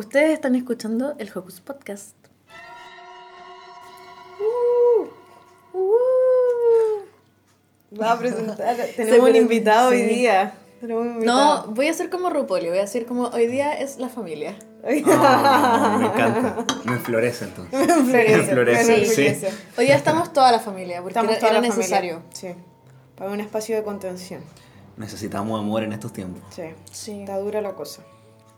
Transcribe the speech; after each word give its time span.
Ustedes 0.00 0.30
están 0.30 0.54
escuchando 0.54 1.14
el 1.18 1.30
Hocus 1.34 1.60
Podcast. 1.60 2.16
Va 8.00 8.12
a 8.12 8.18
presentar. 8.18 8.76
Tenemos 8.96 9.28
un 9.28 9.36
invitado 9.36 9.90
hoy 9.90 10.00
día. 10.00 10.54
No, 10.80 11.66
voy 11.66 11.88
a 11.88 11.90
hacer 11.90 12.08
como 12.08 12.30
RuPaul, 12.30 12.60
voy 12.68 12.78
a 12.78 12.80
decir 12.80 13.04
como 13.04 13.24
hoy 13.24 13.46
día 13.46 13.74
es 13.74 13.98
la 13.98 14.08
familia. 14.08 14.56
Ah, 15.06 15.96
me 16.00 16.06
encanta. 16.06 16.64
Me 16.86 16.92
enflorece 16.92 17.44
entonces. 17.44 17.78
Florece, 17.92 18.36
Me 18.38 18.44
florece, 18.44 18.96
me 19.00 19.04
sí. 19.04 19.14
florece. 19.14 19.52
Hoy 19.76 19.84
día 19.84 19.96
estamos 19.96 20.32
toda 20.32 20.50
la 20.50 20.60
familia, 20.60 21.02
porque 21.02 21.10
Estamos 21.10 21.32
era, 21.32 21.40
toda 21.40 21.52
era 21.52 21.60
la 21.60 21.68
necesario. 21.68 22.20
familia. 22.20 22.32
Sí. 22.32 22.54
Para 23.16 23.32
un 23.32 23.40
espacio 23.40 23.76
de 23.76 23.82
contención. 23.82 24.40
Necesitamos 24.96 25.60
amor 25.60 25.82
en 25.82 25.92
estos 25.92 26.10
tiempos. 26.14 26.42
Sí. 26.56 26.62
Sí. 26.90 27.20
Está 27.20 27.36
dura 27.36 27.60
la 27.60 27.74
cosa. 27.74 28.00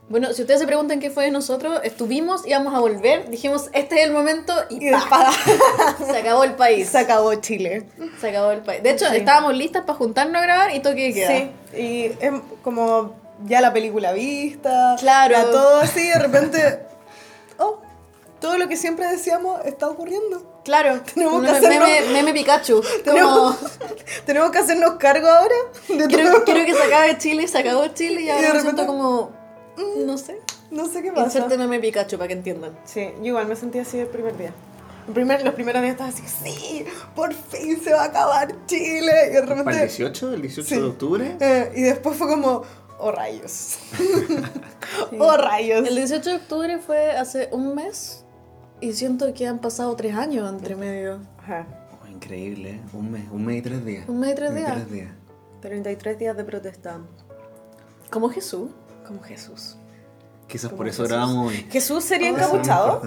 Bueno, 0.08 0.32
si 0.34 0.42
ustedes 0.42 0.60
se 0.60 0.66
preguntan 0.66 1.00
qué 1.00 1.10
fue 1.10 1.24
de 1.24 1.30
nosotros, 1.30 1.80
estuvimos, 1.84 2.46
íbamos 2.46 2.74
a 2.74 2.80
volver, 2.80 3.30
dijimos, 3.30 3.70
este 3.72 3.96
es 4.00 4.06
el 4.06 4.12
momento 4.12 4.52
y, 4.68 4.80
se 6.06 6.16
acabó 6.18 6.44
el 6.44 6.54
país. 6.54 6.88
Se 6.88 6.98
acabó 6.98 7.34
Chile. 7.36 7.86
Se 8.20 8.28
acabó 8.28 8.50
el 8.50 8.60
país. 8.60 8.82
De 8.82 8.90
hecho, 8.90 9.06
Sí. 9.08 9.16
estábamos 9.16 9.54
listas 9.56 9.84
para 9.84 9.96
juntarnos 9.96 10.36
a 10.36 10.44
grabar 10.44 10.74
y 10.74 10.80
toque 10.80 11.04
de 11.08 11.14
queda. 11.14 11.28
Sí. 11.28 11.50
Y 11.80 12.04
es 12.20 12.32
como 12.62 13.14
ya 13.46 13.60
la 13.62 13.72
película 13.72 14.12
vista. 14.12 14.96
Claro. 14.98 15.32
Ya 15.34 15.50
todo 15.50 15.80
así, 15.80 16.06
de 16.08 16.18
repente. 16.18 16.80
Oh, 17.58 17.78
todo 18.40 18.58
lo 18.58 18.66
que 18.66 18.76
siempre 18.76 19.06
decíamos 19.06 19.60
está 19.66 19.86
ocurriendo. 19.86 20.60
Claro, 20.64 21.00
Tenemos 21.14 21.42
que 21.44 21.50
hacerlo. 21.50 21.86
meme, 21.86 22.08
meme 22.12 22.32
Pikachu. 22.32 22.82
Tenemos, 23.04 23.54
Como, 23.56 23.70
tenemos 24.26 24.50
que 24.50 24.58
hacernos 24.58 24.94
cargo 24.96 25.28
ahora 25.28 25.54
de 25.88 26.06
quiero, 26.08 26.32
todo. 26.32 26.44
quiero 26.44 26.64
que 26.64 26.74
se 26.74 26.82
acabe 26.82 27.18
Chile, 27.18 27.46
se 27.46 27.58
acabó 27.58 27.86
Chile 27.88 28.22
y 28.22 28.24
Y 28.24 28.30
ahora 28.30 28.48
de 28.48 28.54
me 28.54 28.60
siento 28.62 28.82
repente- 28.82 29.41
como, 29.76 30.06
no 30.06 30.18
sé. 30.18 30.38
No 30.70 30.86
sé 30.86 31.02
qué 31.02 31.10
pasa. 31.12 31.24
Inserte 31.26 31.58
meme 31.58 31.80
Pikachu 31.80 32.16
para 32.16 32.28
que 32.28 32.34
entiendan. 32.34 32.78
Sí, 32.84 33.10
yo 33.18 33.24
igual 33.26 33.46
me 33.46 33.56
sentí 33.56 33.78
así 33.78 33.98
el 33.98 34.06
primer 34.08 34.36
día. 34.36 34.52
El 35.08 35.14
primer, 35.14 35.44
los 35.44 35.54
primeros 35.54 35.82
días 35.82 35.92
estaba 35.92 36.10
así, 36.10 36.22
sí, 36.26 36.84
por 37.16 37.34
fin 37.34 37.80
se 37.82 37.92
va 37.92 38.02
a 38.02 38.06
acabar 38.06 38.54
Chile. 38.66 39.12
Y 39.30 39.32
de 39.34 39.40
¿Para 39.42 39.52
el 39.52 39.58
repente. 39.58 39.80
18? 39.86 40.34
¿El 40.34 40.42
18 40.42 40.68
Sí. 40.68 40.76
de 40.76 40.82
octubre? 40.86 41.36
eh, 41.40 41.72
y 41.74 41.82
después 41.82 42.16
fue 42.16 42.28
como, 42.28 42.62
oh 42.98 43.10
rayos. 43.10 43.78
oh 45.18 45.36
rayos. 45.36 45.86
El 45.88 45.96
18 45.96 46.30
de 46.30 46.36
octubre 46.36 46.78
fue 46.78 47.10
hace 47.12 47.48
un 47.52 47.74
mes 47.74 48.24
y 48.80 48.92
siento 48.92 49.32
que 49.34 49.46
han 49.46 49.58
pasado 49.58 49.94
tres 49.96 50.14
años 50.14 50.48
entre 50.52 50.76
medio. 50.76 51.18
Ajá. 51.38 51.66
Oh, 52.02 52.06
increíble, 52.08 52.70
¿eh? 52.70 52.80
Un 52.92 53.10
mes, 53.10 53.24
un 53.32 53.44
mes 53.44 53.58
y 53.58 53.62
tres 53.62 53.84
días. 53.84 54.08
Un 54.08 54.20
mes 54.20 54.32
y 54.32 54.34
tres 54.36 54.48
Un 54.50 54.54
mes 54.54 54.64
días. 54.64 54.74
tres 54.76 54.90
días. 54.92 55.08
33 55.62 56.18
días 56.18 56.36
de 56.36 56.44
protesta. 56.44 56.98
Como 58.10 58.28
Jesús. 58.30 58.70
Como 59.06 59.22
Jesús. 59.22 59.76
Quizás 60.48 60.66
Como 60.70 60.78
por 60.78 60.88
eso 60.88 61.02
Jesús. 61.02 61.08
grabamos 61.08 61.48
hoy. 61.48 61.66
¿Jesús 61.70 62.04
sería 62.04 62.28
encapuchado? 62.28 63.02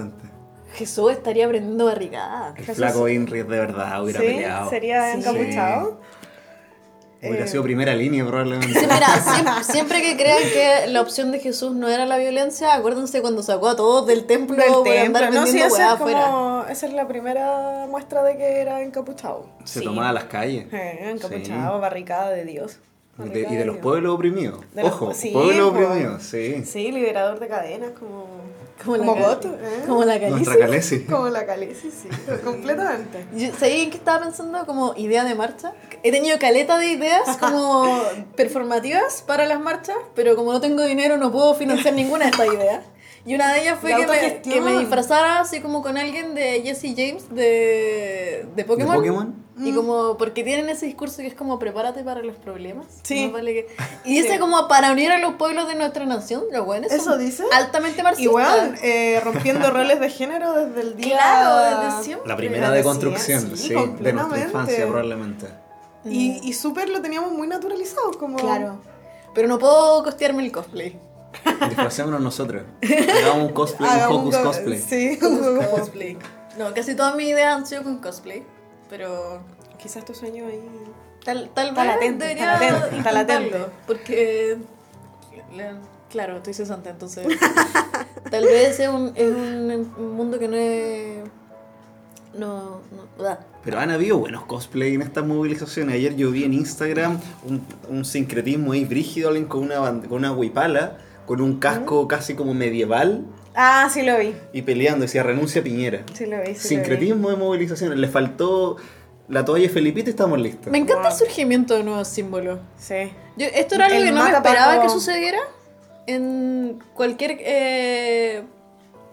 Jesús 0.74 1.12
estaría 1.12 1.46
aprendiendo 1.46 1.86
barricada. 1.86 2.50
El 2.56 2.64
Jesús- 2.64 2.76
flaco 2.76 3.08
Inri 3.08 3.38
de 3.38 3.44
verdad 3.44 4.02
hubiera 4.02 4.20
Sí, 4.20 4.26
peleado. 4.26 4.68
sería 4.70 5.12
Sí. 5.12 5.18
encapuchado. 5.20 6.00
Hubiera 7.22 7.46
Eh, 7.46 7.48
sido 7.48 7.62
primera 7.62 7.94
línea 7.94 8.24
probablemente. 8.26 8.78
Sí, 8.78 8.86
mira, 8.86 9.06
siempre, 9.22 9.64
siempre 9.64 10.02
que 10.02 10.16
crean 10.16 10.42
que 10.52 10.86
la 10.88 11.00
opción 11.00 11.32
de 11.32 11.40
Jesús 11.40 11.72
no 11.74 11.88
era 11.88 12.04
la 12.04 12.18
violencia, 12.18 12.74
acuérdense 12.74 13.22
cuando 13.22 13.42
sacó 13.42 13.68
a 13.68 13.76
todos 13.76 14.06
del 14.06 14.26
templo 14.26 14.56
Del 14.56 14.72
por 14.72 14.88
andar. 14.88 15.32
No, 15.32 15.46
sí, 15.46 15.58
es, 15.58 15.78
afuera. 15.80 16.26
como, 16.26 16.64
esa 16.68 16.86
es 16.86 16.92
la 16.92 17.08
primera 17.08 17.86
muestra 17.88 18.22
de 18.22 18.36
que 18.36 18.60
era 18.60 18.82
encapuchado. 18.82 19.46
Se 19.64 19.78
Sí. 19.80 19.84
tomaba 19.84 20.12
las 20.12 20.24
calles. 20.24 20.66
Eh, 20.72 21.10
encapuchado, 21.10 21.80
barricada 21.80 22.30
de 22.30 22.44
Dios. 22.44 22.78
Y 23.24 23.28
de, 23.30 23.40
y 23.50 23.56
de 23.56 23.64
los 23.64 23.76
pueblos 23.78 24.14
oprimidos. 24.14 24.60
De 24.74 24.82
los- 24.82 24.92
Ojo, 24.92 25.14
sí, 25.14 25.30
pueblos 25.30 25.70
oprimidos, 25.72 26.22
sí. 26.22 26.62
Sí, 26.64 26.92
liberador 26.92 27.38
de 27.40 27.48
cadenas, 27.48 27.90
como, 27.98 28.26
Como 28.84 28.98
como, 28.98 29.16
la 29.16 29.26
Goto. 29.28 29.48
¿eh? 29.48 29.84
Como 29.86 30.04
la 30.04 30.20
Calici. 30.20 30.30
Nuestra 30.44 30.58
Calesi. 30.58 31.00
Como 31.10 31.28
la 31.30 31.46
Calesi, 31.46 31.90
sí, 31.90 32.08
completamente. 32.44 33.24
Yo- 33.34 33.52
¿Sabéis 33.58 33.84
en 33.84 33.90
qué 33.90 33.96
estaba 33.96 34.22
pensando? 34.24 34.66
Como 34.66 34.92
idea 34.98 35.24
de 35.24 35.34
marcha. 35.34 35.72
He 36.02 36.12
tenido 36.12 36.38
caleta 36.38 36.78
de 36.78 36.88
ideas 36.90 37.36
como 37.40 37.98
performativas 38.36 39.22
para 39.26 39.46
las 39.46 39.60
marchas, 39.60 39.96
pero 40.14 40.36
como 40.36 40.52
no 40.52 40.60
tengo 40.60 40.82
dinero 40.84 41.16
no 41.16 41.32
puedo 41.32 41.54
financiar 41.54 41.94
ninguna 41.94 42.26
de 42.26 42.30
estas 42.32 42.46
ideas. 42.52 42.84
Y 43.24 43.34
una 43.34 43.52
de 43.54 43.62
ellas 43.62 43.78
fue 43.80 43.90
que 43.96 44.06
me, 44.06 44.40
que 44.42 44.60
me 44.60 44.78
disfrazara 44.78 45.40
así 45.40 45.60
como 45.60 45.82
con 45.82 45.96
alguien 45.96 46.34
de 46.36 46.60
Jesse 46.62 46.94
James 46.96 47.28
de, 47.34 48.46
de 48.54 48.64
Pokémon. 48.64 48.92
¿De 48.92 48.96
Pokémon? 48.98 49.45
Y 49.58 49.72
como, 49.72 50.18
porque 50.18 50.44
tienen 50.44 50.68
ese 50.68 50.84
discurso 50.84 51.16
que 51.18 51.28
es 51.28 51.34
como 51.34 51.58
prepárate 51.58 52.04
para 52.04 52.20
los 52.22 52.36
problemas. 52.36 52.86
Sí. 53.02 53.24
Más 53.24 53.32
vale 53.32 53.54
que- 53.54 53.68
Y 54.04 54.20
dice 54.20 54.38
como 54.38 54.68
para 54.68 54.92
unir 54.92 55.10
a 55.12 55.18
los 55.18 55.36
pueblos 55.36 55.66
de 55.66 55.74
nuestra 55.76 56.04
nación, 56.04 56.44
los 56.52 56.66
buenos. 56.66 56.92
¿Eso 56.92 57.16
dice? 57.16 57.42
Altamente 57.54 58.02
marxistas. 58.02 58.24
Y 58.24 58.28
bueno, 58.32 58.74
eh, 58.82 59.18
rompiendo 59.24 59.70
roles 59.70 59.98
de 59.98 60.10
género 60.10 60.52
desde 60.52 60.80
el 60.82 60.96
día... 60.96 61.16
Claro, 61.16 61.86
desde 61.88 62.04
siempre. 62.04 62.28
La 62.28 62.36
primera 62.36 62.70
de 62.70 62.82
construcción, 62.82 63.56
sí, 63.56 63.68
sí, 63.68 63.74
de 64.00 64.12
nuestra 64.12 64.40
infancia 64.40 64.86
probablemente. 64.86 65.46
Y, 66.04 66.38
y 66.46 66.52
súper 66.52 66.90
lo 66.90 67.00
teníamos 67.00 67.32
muy 67.32 67.48
naturalizado, 67.48 68.10
como... 68.18 68.36
Claro. 68.36 68.78
Pero 69.34 69.48
no 69.48 69.58
puedo 69.58 70.02
costearme 70.04 70.44
el 70.44 70.52
cosplay. 70.52 71.00
Disfracémonos 71.68 72.20
nosotros. 72.20 72.62
Hagamos 72.82 73.48
un 73.48 73.52
cosplay, 73.54 73.88
un 73.90 73.96
Hagamos 73.96 74.20
Hocus 74.20 74.36
co- 74.36 74.42
cosplay. 74.44 74.78
Sí, 74.78 75.18
cosplay. 75.18 76.18
No, 76.58 76.72
casi 76.74 76.94
todas 76.94 77.14
mis 77.16 77.28
ideas 77.28 77.54
han 77.56 77.66
sido 77.66 77.82
con 77.82 77.98
cosplay. 77.98 78.42
Pero 78.88 79.40
Quizás 79.82 80.04
tu 80.04 80.14
sueño 80.14 80.46
ahí... 80.46 80.60
tal, 81.24 81.50
tal 81.54 81.74
vez 81.74 81.84
debería 82.18 82.56
intentarlo, 82.56 83.12
latente. 83.12 83.58
Porque, 83.86 84.56
claro, 86.10 86.36
estoy 86.38 86.54
cesante, 86.54 86.88
entonces 86.90 87.26
tal 88.30 88.44
vez 88.44 88.80
es 88.80 88.88
un, 88.88 89.12
es 89.14 89.28
un 89.30 90.16
mundo 90.16 90.38
que 90.38 90.48
no 90.48 90.56
es... 90.56 91.18
No, 92.34 92.80
no. 93.18 93.36
Pero 93.64 93.78
han 93.80 93.90
habido 93.90 94.18
buenos 94.18 94.44
cosplay 94.44 94.94
en 94.94 95.02
estas 95.02 95.24
movilizaciones. 95.26 95.94
Ayer 95.94 96.16
yo 96.16 96.30
vi 96.30 96.44
en 96.44 96.52
Instagram 96.54 97.18
un, 97.44 97.62
un 97.88 98.04
sincretismo 98.04 98.72
ahí 98.72 98.84
brígido, 98.84 99.28
alguien 99.28 99.46
con 99.46 99.62
una, 99.62 99.78
band- 99.78 100.06
con 100.08 100.18
una 100.18 100.32
huipala, 100.32 100.98
con 101.26 101.40
un 101.40 101.58
casco 101.58 102.06
casi 102.08 102.34
como 102.34 102.52
medieval 102.54 103.24
Ah, 103.58 103.88
sí 103.90 104.02
lo 104.02 104.18
vi. 104.18 104.34
y 104.52 104.62
peleando. 104.62 105.02
Decía 105.02 105.22
renuncia 105.22 105.62
Piñera. 105.62 106.04
Sí 106.12 106.26
lo 106.26 106.40
vi, 106.42 106.54
sí 106.54 106.68
Sincretismo 106.68 107.30
de 107.30 107.36
movilizaciones. 107.36 107.98
Le 107.98 108.06
faltó 108.06 108.76
la 109.28 109.46
toalla 109.46 109.64
de 109.64 109.70
Felipito 109.70 110.10
y 110.10 110.12
estamos 110.12 110.38
listos. 110.38 110.70
Me 110.70 110.78
encanta 110.78 111.08
el 111.08 111.14
surgimiento 111.14 111.74
de 111.74 111.82
nuevos 111.82 112.06
símbolos. 112.06 112.58
lo 112.58 112.62
vi. 112.62 112.68
Sí. 112.76 113.12
Yo, 113.38 113.46
esto 113.46 113.76
era 113.76 113.86
algo 113.86 113.98
El 113.98 114.04
que 114.04 114.12
no 114.12 114.24
me 114.24 114.30
esperaba 114.30 114.82
que 114.82 114.88
sucediera 114.90 115.38
en 116.06 116.78
cualquier 116.94 117.38
eh, 117.40 118.42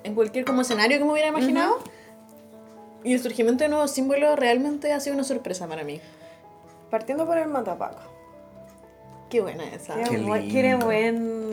en 0.04 0.14
cualquier 0.14 0.44
como 0.44 0.62
escenario 0.62 0.98
que 0.98 1.06
me 1.06 1.12
hubiera 1.14 1.30
imaginado. 1.30 1.80
Y 3.06 3.14
el 3.14 3.22
surgimiento 3.22 3.64
de 3.64 3.70
nuevos 3.70 3.92
símbolos 3.92 4.38
realmente 4.38 4.92
ha 4.92 5.00
sido 5.00 5.16
una 5.16 5.24
sorpresa 5.24 5.68
para 5.68 5.84
mí. 5.84 6.02
Partiendo 6.90 7.26
por 7.26 7.38
el 7.38 7.48
matapaco. 7.48 8.02
Qué 9.30 9.42
buena 9.42 9.64
esa. 9.74 9.96
Qué, 9.96 10.10
Qué 10.12 10.76
buen. 10.76 11.53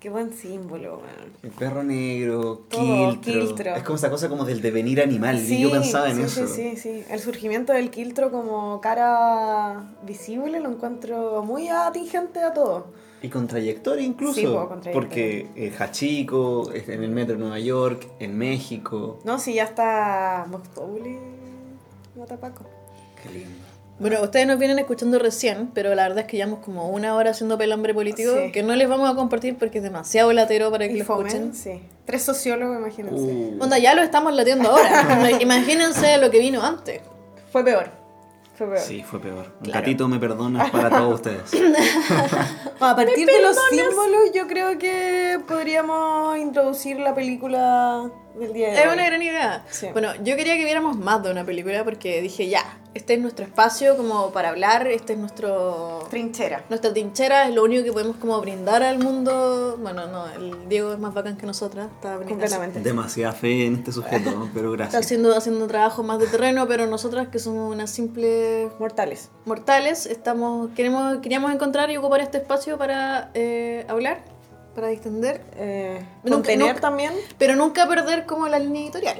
Qué 0.00 0.10
buen, 0.10 0.32
símbolo, 0.32 0.98
weón. 0.98 1.32
El 1.42 1.50
perro 1.50 1.82
negro, 1.82 2.62
Todo, 2.68 3.10
quiltro. 3.20 3.46
quiltro. 3.46 3.74
Es 3.76 3.82
como 3.82 3.96
esa 3.96 4.10
cosa 4.10 4.28
como 4.28 4.44
del 4.44 4.60
devenir 4.60 5.00
animal. 5.00 5.38
y 5.38 5.60
yo 5.60 5.70
pensaba 5.70 6.10
en 6.10 6.16
sí, 6.16 6.22
eso. 6.22 6.46
Sí, 6.46 6.70
sí, 6.70 6.76
sí. 6.76 7.04
El 7.10 7.20
surgimiento 7.20 7.72
del 7.72 7.90
quiltro 7.90 8.30
como 8.30 8.80
cara 8.80 9.94
visible 10.02 10.60
lo 10.60 10.70
encuentro 10.70 11.42
muy 11.42 11.68
atingente 11.68 12.40
a 12.40 12.52
todo. 12.52 12.86
Y 13.20 13.28
con 13.28 13.48
trayectoria 13.48 14.04
incluso. 14.04 14.40
Sí, 14.40 14.46
po, 14.46 14.68
con 14.68 14.80
trayectoria. 14.80 14.92
Porque 14.92 15.48
en 15.56 15.82
Hachico, 15.82 16.70
en 16.72 17.02
el 17.02 17.10
metro 17.10 17.34
de 17.34 17.40
Nueva 17.40 17.58
York, 17.58 18.06
en 18.20 18.38
México. 18.38 19.18
No, 19.24 19.38
si 19.38 19.54
ya 19.54 19.64
está 19.64 20.46
Vox 20.48 20.68
Populi, 20.68 21.18
matapaco. 22.16 22.64
Qué 23.22 23.30
lindo. 23.30 23.77
Bueno, 23.98 24.22
ustedes 24.22 24.46
nos 24.46 24.58
vienen 24.58 24.78
escuchando 24.78 25.18
recién, 25.18 25.70
pero 25.74 25.94
la 25.94 26.04
verdad 26.04 26.20
es 26.20 26.26
que 26.26 26.36
llevamos 26.36 26.60
como 26.64 26.88
una 26.88 27.14
hora 27.16 27.30
haciendo 27.30 27.58
pelambre 27.58 27.92
político 27.94 28.30
Sí. 28.44 28.52
que 28.52 28.62
no 28.62 28.76
les 28.76 28.88
vamos 28.88 29.10
a 29.10 29.14
compartir 29.16 29.56
porque 29.58 29.78
es 29.78 29.84
demasiado 29.84 30.32
latero 30.32 30.70
para 30.70 30.86
que 30.86 30.94
Y 30.94 30.98
lo 31.00 31.04
Fomen, 31.04 31.26
escuchen. 31.26 31.54
sí. 31.54 31.82
Tres 32.04 32.22
sociólogos, 32.22 32.78
imagínense. 32.78 33.20
Uh, 33.20 33.58
Onda, 33.62 33.76
ya 33.78 33.94
lo 33.94 34.02
estamos 34.02 34.32
latiendo 34.34 34.70
ahora. 34.70 35.32
Imagínense 35.40 36.16
lo 36.18 36.30
que 36.30 36.38
vino 36.38 36.62
antes. 36.62 37.02
Fue 37.52 37.64
peor. 37.64 37.90
Fue 38.56 38.66
peor. 38.66 38.78
Sí, 38.80 39.02
fue 39.02 39.20
peor. 39.20 39.52
Un 39.58 39.64
Claro. 39.64 39.80
gatito 39.80 40.08
me 40.08 40.18
perdona 40.18 40.68
para 40.72 40.90
todos 40.90 41.14
ustedes. 41.16 41.42
A 42.80 42.94
partir 42.96 43.26
de 43.26 43.42
los 43.42 43.56
símbolos, 43.70 44.32
yo 44.34 44.46
creo 44.46 44.78
que 44.78 45.38
podríamos 45.46 46.38
introducir 46.38 46.98
la 47.00 47.14
película 47.14 48.10
del 48.38 48.52
día 48.52 48.68
de 48.68 48.74
Es 48.74 48.86
hoy. 48.86 48.92
una 48.94 49.04
gran 49.06 49.22
idea. 49.22 49.64
Sí. 49.70 49.88
Bueno, 49.92 50.10
yo 50.22 50.36
quería 50.36 50.56
que 50.56 50.64
viéramos 50.64 50.96
más 50.96 51.22
de 51.22 51.30
una 51.30 51.44
película 51.44 51.82
porque 51.84 52.20
dije, 52.22 52.48
ya, 52.48 52.78
este 52.98 53.14
es 53.14 53.20
nuestro 53.20 53.44
espacio 53.44 53.96
como 53.96 54.30
para 54.32 54.50
hablar, 54.50 54.86
este 54.88 55.12
es 55.14 55.18
nuestro 55.18 56.06
Trinchera. 56.10 56.64
nuestra 56.68 56.92
trinchera, 56.92 57.48
es 57.48 57.54
lo 57.54 57.62
único 57.64 57.84
que 57.84 57.92
podemos 57.92 58.16
como 58.16 58.40
brindar 58.40 58.82
al 58.82 58.98
mundo. 58.98 59.78
Bueno, 59.80 60.06
no, 60.06 60.26
el 60.28 60.68
Diego 60.68 60.92
es 60.92 60.98
más 60.98 61.14
bacán 61.14 61.36
que 61.36 61.46
nosotras, 61.46 61.88
está 61.94 62.16
brindando- 62.16 62.28
Completamente. 62.28 62.80
Demasiada 62.80 63.32
fe 63.32 63.66
en 63.66 63.76
este 63.76 63.92
sujeto, 63.92 64.30
¿no? 64.32 64.50
pero 64.54 64.72
Está 64.72 64.84
gracias. 64.84 65.04
haciendo, 65.06 65.36
haciendo 65.36 65.66
trabajo 65.66 66.02
más 66.02 66.18
de 66.18 66.26
terreno, 66.26 66.66
pero 66.68 66.86
nosotras 66.86 67.28
que 67.28 67.38
somos 67.38 67.72
unas 67.72 67.90
simples 67.90 68.70
Mortales. 68.78 69.30
mortales, 69.44 70.06
estamos, 70.06 70.70
queremos, 70.76 71.18
queríamos 71.18 71.52
encontrar 71.52 71.90
y 71.90 71.96
ocupar 71.96 72.20
este 72.20 72.38
espacio 72.38 72.76
para 72.78 73.30
eh, 73.34 73.84
hablar, 73.88 74.22
para 74.74 74.88
distender, 74.88 75.42
Eh, 75.56 76.04
Nunca- 76.24 76.34
contener 76.36 76.66
nunca- 76.68 76.80
también. 76.80 77.12
pero 77.38 77.56
nunca 77.56 77.86
perder 77.88 78.26
como 78.26 78.48
la 78.48 78.58
línea 78.58 78.82
editorial. 78.82 79.18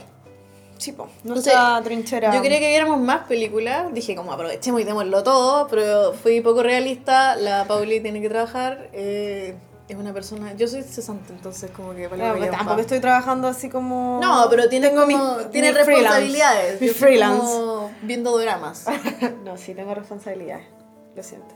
Sí, 0.79 0.93
po. 0.93 1.09
Nuestra 1.25 1.81
trinchera. 1.83 2.33
Yo 2.33 2.41
quería 2.41 2.61
que 2.61 2.69
viéramos 2.69 3.01
más 3.01 3.27
películas, 3.27 3.93
dije 3.93 4.15
como 4.15 4.33
aprovechemos 4.33 4.81
y 4.81 4.85
démoslo 4.85 5.23
todo, 5.23 5.67
pero 5.69 6.15
fui 6.15 6.41
poco 6.41 6.63
realista, 6.63 7.37
la 7.37 7.65
Pauli 7.67 8.01
tiene 8.01 8.21
que 8.21 8.29
trabajar, 8.29 8.89
eh, 8.93 9.57
es 9.89 9.97
una 9.97 10.13
persona, 10.13 10.55
yo 10.55 10.69
soy 10.69 10.83
cesante, 10.83 11.33
entonces 11.33 11.71
como 11.71 11.95
que 11.95 12.09
para 12.09 12.33
No, 12.33 12.39
pues 12.39 12.51
tampoco 12.51 12.81
estoy 12.81 13.01
trabajando 13.01 13.49
así 13.49 13.69
como. 13.69 14.21
No, 14.23 14.47
pero 14.51 14.69
tiene 14.69 14.93
como, 14.93 15.37
tiene 15.51 15.73
responsabilidades. 15.73 16.75
Estoy 16.75 16.89
freelance. 16.91 17.41
como 17.41 17.91
viendo 18.03 18.37
dramas. 18.39 18.85
no, 19.45 19.57
sí, 19.57 19.75
tengo 19.75 19.95
responsabilidades. 19.95 20.67
Lo 21.17 21.23
siento. 21.23 21.55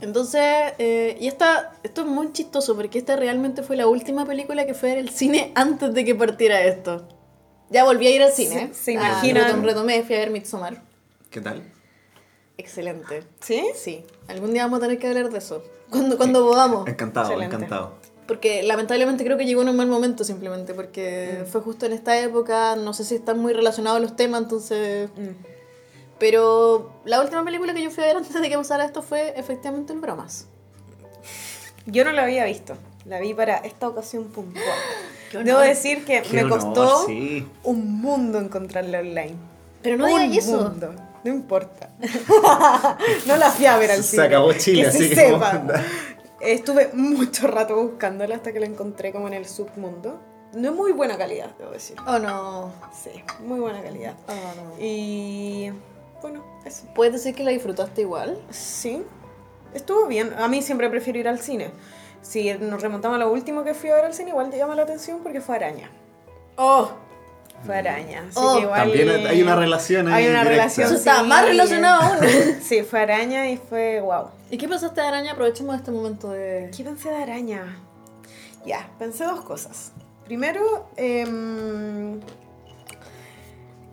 Entonces, 0.00 0.42
eh, 0.78 1.16
y 1.20 1.26
esta, 1.26 1.72
esto 1.82 2.02
es 2.02 2.06
muy 2.06 2.32
chistoso 2.32 2.76
porque 2.76 2.98
esta 2.98 3.16
realmente 3.16 3.62
fue 3.62 3.76
la 3.76 3.86
última 3.86 4.26
película 4.26 4.66
que 4.66 4.74
fue 4.74 4.98
al 4.98 5.08
cine 5.08 5.52
antes 5.54 5.94
de 5.94 6.04
que 6.04 6.14
partiera 6.14 6.60
esto. 6.62 7.06
Ya 7.70 7.84
volví 7.84 8.06
a 8.06 8.10
ir 8.10 8.22
al 8.22 8.32
cine. 8.32 8.68
Se- 8.72 8.74
se 8.74 8.90
Ah, 8.98 9.10
imaginan. 9.22 9.62
retom- 9.62 9.64
retomé, 9.64 10.02
fui 10.02 10.14
a 10.16 10.18
ver 10.20 10.30
Midsommar. 10.30 10.82
¿Qué 11.30 11.40
tal? 11.40 11.62
Excelente. 12.56 13.22
¿Sí? 13.40 13.62
Sí, 13.74 14.04
algún 14.26 14.52
día 14.52 14.64
vamos 14.64 14.78
a 14.78 14.82
tener 14.82 14.98
que 14.98 15.06
hablar 15.08 15.30
de 15.30 15.38
eso. 15.38 15.62
Cuando, 15.90 16.16
cuando 16.16 16.46
podamos. 16.46 16.88
Encantado, 16.88 17.28
Excelente. 17.30 17.56
encantado. 17.56 17.94
Porque 18.26 18.62
lamentablemente 18.62 19.24
creo 19.24 19.38
que 19.38 19.46
llegó 19.46 19.62
en 19.62 19.70
un 19.70 19.76
mal 19.76 19.86
momento 19.88 20.22
simplemente, 20.24 20.74
porque 20.74 21.44
fue 21.50 21.60
justo 21.62 21.86
en 21.86 21.92
esta 21.92 22.18
época, 22.20 22.76
no 22.76 22.92
sé 22.92 23.04
si 23.04 23.14
están 23.14 23.38
muy 23.38 23.52
relacionados 23.54 24.00
los 24.02 24.16
temas, 24.16 24.42
entonces... 24.42 25.08
Mm. 25.16 25.30
Pero 26.18 26.92
la 27.04 27.20
última 27.22 27.44
película 27.44 27.72
que 27.74 27.82
yo 27.82 27.90
fui 27.90 28.02
a 28.02 28.08
ver 28.08 28.16
antes 28.16 28.34
de 28.34 28.48
que 28.48 28.56
pasara 28.56 28.84
esto 28.84 29.02
fue 29.02 29.32
efectivamente 29.38 29.92
el 29.92 30.00
Bromas. 30.00 30.46
Yo 31.86 32.04
no 32.04 32.12
la 32.12 32.24
había 32.24 32.44
visto. 32.44 32.76
La 33.06 33.20
vi 33.20 33.32
para 33.34 33.56
esta 33.58 33.88
ocasión 33.88 34.24
puntual. 34.24 34.64
Debo 35.32 35.58
decir 35.60 36.04
que 36.04 36.22
Qué 36.22 36.36
me 36.36 36.44
honor, 36.44 36.58
costó 36.60 37.06
sí. 37.06 37.46
un 37.64 38.00
mundo 38.00 38.38
encontrarla 38.38 39.00
online. 39.00 39.34
Pero 39.82 39.96
no 39.96 40.06
un 40.12 40.30
digas 40.30 40.46
eso. 40.48 40.62
mundo. 40.62 40.94
No 41.24 41.30
importa. 41.32 41.90
no 43.26 43.36
la 43.36 43.50
fui 43.50 43.66
a 43.66 43.76
ver 43.76 43.90
al 43.90 43.98
Se 44.02 44.10
cine. 44.12 44.22
acabó 44.24 44.52
Chile, 44.52 44.82
que 44.82 44.88
así 44.88 44.98
se 45.04 45.08
que 45.10 45.14
sepa. 45.16 45.62
Estuve 46.40 46.90
mucho 46.94 47.48
rato 47.48 47.76
buscándola 47.76 48.36
hasta 48.36 48.52
que 48.52 48.60
la 48.60 48.66
encontré 48.66 49.12
como 49.12 49.26
en 49.28 49.34
el 49.34 49.46
submundo. 49.46 50.20
No 50.54 50.70
es 50.70 50.74
muy 50.74 50.92
buena 50.92 51.18
calidad, 51.18 51.50
debo 51.58 51.72
decir. 51.72 51.96
Oh 52.06 52.18
no. 52.18 52.72
Sí, 52.92 53.10
muy 53.44 53.58
buena 53.60 53.82
calidad. 53.82 54.14
Oh, 54.28 54.32
no. 54.32 54.82
Y 54.82 55.70
bueno, 56.22 56.42
eso. 56.64 56.84
¿Puedes 56.94 57.12
decir 57.14 57.34
que 57.34 57.44
la 57.44 57.50
disfrutaste 57.50 58.00
igual? 58.02 58.38
Sí, 58.50 59.02
estuvo 59.74 60.06
bien. 60.06 60.32
A 60.38 60.48
mí 60.48 60.62
siempre 60.62 60.88
prefiero 60.88 61.18
ir 61.18 61.28
al 61.28 61.40
cine. 61.40 61.70
Si 62.22 62.52
nos 62.54 62.82
remontamos 62.82 63.16
a 63.16 63.18
lo 63.18 63.32
último 63.32 63.64
que 63.64 63.74
fui 63.74 63.90
a 63.90 63.94
ver 63.94 64.04
al 64.06 64.14
cine, 64.14 64.30
igual 64.30 64.50
te 64.50 64.58
llama 64.58 64.74
la 64.74 64.82
atención 64.82 65.20
porque 65.22 65.40
fue 65.40 65.56
araña. 65.56 65.88
Oh, 66.56 66.90
Fue 67.64 67.76
araña. 67.76 68.24
Así 68.28 68.38
Oh. 68.40 68.54
que 68.56 68.62
igual... 68.62 68.80
También 68.80 69.26
hay 69.26 69.42
una 69.42 69.56
relación 69.56 70.06
ahí 70.08 70.24
Hay 70.24 70.30
una 70.30 70.40
directa. 70.42 70.50
relación. 70.62 70.86
eso 70.86 70.96
está 70.96 71.20
sí. 71.22 71.26
más 71.26 71.44
relacionado 71.44 72.02
aún. 72.02 72.18
Sí, 72.62 72.82
fue 72.82 73.00
araña 73.00 73.48
y 73.50 73.56
fue 73.56 74.00
wow. 74.00 74.26
¿Y 74.50 74.58
qué 74.58 74.68
pensaste 74.68 75.00
de 75.00 75.06
Araña? 75.08 75.32
Aprovechemos 75.32 75.74
este 75.76 75.90
momento 75.90 76.30
de... 76.30 76.70
¿Qué 76.76 76.84
pensé 76.84 77.10
de 77.10 77.16
araña? 77.22 77.76
Ya, 78.64 78.88
pensé 78.98 79.24
dos 79.24 79.40
cosas. 79.42 79.92
Primero, 80.24 80.88
em, 80.96 82.20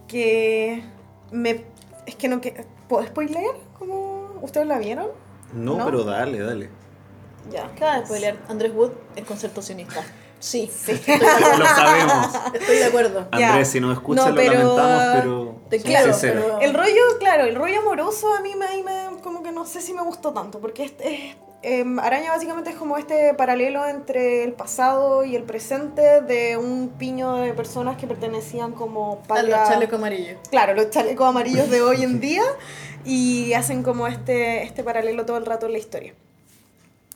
que 0.08 0.84
me... 1.32 1.64
Es 2.06 2.16
que 2.16 2.28
no... 2.28 2.42
Que, 2.42 2.66
¿Puedo 2.88 3.06
spoilear? 3.08 3.56
¿Cómo? 3.80 4.34
¿Ustedes 4.42 4.68
la 4.68 4.78
vieron? 4.78 5.08
No, 5.54 5.78
¿No? 5.78 5.86
pero 5.86 6.04
dale, 6.04 6.40
dale. 6.40 6.70
Ya. 7.52 7.66
Acaba 7.66 8.00
de 8.00 8.06
spoilear. 8.06 8.36
Andrés 8.50 8.72
Wood 8.74 8.92
es 9.16 9.26
concertacionista. 9.26 10.04
Sí, 10.40 10.70
Lo 10.88 11.66
sabemos. 11.66 12.28
estoy 12.54 12.78
de 12.78 12.86
acuerdo. 12.86 13.28
Ya. 13.38 13.50
Andrés, 13.52 13.70
si 13.70 13.80
nos 13.80 13.94
escuchas, 13.94 14.26
No, 14.26 14.32
lo 14.32 14.36
pero- 14.38 14.54
lamentamos, 14.54 15.04
pero. 15.22 15.56
Te 15.70 15.80
sinceros. 15.80 16.18
pero- 16.22 16.60
El 16.60 16.74
rollo, 16.74 17.02
claro, 17.20 17.46
el 17.46 17.56
rollo 17.56 17.80
amoroso 17.80 18.34
a 18.34 18.42
mí 18.42 18.54
me, 18.56 18.84
me- 18.84 19.22
como 19.22 19.42
que 19.42 19.52
no 19.52 19.66
sé 19.66 19.82
si 19.82 19.94
me 19.94 20.04
gustó 20.04 20.34
tanto, 20.34 20.60
porque 20.60 20.84
es, 20.86 20.94
es- 21.00 21.36
em, 21.64 21.98
Araña 22.00 22.32
básicamente 22.32 22.70
es 22.72 22.76
como 22.76 22.98
este 22.98 23.34
paralelo 23.34 23.88
entre 23.88 24.44
el 24.44 24.54
pasado 24.54 25.24
y 25.24 25.36
el 25.36 25.44
presente 25.44 26.22
de 26.22 26.58
un 26.58 26.90
piño 26.90 27.38
de 27.38 27.54
personas 27.54 27.98
que 27.98 28.06
pertenecían 28.06 28.74
como 28.74 29.24
A 29.30 29.42
los 29.42 29.68
chalecos 29.70 29.98
amarillos. 29.98 30.38
Claro, 30.52 30.74
los 30.76 30.90
chalecos 30.92 31.28
amarillos 31.28 31.70
de 31.72 31.82
hoy 31.82 32.04
en 32.04 32.20
día 32.20 32.44
y 33.04 33.54
hacen 33.54 33.82
como 33.82 34.06
este, 34.06 34.62
este 34.64 34.84
paralelo 34.84 35.26
todo 35.26 35.38
el 35.38 35.46
rato 35.46 35.66
en 35.66 35.72
la 35.72 35.78
historia. 35.80 36.14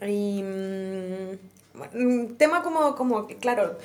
Y 0.01 0.43
mm, 0.43 1.77
bueno, 1.77 1.93
un 1.95 2.35
tema 2.37 2.63
como, 2.63 2.95
como 2.95 3.27
claro, 3.27 3.77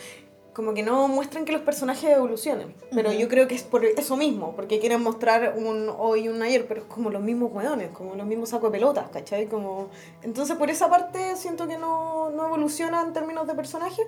como 0.54 0.72
que 0.72 0.82
no 0.84 1.08
muestran 1.08 1.44
que 1.44 1.52
los 1.52 1.62
personajes 1.62 2.10
evolucionen, 2.10 2.74
pero 2.94 3.10
Ujú. 3.10 3.18
yo 3.18 3.28
creo 3.28 3.48
que 3.48 3.56
es 3.56 3.64
por 3.64 3.84
eso 3.84 4.16
mismo, 4.16 4.54
porque 4.54 4.78
quieren 4.78 5.02
mostrar 5.02 5.54
un 5.56 5.90
hoy 5.98 6.20
y 6.20 6.28
un 6.28 6.40
ayer, 6.42 6.66
pero 6.66 6.82
es 6.82 6.86
como 6.86 7.10
los 7.10 7.20
mismos 7.20 7.52
hueones, 7.52 7.90
como 7.90 8.14
los 8.14 8.24
mismos 8.24 8.50
sacos 8.50 8.70
de 8.70 8.78
pelotas, 8.78 9.08
¿cachai? 9.10 9.46
Como... 9.46 9.88
Entonces 10.22 10.56
por 10.56 10.70
esa 10.70 10.88
parte 10.88 11.36
siento 11.36 11.66
que 11.66 11.76
no, 11.76 12.30
no 12.30 12.46
evoluciona 12.46 13.02
en 13.02 13.12
términos 13.12 13.48
de 13.48 13.54
personaje, 13.54 14.02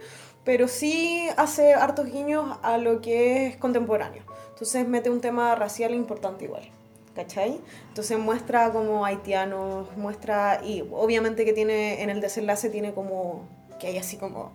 pero 0.44 0.68
sí 0.68 1.28
hace 1.36 1.74
hartos 1.74 2.06
guiños 2.06 2.56
a 2.62 2.78
lo 2.78 3.00
que 3.00 3.48
es 3.48 3.56
contemporáneo. 3.56 4.22
Entonces 4.50 4.86
mete 4.86 5.10
un 5.10 5.20
tema 5.20 5.54
racial 5.56 5.94
importante 5.94 6.44
igual. 6.44 6.70
¿Cachai? 7.16 7.58
Entonces 7.88 8.18
muestra 8.18 8.70
como 8.72 9.06
haitianos, 9.06 9.88
muestra, 9.96 10.60
y 10.62 10.82
obviamente 10.92 11.46
que 11.46 11.54
tiene, 11.54 12.02
en 12.02 12.10
el 12.10 12.20
desenlace 12.20 12.68
tiene 12.68 12.92
como, 12.92 13.48
que 13.80 13.86
hay 13.86 13.96
así 13.96 14.18
como, 14.18 14.52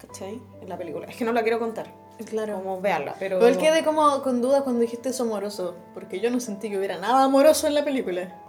¿cachai? 0.00 0.40
En 0.62 0.68
la 0.68 0.78
película. 0.78 1.06
Es 1.08 1.16
que 1.16 1.24
no 1.24 1.32
la 1.32 1.42
quiero 1.42 1.58
contar, 1.58 1.92
Claro. 2.30 2.54
como 2.58 2.80
veanla, 2.80 3.16
pero... 3.18 3.40
Pero 3.40 3.50
él 3.52 3.58
quedé 3.58 3.82
como 3.82 4.22
con 4.22 4.40
dudas 4.40 4.62
cuando 4.62 4.80
dijiste 4.80 5.08
eso 5.08 5.24
amoroso, 5.24 5.74
porque 5.94 6.20
yo 6.20 6.30
no 6.30 6.38
sentí 6.38 6.70
que 6.70 6.78
hubiera 6.78 6.96
nada 6.98 7.24
amoroso 7.24 7.66
en 7.66 7.74
la 7.74 7.84
película. 7.84 8.40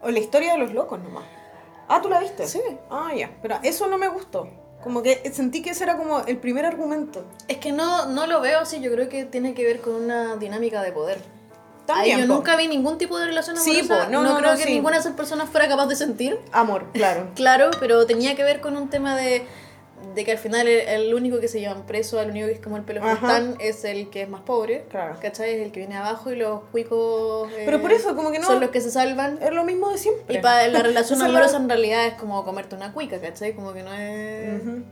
O 0.00 0.10
la 0.10 0.20
historia 0.20 0.52
de 0.52 0.58
los 0.58 0.72
locos 0.72 1.00
nomás. 1.02 1.24
Ah, 1.88 2.00
¿tú 2.00 2.08
la 2.08 2.20
viste? 2.20 2.46
Sí. 2.46 2.60
Ah, 2.90 3.10
ya. 3.16 3.30
Pero 3.42 3.58
eso 3.64 3.88
no 3.88 3.98
me 3.98 4.08
gustó. 4.08 4.48
Como 4.82 5.02
que 5.02 5.32
sentí 5.32 5.62
que 5.62 5.70
ese 5.70 5.84
era 5.84 5.96
como 5.96 6.20
el 6.20 6.38
primer 6.38 6.64
argumento. 6.64 7.24
Es 7.48 7.58
que 7.58 7.70
no, 7.72 8.06
no 8.06 8.26
lo 8.26 8.40
veo 8.40 8.60
así, 8.60 8.80
yo 8.80 8.90
creo 8.92 9.08
que 9.08 9.24
tiene 9.24 9.54
que 9.54 9.64
ver 9.64 9.80
con 9.80 9.94
una 9.94 10.36
dinámica 10.36 10.82
de 10.82 10.92
poder. 10.92 11.18
También, 11.94 12.16
Ahí 12.16 12.22
yo 12.22 12.28
po. 12.28 12.34
nunca 12.34 12.56
vi 12.56 12.68
ningún 12.68 12.98
tipo 12.98 13.18
de 13.18 13.26
relación 13.26 13.56
Sí, 13.56 13.80
amorosa. 13.80 14.04
po, 14.06 14.10
no, 14.12 14.22
no, 14.22 14.30
no, 14.30 14.36
creo 14.38 14.52
no, 14.52 14.56
que 14.58 14.64
sí. 14.64 14.72
ninguna 14.72 14.96
de 14.96 15.00
esas 15.00 15.14
personas 15.14 15.48
fuera 15.48 15.68
capaz 15.68 15.86
de 15.86 15.96
sentir. 15.96 16.38
Amor, 16.52 16.86
claro. 16.92 17.28
Claro, 17.34 17.70
pero 17.80 18.06
tenía 18.06 18.34
que 18.36 18.44
ver 18.44 18.60
con 18.60 18.76
un 18.76 18.88
tema 18.90 19.16
de, 19.16 19.44
de 20.14 20.24
que 20.24 20.32
al 20.32 20.38
final 20.38 20.66
el, 20.68 20.88
el 20.88 21.14
único 21.14 21.38
que 21.40 21.48
se 21.48 21.60
llevan 21.60 21.84
preso, 21.86 22.20
el 22.20 22.30
único 22.30 22.46
que 22.48 22.52
es 22.54 22.60
como 22.60 22.76
el 22.76 22.82
pelo 22.82 23.02
frután, 23.02 23.56
es 23.60 23.84
el 23.84 24.10
que 24.10 24.22
es 24.22 24.28
más 24.28 24.40
pobre. 24.42 24.84
Claro. 24.90 25.16
¿Cachai? 25.20 25.54
Es 25.54 25.64
el 25.64 25.72
que 25.72 25.80
viene 25.80 25.96
abajo 25.96 26.30
y 26.32 26.36
los 26.36 26.62
cuicos. 26.72 27.50
eh, 27.52 27.62
Pero 27.64 27.80
por 27.80 27.92
eso, 27.92 28.14
como 28.16 28.30
que 28.32 28.38
no- 28.38 28.46
Son 28.46 28.60
los 28.60 28.70
que 28.70 28.80
se 28.80 28.90
salvan. 28.90 29.38
Es 29.42 29.52
lo 29.52 29.64
mismo 29.64 29.90
de 29.90 29.98
siempre. 29.98 30.36
Y 30.36 30.38
para 30.40 30.66
la 30.68 30.82
relación 30.82 31.20
es 31.20 31.24
amorosa 31.24 31.56
en 31.56 31.68
realidad 31.68 32.06
es 32.06 32.14
como 32.14 32.44
comerte 32.44 32.74
una 32.74 32.92
cuica, 32.92 33.20
¿cachai? 33.20 33.54
Como 33.54 33.72
que 33.72 33.82
no 33.82 33.92
es. 33.94 34.60
Ujú. 34.62 34.82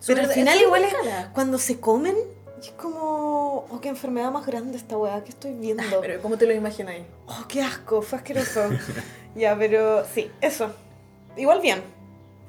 Súper- 0.00 0.16
Pero 0.16 0.20
al 0.22 0.30
es 0.30 0.34
final 0.34 0.60
igual 0.60 0.84
es 0.84 0.92
mala. 0.92 1.30
cuando 1.32 1.58
se 1.58 1.78
comen, 1.80 2.16
y 2.62 2.66
es 2.66 2.72
como, 2.72 3.66
oh, 3.70 3.80
qué 3.80 3.88
enfermedad 3.88 4.30
más 4.30 4.46
grande 4.46 4.76
esta 4.76 4.96
weá 4.96 5.22
que 5.24 5.30
estoy 5.30 5.52
viendo. 5.54 6.00
Pero 6.00 6.22
¿cómo 6.22 6.36
te 6.38 6.46
lo 6.46 6.52
imaginas 6.52 6.94
ahí? 6.94 7.06
Oh, 7.26 7.44
qué 7.48 7.60
asco, 7.62 8.02
fue 8.02 8.18
asqueroso. 8.18 8.60
ya, 9.34 9.56
pero 9.58 10.04
sí, 10.14 10.30
eso. 10.40 10.70
Igual 11.36 11.60
bien, 11.60 11.82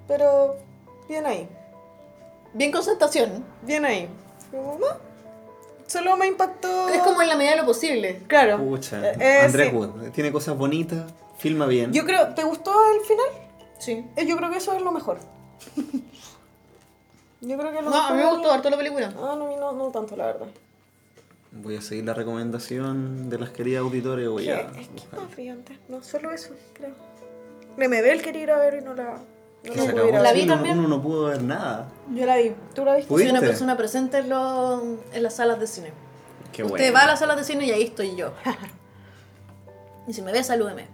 pero 0.07 0.55
bien 1.07 1.25
ahí, 1.25 1.47
Bien 2.53 2.71
concentración. 2.71 3.43
bien 3.63 3.85
ahí. 3.85 4.07
Como, 4.51 4.77
no, 4.79 4.87
Solo 5.87 6.15
me 6.17 6.27
impactó... 6.27 6.89
Es 6.89 7.01
como 7.01 7.21
en 7.21 7.27
la 7.27 7.35
medida 7.35 7.51
de 7.51 7.57
lo 7.57 7.65
posible. 7.65 8.21
Claro. 8.27 8.57
Pucha, 8.57 9.11
Eh, 9.11 9.17
eh, 9.19 9.39
Andrés 9.45 9.69
sí. 9.69 9.75
Wood. 9.75 10.11
Tiene 10.11 10.31
cosas 10.31 10.57
bonitas, 10.57 11.11
filma 11.37 11.65
bien. 11.65 11.91
Yo 11.91 12.05
creo, 12.05 12.33
¿te 12.33 12.43
gustó 12.43 12.71
el 12.93 13.01
final? 13.05 13.25
Sí. 13.79 14.05
Eh, 14.15 14.25
Yo 14.25 14.37
creo 14.37 14.49
que 14.49 14.57
eso 14.57 14.73
es 14.73 14.81
lo 14.81 14.91
mejor. 14.91 15.19
Yo 17.45 17.57
creo 17.57 17.71
que 17.71 17.81
lo 17.81 17.89
No, 17.89 17.95
a 18.07 18.11
mí 18.13 18.17
me 18.23 18.29
gustó 18.31 18.51
harto 18.51 18.69
la 18.69 18.77
película. 18.77 19.07
Ah, 19.17 19.35
no, 19.37 19.45
a 19.45 19.49
mí 19.49 19.55
no, 19.59 19.71
no 19.73 19.89
tanto, 19.89 20.15
la 20.15 20.27
verdad. 20.27 20.47
Voy 21.51 21.75
a 21.75 21.81
seguir 21.81 22.05
la 22.05 22.13
recomendación 22.13 23.29
de 23.29 23.37
las 23.37 23.49
queridas 23.51 23.81
auditores. 23.81 24.27
Voy 24.29 24.49
a 24.49 24.61
Es 24.61 24.87
que 24.87 24.93
buscar. 24.93 25.19
más 25.21 25.31
brillante. 25.31 25.77
No, 25.89 26.01
solo 26.01 26.31
eso, 26.31 26.53
creo. 26.73 26.91
Me 27.77 27.87
me 27.87 28.01
ve 28.01 28.11
el 28.13 28.21
querer 28.21 28.41
ir 28.43 28.51
a 28.51 28.57
ver 28.57 28.75
y 28.75 28.81
no 28.81 28.93
la. 28.93 29.03
No 29.63 29.73
la 29.73 29.73
se 29.73 29.79
pude 29.81 29.91
acabó 29.91 30.07
ir 30.09 30.15
a 30.15 30.19
La 30.21 30.31
ver. 30.31 30.41
vi 30.41 30.47
también. 30.47 30.79
Uno 30.79 30.87
no 30.87 31.01
pudo 31.03 31.25
ver 31.25 31.43
nada. 31.43 31.89
Yo 32.13 32.25
la 32.25 32.37
vi. 32.37 32.53
¿Tú 32.73 32.83
la 32.85 32.95
viste? 32.95 33.13
Soy 33.13 33.29
una 33.29 33.39
persona 33.39 33.77
presente 33.77 34.17
en, 34.19 34.29
los- 34.29 34.81
en 35.13 35.23
las 35.23 35.35
salas 35.35 35.59
de 35.59 35.67
cine. 35.67 35.91
Qué 36.51 36.63
Usted 36.63 36.77
bueno. 36.77 36.93
va 36.93 37.01
a 37.01 37.07
las 37.07 37.19
salas 37.19 37.37
de 37.37 37.43
cine 37.43 37.65
y 37.65 37.71
ahí 37.71 37.83
estoy 37.83 38.15
yo. 38.15 38.31
y 40.07 40.13
si 40.13 40.21
me 40.21 40.31
ve, 40.31 40.43
salúdeme. 40.43 40.87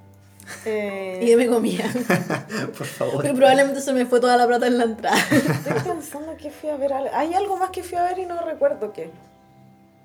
Eh, 0.65 1.19
Y 1.23 1.29
deme 1.29 1.47
comida. 1.47 1.85
Por 2.77 2.87
favor. 2.87 3.15
Porque 3.15 3.33
probablemente 3.33 3.81
se 3.81 3.93
me 3.93 4.05
fue 4.05 4.19
toda 4.19 4.37
la 4.37 4.47
plata 4.47 4.67
en 4.67 4.77
la 4.77 4.83
entrada. 4.85 5.17
Estoy 5.31 5.73
pensando 5.93 6.35
que 6.37 6.49
fui 6.51 6.69
a 6.69 6.77
ver. 6.77 6.93
al- 6.93 7.11
Hay 7.13 7.33
algo 7.33 7.57
más 7.57 7.69
que 7.71 7.83
fui 7.83 7.97
a 7.97 8.03
ver 8.03 8.19
y 8.19 8.25
no 8.25 8.39
recuerdo 8.41 8.91
qué. 8.93 9.11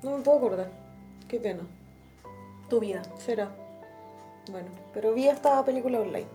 No 0.02 0.16
me 0.18 0.22
puedo 0.22 0.38
acordar. 0.38 0.70
Qué 1.28 1.38
pena. 1.40 1.62
tu 2.68 2.80
vida. 2.80 3.02
Será. 3.24 3.50
Bueno, 4.50 4.68
pero 4.92 5.14
vi 5.14 5.28
esta 5.28 5.64
película 5.64 6.00
online. 6.00 6.26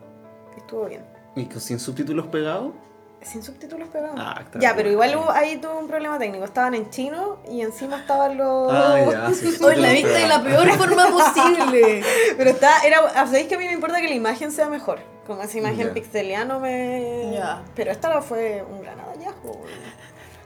Estuvo 0.58 0.86
bien. 0.86 1.04
¿Y 1.36 1.46
que 1.46 1.60
sin 1.60 1.80
subtítulos 1.80 2.28
pegados? 2.28 2.74
Sin 3.22 3.44
subtítulos 3.44 3.90
pegados. 3.90 4.16
Ah, 4.18 4.44
ya, 4.60 4.74
pero 4.76 4.90
igual 4.90 5.16
hubo- 5.18 5.30
ahí 5.32 5.58
tuvo 5.58 5.78
un 5.78 5.88
problema 5.88 6.18
técnico. 6.18 6.46
Estaban 6.46 6.74
en 6.74 6.90
chino 6.90 7.40
y 7.52 7.62
encima 7.62 7.98
estaban 7.98 8.38
los. 8.38 8.72
Ah, 8.74 8.98
ya, 9.12 9.34
sí, 9.34 9.52
sí, 9.58 9.64
Hoy 9.64 9.76
la 9.76 9.90
sí, 9.90 9.94
viste 9.96 10.10
de 10.14 10.28
la 10.28 10.42
peor 10.42 10.70
forma 10.78 11.06
posible. 11.08 12.02
Pero 12.38 12.50
está, 12.50 12.80
era, 12.86 13.10
¿sabéis 13.26 13.48
que 13.48 13.56
a 13.56 13.58
mí 13.58 13.66
me 13.66 13.74
importa 13.74 14.00
que 14.02 14.08
la 14.08 14.16
imagen 14.16 14.52
sea 14.52 14.68
mejor? 14.70 15.00
Como 15.28 15.42
esa 15.44 15.58
imagen 15.58 15.88
Ya. 15.90 15.94
pixeliano 15.94 16.60
me... 16.60 17.32
Ya. 17.34 17.62
Pero 17.76 17.92
esta 17.92 18.22
fue 18.22 18.64
un 18.68 18.82
gran 18.82 18.98
hallazgo. 19.00 19.54
güey. 19.54 19.74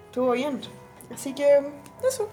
Estuvo 0.07 0.31
bien. 0.31 0.59
Así 1.13 1.33
que, 1.33 1.61
eso. 2.07 2.27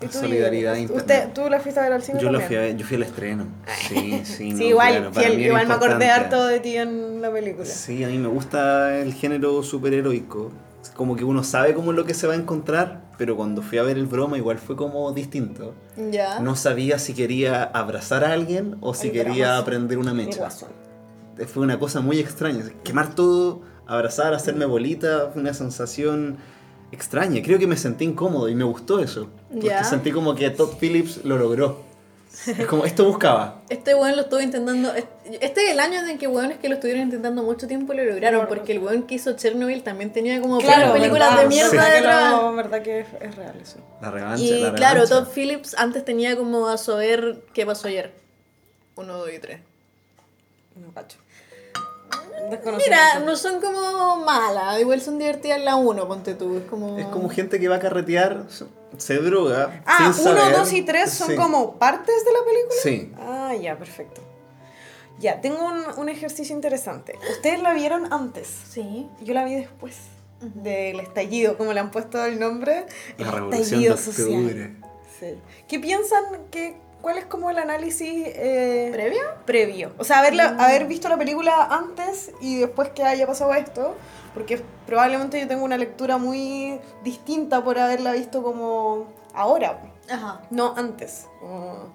¿Y 0.00 0.06
tú, 0.06 0.18
Solidaridad. 0.18 0.76
¿Usted, 0.90 1.32
¿Tú 1.32 1.48
la 1.48 1.60
fuiste 1.60 1.80
a 1.80 1.84
ver 1.84 1.92
al 1.92 2.02
cine 2.02 2.18
Yo, 2.20 2.26
lo 2.30 2.38
también? 2.38 2.46
fui 2.48 2.56
a 2.56 2.60
ver- 2.60 2.76
yo 2.76 2.86
fui 2.86 2.96
al 2.96 3.02
estreno. 3.04 3.46
Sí, 3.88 4.20
sí. 4.24 4.34
Sí, 4.36 4.52
no, 4.54 4.64
igual, 4.64 4.90
claro, 4.92 5.10
para 5.12 5.20
fiel, 5.26 5.36
mí 5.36 5.42
era 5.44 5.48
igual 5.48 5.66
me 5.68 5.74
acordé 5.74 6.10
harto 6.10 6.46
de 6.46 6.60
ti 6.60 6.76
en 6.76 7.22
la 7.22 7.30
película. 7.32 7.64
Sí, 7.64 8.04
a 8.04 8.08
mí 8.08 8.18
me 8.18 8.28
gusta 8.28 8.98
el 8.98 9.14
género 9.14 9.62
superheroico. 9.62 10.52
Como 10.96 11.16
que 11.16 11.24
uno 11.24 11.42
sabe 11.42 11.74
cómo 11.74 11.92
es 11.92 11.96
lo 11.96 12.04
que 12.04 12.12
se 12.14 12.26
va 12.26 12.34
a 12.34 12.36
encontrar, 12.36 13.02
pero 13.16 13.36
cuando 13.36 13.62
fui 13.62 13.78
a 13.78 13.82
ver 13.82 13.96
el 13.96 14.06
broma 14.06 14.36
igual 14.36 14.58
fue 14.58 14.76
como 14.76 15.10
distinto. 15.12 15.74
Ya. 16.10 16.40
No 16.40 16.56
sabía 16.56 16.98
si 16.98 17.14
quería 17.14 17.62
abrazar 17.64 18.24
a 18.24 18.32
alguien 18.32 18.76
o 18.80 18.94
si 18.94 19.08
El 19.08 19.12
quería 19.14 19.56
aprender 19.58 19.96
una 19.98 20.12
mecha. 20.12 20.48
Fue 21.46 21.62
una 21.62 21.78
cosa 21.78 22.00
muy 22.00 22.18
extraña. 22.20 22.64
Quemar 22.84 23.14
todo, 23.14 23.62
abrazar, 23.86 24.34
hacerme 24.34 24.66
bolita, 24.66 25.30
fue 25.32 25.40
una 25.42 25.54
sensación 25.54 26.36
extraña. 26.94 27.42
Creo 27.42 27.58
que 27.58 27.66
me 27.66 27.76
sentí 27.76 28.04
incómodo 28.04 28.48
y 28.48 28.54
me 28.54 28.64
gustó 28.64 29.00
eso. 29.00 29.28
Porque 29.52 29.84
sentí 29.84 30.10
como 30.12 30.34
que 30.34 30.48
Todd 30.50 30.76
Phillips 30.80 31.24
lo 31.24 31.36
logró. 31.36 31.82
Es 32.46 32.66
como, 32.66 32.84
esto 32.84 33.04
buscaba. 33.04 33.62
Este 33.68 33.94
weón 33.94 34.16
lo 34.16 34.22
estuvo 34.22 34.40
intentando. 34.40 34.92
Este 34.94 35.66
es 35.66 35.70
el 35.70 35.78
año 35.78 36.04
en 36.04 36.18
que 36.18 36.26
weones 36.26 36.58
que 36.58 36.68
lo 36.68 36.74
estuvieron 36.74 37.04
intentando 37.04 37.44
mucho 37.44 37.68
tiempo 37.68 37.94
lo 37.94 38.04
lograron. 38.04 38.40
Claro. 38.40 38.48
Porque 38.48 38.72
el 38.72 38.80
weón 38.80 39.04
que 39.04 39.14
hizo 39.14 39.34
Chernobyl 39.34 39.84
también 39.84 40.12
tenía 40.12 40.40
como 40.40 40.58
Claro, 40.58 40.92
películas 40.94 41.30
verdad, 41.30 41.42
de 41.42 41.48
mierda 41.48 41.70
que 41.86 41.92
detrás. 41.94 42.32
lo- 42.32 42.52
verdad 42.54 42.82
que 42.82 43.00
es, 43.00 43.06
es 43.20 43.36
real 43.36 43.54
eso. 43.62 43.76
La 44.02 44.10
revancha. 44.10 44.42
Y 44.42 44.60
la 44.60 44.74
claro, 44.74 45.04
revancha. 45.04 45.24
Todd 45.24 45.32
Phillips 45.32 45.74
antes 45.78 46.04
tenía 46.04 46.36
como 46.36 46.66
a 46.66 46.76
saber 46.76 47.44
qué 47.54 47.64
pasó 47.64 47.86
ayer. 47.86 48.12
Uno, 48.96 49.16
dos 49.16 49.30
y 49.32 49.38
tres. 49.38 49.60
No 50.84 50.92
cacho. 50.92 51.18
Mira, 52.78 53.20
no 53.20 53.36
son 53.36 53.60
como 53.60 54.16
malas, 54.24 54.80
igual 54.80 55.00
son 55.00 55.18
divertidas 55.18 55.60
la 55.62 55.76
uno, 55.76 56.06
ponte 56.08 56.34
tú. 56.34 56.56
Es 56.58 56.64
como. 56.64 56.98
Es 56.98 57.06
como 57.06 57.28
gente 57.28 57.58
que 57.60 57.68
va 57.68 57.76
a 57.76 57.80
carretear, 57.80 58.44
se- 58.98 59.14
droga. 59.18 59.82
Ah, 59.86 60.12
sin 60.14 60.26
uno, 60.26 60.40
saber. 60.40 60.56
dos 60.56 60.72
y 60.72 60.82
tres 60.82 61.10
son 61.12 61.28
Sí. 61.30 61.36
como 61.36 61.78
partes 61.78 62.24
de 62.24 62.32
la 62.32 62.38
película. 62.44 62.80
Sí. 62.82 63.12
Ah, 63.18 63.54
ya, 63.60 63.76
perfecto. 63.78 64.20
Ya, 65.18 65.40
tengo 65.40 65.64
un, 65.64 65.82
un 65.96 66.08
ejercicio 66.08 66.54
interesante. 66.54 67.18
¿Ustedes 67.30 67.62
la 67.62 67.72
vieron 67.72 68.12
antes? 68.12 68.48
Sí. 68.68 69.08
Yo 69.22 69.32
la 69.34 69.44
vi 69.44 69.54
después 69.54 69.96
del 70.40 71.00
estallido, 71.00 71.56
como 71.56 71.72
le 71.72 71.80
han 71.80 71.90
puesto 71.90 72.22
el 72.24 72.38
nombre. 72.40 72.86
La 73.18 73.26
el 73.28 73.32
revolución 73.32 73.80
de 73.82 73.90
octubre. 73.92 74.76
Sí. 75.20 75.38
¿Qué 75.68 75.78
piensan? 75.78 76.24
Que, 76.50 76.76
¿Cuál 77.04 77.18
es 77.18 77.26
como 77.26 77.50
el 77.50 77.58
análisis 77.58 78.24
eh, 78.28 78.88
¿Previo? 78.90 79.20
previo? 79.44 79.92
O 79.98 80.04
sea, 80.04 80.20
haberla- 80.20 80.56
haber 80.58 80.86
visto 80.86 81.06
la 81.10 81.18
película 81.18 81.66
antes 81.70 82.32
y 82.40 82.60
después 82.60 82.88
que 82.94 83.02
haya 83.04 83.26
pasado 83.26 83.52
esto, 83.52 83.94
porque 84.32 84.62
probablemente 84.86 85.38
yo 85.38 85.46
tengo 85.46 85.64
una 85.66 85.76
lectura 85.76 86.16
muy 86.16 86.80
distinta 87.02 87.62
por 87.62 87.78
haberla 87.78 88.12
visto 88.12 88.42
como 88.42 89.08
ahora. 89.34 89.82
Ajá. 90.10 90.40
No, 90.48 90.72
antes. 90.78 91.26
Como, 91.40 91.90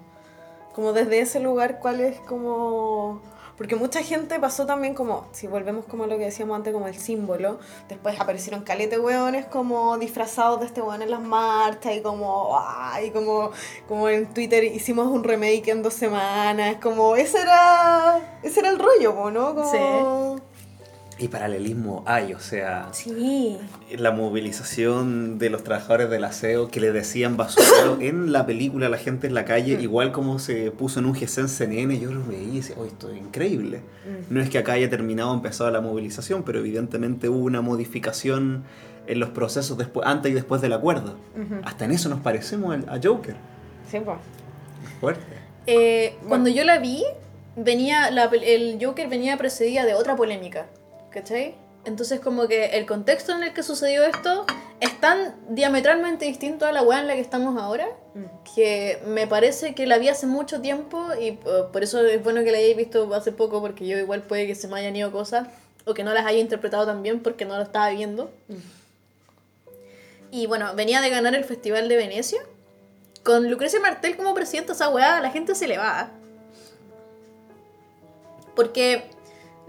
como 0.76 0.92
desde 0.92 1.18
ese 1.18 1.40
lugar, 1.40 1.80
¿cuál 1.80 1.98
es 2.00 2.20
como...? 2.20 3.20
Porque 3.60 3.76
mucha 3.76 4.02
gente 4.02 4.40
pasó 4.40 4.64
también 4.64 4.94
como, 4.94 5.26
si 5.32 5.46
volvemos 5.46 5.84
como 5.84 6.04
a 6.04 6.06
lo 6.06 6.16
que 6.16 6.24
decíamos 6.24 6.56
antes, 6.56 6.72
como 6.72 6.88
el 6.88 6.94
símbolo, 6.94 7.58
después 7.90 8.18
aparecieron 8.18 8.62
calete 8.62 8.98
hueones 8.98 9.44
como 9.44 9.98
disfrazados 9.98 10.60
de 10.60 10.64
este 10.64 10.80
hueón 10.80 11.02
en 11.02 11.10
las 11.10 11.20
marchas 11.20 11.94
y 11.94 12.00
como, 12.00 12.58
ay, 12.58 13.10
como, 13.10 13.50
como 13.86 14.08
en 14.08 14.32
Twitter 14.32 14.64
hicimos 14.64 15.08
un 15.08 15.22
remake 15.22 15.68
en 15.68 15.82
dos 15.82 15.92
semanas, 15.92 16.76
como 16.80 17.16
ese 17.16 17.42
era, 17.42 18.38
ese 18.42 18.60
era 18.60 18.70
el 18.70 18.78
rollo, 18.78 19.30
¿no? 19.30 19.54
Como, 19.54 20.36
Y 21.20 21.28
paralelismo 21.28 22.02
hay, 22.06 22.32
o 22.32 22.40
sea, 22.40 22.88
Sí. 22.92 23.58
la 23.96 24.10
movilización 24.10 25.38
de 25.38 25.50
los 25.50 25.62
trabajadores 25.62 26.08
del 26.08 26.24
aseo 26.24 26.68
que 26.68 26.80
le 26.80 26.92
decían 26.92 27.36
basurero 27.36 27.98
en 28.00 28.32
la 28.32 28.46
película 28.46 28.88
la 28.88 28.96
gente 28.96 29.26
en 29.26 29.34
la 29.34 29.44
calle, 29.44 29.76
Mm. 29.76 29.80
igual 29.82 30.12
como 30.12 30.38
se 30.38 30.70
puso 30.70 30.98
en 31.00 31.06
un 31.06 31.12
GC 31.14 31.42
en 31.42 31.48
CNN, 31.48 31.98
yo 32.00 32.10
lo 32.10 32.24
veía 32.24 32.48
y 32.48 32.56
decía, 32.56 32.74
oh, 32.78 32.86
esto 32.86 33.10
es 33.10 33.18
increíble. 33.18 33.78
Mm. 33.78 34.34
No 34.34 34.40
es 34.40 34.48
que 34.48 34.58
acá 34.58 34.72
haya 34.72 34.88
terminado, 34.88 35.34
empezado 35.34 35.70
la 35.70 35.80
movilización, 35.82 36.42
pero 36.42 36.58
evidentemente 36.60 37.28
hubo 37.28 37.44
una 37.44 37.60
modificación 37.60 38.64
en 39.06 39.20
los 39.20 39.28
procesos 39.30 39.76
después, 39.76 40.06
antes 40.06 40.30
y 40.32 40.34
después 40.34 40.62
del 40.62 40.72
acuerdo. 40.72 41.16
Hasta 41.64 41.84
en 41.84 41.90
eso 41.92 42.08
nos 42.08 42.20
parecemos 42.20 42.76
a 42.88 42.98
Joker. 43.02 43.34
Sí, 43.90 43.98
po. 44.00 44.16
Fuerte. 45.00 45.22
Eh, 45.66 46.14
cuando 46.28 46.48
yo 46.48 46.64
la 46.64 46.78
vi, 46.78 47.02
venía 47.56 48.10
la 48.10 48.24
el 48.24 48.78
Joker 48.80 49.08
venía 49.08 49.36
precedida 49.36 49.84
de 49.84 49.94
otra 49.94 50.16
polémica, 50.16 50.66
¿cachai? 51.10 51.54
Entonces 51.84 52.20
como 52.20 52.46
que 52.46 52.66
el 52.76 52.86
contexto 52.86 53.32
en 53.32 53.42
el 53.42 53.54
que 53.54 53.62
sucedió 53.62 54.04
esto 54.04 54.46
es 54.80 55.00
tan 55.00 55.34
diametralmente 55.48 56.26
distinto 56.26 56.66
a 56.66 56.72
la 56.72 56.82
weá 56.82 57.00
en 57.00 57.06
la 57.06 57.14
que 57.14 57.20
estamos 57.20 57.60
ahora 57.60 57.88
que 58.54 59.00
me 59.06 59.26
parece 59.26 59.74
que 59.74 59.86
la 59.86 59.98
vi 59.98 60.08
hace 60.08 60.26
mucho 60.26 60.60
tiempo 60.60 61.08
y 61.20 61.32
uh, 61.32 61.70
por 61.72 61.82
eso 61.82 62.04
es 62.04 62.22
bueno 62.22 62.42
que 62.42 62.50
la 62.50 62.58
hayáis 62.58 62.76
visto 62.76 63.12
hace 63.14 63.32
poco 63.32 63.60
porque 63.60 63.86
yo 63.86 63.98
igual 63.98 64.22
puede 64.22 64.46
que 64.46 64.54
se 64.54 64.68
me 64.68 64.78
hayan 64.78 64.96
ido 64.96 65.12
cosas 65.12 65.48
o 65.84 65.94
que 65.94 66.04
no 66.04 66.12
las 66.12 66.26
haya 66.26 66.38
interpretado 66.38 66.86
tan 66.86 67.02
bien 67.02 67.20
porque 67.20 67.44
no 67.44 67.56
lo 67.56 67.62
estaba 67.62 67.88
viendo. 67.90 68.30
Y 70.30 70.46
bueno, 70.46 70.74
venía 70.74 71.00
de 71.00 71.10
ganar 71.10 71.34
el 71.34 71.44
Festival 71.44 71.88
de 71.88 71.96
Venecia. 71.96 72.40
Con 73.24 73.50
Lucrecia 73.50 73.80
Martel 73.80 74.16
como 74.16 74.34
presidenta, 74.34 74.72
esa 74.72 74.88
weá, 74.88 75.20
la 75.20 75.30
gente 75.30 75.54
se 75.54 75.66
le 75.66 75.78
va. 75.78 76.10
Porque 78.54 79.04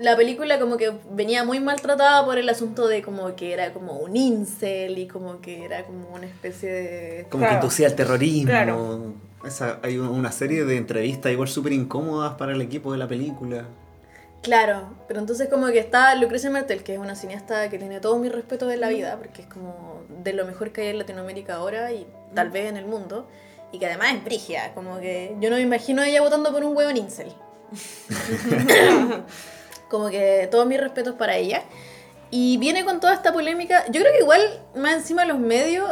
la 0.01 0.15
película 0.17 0.59
como 0.59 0.77
que 0.77 0.91
venía 1.11 1.43
muy 1.43 1.59
maltratada 1.59 2.25
por 2.25 2.37
el 2.37 2.49
asunto 2.49 2.87
de 2.87 3.01
como 3.01 3.35
que 3.35 3.53
era 3.53 3.71
como 3.73 3.93
un 3.97 4.15
incel 4.17 4.97
y 4.97 5.07
como 5.07 5.39
que 5.41 5.63
era 5.65 5.85
como 5.85 6.09
una 6.13 6.25
especie 6.25 6.71
de... 6.71 7.25
Como 7.29 7.43
Claro. 7.43 7.59
que 7.59 7.65
inducía 7.65 7.87
el 7.87 7.95
terrorismo. 7.95 8.47
Claro. 8.49 9.13
Esa- 9.45 9.79
hay 9.83 9.97
un- 9.97 10.07
una 10.07 10.31
serie 10.31 10.65
de 10.65 10.77
entrevistas 10.77 11.31
igual 11.31 11.47
súper 11.49 11.73
incómodas 11.73 12.33
para 12.33 12.51
el 12.53 12.61
equipo 12.61 12.91
de 12.91 12.97
la 12.97 13.07
película. 13.07 13.65
Claro, 14.41 14.89
pero 15.07 15.19
entonces 15.19 15.47
como 15.49 15.67
que 15.67 15.77
está 15.77 16.15
Lucrecia 16.15 16.49
Martel, 16.49 16.81
que 16.83 16.93
es 16.93 16.99
una 16.99 17.13
cineasta 17.15 17.69
que 17.69 17.77
tiene 17.77 17.99
todo 17.99 18.17
mi 18.17 18.27
respeto 18.29 18.71
en 18.71 18.81
la 18.81 18.89
vida, 18.89 19.17
porque 19.17 19.43
es 19.43 19.47
como 19.47 20.01
de 20.23 20.33
lo 20.33 20.45
mejor 20.47 20.71
que 20.71 20.81
hay 20.81 20.87
en 20.87 20.97
Latinoamérica 20.97 21.55
ahora 21.55 21.91
y 21.91 22.07
tal 22.33 22.49
vez 22.49 22.67
en 22.67 22.77
el 22.77 22.85
mundo, 22.87 23.27
y 23.71 23.77
que 23.77 23.85
además 23.85 24.15
es 24.15 24.23
brigia, 24.23 24.73
como 24.73 24.99
que 24.99 25.35
yo 25.39 25.51
no 25.51 25.57
me 25.57 25.61
imagino 25.61 26.01
a 26.01 26.07
ella 26.07 26.21
votando 26.21 26.51
por 26.51 26.63
un 26.63 26.75
huevo 26.75 26.89
incel. 26.89 27.31
como 29.91 30.09
que 30.09 30.47
todos 30.49 30.65
mis 30.65 30.79
respetos 30.79 31.15
para 31.15 31.35
ella. 31.35 31.63
Y 32.31 32.57
viene 32.57 32.85
con 32.85 33.01
toda 33.01 33.13
esta 33.13 33.33
polémica, 33.33 33.83
yo 33.89 33.99
creo 33.99 34.13
que 34.13 34.19
igual 34.19 34.41
más 34.73 34.93
encima 34.93 35.25
los 35.25 35.37
medios 35.37 35.85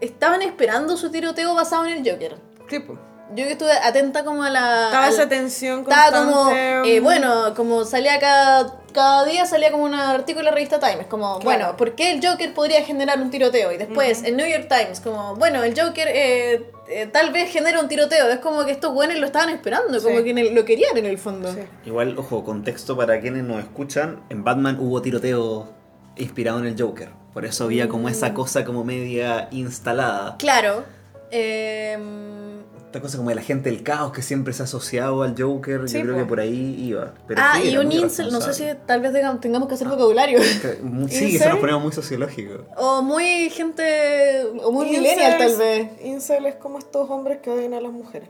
estaban 0.00 0.40
esperando 0.42 0.96
su 0.96 1.10
tiroteo 1.10 1.54
basado 1.54 1.84
en 1.86 1.98
el 1.98 2.10
Joker. 2.10 2.36
Sí, 2.70 2.78
po. 2.78 2.96
Yo 3.34 3.44
que 3.44 3.52
estuve 3.52 3.72
atenta 3.72 4.24
como 4.24 4.44
a 4.44 4.50
la... 4.50 4.84
Estaba 4.86 5.06
a 5.06 5.08
la- 5.08 5.14
esa 5.14 5.28
tensión 5.28 5.80
estaba 5.80 6.18
como, 6.18 6.44
constante, 6.44 6.96
eh, 6.96 7.00
mm. 7.00 7.04
bueno, 7.04 7.54
como 7.56 7.84
salía 7.84 8.20
cada, 8.20 8.80
cada 8.92 9.24
día 9.24 9.46
salía 9.46 9.70
como 9.72 9.84
un 9.84 9.94
artículo 9.94 10.40
en 10.40 10.44
la 10.46 10.50
revista 10.52 10.78
Times, 10.78 11.06
como, 11.06 11.38
Claro. 11.38 11.44
bueno, 11.44 11.76
¿por 11.76 11.94
qué 11.94 12.12
el 12.12 12.26
Joker 12.26 12.52
podría 12.54 12.82
generar 12.84 13.20
un 13.20 13.30
tiroteo? 13.30 13.72
Y 13.72 13.76
después, 13.78 14.22
el 14.24 14.36
New 14.36 14.46
York 14.46 14.68
Times, 14.68 15.00
como, 15.00 15.34
bueno, 15.36 15.62
el 15.64 15.78
Joker 15.78 16.08
eh, 16.08 16.70
eh, 16.88 17.06
tal 17.12 17.32
vez 17.32 17.50
genera 17.52 17.80
un 17.80 17.88
tiroteo. 17.88 18.28
Es 18.28 18.38
como 18.40 18.64
que 18.64 18.72
estos 18.72 18.92
buenos 18.94 19.16
lo 19.18 19.26
estaban 19.26 19.48
esperando, 19.50 20.00
como 20.02 20.22
que 20.22 20.30
el- 20.30 20.54
lo 20.54 20.64
querían 20.64 20.96
en 20.96 21.06
el 21.06 21.18
fondo. 21.18 21.52
Sí. 21.52 21.60
Igual, 21.86 22.16
ojo, 22.18 22.44
contexto 22.44 22.96
para 22.96 23.20
quienes 23.20 23.44
nos 23.44 23.58
escuchan, 23.60 24.22
en 24.28 24.44
Batman 24.44 24.78
hubo 24.80 25.00
tiroteo 25.02 25.72
inspirado 26.16 26.58
en 26.58 26.66
el 26.66 26.80
Joker. 26.80 27.08
Por 27.32 27.44
eso 27.46 27.64
había 27.64 27.88
como 27.88 28.08
Mm. 28.08 28.12
esa 28.12 28.34
cosa 28.34 28.64
como 28.64 28.84
media 28.84 29.48
instalada. 29.50 30.36
Claro. 30.38 30.84
Em, 31.32 32.60
Esta 32.86 33.00
cosa 33.00 33.16
como 33.16 33.30
de 33.30 33.34
la 33.36 33.42
gente 33.42 33.70
del 33.70 33.82
caos 33.82 34.12
que 34.12 34.20
siempre 34.20 34.52
se 34.52 34.62
ha 34.62 34.64
asociado 34.66 35.22
al 35.22 35.34
Joker, 35.40 35.88
Sí, 35.88 35.96
yo 35.96 36.02
creo 36.02 36.14
po. 36.14 36.20
que 36.20 36.26
por 36.26 36.40
ahí 36.40 36.76
iba. 36.78 37.14
Pero 37.26 37.40
ah, 37.42 37.54
sí, 37.60 37.70
y 37.70 37.76
un 37.78 37.90
incel, 37.90 38.30
no 38.30 38.40
sé 38.42 38.52
si 38.52 38.64
tal 38.86 39.00
vez 39.00 39.12
tengamos- 39.14 39.40
tengamos 39.40 39.66
que 39.68 39.74
hacer 39.74 39.88
vocabulario. 39.88 40.38
Sí, 41.08 41.24
¿Incel? 41.24 41.38
se 41.38 41.48
nos 41.48 41.58
ponemos 41.58 41.82
muy 41.82 41.92
sociológicos. 41.92 42.60
o 42.76 43.00
muy 43.02 43.48
gente, 43.50 44.44
o 44.62 44.70
muy 44.70 44.86
Incels- 44.88 44.98
millennial 45.00 45.38
tal 45.38 45.56
vez. 45.56 45.88
Incel 46.04 46.46
es 46.46 46.54
como 46.56 46.78
estos 46.78 47.08
hombres 47.08 47.38
que 47.38 47.50
odian 47.50 47.72
a 47.74 47.80
las 47.80 47.92
mujeres. 47.92 48.28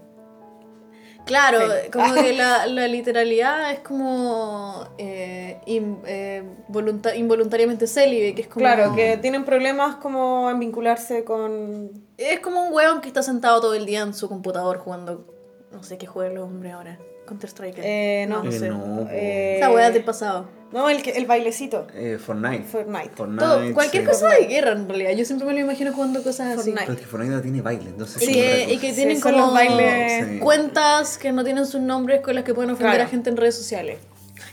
Claro, 1.24 1.58
Sí. 1.60 1.90
como 1.92 2.14
que 2.14 2.32
la, 2.36 2.66
la 2.66 2.88
literalidad 2.88 3.70
es 3.72 3.78
como 3.80 4.86
eh, 4.98 5.58
in- 5.66 5.98
eh, 6.06 6.42
volunta- 6.68 7.14
involuntariamente 7.14 7.86
célibe, 7.86 8.34
que 8.34 8.42
es 8.42 8.48
como... 8.48 8.64
Claro, 8.64 8.94
que 8.96 9.16
tienen 9.18 9.44
problemas 9.44 9.96
como 9.96 10.50
en 10.50 10.58
vincularse 10.58 11.22
con... 11.24 11.90
Es 12.18 12.40
como 12.40 12.66
un 12.66 12.72
weón 12.74 13.00
que 13.00 13.08
está 13.08 13.22
sentado 13.22 13.60
todo 13.60 13.74
el 13.74 13.86
día 13.86 14.00
en 14.00 14.14
su 14.14 14.28
computador 14.28 14.78
jugando... 14.78 15.26
No 15.70 15.82
sé 15.82 15.96
qué 15.98 16.06
juegan 16.06 16.34
los 16.34 16.44
hombres 16.44 16.72
ahora. 16.74 16.98
Counter 17.26 17.48
Strike. 17.48 17.78
Eh, 17.78 18.26
no, 18.28 18.42
no 18.42 18.50
Eh, 18.50 18.58
sé. 18.58 18.68
no. 18.68 19.08
Eh, 19.10 19.56
Esa 19.58 19.70
weá 19.70 19.90
del 19.90 20.04
pasado. 20.04 20.46
No, 20.70 20.88
el, 20.90 21.02
que- 21.02 21.12
el 21.12 21.24
bailecito. 21.26 21.86
Eh, 21.94 22.18
Fortnite. 22.18 22.64
Fortnite. 22.64 23.10
Fortnite, 23.16 23.44
Todo, 23.44 23.74
cualquier 23.74 24.02
sí. 24.04 24.08
cosa 24.08 24.28
de 24.28 24.46
guerra 24.46 24.72
en 24.72 24.88
realidad. 24.88 25.12
Yo 25.12 25.24
siempre 25.24 25.46
me 25.46 25.54
lo 25.54 25.60
imagino 25.60 25.92
jugando 25.92 26.22
cosas 26.22 26.58
así. 26.58 26.70
Fortnite. 26.72 26.80
Pero 26.82 26.92
es 26.94 26.98
que 27.00 27.06
Fortnite 27.06 27.34
no 27.36 27.40
tiene 27.42 27.62
baile, 27.62 27.88
entonces. 27.90 28.22
Sí, 28.22 28.38
y 28.68 28.78
que 28.78 28.92
tienen 28.92 29.20
como 29.20 29.50
bailes- 29.52 30.28
Sí. 30.34 30.38
cuentas 30.40 31.16
que 31.18 31.32
no 31.32 31.42
tienen 31.44 31.64
sus 31.66 31.80
nombres 31.80 32.20
con 32.20 32.34
las 32.34 32.44
que 32.44 32.52
pueden 32.54 32.70
ofender 32.70 32.94
Claro. 32.96 33.04
a 33.04 33.10
gente 33.10 33.30
en 33.30 33.36
redes 33.38 33.54
sociales. 33.56 33.98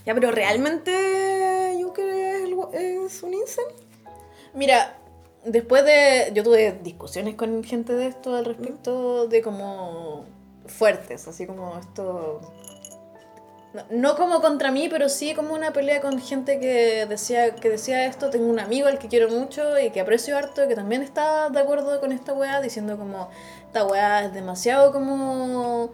Ya, 0.05 0.13
pero 0.13 0.31
realmente 0.31 1.75
Joker 1.81 2.07
es, 2.09 2.43
el 2.43 2.55
es 3.05 3.23
un 3.23 3.33
incel. 3.33 3.65
Mira, 4.53 4.97
después 5.45 5.85
de. 5.85 6.31
Yo 6.33 6.43
tuve 6.43 6.79
discusiones 6.83 7.35
con 7.35 7.63
gente 7.63 7.93
de 7.93 8.07
esto 8.07 8.35
al 8.35 8.45
respecto 8.45 9.27
de 9.27 9.41
como. 9.41 10.25
fuertes, 10.67 11.27
así 11.27 11.45
como 11.45 11.77
esto. 11.79 12.41
No, 13.91 14.15
como 14.15 14.41
contra 14.41 14.71
mí, 14.71 14.89
pero 14.89 15.09
sí 15.09 15.35
como 15.35 15.53
una 15.53 15.71
pelea 15.71 16.01
con 16.01 16.19
gente 16.19 16.59
que 16.59 17.05
decía, 17.07 17.55
que 17.55 17.69
decía 17.69 18.05
esto. 18.05 18.29
Tengo 18.31 18.47
un 18.47 18.59
amigo 18.59 18.87
al 18.87 18.97
que 18.97 19.07
quiero 19.07 19.29
mucho 19.29 19.79
y 19.79 19.91
que 19.91 20.01
aprecio 20.01 20.37
harto, 20.37 20.67
que 20.67 20.75
también 20.75 21.03
está 21.03 21.49
de 21.49 21.59
acuerdo 21.59 21.99
con 21.99 22.11
esta 22.11 22.33
weá, 22.33 22.61
diciendo 22.61 22.97
como 22.97 23.29
esta 23.67 23.85
weá 23.85 24.25
es 24.25 24.33
demasiado 24.33 24.91
como. 24.91 25.91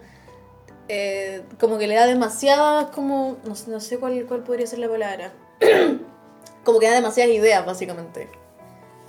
eh, 0.88 1.42
como 1.60 1.78
que 1.78 1.86
le 1.86 1.96
da 1.96 2.06
demasiadas 2.06 2.86
como. 2.90 3.36
No, 3.44 3.54
no 3.68 3.80
sé 3.80 3.98
cuál, 3.98 4.24
cuál 4.26 4.42
podría 4.42 4.66
ser 4.66 4.78
la 4.78 4.88
palabra. 4.88 5.32
como 6.64 6.78
que 6.80 6.86
da 6.88 6.94
demasiadas 6.94 7.34
ideas, 7.34 7.64
básicamente. 7.66 8.28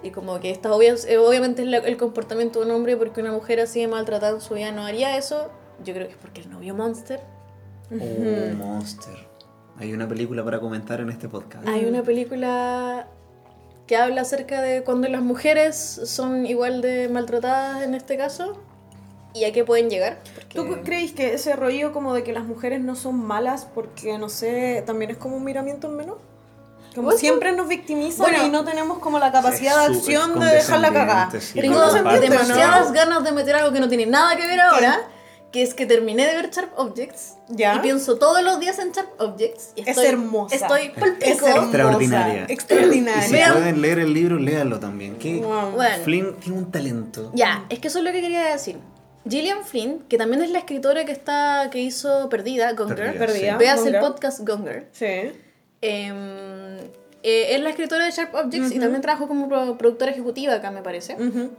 Y 0.08 0.12
como 0.12 0.40
que 0.40 0.58
obvia- 0.64 0.96
eh, 1.08 1.18
obviamente 1.18 1.64
es 1.64 1.84
el 1.86 1.98
comportamiento 1.98 2.60
de 2.60 2.66
un 2.66 2.72
hombre 2.72 2.96
porque 2.96 3.20
una 3.22 3.32
mujer 3.34 3.60
así 3.60 3.82
de 3.82 3.88
maltratada 3.90 4.34
en 4.36 4.42
su 4.42 4.54
vida 4.54 4.72
no 4.72 4.84
haría 4.86 5.18
eso. 5.18 5.50
Yo 5.84 5.94
creo 5.94 6.08
que 6.08 6.14
es 6.14 6.18
porque 6.20 6.42
el 6.42 6.50
novio 6.50 6.74
Monster. 6.74 7.20
Oh, 7.92 8.56
Monster. 8.56 9.14
Hay 9.78 9.94
una 9.94 10.08
película 10.08 10.44
para 10.44 10.60
comentar 10.60 11.02
en 11.02 11.10
este 11.10 11.28
podcast. 11.30 11.68
Hay 11.68 11.86
una 11.86 12.04
película 12.04 13.08
que 13.86 13.96
habla 13.96 14.22
acerca 14.22 14.62
de 14.62 14.84
cuando 14.84 15.08
las 15.08 15.22
mujeres 15.22 15.76
son 15.76 16.46
igual 16.46 16.82
de 16.82 17.10
maltratadas 17.10 17.84
en 17.84 17.94
este 17.94 18.18
caso 18.18 18.58
y 19.34 19.44
a 19.46 19.54
qué 19.54 19.64
pueden 19.64 19.90
llegar. 19.90 20.20
¿Tú 20.54 20.66
porque- 20.68 20.84
creéis 20.84 21.12
que 21.14 21.34
ese 21.34 21.56
rollo 21.56 21.94
como 21.94 22.14
de 22.14 22.24
que 22.24 22.34
las 22.34 22.46
mujeres 22.46 22.82
no 22.82 22.96
son 22.96 23.16
malas 23.24 23.66
porque, 23.74 24.18
no 24.18 24.30
sé, 24.30 24.84
también 24.86 25.12
es 25.12 25.18
como 25.18 25.38
un 25.38 25.44
miramiento 25.44 25.88
en 25.88 25.96
menos? 25.96 26.16
Como 26.98 27.06
Bueno, 27.10 27.20
siempre 27.20 27.52
nos 27.52 27.68
victimizan 27.68 28.26
bueno, 28.28 28.44
y 28.48 28.50
no 28.50 28.66
tenemos 28.66 28.98
como 28.98 29.20
la 29.20 29.32
capacidad 29.32 29.84
Es 29.86 29.92
de 29.92 29.98
acción 30.00 30.40
de 30.40 30.46
dejar 30.48 30.80
la 30.80 30.92
cagada. 30.92 31.26
condescendiente, 31.26 31.42
sí, 31.46 31.62
Tengo 31.62 32.20
demasiadas 32.20 32.92
ganas 32.92 33.24
de 33.24 33.32
meter 33.34 33.56
algo 33.56 33.72
que 33.72 33.80
no 33.80 33.88
tiene 33.88 34.08
nada 34.08 34.36
que 34.36 34.48
ver 34.48 34.60
ahora, 34.60 35.02
que 35.52 35.62
es 35.62 35.76
que 35.76 35.86
terminé 35.86 36.26
de 36.26 36.34
ver 36.36 36.50
Sharp 36.50 36.72
Objects 36.76 37.36
¿Ya? 37.50 37.76
y 37.76 37.80
pienso 37.82 38.18
todos 38.18 38.42
los 38.44 38.60
días 38.60 38.80
en 38.80 38.92
Sharp 38.94 39.10
Objects 39.20 39.74
y 39.76 39.82
Es 39.82 39.90
estoy, 39.90 40.06
hermosa. 40.08 40.56
Estoy 40.56 40.90
pal 40.90 41.18
Es 41.22 41.38
hermosa, 41.40 41.62
Extraordinaria. 41.66 42.44
Y 42.44 42.48
si 42.48 42.54
Extraordinaria. 42.54 43.30
Vean- 43.32 43.54
pueden 43.54 43.82
leer 43.84 44.00
el 44.00 44.14
libro, 44.16 44.38
léanlo 44.40 44.80
también. 44.80 45.18
Que 45.20 45.38
Wow. 45.38 45.72
Bueno. 45.76 46.04
Flynn 46.04 46.36
tiene 46.40 46.58
un 46.58 46.72
talento. 46.72 47.30
Ya, 47.36 47.64
es 47.70 47.78
que 47.78 47.90
eso 47.90 48.00
es 48.00 48.06
lo 48.06 48.12
que 48.12 48.22
quería 48.22 48.46
decir. 48.46 48.80
Gillian 49.30 49.64
Flynn, 49.64 50.00
que 50.10 50.18
también 50.18 50.42
es 50.42 50.50
la 50.50 50.58
escritora 50.60 51.06
que 51.06 51.12
está 51.12 51.70
que 51.72 51.80
hizo 51.80 52.28
Perdida, 52.30 52.74
Gone 52.74 52.96
Girl. 52.96 53.14
Perdida, 53.14 53.20
Perdida. 53.28 53.52
sí. 53.54 53.58
Veas 53.60 53.86
el 53.86 54.00
podcast 54.00 54.40
Gone 54.48 54.64
Girl. 54.72 54.86
Sí. 54.94 55.32
Em, 55.82 56.78
eh, 57.24 57.56
es 57.56 57.62
la 57.62 57.70
escritora 57.70 58.06
de 58.06 58.12
Sharp 58.12 58.34
Objects 58.36 58.72
y 58.72 58.80
también 58.80 59.02
trabajó 59.02 59.28
como 59.28 59.48
pro- 59.48 59.78
productora 59.78 60.12
ejecutiva 60.12 60.54
acá, 60.56 60.72
me 60.72 60.82
parece. 60.82 61.14
Ujú. 61.16 61.52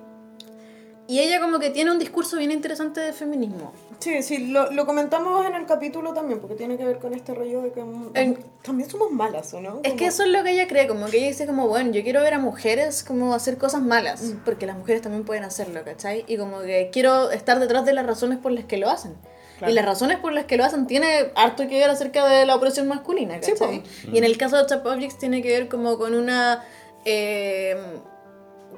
Y 1.10 1.20
ella 1.20 1.40
como 1.40 1.58
que 1.58 1.70
tiene 1.70 1.90
un 1.90 1.98
discurso 1.98 2.36
bien 2.36 2.50
interesante 2.50 3.00
de 3.00 3.14
feminismo. 3.14 3.72
Sí, 3.98 4.22
sí, 4.22 4.48
lo, 4.48 4.70
lo 4.72 4.84
comentamos 4.84 5.46
en 5.46 5.54
el 5.54 5.64
capítulo 5.64 6.12
también, 6.12 6.38
porque 6.38 6.54
tiene 6.54 6.76
que 6.76 6.84
ver 6.84 6.98
con 6.98 7.14
este 7.14 7.32
rollo 7.34 7.62
de 7.62 7.72
que 7.72 7.82
mm, 7.82 8.10
En- 8.14 8.38
también 8.62 8.90
somos 8.90 9.10
malas, 9.10 9.54
¿o 9.54 9.60
no? 9.62 9.80
Es 9.84 9.94
que 9.94 10.06
eso 10.06 10.22
es 10.24 10.28
lo 10.28 10.44
que 10.44 10.50
ella 10.50 10.68
cree, 10.68 10.86
como 10.86 11.06
que 11.06 11.16
ella 11.16 11.28
dice 11.28 11.46
como, 11.46 11.66
bueno, 11.66 11.92
yo 11.92 12.02
quiero 12.02 12.20
ver 12.20 12.34
a 12.34 12.38
mujeres 12.38 13.02
como 13.04 13.34
hacer 13.34 13.56
cosas 13.56 13.80
malas, 13.80 14.34
porque 14.44 14.66
las 14.66 14.76
mujeres 14.76 15.00
también 15.00 15.24
pueden 15.24 15.44
hacerlo, 15.44 15.80
¿cachai? 15.82 16.24
Y 16.28 16.36
como 16.36 16.60
que 16.60 16.90
quiero 16.92 17.30
estar 17.30 17.58
detrás 17.58 17.86
de 17.86 17.94
las 17.94 18.04
razones 18.04 18.38
por 18.38 18.52
las 18.52 18.66
que 18.66 18.76
lo 18.76 18.90
hacen. 18.90 19.14
Claro. 19.58 19.72
Y 19.72 19.74
las 19.74 19.84
razones 19.84 20.18
por 20.18 20.32
las 20.32 20.44
que 20.44 20.56
lo 20.56 20.64
hacen 20.64 20.86
tiene 20.86 21.30
harto 21.34 21.66
que 21.68 21.78
ver 21.78 21.90
acerca 21.90 22.26
de 22.26 22.46
la 22.46 22.54
opresión 22.56 22.86
masculina, 22.88 23.38
Sí, 23.42 23.52
¿cachai? 23.52 23.82
y 24.12 24.16
en 24.18 24.24
el 24.24 24.38
caso 24.38 24.56
de 24.56 24.66
Chap 24.66 24.86
Objects 24.86 25.18
tiene 25.18 25.42
que 25.42 25.48
ver 25.48 25.68
como 25.68 25.98
con 25.98 26.14
una... 26.14 26.64
eh, 27.04 27.76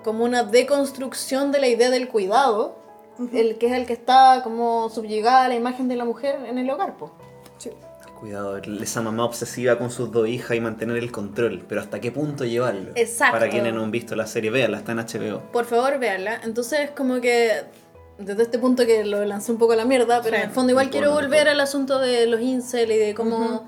como 0.02 0.24
una 0.24 0.44
deconstrucción 0.44 1.52
de 1.52 1.60
la 1.60 1.68
idea 1.68 1.90
del 1.90 2.08
cuidado, 2.08 2.78
el 3.34 3.58
que 3.58 3.66
es 3.66 3.72
el 3.72 3.84
que 3.84 3.92
está 3.92 4.40
como 4.42 4.88
subyugada 4.88 5.44
a 5.44 5.48
la 5.48 5.54
imagen 5.54 5.88
de 5.88 5.96
la 5.96 6.06
mujer 6.06 6.36
en 6.46 6.56
el 6.56 6.70
hogar. 6.70 6.94
Sí. 7.58 7.70
Cuidado, 8.18 8.56
esa 8.58 9.02
mamá 9.02 9.24
obsesiva 9.24 9.78
con 9.78 9.90
sus 9.90 10.10
dos 10.12 10.26
hijas 10.28 10.56
y 10.56 10.60
mantener 10.60 10.96
el 10.98 11.10
control. 11.12 11.64
Pero 11.68 11.80
¿hasta 11.82 12.00
qué 12.00 12.10
punto 12.12 12.44
llevarlo? 12.44 12.92
Exacto. 12.94 13.32
Para 13.38 13.50
quienes 13.50 13.72
no 13.74 13.82
han 13.82 13.90
visto 13.90 14.14
la 14.16 14.26
serie, 14.26 14.50
véanla, 14.50 14.78
está 14.78 14.92
en 14.92 14.98
HBO. 14.98 15.40
Por 15.52 15.64
favor, 15.66 15.98
véanla. 15.98 16.40
Entonces, 16.44 16.90
como 16.90 17.20
que 17.20 17.50
desde 18.20 18.42
este 18.42 18.58
punto 18.58 18.84
que 18.86 19.04
lo 19.04 19.24
lancé 19.24 19.52
un 19.52 19.58
poco 19.58 19.72
a 19.72 19.76
la 19.76 19.84
mierda, 19.84 20.20
pero 20.22 20.36
Sí. 20.36 20.42
en 20.42 20.48
el 20.48 20.54
fondo 20.54 20.70
igual 20.70 20.90
quiero 20.90 21.12
volver 21.12 21.48
al 21.48 21.60
asunto 21.60 21.98
de 21.98 22.26
los 22.26 22.40
incel 22.40 22.90
y 22.92 22.96
de 22.96 23.14
cómo... 23.14 23.66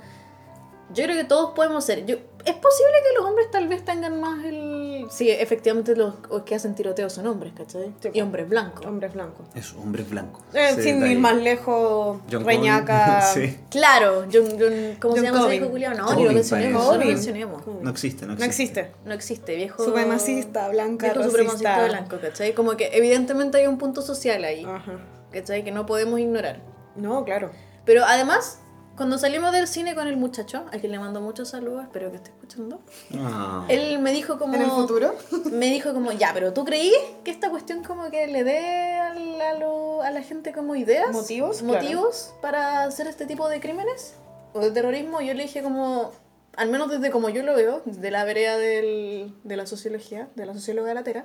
Yo 0.94 1.04
creo 1.04 1.16
que 1.16 1.24
todos 1.24 1.52
podemos 1.52 1.84
ser. 1.84 2.04
Yo, 2.04 2.16
es 2.44 2.54
posible 2.54 2.92
que 3.08 3.18
los 3.18 3.24
hombres 3.28 3.50
tal 3.50 3.68
vez 3.68 3.84
tengan 3.84 4.20
más 4.20 4.44
el... 4.44 5.06
Sí, 5.10 5.30
efectivamente 5.30 5.94
los 5.96 6.14
que 6.44 6.54
hacen 6.54 6.74
tiroteos 6.74 7.12
son 7.12 7.26
hombres, 7.26 7.52
¿cachai? 7.56 7.92
Sí. 8.00 8.10
Y 8.12 8.20
hombres 8.20 8.48
blancos. 8.48 8.84
Hombres 8.86 9.12
blancos. 9.14 9.46
Es 9.54 9.72
hombres 9.74 10.08
blancos. 10.08 10.42
Eh, 10.54 10.74
sin 10.80 11.04
ir 11.06 11.18
más 11.18 11.36
lejos, 11.36 12.20
John 12.30 12.44
Reñaca. 12.44 13.20
Sí. 13.34 13.58
Claro, 13.70 14.24
John, 14.32 14.46
John- 14.58 14.96
¿cómo 15.00 15.16
se 15.16 15.22
llama 15.22 15.52
ese 15.54 15.68
culiao? 15.68 15.94
No, 15.94 16.12
lo 16.14 16.32
mencionemos, 16.32 16.84
no 16.84 16.92
lo 16.98 17.04
mencionemos. 17.04 17.62
No 17.66 17.90
existe, 17.90 18.26
no 18.26 18.34
No 18.36 18.44
existe. 18.44 18.80
existe. 18.80 18.96
No 19.04 19.14
existe, 19.14 19.56
viejo... 19.56 19.84
Supremacista, 19.84 20.68
blanca, 20.68 21.06
Viejo 21.06 21.18
racista. 21.20 21.30
supremacista 21.38 21.84
blanco, 21.88 22.18
¿cachai? 22.20 22.54
Como 22.54 22.76
que 22.76 22.90
evidentemente 22.92 23.58
hay 23.58 23.66
un 23.66 23.78
punto 23.78 24.02
social 24.02 24.44
ahí, 24.44 24.64
Ajá. 24.64 24.98
¿cachai? 25.32 25.64
Que 25.64 25.70
no 25.72 25.86
podemos 25.86 26.18
ignorar. 26.20 26.60
No, 26.96 27.24
claro. 27.24 27.50
Pero 27.84 28.04
además, 28.04 28.60
cuando 28.96 29.18
salimos 29.18 29.52
del 29.52 29.66
cine 29.66 29.94
con 29.94 30.06
el 30.06 30.16
muchacho, 30.16 30.64
a 30.72 30.78
quien 30.78 30.92
le 30.92 30.98
mando 30.98 31.20
muchos 31.20 31.48
saludos, 31.48 31.82
espero 31.84 32.10
que 32.10 32.16
esté 32.18 32.30
escuchando, 32.30 32.80
Ah. 33.18 33.64
él 33.68 33.98
me 33.98 34.12
dijo 34.12 34.38
como... 34.38 34.54
¿En 34.54 34.62
el 34.62 34.70
futuro? 34.70 35.14
Me 35.50 35.66
dijo 35.70 35.92
como, 35.94 36.12
ya, 36.12 36.30
pero 36.34 36.52
¿tú 36.52 36.64
creí 36.64 36.92
que 37.24 37.30
esta 37.30 37.50
cuestión 37.50 37.82
como 37.82 38.10
que 38.10 38.26
le 38.26 38.44
dé 38.44 38.58
a 38.98 39.14
la, 39.14 39.50
a 39.50 39.54
lo- 39.58 40.02
a 40.02 40.10
la 40.10 40.22
gente 40.22 40.52
como 40.52 40.76
ideas? 40.76 41.10
Motivos, 41.12 41.62
¿Motivos 41.62 42.34
para 42.42 42.84
hacer 42.84 43.06
este 43.06 43.26
tipo 43.26 43.48
de 43.48 43.60
crímenes? 43.60 44.14
¿O 44.52 44.60
de 44.60 44.70
terrorismo? 44.70 45.20
Yo 45.22 45.32
le 45.34 45.44
dije 45.44 45.62
como, 45.62 46.12
al 46.56 46.68
menos 46.68 46.90
desde 46.90 47.10
como 47.10 47.28
yo 47.30 47.42
lo 47.42 47.54
veo, 47.54 47.80
de 47.86 48.10
la 48.10 48.24
vereda 48.24 48.56
del- 48.58 49.34
de 49.42 49.56
la 49.56 49.66
sociología, 49.66 50.28
de 50.36 50.44
la 50.46 50.52
socióloga 50.52 50.92
latera, 50.94 51.24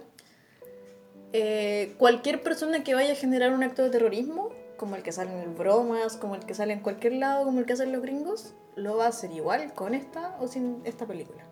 eh, 1.33 1.93
cualquier 1.97 2.41
persona 2.41 2.83
que 2.83 2.93
vaya 2.93 3.11
a 3.11 3.15
generar 3.15 3.51
un 3.51 3.61
acto 3.63 3.83
de 3.83 3.89
terrorismo, 3.89 4.49
como 4.77 4.95
el 4.95 5.03
que 5.03 5.11
sale 5.11 5.43
en 5.43 5.57
bromas, 5.57 6.17
como 6.17 6.35
el 6.35 6.45
que 6.45 6.53
sale 6.53 6.73
en 6.73 6.79
cualquier 6.79 7.13
lado, 7.13 7.45
como 7.45 7.59
el 7.59 7.65
que 7.65 7.73
hacen 7.73 7.91
los 7.91 8.01
gringos, 8.01 8.53
lo 8.75 8.97
va 8.97 9.05
a 9.05 9.09
hacer 9.09 9.31
igual 9.31 9.73
con 9.73 9.93
esta 9.93 10.37
o 10.39 10.47
sin 10.47 10.81
esta 10.85 11.05
película. 11.05 11.43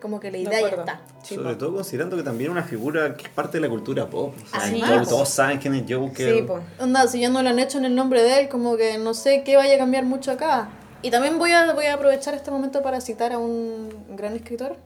Como 0.00 0.20
que 0.20 0.30
la 0.30 0.38
De 0.38 0.44
idea 0.44 0.60
ya 0.60 0.68
está. 0.68 1.00
Sobre 1.22 1.54
todo 1.54 1.74
considerando 1.74 2.16
que 2.16 2.22
también 2.22 2.50
es 2.50 2.52
una 2.52 2.64
figura 2.64 3.16
que 3.16 3.24
es 3.24 3.28
parte 3.30 3.58
de 3.58 3.62
la 3.62 3.68
cultura 3.68 4.08
pop. 4.10 4.34
O 4.34 4.46
sea, 4.46 4.60
Además. 4.62 4.90
todos, 4.90 5.08
todos 5.08 5.28
saben 5.28 5.58
quién 5.58 5.74
es 5.74 5.84
Joker. 5.88 6.34
Sí, 6.34 6.42
po. 6.42 6.60
Onda, 6.80 7.06
si 7.06 7.20
ya 7.20 7.28
no 7.28 7.42
lo 7.42 7.48
han 7.48 7.58
hecho 7.58 7.78
en 7.78 7.84
el 7.84 7.94
nombre 7.94 8.22
de 8.22 8.40
él, 8.40 8.48
como 8.48 8.76
que 8.76 8.98
no 8.98 9.14
sé 9.14 9.42
qué 9.44 9.56
vaya 9.56 9.74
a 9.74 9.78
cambiar 9.78 10.04
mucho 10.04 10.32
acá. 10.32 10.70
Y 11.02 11.10
también 11.10 11.38
voy 11.38 11.52
a, 11.52 11.72
voy 11.72 11.86
a 11.86 11.94
aprovechar 11.94 12.34
este 12.34 12.50
momento 12.50 12.82
para 12.82 13.00
citar 13.00 13.32
a 13.32 13.38
un 13.38 13.88
gran 14.16 14.34
escritor. 14.34 14.76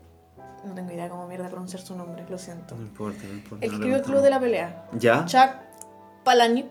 No 0.65 0.75
tengo 0.75 0.91
idea 0.91 1.09
cómo 1.09 1.27
mierda 1.29 1.49
pronunciar 1.49 1.83
su 1.83 1.97
nombre, 1.97 2.25
lo 2.29 2.39
siento. 2.39 2.75
No 2.75 2.83
importa, 2.83 3.23
no 3.27 3.35
importa. 3.35 3.65
El 3.65 3.71
que 3.71 3.79
no 3.79 3.85
escribió 3.85 3.97
el 3.97 4.03
Club 4.03 4.21
de 4.21 4.31
la 4.31 4.41
Pelea. 4.41 4.87
¿Ya? 4.99 5.25
Chuck 5.27 5.51
Palahniuk. 6.25 6.67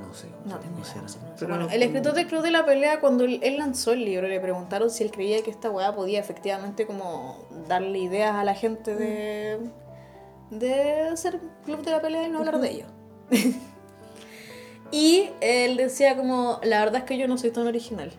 No 0.00 0.12
sé. 0.14 0.28
No 0.44 0.56
sé 0.56 0.58
tengo 0.58 0.80
idea. 0.80 1.02
no 1.02 1.08
sé. 1.08 1.46
Bueno, 1.46 1.68
el 1.70 1.82
escritor 1.82 2.14
del 2.14 2.26
Club 2.26 2.42
de 2.42 2.50
la 2.50 2.64
Pelea, 2.64 3.00
cuando 3.00 3.24
él 3.24 3.40
él 3.42 3.58
lanzó 3.58 3.92
el 3.92 4.04
libro, 4.04 4.26
le 4.26 4.40
preguntaron 4.40 4.90
si 4.90 5.04
él 5.04 5.10
creía 5.10 5.42
que 5.42 5.50
esta 5.50 5.70
weá 5.70 5.94
podía 5.94 6.20
efectivamente 6.20 6.86
como 6.86 7.46
darle 7.68 7.98
ideas 7.98 8.34
a 8.34 8.44
la 8.44 8.54
gente 8.54 8.94
de, 8.94 9.58
de 10.50 11.00
hacer 11.08 11.40
Club 11.64 11.84
de 11.84 11.90
la 11.90 12.00
Pelea 12.00 12.26
y 12.26 12.30
no 12.30 12.38
hablar 12.38 12.60
de 12.60 12.70
ello. 12.70 12.86
y 14.90 15.30
él 15.40 15.76
decía 15.76 16.16
como, 16.16 16.60
la 16.62 16.80
verdad 16.80 17.02
es 17.02 17.04
que 17.04 17.16
yo 17.16 17.28
no 17.28 17.38
soy 17.38 17.50
tan 17.50 17.66
original. 17.66 18.12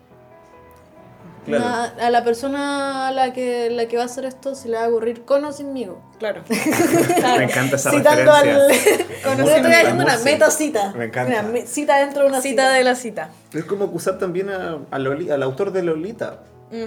Claro. 1.46 1.64
Na- 1.64 1.84
a 2.06 2.10
la 2.10 2.24
persona 2.24 3.08
a 3.08 3.12
la 3.12 3.32
que, 3.34 3.70
la 3.70 3.88
que 3.88 3.98
va 3.98 4.04
a 4.04 4.06
hacer 4.08 4.26
esto 4.26 4.56
se 4.56 4.68
le 4.70 4.78
va 4.78 4.86
a 4.86 4.90
ocurrir 4.90 5.24
con 5.26 5.46
o 5.46 5.52
sinmigo. 5.52 6.02
Claro. 6.20 6.44
Me 6.48 7.44
encanta 7.44 7.76
esa 7.76 7.92
Citando 7.92 8.32
al- 8.32 8.46
referencia. 8.46 9.06
Con 9.24 9.42
muy- 9.42 9.52
estoy 9.52 9.72
haciendo 9.72 10.04
una 10.04 10.14
Murcia. 10.14 10.32
meta 10.32 10.52
cita. 10.52 10.94
Me 10.98 11.06
encanta. 11.06 11.46
Una 11.50 11.66
cita 11.66 11.98
dentro 11.98 12.22
de 12.24 12.30
una 12.30 12.42
cita. 12.42 12.50
Cita 12.64 12.70
de 12.74 12.84
la 12.84 12.96
cita. 12.96 13.30
Es 13.54 13.66
como 13.66 13.86
acusar 13.86 14.18
también 14.18 14.50
a, 14.50 14.80
a 14.92 15.00
Loli- 15.00 15.30
al 15.32 15.44
autor 15.44 15.72
de 15.72 15.84
Lolita. 15.84 16.42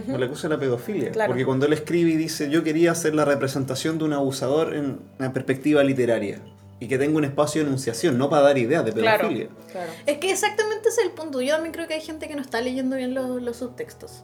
No 0.07 0.19
le 0.19 0.27
acusan 0.27 0.53
a 0.53 0.59
pedofilia. 0.59 1.11
Claro. 1.13 1.31
Porque 1.31 1.45
cuando 1.47 1.65
él 1.67 1.73
escribe 1.73 2.11
y 2.11 2.17
dice, 2.17 2.51
yo 2.51 2.63
quería 2.65 2.93
hacer 2.93 3.15
la 3.15 3.25
representación 3.25 3.97
de 3.99 4.05
un 4.05 4.13
abusador 4.13 4.75
en 4.75 5.01
una 5.19 5.33
perspectiva 5.33 5.83
literaria. 5.83 6.41
y 6.81 6.87
que 6.89 6.97
tenga 6.99 7.17
un 7.17 7.25
espacio 7.25 7.63
de 7.63 7.67
enunciación, 7.69 8.19
no 8.19 8.29
para 8.31 8.43
dar 8.43 8.59
ideas 8.59 8.85
de 8.85 8.93
Claro, 8.93 9.29
pedofilia. 9.29 9.49
claro. 9.73 9.91
Es 10.07 10.19
que 10.19 10.31
exactamente 10.31 10.89
ese 10.91 11.01
es 11.01 11.07
el 11.09 11.13
punto. 11.13 11.41
Yo 11.41 11.55
también 11.55 11.73
creo 11.73 11.89
que 11.89 11.95
hay 11.95 12.01
gente 12.01 12.29
que 12.29 12.37
no 12.37 12.43
está 12.43 12.61
leyendo 12.61 12.95
bien 12.97 13.15
los, 13.15 13.43
los 13.43 13.57
subtextos. 13.57 14.23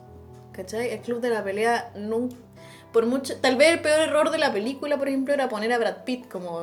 ¿Cachai? 0.54 0.90
El 0.90 1.00
club 1.00 1.20
de 1.20 1.30
la 1.30 1.42
pelea 1.42 1.90
no, 1.96 2.28
por 2.92 3.06
mucho 3.06 3.36
tal 3.40 3.56
vez 3.56 3.72
el 3.72 3.80
peor 3.80 4.00
error 4.00 4.30
de 4.30 4.38
la 4.38 4.52
película, 4.52 4.96
por 4.96 5.08
ejemplo, 5.08 5.34
era 5.34 5.48
poner 5.48 5.72
a 5.72 5.78
Brad 5.78 6.04
Pitt 6.04 6.28
como 6.28 6.60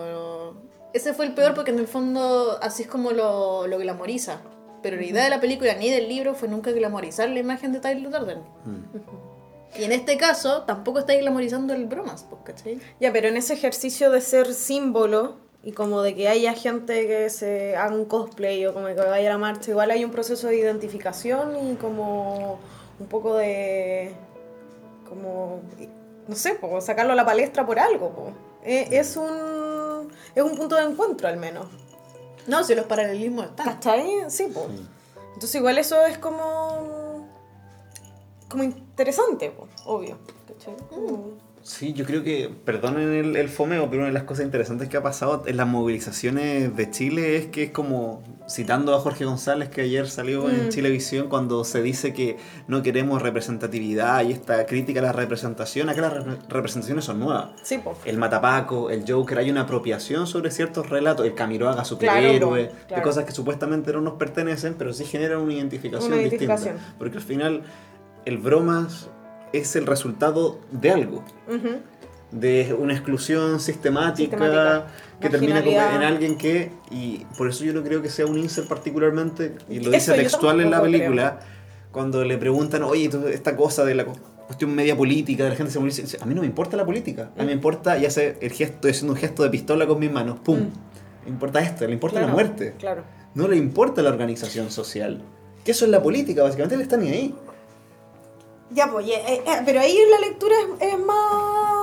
ese 0.94 1.14
fue 1.14 1.26
el 1.26 1.34
peor 1.34 1.54
porque 1.54 1.72
en 1.72 1.80
el 1.80 1.88
fondo 1.88 2.58
así 2.62 2.84
es 2.84 2.90
como 2.90 3.12
lo, 3.12 3.68
lo 3.68 3.78
glamoriza. 3.78 4.42
Pero 4.82 4.98
la 4.98 5.04
idea 5.04 5.24
de 5.24 5.30
la 5.30 5.40
película 5.40 5.76
ni 5.76 5.90
del 5.90 6.10
libro 6.10 6.34
fue 6.34 6.48
nunca 6.48 6.72
glamorizar 6.72 7.30
la 7.30 7.40
imagen 7.40 7.72
de 7.72 7.80
Tyler 7.80 8.10
Durden. 8.10 8.40
Mm. 8.66 9.80
Y 9.80 9.84
en 9.84 9.92
este 9.92 10.18
caso 10.18 10.64
tampoco 10.64 11.00
estáis 11.00 11.22
glamorizando 11.22 11.74
el 11.74 11.86
bromas, 11.86 12.26
pues, 12.30 12.42
¿cachai? 12.44 12.80
Ya, 13.00 13.14
pero 13.14 13.30
en 13.30 13.38
ese 13.38 13.54
ejercicio 13.54 14.12
de 14.12 14.20
ser 14.20 14.54
símbolo 14.54 15.38
y 15.64 15.72
como 15.72 16.02
de 16.02 16.16
que 16.16 16.28
haya 16.28 16.54
gente 16.54 17.08
que 17.08 17.30
se 17.30 17.76
haga 17.76 17.96
un 17.96 18.06
cosplay 18.06 18.66
o 18.66 18.74
como 18.74 18.88
que 18.88 18.96
vaya 18.96 19.30
a 19.30 19.34
la 19.34 19.38
marcha, 19.38 19.72
igual 19.72 19.92
hay 19.92 20.04
un 20.04 20.12
proceso 20.12 20.48
de 20.48 20.58
identificación 20.58 21.72
y 21.72 21.76
como 21.76 22.60
un 23.00 23.08
poco 23.08 23.36
de 23.38 24.14
como 25.08 25.62
no 26.28 26.36
sé, 26.36 26.54
po, 26.54 26.80
sacarlo 26.82 27.14
a 27.14 27.16
la 27.16 27.26
palestra 27.26 27.66
por 27.66 27.80
algo, 27.80 28.10
po. 28.12 28.32
Eh, 28.64 28.88
es 28.92 29.18
un 29.18 30.10
es 30.36 30.44
un 30.44 30.56
punto 30.56 30.76
de 30.76 30.84
encuentro 30.84 31.28
al 31.28 31.38
menos. 31.38 31.68
No, 32.48 32.64
si 32.64 32.74
los 32.76 32.86
paralelismos 32.86 33.46
están. 33.46 33.66
¿Cachai? 33.66 34.10
Sí, 34.30 34.48
po. 34.54 34.68
Sí. 34.70 34.86
Entonces 35.34 35.56
igual 35.56 35.78
eso 35.78 36.06
es 36.06 36.18
como 36.18 37.28
como 38.48 38.64
interesante, 38.64 39.50
po, 39.52 39.68
obvio. 39.86 40.18
¿Cachai? 40.48 40.76
Como- 40.90 41.52
Sí, 41.64 41.94
yo 41.94 42.06
creo 42.06 42.24
que, 42.24 42.50
perdonen 42.66 43.14
el, 43.14 43.36
el 43.36 43.48
fomeo, 43.48 43.88
pero 43.88 43.98
una 44.02 44.08
de 44.08 44.14
las 44.14 44.24
cosas 44.24 44.46
interesantes 44.46 44.90
que 44.90 44.98
ha 44.98 45.04
pasado 45.04 45.44
en 45.46 45.58
las 45.58 45.68
movilizaciones 45.68 46.76
de 46.76 46.90
Chile 46.90 47.38
es 47.38 47.46
que 47.48 47.66
es 47.66 47.72
como, 47.72 48.24
citando 48.52 48.94
a 48.96 49.00
Jorge 49.00 49.24
González 49.26 49.70
que 49.70 49.82
ayer 49.82 50.10
salió 50.10 50.50
en 50.50 50.66
Mm. 50.66 50.70
Chilevisión, 50.70 51.28
cuando 51.30 51.64
se 51.64 51.82
dice 51.82 52.14
que 52.14 52.38
no 52.68 52.82
queremos 52.84 53.22
representatividad 53.22 54.24
y 54.26 54.32
esta 54.34 54.66
crítica 54.66 55.00
a 55.00 55.04
la 55.04 55.12
representación, 55.14 55.90
acá 55.90 56.02
las 56.02 56.14
re- 56.26 56.38
representaciones 56.50 57.06
son 57.06 57.20
nuevas. 57.20 57.50
Sí, 57.64 57.78
po. 57.78 57.96
El 58.06 58.18
Matapaco, 58.18 58.90
el 58.90 59.04
Joker, 59.08 59.38
hay 59.40 59.50
una 59.50 59.62
apropiación 59.62 60.28
sobre 60.28 60.52
ciertos 60.52 60.90
relatos, 60.90 61.26
el 61.26 61.34
Camiroaga 61.34 61.72
Claro, 61.84 61.86
superhéroe, 61.88 62.64
de 62.64 62.72
claro. 62.88 63.04
cosas 63.04 63.24
que 63.26 63.32
supuestamente 63.32 63.94
no 63.94 64.02
nos 64.02 64.14
pertenecen, 64.16 64.76
pero 64.78 64.94
sí 64.94 65.06
generan 65.06 65.40
una 65.40 65.54
identificación, 65.54 66.12
Una 66.12 66.22
identificación. 66.22 66.76
distinta. 66.76 66.96
Porque 67.00 67.18
al 67.18 67.24
final, 67.24 67.62
el 68.26 68.38
bromas 68.38 69.10
es 69.54 69.76
el 69.76 69.86
resultado 69.86 70.60
de 70.72 70.92
algo 70.92 71.24
de 72.32 72.74
una 72.80 72.94
exclusión 72.94 73.60
sistemática, 73.60 74.38
Sistemática. 74.38 74.88
Que 75.22 75.30
termina 75.30 75.64
como 75.64 75.78
en 75.78 76.04
alguien 76.04 76.38
que, 76.38 76.72
y 76.92 77.26
por 77.38 77.48
eso 77.50 77.64
yo 77.64 77.74
no 77.74 77.84
creo 77.84 78.02
que 78.02 78.10
sea 78.10 78.26
un 78.26 78.38
insert 78.38 78.68
particularmente, 78.68 79.56
y 79.70 79.80
lo 79.80 79.92
dice 79.92 80.14
textual 80.14 80.60
en 80.62 80.72
la 80.72 80.82
película, 80.82 81.40
cuando 81.92 82.24
le 82.26 82.38
preguntan, 82.38 82.84
oye, 82.84 83.10
esta 83.34 83.56
cosa 83.56 83.86
de 83.86 83.96
la 83.96 84.06
cu- 84.06 84.18
cuestión 84.48 84.74
media 84.76 84.96
política, 84.98 85.44
de 85.46 85.52
la 85.52 85.56
gente 85.56 85.72
se 85.72 85.80
moviliza, 85.80 86.02
dice, 86.02 86.18
a 86.22 86.26
mí 86.26 86.34
no 86.34 86.42
me 86.42 86.48
importa 86.48 86.76
la 86.76 86.86
política, 86.86 87.32
a 87.38 87.40
mí 87.42 87.46
me 87.48 87.54
importa, 87.54 87.98
y 87.98 88.06
hace 88.06 88.38
el 88.42 88.52
gesto, 88.52 88.76
estoy 88.76 88.92
haciendo 88.92 89.14
un 89.14 89.20
gesto 89.20 89.44
de 89.44 89.50
pistola 89.50 89.88
con 89.88 90.00
mis 90.00 90.12
manos, 90.12 90.40
¡pum! 90.40 90.60
Mm. 90.60 90.72
Le 91.26 91.30
importa 91.30 91.62
esto, 91.62 91.86
le 91.86 91.94
importa 91.94 92.20
la 92.20 92.28
muerte, 92.28 92.74
Claro. 92.80 93.04
no 93.36 93.48
le 93.48 93.56
importa 93.58 94.02
la 94.02 94.10
organización 94.10 94.72
social. 94.72 95.22
Que 95.64 95.72
eso 95.72 95.86
es 95.86 95.92
la 95.92 96.02
política, 96.02 96.42
básicamente 96.44 96.76
él 96.76 96.82
está 96.82 96.98
ni 96.98 97.10
ahí. 97.10 97.36
Ya, 98.74 98.90
pues, 98.90 99.06
eh, 99.06 99.14
eh, 99.28 99.42
pero 99.66 99.82
ahí 99.82 99.98
la 100.10 100.20
lectura 100.28 100.56
es, 100.80 100.94
es 100.94 100.98
más 101.00 101.16
mm, 101.16 101.81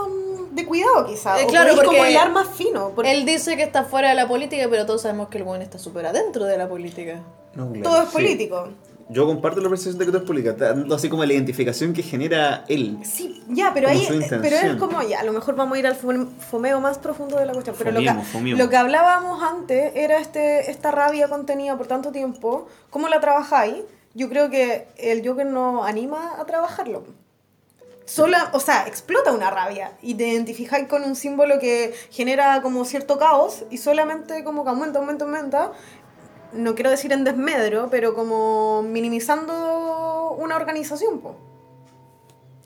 de 0.50 0.66
cuidado, 0.66 1.06
quizás. 1.06 1.40
Eh, 1.40 1.44
o 1.44 1.48
claro, 1.48 1.74
como 1.84 2.04
hilar 2.06 2.30
más 2.30 2.48
fino. 2.48 2.90
Porque 2.94 3.10
Él 3.12 3.24
dice 3.26 3.56
que 3.56 3.62
está 3.62 3.84
fuera 3.84 4.08
de 4.10 4.14
la 4.14 4.26
política, 4.28 4.66
pero 4.70 4.86
todos 4.86 5.02
sabemos 5.02 5.28
que 5.28 5.38
el 5.38 5.44
buen 5.44 5.62
está 5.62 5.78
súper 5.78 6.06
adentro 6.06 6.44
de 6.44 6.56
la 6.58 6.68
política. 6.68 7.20
No, 7.54 7.68
claro, 7.72 7.82
todo 7.82 8.02
es 8.02 8.08
sí. 8.08 8.14
político. 8.14 8.68
Yo 9.10 9.24
comparto 9.26 9.60
la 9.62 9.70
percepción 9.70 9.96
de 9.98 10.04
que 10.04 10.10
todo 10.12 10.20
es 10.20 10.26
política, 10.26 10.74
así 10.94 11.08
como 11.08 11.24
la 11.24 11.32
identificación 11.32 11.94
que 11.94 12.02
genera 12.02 12.64
él. 12.68 12.98
Sí, 13.04 13.42
ya, 13.48 13.72
pero 13.72 13.88
ahí. 13.88 14.06
Pero 14.28 14.56
es 14.56 14.76
como, 14.76 15.00
ya, 15.00 15.20
a 15.20 15.24
lo 15.24 15.32
mejor 15.32 15.56
vamos 15.56 15.76
a 15.76 15.78
ir 15.78 15.86
al 15.86 15.98
fome- 15.98 16.28
fomeo 16.50 16.78
más 16.80 16.98
profundo 16.98 17.38
de 17.38 17.46
la 17.46 17.52
cuestión. 17.54 17.74
Pero 17.78 17.90
lo, 17.92 18.00
que, 18.00 18.12
fomiemos. 18.24 18.62
lo 18.62 18.68
que 18.68 18.76
hablábamos 18.76 19.42
antes 19.42 19.92
era 19.96 20.18
este, 20.18 20.70
esta 20.70 20.90
rabia 20.90 21.26
contenida 21.28 21.74
por 21.78 21.86
tanto 21.86 22.12
tiempo. 22.12 22.66
¿Cómo 22.90 23.08
la 23.08 23.18
trabajáis? 23.18 23.76
Yo 24.12 24.28
creo 24.28 24.50
que 24.50 24.88
el 24.98 25.26
Joker 25.26 25.46
nos 25.46 25.86
anima 25.86 26.34
a 26.38 26.44
trabajarlo. 26.44 27.04
Solo, 28.08 28.38
o 28.52 28.60
sea, 28.60 28.86
explota 28.88 29.32
una 29.32 29.50
rabia 29.50 29.92
y 30.00 30.14
te 30.14 30.26
identificáis 30.26 30.88
con 30.88 31.02
un 31.04 31.14
símbolo 31.14 31.58
que 31.58 31.92
genera 32.10 32.62
como 32.62 32.84
cierto 32.86 33.18
caos 33.18 33.64
y 33.70 33.76
solamente 33.76 34.42
como 34.44 34.64
que 34.64 34.70
aumenta, 34.70 34.98
aumenta, 34.98 35.26
aumenta. 35.26 35.72
No 36.54 36.74
quiero 36.74 36.88
decir 36.90 37.12
en 37.12 37.24
desmedro, 37.24 37.88
pero 37.90 38.14
como 38.14 38.82
minimizando 38.82 40.36
una 40.38 40.56
organización, 40.56 41.20
po. 41.20 41.36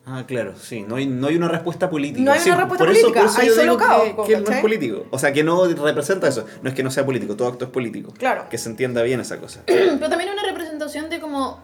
Ah, 0.04 0.24
claro, 0.26 0.54
sí, 0.56 0.82
no 0.82 0.96
hay, 0.96 1.06
no 1.06 1.26
hay 1.28 1.36
una 1.36 1.48
respuesta 1.48 1.88
política. 1.90 2.24
No 2.24 2.32
hay 2.32 2.40
Sí, 2.40 2.48
una 2.50 2.58
respuesta 2.60 2.84
por 2.84 2.92
eso- 2.92 3.00
política, 3.02 3.20
por 3.20 3.30
eso 3.30 3.40
hay 3.40 3.46
yo 3.48 3.54
solo 3.54 3.62
digo 3.64 3.76
caos, 3.78 4.02
que, 4.26 4.34
que 4.34 4.40
no 4.40 4.50
es 4.50 4.60
político. 4.60 5.06
O 5.10 5.18
sea, 5.18 5.32
que 5.32 5.42
no 5.44 5.64
representa 5.66 6.28
eso. 6.28 6.44
No 6.62 6.68
es 6.68 6.74
que 6.74 6.82
no 6.82 6.90
sea 6.90 7.04
político, 7.06 7.36
todo 7.36 7.48
acto 7.48 7.64
es 7.64 7.70
político. 7.70 8.12
Claro. 8.18 8.46
Que 8.48 8.58
se 8.58 8.68
entienda 8.68 9.02
bien 9.02 9.20
esa 9.20 9.38
cosa. 9.38 9.62
Pero 9.66 9.98
también 10.08 10.30
una 10.30 10.42
representación 10.44 11.08
de 11.10 11.20
como, 11.20 11.60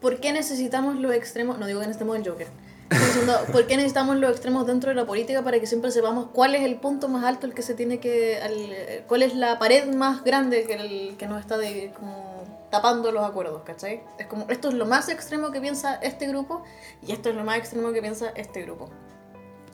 ¿por 0.00 0.18
qué 0.18 0.32
necesitamos 0.32 0.96
los 0.98 1.12
extremos? 1.14 1.58
No 1.58 1.66
digo 1.66 1.80
que 1.80 1.86
necesitemos 1.86 2.16
el 2.16 2.28
Joker. 2.28 2.46
Diciendo, 2.90 3.38
¿por 3.52 3.66
qué 3.68 3.76
necesitamos 3.76 4.16
los 4.16 4.32
extremos 4.32 4.66
dentro 4.66 4.90
de 4.90 4.96
la 4.96 5.06
política 5.06 5.42
para 5.42 5.60
que 5.60 5.66
siempre 5.66 5.92
sepamos 5.92 6.28
cuál 6.32 6.56
es 6.56 6.62
el 6.62 6.76
punto 6.76 7.08
más 7.08 7.24
alto 7.24 7.46
el 7.46 7.54
que 7.54 7.62
se 7.62 7.74
tiene 7.74 8.00
que... 8.00 9.04
cuál 9.06 9.22
es 9.22 9.34
la 9.34 9.58
pared 9.60 9.86
más 9.94 10.24
grande 10.24 10.64
que, 10.64 10.74
el- 10.74 11.16
que 11.16 11.26
nos 11.28 11.40
está 11.40 11.56
de, 11.56 11.92
como, 11.96 12.66
tapando 12.70 13.12
los 13.12 13.24
acuerdos, 13.24 13.62
¿cachai? 13.62 14.02
Es 14.18 14.26
como, 14.26 14.46
esto 14.48 14.68
es 14.68 14.74
lo 14.74 14.86
más 14.86 15.08
extremo 15.08 15.52
que 15.52 15.60
piensa 15.60 15.94
este 16.02 16.26
grupo 16.26 16.64
y 17.06 17.12
esto 17.12 17.30
es 17.30 17.36
lo 17.36 17.44
más 17.44 17.58
extremo 17.58 17.92
que 17.92 18.00
piensa 18.00 18.30
este 18.34 18.62
grupo. 18.62 18.90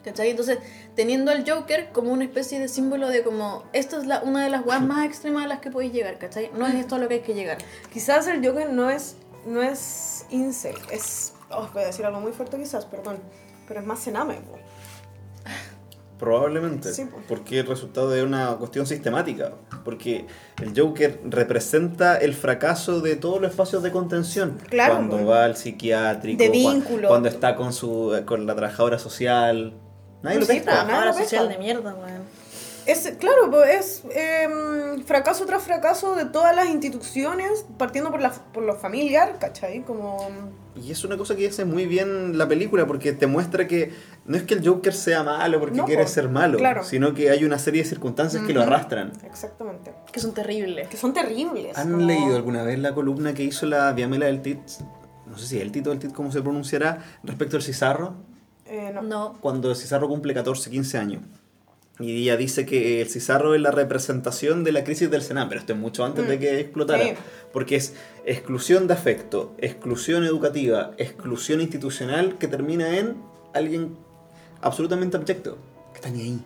¿Cachai? 0.05 0.31
Entonces, 0.31 0.59
teniendo 0.95 1.33
al 1.33 1.49
Joker 1.51 1.89
como 1.93 2.13
una 2.13 2.23
especie 2.25 2.61
de 2.61 2.69
símbolo 2.69 3.09
de 3.09 3.25
como, 3.25 3.65
esto 3.73 3.99
es 3.99 4.07
la, 4.07 4.21
una 4.21 4.45
de 4.45 4.51
las 4.51 4.65
weas 4.65 4.83
más 4.83 5.05
extremas 5.07 5.47
a 5.47 5.49
las 5.49 5.61
que 5.61 5.71
podéis 5.71 5.93
llegar, 5.93 6.19
¿cachai? 6.19 6.51
No 6.55 6.67
es 6.67 6.75
esto 6.75 6.95
a 6.95 6.99
lo 6.99 7.09
que 7.09 7.15
hay 7.15 7.21
que 7.21 7.35
llegar. 7.35 7.59
Quizás 7.93 8.27
el 8.29 8.47
Joker 8.47 8.71
no 8.71 8.89
es, 8.91 9.17
no 9.47 9.63
es 9.63 10.27
incel, 10.31 10.77
es... 10.93 11.33
Oh, 11.51 11.69
voy 11.73 11.83
a 11.83 11.87
decir 11.87 12.05
algo 12.05 12.21
muy 12.21 12.33
fuerte 12.33 12.57
quizás, 12.59 12.85
perdón. 12.87 13.19
Pero 13.69 13.81
es 13.81 13.87
más 13.87 14.01
cename, 14.01 14.35
po. 14.35 14.59
Probablemente. 16.19 16.95
Sí, 16.95 17.05
pues. 17.05 17.25
Porque 17.29 17.61
el 17.61 17.67
resultado 17.67 18.09
de 18.09 18.23
una 18.23 18.57
cuestión 18.57 18.87
sistemática. 18.87 19.53
Porque 19.85 20.27
el 20.63 20.73
Joker 20.79 21.21
representa 21.25 22.17
el 22.17 22.35
fracaso 22.35 23.01
de 23.01 23.17
todos 23.17 23.41
los 23.41 23.51
espacios 23.51 23.83
de 23.83 23.93
contención. 23.93 24.59
Claro, 24.71 24.95
Cuando 24.95 25.17
pues. 25.17 25.29
va 25.29 25.45
al 25.45 25.57
psiquiátrico. 25.57 26.43
De 26.43 26.49
vínculo. 26.49 27.09
Cuando 27.09 27.29
está 27.29 27.55
con 27.55 27.73
su 27.73 28.23
con 28.25 28.47
la 28.47 28.55
trabajadora 28.55 28.99
social. 28.99 29.75
Nadie 30.23 30.41
lo 30.41 30.47
Sí, 30.47 30.53
pesca. 30.55 30.87
pesca. 30.87 31.13
social 31.13 31.49
de 31.51 31.59
mierda, 31.59 31.95
weón. 31.95 32.23
Es, 32.87 33.13
claro, 33.19 33.51
pues 33.51 33.69
es 33.69 34.03
em, 34.15 35.03
fracaso 35.05 35.45
tras 35.45 35.65
fracaso 35.65 36.15
de 36.15 36.25
todas 36.25 36.55
las 36.55 36.69
instituciones, 36.69 37.67
partiendo 37.77 38.11
por, 38.13 38.21
la, 38.21 38.31
por 38.31 38.63
lo 38.63 38.77
familiar, 38.77 39.39
¿cachai? 39.41 39.83
Como... 39.83 40.17
Y 40.83 40.91
es 40.93 41.05
una 41.05 41.17
cosa 41.17 41.35
que 41.37 41.49
hace 41.49 41.65
muy 41.65 41.87
bien 41.87 42.37
la 42.37 42.47
película 42.47 42.87
porque 42.87 43.12
te 43.12 43.27
muestra 43.27 43.67
que 43.67 43.93
no 44.27 44.37
es 44.37 44.43
que 44.43 44.55
el 44.55 44.67
Joker 44.67 44.93
sea 44.93 45.23
malo 45.23 45.59
porque 45.59 45.77
No, 45.79 45.85
quiere 45.87 46.07
ser 46.07 46.29
malo, 46.29 46.59
claro. 46.59 46.85
sino 46.85 47.15
que 47.15 47.31
hay 47.31 47.45
una 47.45 47.59
serie 47.59 47.83
de 47.83 47.89
circunstancias 47.89 48.43
que 48.47 48.53
lo 48.53 48.62
arrastran. 48.62 49.12
Exactamente. 49.25 49.93
Que 50.12 50.21
son 50.21 50.35
terribles. 50.35 50.89
Que 50.89 50.97
son 50.97 51.12
terribles. 51.15 51.77
¿Han 51.79 51.93
como- 51.93 52.07
leído 52.07 52.37
alguna 52.37 52.62
vez 52.62 52.79
la 52.79 52.95
columna 52.95 53.33
que 53.35 53.43
hizo 53.45 53.65
la 53.67 53.93
Diamela 53.95 54.27
del 54.27 54.43
Tit? 54.43 54.59
No 55.27 55.39
sé 55.39 55.47
si 55.47 55.59
el 55.61 55.73
Tito 55.73 55.91
del 55.91 55.99
Tit, 55.99 56.12
cómo 56.12 56.31
se 56.31 56.43
pronunciará, 56.43 57.03
respecto 57.25 57.57
al 57.57 57.62
Cizarro, 57.62 58.15
Eh, 58.67 58.91
no. 58.95 59.03
No. 59.03 59.39
cuando 59.41 59.71
el 59.71 59.77
Cizarro 59.77 60.09
cumple 60.09 60.35
14, 60.35 60.71
15 60.71 60.99
años. 60.99 61.23
Y 61.99 62.23
ella 62.23 62.37
dice 62.37 62.67
que 62.67 63.01
el 63.01 63.09
Cizarro 63.09 63.55
es 63.55 63.61
la 63.61 63.71
representación 63.71 64.65
de 64.65 64.73
la 64.73 64.85
crisis 64.85 65.11
del 65.11 65.23
Senado, 65.23 65.49
pero 65.49 65.61
esto 65.61 65.73
es 65.73 65.79
mucho 65.79 66.05
antes 66.05 66.29
de 66.29 66.37
Mm, 66.37 66.41
que 66.41 66.61
explotara. 66.61 67.03
sí. 67.05 67.15
Porque 67.53 67.77
es 67.77 67.95
exclusión 68.27 68.87
de 68.87 68.93
afecto, 68.95 69.55
exclusión 69.59 70.25
educativa, 70.25 70.93
exclusión 70.99 71.61
institucional 71.63 72.37
que 72.39 72.49
termina 72.49 72.99
en 72.99 73.17
alguien 73.55 73.97
absolutamente 74.61 75.17
abyecto, 75.17 75.57
que 75.93 75.97
está 75.99 76.11
ni 76.11 76.21
ahí. 76.21 76.41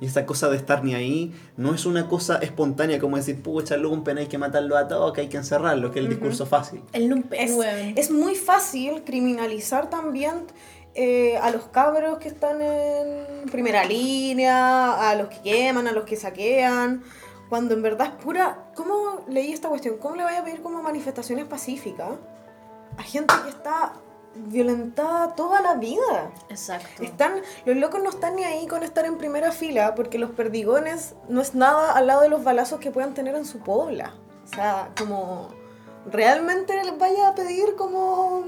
Y 0.00 0.06
esa 0.06 0.26
cosa 0.26 0.48
de 0.48 0.56
estar 0.56 0.84
ni 0.84 0.94
ahí 0.94 1.32
no 1.56 1.74
es 1.74 1.84
una 1.84 2.06
cosa 2.08 2.36
espontánea 2.38 3.00
como 3.00 3.16
decir, 3.16 3.42
pucha, 3.42 3.76
lumpen, 3.76 4.18
hay 4.18 4.26
que 4.26 4.38
matarlo 4.38 4.76
a 4.76 4.86
todos, 4.86 5.12
que 5.12 5.22
hay 5.22 5.28
que 5.28 5.36
encerrarlo, 5.38 5.90
que 5.90 5.98
es 5.98 6.04
el 6.06 6.10
Ujú. 6.12 6.20
discurso 6.20 6.46
fácil. 6.46 6.82
El 6.92 7.08
lumpen, 7.08 7.38
es 7.96 8.10
muy 8.10 8.34
fácil 8.36 9.02
criminalizar 9.04 9.90
también 9.90 10.34
eh, 11.00 11.38
a 11.38 11.50
los 11.50 11.68
cabros 11.68 12.18
que 12.18 12.26
están 12.26 12.60
en 12.60 13.48
primera 13.52 13.84
línea, 13.84 15.10
a 15.10 15.14
los 15.14 15.28
que 15.28 15.40
queman, 15.42 15.86
a 15.86 15.92
los 15.92 16.02
que 16.04 16.16
saquean, 16.16 17.04
cuando 17.48 17.74
en 17.74 17.82
verdad 17.82 18.08
es 18.08 18.24
pura... 18.24 18.72
¿Cómo 18.74 19.24
leí 19.28 19.52
esta 19.52 19.68
cuestión? 19.68 19.98
¿Cómo 19.98 20.16
le 20.16 20.24
voy 20.24 20.34
a 20.34 20.42
pedir 20.42 20.60
como 20.60 20.82
manifestaciones 20.82 21.44
pacíficas 21.44 22.10
a 22.96 23.02
gente 23.04 23.32
que 23.44 23.50
está 23.50 23.92
violentada 24.34 25.36
toda 25.36 25.62
la 25.62 25.74
vida. 25.74 26.32
Exacto. 26.48 27.00
Están, 27.00 27.42
los 27.64 27.76
locos 27.76 28.02
no 28.02 28.10
están 28.10 28.34
ni 28.34 28.42
ahí 28.42 28.66
con 28.66 28.82
estar 28.82 29.04
en 29.04 29.18
primera 29.18 29.52
fila 29.52 29.94
porque 29.94 30.18
los 30.18 30.30
perdigones 30.30 31.14
no 31.28 31.40
es 31.40 31.54
nada 31.54 31.92
al 31.92 32.08
lado 32.08 32.22
de 32.22 32.28
los 32.28 32.42
balazos 32.42 32.80
que 32.80 32.90
puedan 32.90 33.14
tener 33.14 33.36
en 33.36 33.44
su 33.44 33.60
pobla. 33.60 34.14
O 34.44 34.48
sea, 34.48 34.90
como 34.98 35.50
realmente 36.10 36.74
les 36.82 36.98
vaya 36.98 37.28
a 37.28 37.34
pedir 37.36 37.76
como 37.76 38.46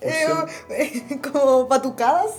eh, 0.00 1.18
como 1.32 1.68
patucadas 1.68 2.30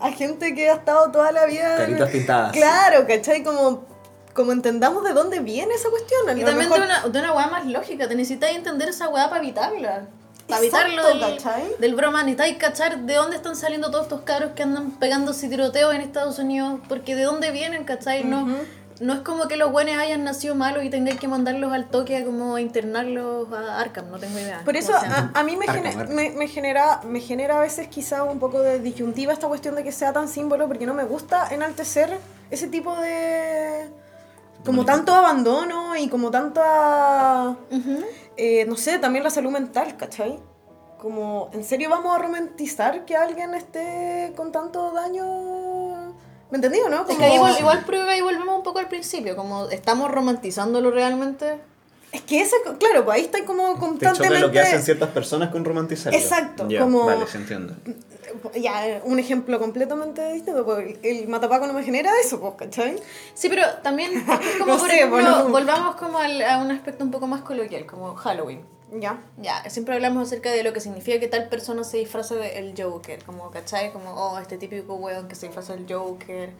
a 0.00 0.10
gente 0.12 0.54
que 0.54 0.68
ha 0.70 0.74
estado 0.74 1.10
toda 1.12 1.30
la 1.32 1.46
vida. 1.46 1.76
Caritas 1.76 2.10
pintadas. 2.10 2.52
Claro, 2.52 3.06
¿cachai? 3.06 3.44
Como, 3.44 3.84
como 4.34 4.52
entendamos 4.52 5.04
de 5.04 5.12
dónde 5.12 5.38
viene 5.40 5.74
esa 5.74 5.90
cuestión. 5.90 6.28
A 6.28 6.32
Y 6.32 6.44
también 6.44 6.68
mejor- 6.68 6.80
de 6.80 6.86
una, 6.86 7.06
de 7.08 7.18
una 7.20 7.32
weá 7.32 7.46
más 7.48 7.66
lógica, 7.66 8.08
te 8.08 8.14
necesitas 8.14 8.50
entender 8.50 8.88
esa 8.88 9.08
weá 9.08 9.28
para 9.28 9.40
evitarla. 9.42 10.06
Para 10.48 10.64
Exacto, 10.64 10.88
evitarlo 10.88 11.26
del, 11.28 11.36
¿cachai? 11.36 11.76
del 11.78 11.94
broma, 11.94 12.22
necesitáis 12.24 12.56
cachar 12.58 12.98
de 12.98 13.14
dónde 13.14 13.36
están 13.36 13.54
saliendo 13.54 13.92
todos 13.92 14.04
estos 14.06 14.22
cabros 14.22 14.50
que 14.56 14.64
andan 14.64 14.90
pegándose 14.90 15.48
tiroteos 15.48 15.94
en 15.94 16.00
Estados 16.00 16.40
Unidos, 16.40 16.80
porque 16.88 17.14
de 17.14 17.22
dónde 17.22 17.52
vienen, 17.52 17.84
¿cachai? 17.84 18.24
No, 18.24 18.48
no 19.02 19.12
es 19.14 19.20
como 19.20 19.48
que 19.48 19.56
los 19.56 19.70
buenos 19.72 19.96
hayan 19.96 20.24
nacido 20.24 20.54
malos 20.54 20.84
y 20.84 20.90
tengáis 20.90 21.18
que 21.20 21.28
mandarlos 21.28 21.72
al 21.72 21.88
toque 21.88 22.16
a 22.16 22.24
como 22.24 22.58
internarlos 22.58 23.52
a 23.52 23.80
Arkham, 23.80 24.10
no 24.10 24.18
tengo 24.18 24.38
idea. 24.38 24.62
Por 24.64 24.76
eso 24.76 24.92
a, 24.94 25.30
a 25.34 25.42
mí 25.42 25.56
me, 25.56 25.66
Arkham, 25.66 25.84
gene- 25.84 26.00
Arkham. 26.00 26.14
me, 26.16 26.30
me 26.30 26.48
genera, 26.48 27.00
me 27.04 27.20
genera 27.20 27.58
a 27.58 27.60
veces 27.60 27.88
quizá 27.88 28.22
un 28.24 28.38
poco 28.38 28.60
de 28.60 28.78
disyuntiva 28.78 29.32
esta 29.32 29.48
cuestión 29.48 29.74
de 29.74 29.84
que 29.84 29.92
sea 29.92 30.12
tan 30.12 30.28
símbolo 30.28 30.66
porque 30.68 30.86
no 30.86 30.94
me 30.94 31.04
gusta 31.04 31.48
enaltecer 31.50 32.16
ese 32.50 32.68
tipo 32.68 32.94
de... 32.96 33.88
Como 34.64 34.84
tanto 34.84 35.12
abandono 35.12 35.96
y 35.96 36.08
como 36.08 36.30
tanta... 36.30 37.56
Ujú. 37.70 38.04
eh, 38.36 38.64
no 38.66 38.76
sé, 38.76 38.98
también 39.00 39.24
la 39.24 39.30
salud 39.30 39.50
mental, 39.50 39.96
¿cachai? 39.96 40.38
Como, 41.00 41.50
¿en 41.52 41.64
serio 41.64 41.90
vamos 41.90 42.14
a 42.14 42.18
romantizar 42.20 43.04
que 43.04 43.16
alguien 43.16 43.54
esté 43.54 44.32
con 44.36 44.52
tanto 44.52 44.92
daño? 44.92 45.24
¿Me 46.52 46.56
entendí 46.58 46.78
o 46.80 46.88
no? 46.90 47.00
Es 47.00 47.02
Como- 47.06 47.18
que 47.18 47.24
ahí 47.24 47.34
igual, 47.34 47.56
igual 47.58 47.84
prueba 47.84 48.14
y 48.14 48.20
volvemos 48.20 48.54
un 48.58 48.62
poco 48.62 48.78
al 48.78 48.86
principio, 48.86 49.34
como 49.34 49.68
estamos 49.70 50.10
romantizándolo 50.10 50.90
realmente. 50.90 51.58
Es 52.12 52.20
que 52.20 52.42
ese, 52.42 52.56
claro, 52.78 53.06
pues 53.06 53.16
ahí 53.16 53.24
está 53.24 53.42
como 53.46 53.78
constantemente... 53.78 54.38
lo 54.38 54.52
que 54.52 54.60
hacen 54.60 54.82
ciertas 54.82 55.08
personas 55.08 55.48
con 55.50 55.64
romantizarlo. 55.64 56.18
Exacto, 56.18 56.68
Ya, 56.68 56.80
como- 56.80 57.06
Vale, 57.06 57.26
se 57.26 57.38
entiende. 57.38 57.72
Ya, 58.54 58.86
eh, 58.86 59.00
un 59.04 59.18
ejemplo 59.18 59.58
completamente 59.58 60.30
distinto, 60.34 60.62
pues 60.64 60.96
el, 61.02 61.26
matapaco 61.28 61.66
no 61.66 61.72
me 61.72 61.82
genera 61.82 62.10
eso, 62.22 62.38
pues, 62.38 62.52
¿cachai? 62.58 62.96
Sí, 63.34 63.48
pero 63.48 63.62
también 63.82 64.12
es 64.14 64.24
como, 64.58 64.72
No 64.74 64.78
por 64.78 64.88
sé, 64.90 64.96
ejemplo, 64.96 65.20
bueno. 65.22 65.48
volvamos 65.48 65.96
como 65.96 66.18
al- 66.18 66.42
a 66.42 66.58
un 66.58 66.70
aspecto 66.70 67.02
un 67.02 67.10
poco 67.10 67.26
más 67.26 67.40
coloquial, 67.40 67.86
como 67.86 68.14
Halloween. 68.14 68.60
Ya. 69.00 69.22
Ya, 69.38 69.68
siempre 69.70 69.94
hablamos 69.94 70.26
acerca 70.26 70.50
de 70.50 70.62
lo 70.62 70.72
que 70.72 70.80
significa 70.80 71.18
que 71.18 71.28
tal 71.28 71.48
persona 71.48 71.82
se 71.84 71.98
disfraza 71.98 72.34
del 72.34 72.74
Joker, 72.76 73.24
como, 73.24 73.50
¿cachai? 73.50 73.92
Como, 73.92 74.12
oh, 74.12 74.38
este 74.38 74.58
típico 74.58 74.94
weón 74.94 75.28
que 75.28 75.34
se 75.34 75.46
disfraza 75.46 75.74
del 75.74 75.86
Joker. 75.92 76.50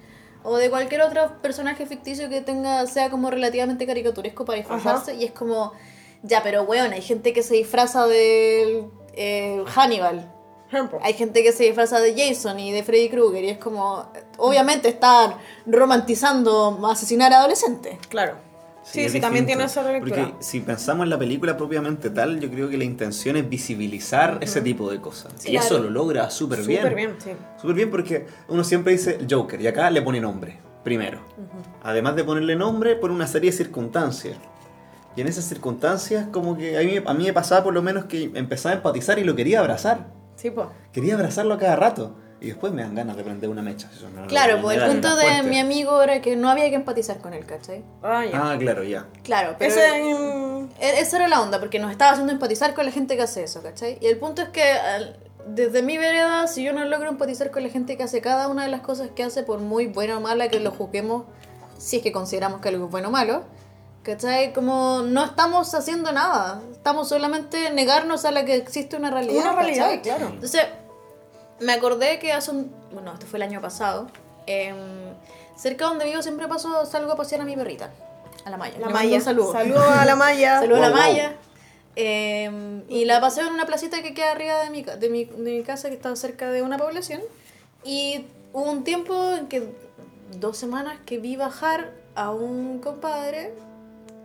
O 0.43 0.57
de 0.57 0.71
cualquier 0.71 1.03
otro 1.03 1.41
personaje 1.41 1.87
ficticio 1.87 2.29
que 2.29 2.41
tenga, 2.41 2.87
sea 2.87 3.11
como 3.11 3.31
relativamente 3.31 3.87
caricaturesco 3.87 4.45
para 4.45 4.59
disfrazarse. 4.59 5.15
Y 5.15 5.25
es 5.25 5.33
como, 5.33 5.73
ya, 6.23 6.43
pero 6.43 6.63
weón, 6.63 6.93
hay 6.93 7.03
gente 7.03 7.33
que 7.33 7.43
se 7.43 7.55
disfraza 7.55 8.07
del 8.07 8.87
eh, 9.13 9.63
Hannibal. 9.75 10.33
Ejemplo. 10.69 10.99
Hay 11.03 11.13
gente 11.13 11.43
que 11.43 11.53
se 11.53 11.65
disfraza 11.65 12.01
de 12.01 12.15
Jason 12.17 12.59
y 12.59 12.73
de 12.73 12.83
Freddy 12.83 13.11
Krueger. 13.11 13.45
Y 13.45 13.51
es 13.51 13.59
como, 13.59 14.11
obviamente 14.39 14.89
están 14.89 15.35
romantizando 15.67 16.81
asesinar 16.91 17.33
a 17.35 17.41
adolescentes. 17.41 17.99
Claro. 18.09 18.52
Sí, 18.83 19.01
es 19.03 19.13
sí, 19.13 19.21
también 19.21 19.47
tiene 19.47 19.65
esa 19.65 19.83
lectura. 19.91 20.25
Porque 20.31 20.45
si 20.45 20.61
pensamos 20.61 21.05
en 21.05 21.11
la 21.11 21.19
película 21.19 21.57
propiamente 21.57 22.11
tal, 22.11 22.41
yo 22.41 22.51
creo 22.51 22.69
que 22.69 22.77
la 22.77 22.85
intención 22.85 23.37
es 23.37 23.49
visibilizar 23.49 24.39
ese 24.41 24.61
tipo 24.61 24.91
de 24.91 25.01
cosas. 25.01 25.33
y 25.47 25.51
Claro. 25.53 25.67
eso 25.67 25.79
lo 25.79 25.91
logra 25.91 26.31
súper 26.31 26.63
bien. 26.65 26.81
Súper 26.83 26.95
bien, 26.97 27.15
sí. 27.19 27.31
Súper 27.61 27.77
bien 27.77 27.91
porque 27.91 28.27
uno 28.49 28.65
siempre 28.65 28.93
dice 28.93 29.19
Joker 29.31 29.61
y 29.61 29.67
acá 29.69 29.89
le 29.91 30.03
pone 30.03 30.21
nombre, 30.21 30.59
primero. 30.83 31.21
Además 31.83 32.17
de 32.17 32.25
ponerle 32.25 32.57
nombre, 32.57 32.97
por 32.97 33.11
una 33.11 33.27
serie 33.27 33.51
de 33.53 33.57
circunstancias. 33.57 34.37
Y 35.15 35.21
en 35.21 35.29
esas 35.29 35.45
circunstancias, 35.45 36.27
como 36.33 36.57
que 36.57 36.77
a 36.77 36.81
mí, 36.81 36.97
a 37.05 37.15
mí 37.15 37.25
me 37.25 37.33
pasaba 37.33 37.63
por 37.63 37.75
lo 37.75 37.83
menos 37.83 38.07
que 38.07 38.31
empezaba 38.35 38.73
a 38.75 38.77
empatizar 38.79 39.19
y 39.19 39.25
lo 39.25 39.37
quería 39.37 39.61
abrazar. 39.61 40.13
Sí, 40.37 40.51
pues. 40.51 40.67
Quería 40.93 41.15
abrazarlo 41.15 41.55
a 41.55 41.59
cada 41.59 41.77
rato. 41.77 42.17
Y 42.43 42.49
después 42.49 42.73
me 42.73 42.83
dan 42.83 42.95
ganas 42.97 43.17
de 43.17 43.23
prender 43.23 43.49
una 43.49 43.63
mecha. 43.63 43.89
Eso 43.95 44.11
no- 44.11 44.27
Claro, 44.27 44.61
pues 44.61 44.77
el 44.77 44.89
punto 44.91 45.15
de 45.15 45.23
fuerte. 45.23 45.43
mi 45.45 45.61
amigo 45.61 46.03
era 46.03 46.21
que 46.21 46.35
no 46.35 46.51
había 46.51 46.69
que 46.71 46.75
empatizar 46.75 47.19
con 47.19 47.35
él, 47.35 47.47
¿cachai? 47.47 47.85
Ah, 48.03 48.25
ya. 48.25 48.51
Ah, 48.53 48.57
claro, 48.59 48.83
ya. 48.83 49.07
Claro, 49.23 49.55
pero... 49.59 49.71
Ese, 49.73 50.03
mm, 50.03 50.69
E- 50.81 51.01
Esa 51.01 51.17
era 51.19 51.29
la 51.29 51.41
onda, 51.41 51.61
porque 51.61 51.79
nos 51.79 51.93
estaba 51.93 52.11
haciendo 52.11 52.33
empatizar 52.33 52.75
con 52.75 52.85
la 52.85 52.91
gente 52.91 53.15
que 53.17 53.23
hace 53.23 53.45
eso, 53.45 53.63
¿cachai? 53.63 53.97
Y 54.01 54.07
el 54.07 54.19
punto 54.19 54.43
es 54.43 54.49
que 54.49 54.65
desde 55.47 55.83
mi 55.83 55.99
vereda, 55.99 56.47
si 56.49 56.65
yo 56.65 56.73
no 56.73 56.85
logro 56.85 57.09
empatizar 57.11 57.51
con 57.53 57.63
la 57.63 57.69
gente 57.69 57.97
que 57.97 58.03
hace 58.03 58.21
cada 58.21 58.49
una 58.49 58.65
de 58.65 58.71
las 58.71 58.81
cosas 58.81 59.11
que 59.15 59.23
hace, 59.23 59.43
por 59.45 59.61
muy 59.61 59.87
buena 59.87 60.19
o 60.19 60.21
mala 60.21 60.49
que 60.49 60.59
lo 60.61 60.71
juzguemos, 60.73 61.25
si 61.79 61.99
es 61.99 62.03
que 62.03 62.11
consideramos 62.13 62.61
que 62.61 62.69
algo 62.71 62.87
es 62.87 62.91
bueno 62.91 63.09
o 63.09 63.11
malo, 63.13 63.45
¿cachai? 64.03 64.53
Como 64.53 65.03
no 65.05 65.25
estamos 65.25 65.75
haciendo 65.75 66.11
nada, 66.13 66.61
estamos 66.73 67.09
solamente 67.09 67.71
negarnos 67.71 68.25
a 68.25 68.31
la 68.33 68.45
que 68.45 68.55
existe 68.57 68.97
una 68.97 69.11
realidad. 69.11 69.43
Una 69.43 69.53
realidad, 69.55 69.85
¿cachai? 69.87 70.03
claro. 70.03 70.27
Entonces, 70.29 70.63
me 71.63 71.73
acordé 71.73 72.19
que 72.19 72.33
hace 72.33 72.51
un... 72.51 72.73
Bueno, 72.93 73.13
esto 73.15 73.27
fue 73.27 73.39
el 73.39 73.43
año 73.43 73.61
pasado. 73.61 74.09
em, 74.47 74.77
cerca 75.57 75.85
donde 75.87 76.05
vivo 76.05 76.23
siempre 76.23 76.49
paso, 76.49 76.85
salgo 76.87 77.13
a 77.13 77.17
pasear 77.17 77.41
a 77.41 77.45
mi 77.45 77.55
perrita, 77.57 77.91
a 78.45 78.51
la 78.51 78.57
Maya. 78.57 78.79
la 78.79 78.89
Le 78.89 78.93
Maya. 78.93 79.17
un 79.17 79.23
saludo. 79.23 79.53
Saludos 79.53 79.85
a 79.89 80.05
la 80.05 80.17
Maya. 80.17 80.59
Saludos 80.61 80.79
a 80.79 80.89
la 80.89 80.89
wow. 80.91 80.97
Maya. 80.99 81.37
Eh, 81.95 82.83
y 82.89 83.05
la 83.05 83.21
paseo 83.21 83.47
en 83.47 83.53
una 83.53 83.67
placita 83.67 84.03
que 84.03 84.15
queda 84.15 84.33
arriba 84.33 84.59
de 84.65 84.71
mi, 84.71 84.83
ca- 84.83 84.97
de, 84.97 85.09
mi, 85.11 85.25
de 85.27 85.37
mi 85.59 85.63
casa, 85.63 85.89
que 85.89 85.95
está 85.95 86.15
cerca 86.17 86.51
de 86.51 86.63
una 86.63 86.79
población. 86.79 87.21
Y 87.85 88.27
hubo 88.53 88.71
un 88.71 88.83
tiempo 88.85 89.35
en 89.35 89.47
que, 89.49 89.69
dos 90.39 90.57
semanas, 90.57 90.99
que 91.05 91.19
vi 91.19 91.37
bajar 91.37 91.93
a 92.15 92.31
un 92.31 92.79
compadre 92.81 93.53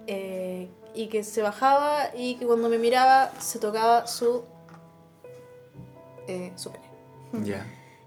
eh, 0.08 0.70
y 0.96 1.08
que 1.08 1.24
se 1.24 1.42
bajaba 1.42 2.10
y 2.16 2.36
que 2.36 2.46
cuando 2.48 2.70
me 2.70 2.78
miraba 2.78 3.32
se 3.40 3.60
tocaba 3.60 4.08
su, 4.08 4.44
eh, 6.28 6.52
su 6.56 6.72
pene. 6.72 6.87
Ya. 7.44 7.66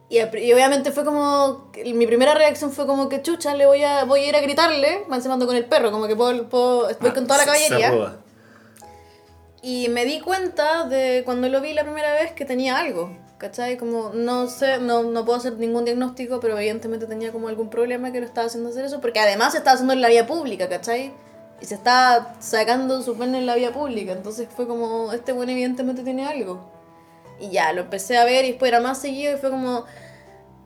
Y, 0.08 0.18
ap- 0.18 0.34
y 0.34 0.52
obviamente 0.52 0.90
fue 0.90 1.04
como. 1.04 1.70
Mi 1.94 2.06
primera 2.06 2.34
reacción 2.34 2.72
fue 2.72 2.86
como 2.86 3.08
que 3.08 3.22
chucha, 3.22 3.54
le 3.54 3.66
voy 3.66 3.84
a, 3.84 4.04
voy 4.04 4.20
a 4.20 4.28
ir 4.28 4.36
a 4.36 4.40
gritarle. 4.40 5.04
Me 5.08 5.16
encima 5.16 5.38
con 5.38 5.54
el 5.54 5.64
perro, 5.66 5.92
como 5.92 6.06
que 6.08 6.16
puedo, 6.16 6.48
puedo- 6.48 6.82
voy 7.00 7.10
Ah, 7.10 7.14
con 7.14 7.26
toda 7.26 7.38
la 7.38 7.44
caballería. 7.44 7.90
Y 9.62 9.88
me 9.90 10.04
di 10.04 10.20
cuenta 10.20 10.84
de 10.84 11.22
cuando 11.24 11.48
lo 11.48 11.60
vi 11.60 11.74
la 11.74 11.82
primera 11.84 12.12
vez 12.14 12.32
que 12.32 12.44
tenía 12.44 12.78
algo. 12.78 13.10
¿Cachai? 13.38 13.78
Como 13.78 14.10
no 14.12 14.48
sé, 14.48 14.78
no, 14.80 15.02
no 15.02 15.24
puedo 15.24 15.38
hacer 15.38 15.54
ningún 15.54 15.86
diagnóstico, 15.86 16.40
pero 16.40 16.58
evidentemente 16.58 17.06
tenía 17.06 17.32
como 17.32 17.48
algún 17.48 17.70
problema 17.70 18.12
que 18.12 18.20
lo 18.20 18.26
estaba 18.26 18.46
haciendo 18.48 18.68
hacer 18.68 18.84
eso, 18.84 19.00
porque 19.00 19.18
además 19.20 19.52
se 19.52 19.58
estaba 19.58 19.74
haciendo 19.74 19.94
en 19.94 20.02
la 20.02 20.08
vía 20.08 20.26
pública, 20.26 20.68
¿cachai? 20.68 21.12
Y 21.58 21.64
se 21.64 21.74
estaba 21.74 22.34
sacando 22.40 23.00
su 23.02 23.16
pene 23.16 23.38
en 23.38 23.46
la 23.46 23.54
vía 23.54 23.72
pública, 23.72 24.12
entonces 24.12 24.46
fue 24.54 24.66
como, 24.66 25.10
este 25.14 25.32
bueno 25.32 25.52
evidentemente 25.52 26.02
tiene 26.02 26.26
algo. 26.26 26.70
Y 27.40 27.50
ya, 27.50 27.72
lo 27.72 27.82
empecé 27.82 28.18
a 28.18 28.24
ver 28.24 28.44
y 28.44 28.48
después 28.50 28.70
era 28.70 28.80
más 28.80 29.00
seguido 29.00 29.34
y 29.34 29.38
fue 29.38 29.50
como, 29.50 29.84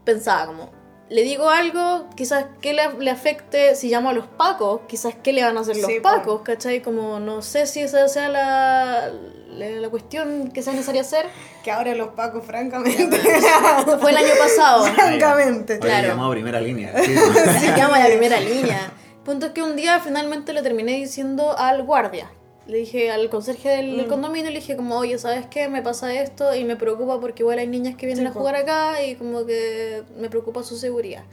pensaba 0.04 0.46
como, 0.46 0.70
le 1.08 1.22
digo 1.22 1.48
algo, 1.50 2.08
quizás 2.16 2.46
que 2.60 2.72
le, 2.72 2.82
le 2.98 3.10
afecte, 3.10 3.76
si 3.76 3.88
llamo 3.90 4.10
a 4.10 4.12
los 4.12 4.26
pacos, 4.26 4.80
quizás 4.88 5.14
qué 5.22 5.32
le 5.32 5.44
van 5.44 5.56
a 5.56 5.60
hacer 5.60 5.76
los 5.76 5.86
Sí, 5.86 6.00
pacos, 6.00 6.42
¿cachai? 6.42 6.82
Como 6.82 7.20
no 7.20 7.42
sé 7.42 7.66
si 7.66 7.80
esa 7.80 8.08
sea 8.08 8.28
la, 8.28 9.10
la, 9.50 9.68
la 9.68 9.88
cuestión 9.90 10.50
que 10.50 10.62
sea 10.62 10.72
necesaria 10.72 11.02
hacer. 11.02 11.26
Que 11.62 11.70
ahora 11.70 11.94
los 11.94 12.08
pacos, 12.08 12.44
francamente. 12.44 13.16
Esto 13.16 13.98
fue 14.00 14.10
el 14.10 14.16
año 14.16 14.32
pasado. 14.38 14.84
francamente. 14.94 15.74
Oye, 15.74 15.80
Claro. 15.82 16.08
llamado 16.08 16.30
a 16.30 16.32
primera 16.32 16.60
línea. 16.60 16.92
Sí. 17.04 17.14
Se 17.14 17.76
llama 17.76 17.98
la 18.00 18.06
primera 18.06 18.40
línea. 18.40 18.90
Punto 19.24 19.46
es 19.46 19.52
que 19.52 19.62
un 19.62 19.76
día 19.76 20.00
finalmente 20.00 20.52
le 20.52 20.62
terminé 20.62 20.92
diciendo 20.92 21.56
al 21.56 21.82
guardia. 21.84 22.30
Le 22.66 22.78
dije 22.78 23.10
al 23.10 23.28
conserje 23.28 23.68
del, 23.68 23.96
del 23.98 24.06
condominio, 24.06 24.50
le 24.50 24.60
dije 24.60 24.76
como, 24.76 24.96
oye, 24.96 25.18
¿sabes 25.18 25.46
qué? 25.46 25.68
Me 25.68 25.82
pasa 25.82 26.14
esto 26.14 26.54
y 26.54 26.64
me 26.64 26.76
preocupa 26.76 27.20
porque 27.20 27.42
igual 27.42 27.58
hay 27.58 27.66
niñas 27.66 27.96
que 27.96 28.06
vienen 28.06 28.24
Sí, 28.24 28.30
a 28.30 28.32
jugar 28.32 28.56
acá 28.56 29.02
y 29.04 29.16
como 29.16 29.44
que 29.44 30.02
me 30.16 30.30
preocupa 30.30 30.62
su 30.62 30.76
seguridad. 30.76 31.24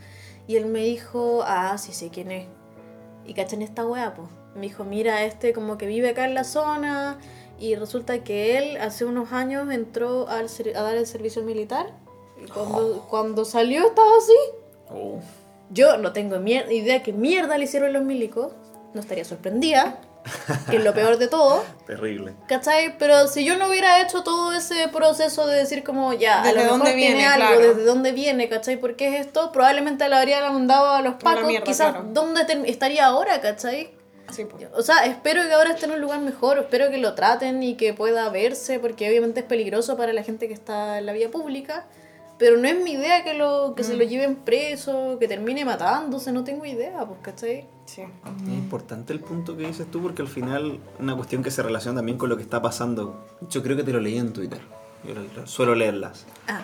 Y 0.48 0.58
él 0.58 0.66
me 0.66 0.82
dijo, 0.82 1.44
ah, 1.46 1.78
sí 1.78 1.94
sé 1.94 2.10
quién 2.10 2.32
es. 2.32 2.48
Y 3.26 3.34
cachan 3.34 3.62
esta 3.62 3.86
weá, 3.86 4.14
pues. 4.14 4.28
Me 4.56 4.64
dijo, 4.64 4.84
mira, 4.84 5.24
este 5.24 5.54
como 5.54 5.78
que 5.78 5.86
vive 5.86 6.10
acá 6.10 6.26
en 6.26 6.34
la 6.34 6.44
zona 6.44 7.18
y 7.58 7.76
resulta 7.76 8.24
que 8.24 8.58
él 8.58 8.78
hace 8.78 9.06
unos 9.06 9.32
años 9.32 9.72
entró 9.72 10.28
al 10.28 10.48
a 10.76 10.82
dar 10.82 10.98
el 10.98 11.08
servicio 11.08 11.44
militar 11.44 11.94
y 12.44 12.50
cuando, 12.50 13.06
cuando 13.10 13.46
salió 13.46 13.88
estaba 13.88 14.18
así. 14.18 14.34
Oh. 14.90 15.20
Yo 15.70 15.98
no 15.98 16.12
tengo 16.12 16.36
idea 16.46 17.02
qué 17.02 17.14
mierda 17.14 17.58
le 17.58 17.64
hicieron 17.64 17.94
los 17.94 18.04
milicos. 18.04 18.52
No 18.94 19.00
estaría 19.00 19.24
sorprendida. 19.24 20.02
Que 20.70 20.78
es 20.78 20.84
lo 20.84 20.94
peor 20.94 21.18
de 21.18 21.28
todo. 21.28 21.64
Terrible. 21.88 22.34
¿Cachai? 22.48 22.98
Pero 22.98 23.28
si 23.28 23.44
yo 23.44 23.58
no 23.58 23.68
hubiera 23.70 24.02
hecho 24.02 24.24
todo 24.24 24.54
ese 24.54 24.88
proceso 24.90 25.48
de 25.48 25.58
decir 25.58 25.84
como 25.84 26.14
ya, 26.14 26.42
a 26.42 26.44
¿Desde 26.44 26.56
lo 26.58 26.64
mejor 26.64 26.78
dónde 26.80 26.94
tiene 26.94 27.16
viene? 27.16 27.26
algo, 27.28 27.48
Claro. 27.48 27.62
desde 27.70 27.84
dónde 27.86 28.12
viene, 28.12 28.50
¿cachai? 28.50 28.78
¿Por 28.78 28.96
qué 28.96 29.16
es 29.18 29.26
esto? 29.26 29.52
Probablemente 29.52 30.08
le 30.08 30.16
habría 30.16 30.50
mandado 30.52 30.90
a 30.90 31.02
los 31.02 31.16
A 31.16 31.20
pacos. 31.20 31.46
mierda, 31.48 31.66
Quizás 31.66 31.92
claro. 31.92 32.08
dónde 32.12 32.42
estaría 32.68 33.06
ahora, 33.06 33.42
¿cachai? 33.42 33.92
Sí, 34.32 34.46
pues. 34.46 34.68
O 34.76 34.82
sea, 34.82 35.06
espero 35.06 35.44
que 35.44 35.52
ahora 35.54 35.72
esté 35.72 35.86
en 35.88 35.92
un 35.92 36.00
lugar 36.02 36.20
mejor, 36.20 36.60
espero 36.60 36.90
que 36.90 36.98
lo 37.00 37.16
traten 37.16 37.62
y 37.64 37.76
que 37.76 37.94
pueda 37.94 38.30
verse, 38.30 38.80
porque 38.80 39.10
obviamente 39.10 39.42
es 39.42 39.46
peligroso 39.46 39.98
para 39.98 40.14
la 40.14 40.24
gente 40.24 40.48
que 40.48 40.54
está 40.54 41.00
en 41.00 41.06
la 41.06 41.12
vía 41.14 41.30
pública. 41.30 41.86
Pero 42.38 42.58
no 42.58 42.68
es 42.68 42.76
mi 42.80 42.94
idea 42.94 43.24
que, 43.24 43.34
lo, 43.36 43.76
que 43.76 43.84
se 43.84 43.94
lo 43.96 44.04
lleven 44.04 44.36
preso, 44.36 45.18
que 45.20 45.28
termine 45.28 45.64
matándose, 45.66 46.32
no 46.32 46.44
tengo 46.44 46.66
idea, 46.66 47.06
pues, 47.06 47.20
¿cachai? 47.22 47.68
Sí. 47.94 48.02
Es 48.04 48.54
importante 48.54 49.12
el 49.12 49.20
punto 49.20 49.58
que 49.58 49.68
dices 49.68 49.88
tú 49.92 50.02
porque 50.02 50.22
al 50.22 50.28
final 50.28 50.80
una 51.00 51.16
cuestión 51.16 51.44
que 51.44 51.52
se 51.52 51.62
relaciona 51.62 51.98
también 51.98 52.18
con 52.18 52.30
lo 52.30 52.38
que 52.38 52.44
está 52.44 52.62
pasando. 52.62 53.26
Yo 53.50 53.62
creo 53.64 53.76
que 53.76 53.84
te 53.84 53.92
lo 53.92 54.00
leí 54.00 54.18
en 54.18 54.32
Twitter. 54.32 54.60
Yo 55.08 55.14
lo- 55.16 55.22
lo- 55.42 55.48
suelo 55.48 55.76
leerlas. 55.76 56.26
Ah, 56.48 56.62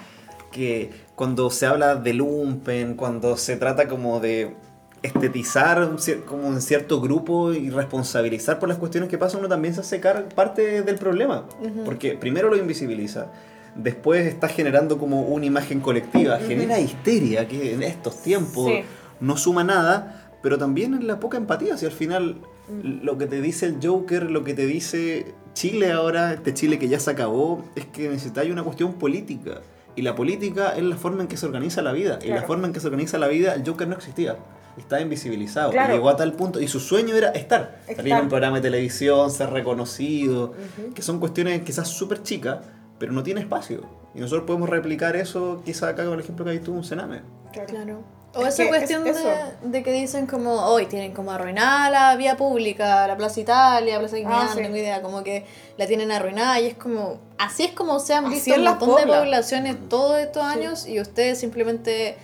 Que 0.51 0.89
cuando 1.15 1.49
se 1.49 1.65
habla 1.65 1.95
de 1.95 2.13
lumpen, 2.13 2.95
cuando 2.95 3.35
se 3.35 3.57
trata 3.57 3.87
como 3.89 4.19
de 4.21 4.55
estetizar 5.03 5.89
como 6.25 6.47
un 6.47 6.61
cierto 6.61 7.01
grupo 7.01 7.51
y 7.53 7.69
responsabilizar 7.69 8.57
por 8.59 8.69
las 8.69 8.77
cuestiones 8.77 9.09
que 9.09 9.17
pasan, 9.17 9.39
uno 9.41 9.49
también 9.49 9.73
se 9.73 9.81
hace 9.81 9.99
parte 10.35 10.81
del 10.83 10.95
problema. 10.95 11.45
Porque 11.85 12.13
primero 12.13 12.49
lo 12.49 12.55
invisibiliza, 12.57 13.27
después 13.75 14.25
está 14.25 14.47
generando 14.47 14.97
como 14.97 15.21
una 15.23 15.45
imagen 15.45 15.79
colectiva, 15.81 16.37
genera 16.39 16.79
histeria 16.79 17.47
que 17.47 17.73
en 17.73 17.83
estos 17.83 18.21
tiempos 18.23 18.67
Sí. 18.67 18.83
no 19.19 19.37
suma 19.37 19.63
nada, 19.63 20.26
pero 20.41 20.57
también 20.57 20.93
en 20.93 21.07
la 21.07 21.19
poca 21.19 21.37
empatía, 21.37 21.77
si 21.77 21.85
al 21.85 21.91
final 21.91 22.37
lo 22.83 23.17
que 23.17 23.27
te 23.27 23.41
dice 23.41 23.65
el 23.65 23.77
Joker, 23.81 24.29
lo 24.29 24.43
que 24.43 24.53
te 24.53 24.65
dice 24.65 25.33
Chile 25.53 25.91
ahora, 25.91 26.33
este 26.33 26.53
Chile 26.53 26.77
que 26.79 26.87
ya 26.87 26.99
se 26.99 27.09
acabó, 27.11 27.63
es 27.75 27.85
que 27.85 28.09
necesitáis 28.09 28.51
una 28.51 28.63
cuestión 28.63 28.93
política. 28.93 29.61
Y 29.95 30.03
la 30.03 30.13
política 30.15 30.75
es 30.77 30.83
la 30.83 30.95
forma 30.95 31.23
en 31.23 31.27
que 31.27 31.37
se 31.37 31.45
organiza 31.47 31.81
la 31.81 31.91
vida. 31.91 32.19
Y 32.21 32.27
la 32.27 32.33
Claro. 32.35 32.47
forma 32.47 32.67
en 32.67 32.73
que 32.73 32.79
se 32.79 32.85
organiza 32.87 33.17
la 33.17 33.27
vida, 33.27 33.55
el 33.55 33.65
Joker 33.67 33.87
no 33.87 33.95
existía. 33.95 34.37
Estaba 34.77 35.01
invisibilizado. 35.01 35.71
Claro. 35.71 35.91
Y 35.93 35.95
llegó 35.95 36.09
a 36.09 36.15
tal 36.17 36.33
punto. 36.33 36.61
Y 36.61 36.67
su 36.67 36.79
sueño 36.79 37.15
era 37.15 37.29
estar. 37.29 37.79
Salir 37.87 37.99
en 38.01 38.05
Estar. 38.05 38.21
un 38.21 38.29
programa 38.29 38.57
de 38.57 38.61
televisión, 38.61 39.31
ser 39.31 39.49
reconocido. 39.49 40.53
Que 40.93 41.01
son 41.01 41.19
cuestiones 41.19 41.63
quizás 41.63 41.87
súper 41.87 42.21
chicas, 42.21 42.59
pero 42.99 43.11
no 43.11 43.23
tiene 43.23 43.41
espacio. 43.41 43.81
Y 44.13 44.19
nosotros 44.19 44.45
podemos 44.45 44.69
replicar 44.69 45.15
eso 45.15 45.63
quizás 45.65 45.83
acá 45.89 46.03
con 46.05 46.13
el 46.13 46.19
ejemplo 46.19 46.45
que 46.45 46.51
hay 46.51 46.59
tú, 46.59 46.73
un 46.73 46.83
cename. 46.83 47.21
Claro. 47.51 47.67
claro. 47.67 48.03
O 48.35 48.41
Es 48.45 48.53
esa 48.53 48.63
que 48.63 48.69
cuestión 48.69 49.07
es 49.07 49.15
de, 49.23 49.33
de 49.63 49.83
que 49.83 49.91
dicen 49.91 50.27
como, 50.27 50.53
hoy 50.67 50.85
tienen 50.85 51.11
como 51.13 51.31
arruinada 51.31 51.89
la 51.89 52.15
vía 52.17 52.37
pública, 52.37 53.07
la 53.07 53.17
Plaza 53.17 53.39
Italia, 53.39 53.97
Plaza 53.97 54.15
Dignidad, 54.17 54.41
Ah, 54.41 54.45
no 54.49 54.53
sí. 54.55 54.61
tengo 54.61 54.75
idea, 54.75 55.01
como 55.01 55.23
que 55.23 55.45
la 55.77 55.87
tienen 55.87 56.11
arruinada 56.11 56.59
y 56.59 56.67
es 56.67 56.75
como, 56.75 57.19
así 57.39 57.63
es 57.65 57.71
como 57.71 57.99
se 57.99 58.13
han 58.13 58.25
Así 58.25 58.35
visto 58.35 58.53
un 58.55 58.63
montón 58.63 58.89
de 58.95 59.01
pobla. 59.03 59.19
poblaciones 59.19 59.77
todos 59.89 60.19
estos 60.19 60.43
años 60.43 60.85
y 60.87 60.99
ustedes 60.99 61.39
simplemente 61.39 62.17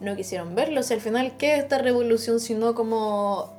no 0.00 0.16
quisieron 0.16 0.54
verlo. 0.54 0.80
O 0.80 0.82
sea, 0.82 0.96
al 0.96 1.02
final, 1.02 1.36
¿qué 1.38 1.54
es 1.54 1.62
esta 1.62 1.78
revolución 1.78 2.40
sino 2.40 2.74
como 2.74 3.54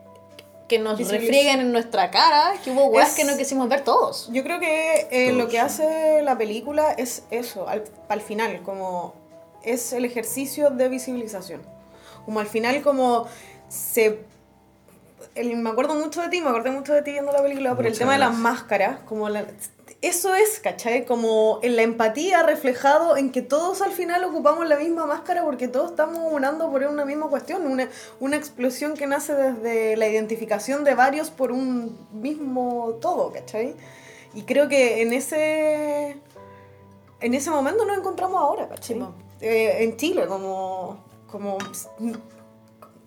que 0.68 0.78
nos 0.80 1.00
refrieguen 1.00 1.60
en 1.60 1.72
nuestra 1.72 2.12
cara 2.12 2.54
que 2.64 2.72
hubo 2.72 2.86
weas 2.88 3.10
Es- 3.12 3.16
que 3.16 3.24
no 3.24 3.36
quisimos 3.38 3.68
ver 3.70 3.82
todos? 3.84 4.30
Yo 4.32 4.44
creo 4.44 4.60
que 4.60 5.08
eh, 5.12 5.32
lo 5.32 5.48
que 5.48 5.60
hace 5.60 6.22
la 6.24 6.38
película 6.38 6.92
es 6.92 7.24
eso, 7.32 7.68
al, 7.68 7.84
al 8.10 8.22
final, 8.22 8.62
como 8.62 9.14
es 9.64 9.92
el 9.94 10.06
ejercicio 10.06 10.70
de 10.70 10.90
visibilización. 10.90 11.62
Como 12.26 12.40
al 12.40 12.48
final 12.48 12.82
como 12.82 13.28
se... 13.70 14.20
el- 15.36 15.56
me 15.58 15.70
acuerdo 15.70 15.96
mucho 15.96 16.22
de 16.22 16.30
ti, 16.30 16.42
me 16.42 16.50
acordé 16.50 16.72
mucho 16.72 16.94
de 16.94 17.02
ti 17.02 17.12
viendo 17.12 17.32
la 17.32 17.42
película 17.42 17.76
por 17.76 17.86
el 17.86 17.92
Muchas 17.92 18.00
tema 18.00 18.14
de 18.14 18.20
las 18.20 18.34
máscaras, 18.36 19.00
como 19.06 19.30
la- 19.30 19.46
eso 20.02 20.36
es, 20.36 20.60
¿cachai? 20.60 21.06
Como 21.06 21.60
en 21.64 21.76
la 21.76 21.82
empatía 21.82 22.44
reflejado 22.44 23.18
en 23.18 23.32
que 23.32 23.42
todos 23.42 23.82
al 23.82 23.92
final 23.92 24.24
ocupamos 24.24 24.68
la 24.68 24.78
misma 24.78 25.06
máscara 25.08 25.44
porque 25.44 25.68
todos 25.68 25.92
estamos 25.92 26.20
unando 26.32 26.70
por 26.70 26.84
una 26.84 27.06
misma 27.06 27.28
cuestión, 27.28 27.66
una, 27.66 27.90
una 28.20 28.36
explosión 28.36 28.94
que 28.96 29.08
nace 29.08 29.34
desde 29.34 29.96
la 29.98 30.08
identificación 30.08 30.84
de 30.84 30.94
varios 30.96 31.32
por 31.32 31.52
un 31.52 31.98
mismo 32.14 32.98
todo, 33.02 33.32
¿cachai? 33.32 33.74
Y 34.36 34.44
creo 34.44 34.68
que 34.68 35.02
en 35.02 35.14
ese, 35.14 36.18
en 37.22 37.34
ese 37.34 37.50
momento 37.50 37.86
nos 37.86 37.98
encontramos 37.98 38.40
ahora, 38.40 38.68
¿cachai? 38.68 38.98
Sí. 39.00 39.06
Eh, 39.42 39.84
en 39.84 39.98
Chile, 39.98 40.28
como... 40.28 41.04
como 41.28 41.58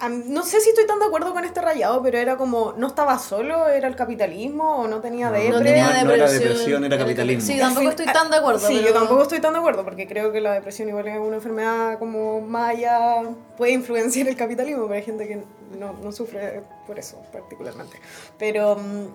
no 0.09 0.44
sé 0.44 0.61
si 0.61 0.68
estoy 0.70 0.87
tan 0.87 1.00
de 1.00 1.07
acuerdo 1.07 1.33
con 1.33 1.44
este 1.44 1.61
rayado, 1.61 2.00
pero 2.02 2.18
era 2.18 2.37
como, 2.37 2.72
no 2.76 2.87
estaba 2.87 3.18
solo, 3.18 3.66
era 3.68 3.88
el 3.88 3.96
capitalismo, 3.96 4.83
o 4.83 4.87
no 4.88 5.00
tenía 5.00 5.26
No, 5.26 5.33
depre. 5.33 5.50
No 5.50 5.59
tenía 5.59 6.04
no 6.04 6.12
era 6.12 6.24
depresión. 6.31 6.42
depresión, 6.52 6.85
era 6.85 6.98
capitalismo. 6.98 7.42
Sí, 7.44 7.59
tampoco 7.59 7.88
estoy 7.90 8.07
tan 8.07 8.31
de 8.31 8.37
acuerdo. 8.37 8.61
Sí, 8.61 8.74
pero- 8.76 8.87
yo 8.88 8.94
tampoco 8.94 9.22
estoy 9.22 9.40
tan 9.40 9.54
de 9.54 9.59
acuerdo, 9.59 9.85
porque 9.85 10.07
creo 10.07 10.31
que 10.31 10.40
la 10.40 10.52
depresión 10.52 10.88
igual 10.88 11.09
es 11.09 11.18
una 11.18 11.37
enfermedad 11.37 11.98
como 11.98 12.46
allá, 12.57 13.22
puede 13.57 13.72
influenciar 13.72 14.28
el 14.28 14.37
capitalismo, 14.37 14.83
pero 14.85 14.94
hay 14.94 15.02
gente 15.02 15.26
que 15.26 15.42
no, 15.76 15.94
no 15.94 16.12
sufre 16.12 16.62
por 16.87 16.96
eso 16.98 17.20
particularmente. 17.33 17.98
Pero 18.38 18.76
mm, 18.76 19.07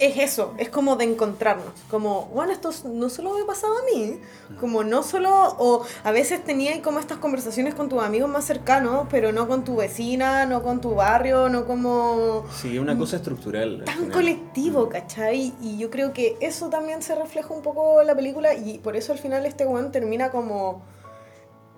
es 0.00 0.16
eso, 0.16 0.54
es 0.56 0.70
como 0.70 0.96
de 0.96 1.04
encontrarnos, 1.04 1.66
como, 1.90 2.26
bueno, 2.34 2.52
esto 2.52 2.70
no 2.86 3.10
solo 3.10 3.34
me 3.38 3.44
pasaba 3.44 3.74
a 3.74 3.94
mí, 3.94 4.18
como 4.58 4.82
no 4.82 5.02
solo, 5.02 5.30
o 5.58 5.84
a 6.02 6.10
veces 6.10 6.42
tenía 6.42 6.80
como 6.82 6.98
estas 6.98 7.18
conversaciones 7.18 7.74
con 7.74 7.88
tus 7.90 8.02
amigos 8.02 8.30
más 8.30 8.46
cercanos, 8.46 9.06
pero 9.10 9.30
no 9.30 9.46
con 9.46 9.62
tu 9.62 9.76
vecina, 9.76 10.46
no 10.46 10.62
con 10.62 10.80
tu 10.80 10.94
barrio, 10.94 11.50
no 11.50 11.66
como 11.66 12.46
Sí, 12.50 12.74
es 12.74 12.80
una 12.80 12.96
cosa 12.96 13.16
estructural. 13.16 13.80
al 13.80 13.84
tan 13.84 14.10
colectivo, 14.10 14.88
¿cachai? 14.88 15.52
Y 15.60 15.76
yo 15.76 15.90
creo 15.90 16.12
que 16.14 16.36
eso 16.40 16.70
también 16.70 17.02
se 17.02 17.14
refleja 17.14 17.52
un 17.52 17.62
poco 17.62 18.00
en 18.00 18.06
la 18.06 18.14
película 18.14 18.54
y 18.54 18.78
por 18.78 18.96
eso 18.96 19.12
al 19.12 19.18
final 19.18 19.44
este 19.44 19.66
weón 19.66 19.92
termina 19.92 20.30
como 20.30 20.82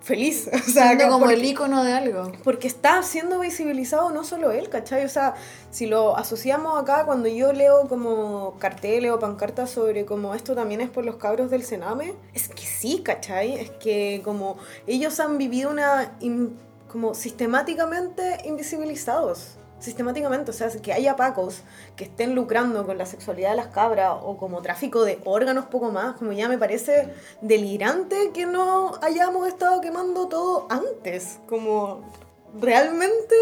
feliz. 0.03 0.47
O 0.53 0.71
sea, 0.71 0.87
Siendo 0.89 1.05
como 1.05 1.19
porque, 1.21 1.33
el 1.33 1.45
icono 1.45 1.83
de 1.83 1.93
algo. 1.93 2.31
porque 2.43 2.67
está 2.67 3.01
siendo 3.03 3.39
visibilizado 3.39 4.11
no 4.11 4.23
solo 4.23 4.51
él, 4.51 4.69
¿cachai? 4.69 5.03
O 5.05 5.09
sea, 5.09 5.33
si 5.71 5.85
lo 5.87 6.15
asociamos 6.17 6.79
acá, 6.79 7.05
cuando 7.05 7.27
yo 7.29 7.53
leo 7.53 7.87
como 7.87 8.55
carteles 8.59 9.11
o 9.11 9.17
pancartas 9.19 9.71
sobre 9.71 10.05
como 10.05 10.35
esto 10.35 10.53
también 10.55 10.81
es 10.81 10.89
por 10.89 11.05
los 11.05 11.15
cabros 11.15 11.49
del 11.49 11.63
Sename, 11.63 12.13
es 12.33 12.47
que 12.49 12.63
sí, 12.63 13.01
¿cachai? 13.03 13.53
Es 13.55 13.69
que 13.71 14.21
como 14.23 14.57
ellos 14.87 15.19
han 15.19 15.37
vivido 15.39 15.71
una... 15.71 16.15
in- 16.19 16.57
como 16.91 17.15
sistemáticamente 17.15 18.37
invisibilizados. 18.45 19.57
Sistemáticamente, 19.83 20.49
o 20.51 20.53
sea, 20.53 20.69
que 20.81 20.93
haya 20.93 21.17
pacos 21.17 21.61
que 21.97 22.05
estén 22.05 22.35
lucrando 22.35 22.85
con 22.85 22.97
la 22.97 23.05
sexualidad 23.05 23.49
de 23.49 23.57
las 23.57 23.67
cabras 23.67 24.13
o 24.21 24.37
como 24.37 24.61
tráfico 24.61 25.03
de 25.03 25.19
órganos 25.25 25.65
poco 25.65 25.91
más, 25.91 26.15
como 26.15 26.31
ya 26.31 26.47
me 26.47 26.57
parece 26.57 27.09
delirante 27.41 28.31
que 28.33 28.45
no 28.45 28.93
hayamos 29.01 29.45
estado 29.45 29.81
quemando 29.81 30.29
todo 30.29 30.67
antes, 30.69 31.39
como 31.49 32.01
realmente, 32.61 33.35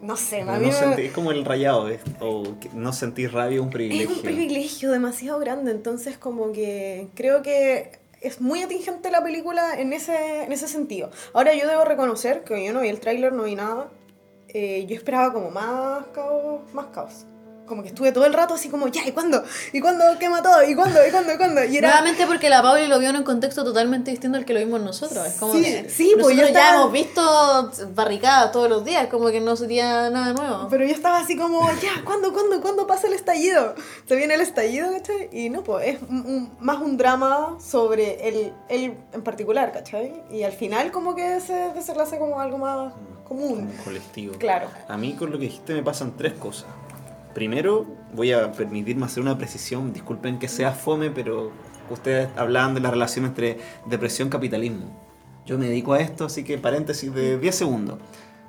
no 0.00 0.16
sé, 0.16 0.44
No, 0.44 0.58
no 0.58 0.70
sentí- 0.70 1.06
es 1.06 1.12
como 1.12 1.32
el 1.32 1.44
rayado, 1.44 1.88
es- 1.88 2.00
o 2.20 2.44
que 2.60 2.68
no 2.72 2.92
sentir 2.92 3.32
rabia 3.32 3.56
es 3.56 3.62
un 3.62 3.68
es 3.68 3.72
privilegio. 3.74 4.14
un 4.14 4.22
privilegio 4.22 4.92
demasiado 4.92 5.40
grande, 5.40 5.72
entonces 5.72 6.18
como 6.18 6.52
que 6.52 7.08
creo 7.16 7.42
que 7.42 7.98
es 8.20 8.40
muy 8.40 8.62
atingente 8.62 9.10
la 9.10 9.24
película 9.24 9.78
en 9.80 9.92
ese, 9.92 10.44
en 10.44 10.52
ese 10.52 10.68
sentido. 10.68 11.10
Ahora 11.32 11.52
yo 11.54 11.66
debo 11.66 11.84
reconocer 11.84 12.44
que 12.44 12.64
yo 12.64 12.72
no 12.72 12.80
vi 12.80 12.88
el 12.90 13.00
tráiler, 13.00 13.32
no 13.32 13.42
vi 13.42 13.56
nada. 13.56 13.88
Eh, 14.54 14.86
yo 14.88 14.94
esperaba 14.96 15.32
como 15.32 15.50
más 15.50 16.06
caos, 16.14 16.60
más 16.72 16.86
caos. 16.86 17.26
Como 17.66 17.82
que 17.82 17.88
estuve 17.88 18.12
todo 18.12 18.26
el 18.26 18.34
rato 18.34 18.52
así 18.52 18.68
como, 18.68 18.88
ya, 18.88 19.00
¿y 19.08 19.12
cuándo? 19.12 19.42
¿Y 19.72 19.80
cuándo 19.80 20.04
quema 20.20 20.42
todo? 20.42 20.62
¿Y 20.68 20.74
cuándo? 20.74 21.00
¿Y 21.06 21.10
cuándo? 21.10 21.32
¿Y 21.32 21.36
cuándo? 21.38 21.64
Y 21.64 21.78
era... 21.78 21.88
Nuevamente 21.88 22.26
porque 22.26 22.50
la 22.50 22.60
Pauli 22.60 22.86
lo 22.88 22.98
vio 22.98 23.08
en 23.08 23.16
un 23.16 23.22
contexto 23.22 23.64
totalmente 23.64 24.10
distinto 24.10 24.36
al 24.36 24.44
que 24.44 24.52
lo 24.52 24.60
vimos 24.60 24.82
nosotros. 24.82 25.26
Es 25.26 25.40
como 25.40 25.54
Sí, 25.54 25.62
que 25.62 25.88
sí, 25.88 26.10
pues 26.12 26.36
nosotros 26.36 26.52
ya 26.52 26.60
estaba- 26.60 26.80
hemos 26.82 26.92
visto 26.92 27.72
barricadas 27.94 28.52
todos 28.52 28.68
los 28.68 28.84
días, 28.84 29.06
como 29.06 29.28
que 29.30 29.40
no 29.40 29.56
sería 29.56 30.10
nada 30.10 30.34
nuevo. 30.34 30.68
Pero 30.68 30.84
yo 30.84 30.92
estaba 30.94 31.20
así 31.20 31.38
como, 31.38 31.66
ya, 31.80 32.04
¿cuándo, 32.04 32.34
cuándo, 32.34 32.60
cuándo 32.60 32.86
pasa 32.86 33.06
el 33.06 33.14
estallido? 33.14 33.74
Se 34.06 34.14
viene 34.14 34.34
el 34.34 34.42
estallido, 34.42 34.90
¿cachai? 34.92 35.30
Y 35.32 35.48
no, 35.48 35.64
pues 35.64 35.86
es 35.96 36.02
un- 36.02 36.26
un- 36.26 36.56
más 36.60 36.82
un 36.82 36.98
drama 36.98 37.56
sobre 37.66 38.28
él, 38.28 38.52
él 38.68 38.94
en 39.14 39.22
particular, 39.24 39.72
¿cachai? 39.72 40.22
Y 40.30 40.42
al 40.42 40.52
final 40.52 40.92
como 40.92 41.14
que 41.14 41.40
se 41.40 41.54
desenlaza 41.72 42.18
como 42.18 42.38
algo 42.40 42.58
más 42.58 42.92
común. 43.24 43.70
Colectivo. 43.84 44.34
Claro. 44.38 44.68
A 44.88 44.96
mí 44.96 45.14
con 45.14 45.30
lo 45.30 45.38
que 45.38 45.46
dijiste 45.46 45.74
me 45.74 45.82
pasan 45.82 46.16
tres 46.16 46.34
cosas. 46.34 46.66
Primero, 47.34 47.86
voy 48.12 48.32
a 48.32 48.52
permitirme 48.52 49.06
hacer 49.06 49.22
una 49.22 49.36
precisión. 49.36 49.92
Disculpen 49.92 50.38
que 50.38 50.48
sea 50.48 50.72
fome, 50.72 51.10
pero 51.10 51.50
ustedes 51.90 52.28
hablaban 52.36 52.74
de 52.74 52.80
la 52.80 52.90
relación 52.90 53.24
entre 53.24 53.58
depresión 53.86 54.28
y 54.28 54.30
capitalismo. 54.30 54.86
Yo 55.44 55.58
me 55.58 55.66
dedico 55.66 55.92
a 55.92 56.00
esto, 56.00 56.24
así 56.24 56.44
que 56.44 56.58
paréntesis 56.58 57.12
de 57.12 57.38
10 57.38 57.54
segundos. 57.54 57.98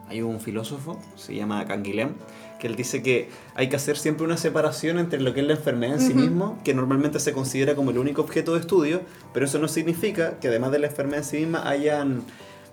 Hay 0.08 0.22
un 0.22 0.40
filósofo, 0.40 1.00
se 1.16 1.34
llama 1.34 1.66
Canguilhem, 1.66 2.14
que 2.60 2.68
él 2.68 2.76
dice 2.76 3.02
que 3.02 3.30
hay 3.56 3.70
que 3.70 3.76
hacer 3.76 3.98
siempre 3.98 4.24
una 4.24 4.38
separación 4.38 5.00
entre 5.00 5.20
lo 5.20 5.34
que 5.34 5.42
es 5.42 5.48
la 5.48 5.54
enfermedad 5.54 5.96
en 5.96 6.02
sí 6.02 6.14
mismo, 6.14 6.60
que 6.64 6.76
normalmente 6.76 7.20
se 7.20 7.34
considera 7.34 7.74
como 7.74 7.90
el 7.90 7.98
único 7.98 8.22
objeto 8.22 8.54
de 8.54 8.60
estudio, 8.60 9.02
pero 9.34 9.48
eso 9.48 9.58
no 9.58 9.68
significa 9.68 10.40
que 10.40 10.48
además 10.50 10.72
de 10.72 10.80
la 10.80 10.88
enfermedad 10.88 11.20
en 11.20 11.26
sí 11.26 11.38
misma 11.38 11.68
hayan 11.68 12.24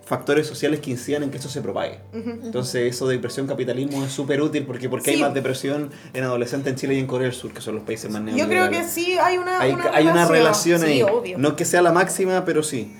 factores 0.04 0.46
sociales 0.46 0.80
que 0.80 0.90
incidan 0.90 1.22
en 1.22 1.30
que 1.30 1.38
eso 1.38 1.48
se 1.48 1.60
propague. 1.62 2.00
Entonces 2.12 2.92
eso 2.92 3.06
de 3.06 3.14
depresión 3.14 3.46
capitalismo 3.46 4.04
es 4.04 4.12
súper 4.12 4.42
útil 4.42 4.64
porque, 4.66 4.88
porque 4.88 5.10
hay 5.10 5.16
Sí. 5.16 5.22
más 5.22 5.32
depresión 5.32 5.90
en 6.12 6.24
adolescentes 6.24 6.72
en 6.72 6.78
Chile 6.78 6.94
y 6.94 6.98
en 6.98 7.06
Corea 7.06 7.28
del 7.28 7.34
Sur, 7.36 7.52
que 7.52 7.60
son 7.60 7.76
los 7.76 7.84
países 7.84 8.10
más 8.10 8.20
Yo 8.22 8.26
creo 8.46 8.46
neoliberales. 8.64 8.78
que 8.86 8.88
sí 9.00 9.16
hay 9.18 9.38
una, 9.38 9.60
hay, 9.60 9.72
una 9.72 9.90
hay 9.94 10.06
una 10.06 10.26
relación 10.28 10.80
Sí, 10.80 10.86
ahí. 10.86 11.02
obvio. 11.02 11.38
No 11.38 11.54
que 11.56 11.64
sea 11.64 11.82
la 11.82 11.92
máxima, 11.92 12.44
pero 12.44 12.62
sí. 12.62 12.92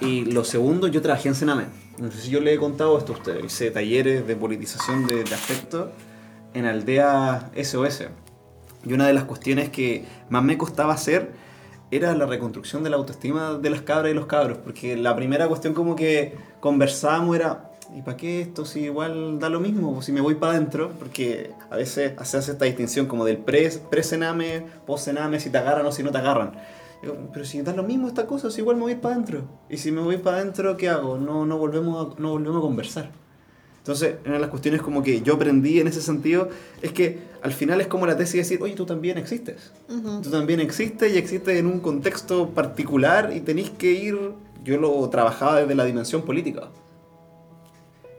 Y 0.00 0.24
lo 0.26 0.44
segundo, 0.44 0.86
yo 0.86 1.02
trabajé 1.02 1.28
en 1.28 1.34
Sename. 1.34 1.64
No 1.98 2.10
sé 2.10 2.20
si 2.22 2.30
yo 2.30 2.40
le 2.40 2.54
he 2.54 2.56
contado 2.56 2.96
esto 2.96 3.12
a 3.12 3.16
ustedes. 3.16 3.44
Hice 3.44 3.70
talleres 3.70 4.26
de 4.26 4.34
politización 4.36 5.06
de, 5.06 5.24
de 5.24 5.34
afecto 5.34 5.90
en 6.54 6.64
Aldea 6.64 7.50
SOS. 7.62 8.04
Y 8.86 8.92
una 8.94 9.06
de 9.06 9.12
las 9.12 9.24
cuestiones 9.24 9.68
que 9.68 10.04
más 10.30 10.42
me 10.42 10.56
costaba 10.56 10.94
hacer 10.94 11.32
era 11.90 12.14
la 12.14 12.26
reconstrucción 12.26 12.82
de 12.84 12.90
la 12.90 12.96
autoestima 12.96 13.54
de 13.54 13.70
las 13.70 13.82
cabras 13.82 14.12
y 14.12 14.14
los 14.14 14.26
cabros. 14.26 14.58
Porque 14.58 14.96
la 14.96 15.14
primera 15.16 15.48
cuestión 15.48 15.74
como 15.74 15.96
que 15.96 16.36
conversábamos 16.60 17.36
era, 17.36 17.70
¿y 17.96 18.02
para 18.02 18.16
qué 18.16 18.40
esto 18.42 18.64
si 18.64 18.80
igual 18.80 19.38
da 19.38 19.48
lo 19.48 19.60
mismo? 19.60 19.92
Pues 19.94 20.06
si 20.06 20.12
me 20.12 20.20
voy 20.20 20.34
para 20.36 20.52
adentro, 20.52 20.90
porque 20.98 21.52
a 21.70 21.76
veces 21.76 22.12
se 22.22 22.36
hace 22.36 22.52
esta 22.52 22.64
distinción 22.64 23.06
como 23.06 23.24
del 23.24 23.38
pre- 23.38 23.70
pre-cename, 23.90 24.64
post-cename, 24.86 25.40
si 25.40 25.50
te 25.50 25.58
agarran 25.58 25.86
o 25.86 25.92
si 25.92 26.02
no 26.02 26.10
te 26.10 26.18
agarran. 26.18 26.52
Pero 27.32 27.44
si 27.46 27.62
da 27.62 27.72
lo 27.72 27.82
mismo 27.82 28.08
esta 28.08 28.26
cosa, 28.26 28.50
si 28.50 28.60
igual 28.60 28.76
me 28.76 28.82
voy 28.82 28.94
para 28.94 29.14
adentro. 29.14 29.44
Y 29.70 29.78
si 29.78 29.90
me 29.90 30.02
voy 30.02 30.18
para 30.18 30.36
adentro, 30.36 30.76
¿qué 30.76 30.90
hago? 30.90 31.16
No, 31.16 31.46
no, 31.46 31.56
volvemos 31.56 32.14
a, 32.14 32.20
no 32.20 32.30
volvemos 32.32 32.58
a 32.58 32.60
conversar. 32.60 33.10
Entonces, 33.80 34.16
una 34.26 34.34
de 34.34 34.40
las 34.40 34.50
cuestiones 34.50 34.82
como 34.82 35.02
que 35.02 35.22
yo 35.22 35.34
aprendí 35.34 35.80
en 35.80 35.88
ese 35.88 36.02
sentido 36.02 36.50
es 36.82 36.92
que 36.92 37.18
al 37.42 37.52
final 37.52 37.80
es 37.80 37.86
como 37.86 38.06
la 38.06 38.16
tesis 38.16 38.34
de 38.34 38.38
decir, 38.40 38.62
oye, 38.62 38.74
tú 38.74 38.84
también 38.84 39.16
existes. 39.18 39.72
Ujú. 39.88 40.20
Tú 40.20 40.30
también 40.30 40.60
existes 40.60 41.12
y 41.14 41.16
existes 41.16 41.58
en 41.58 41.66
un 41.66 41.80
contexto 41.80 42.50
particular 42.50 43.32
y 43.34 43.40
tenéis 43.40 43.70
que 43.70 43.90
ir, 43.92 44.18
yo 44.64 44.76
lo 44.78 45.08
trabajaba 45.08 45.60
desde 45.60 45.74
la 45.74 45.84
dimensión 45.86 46.22
política. 46.22 46.68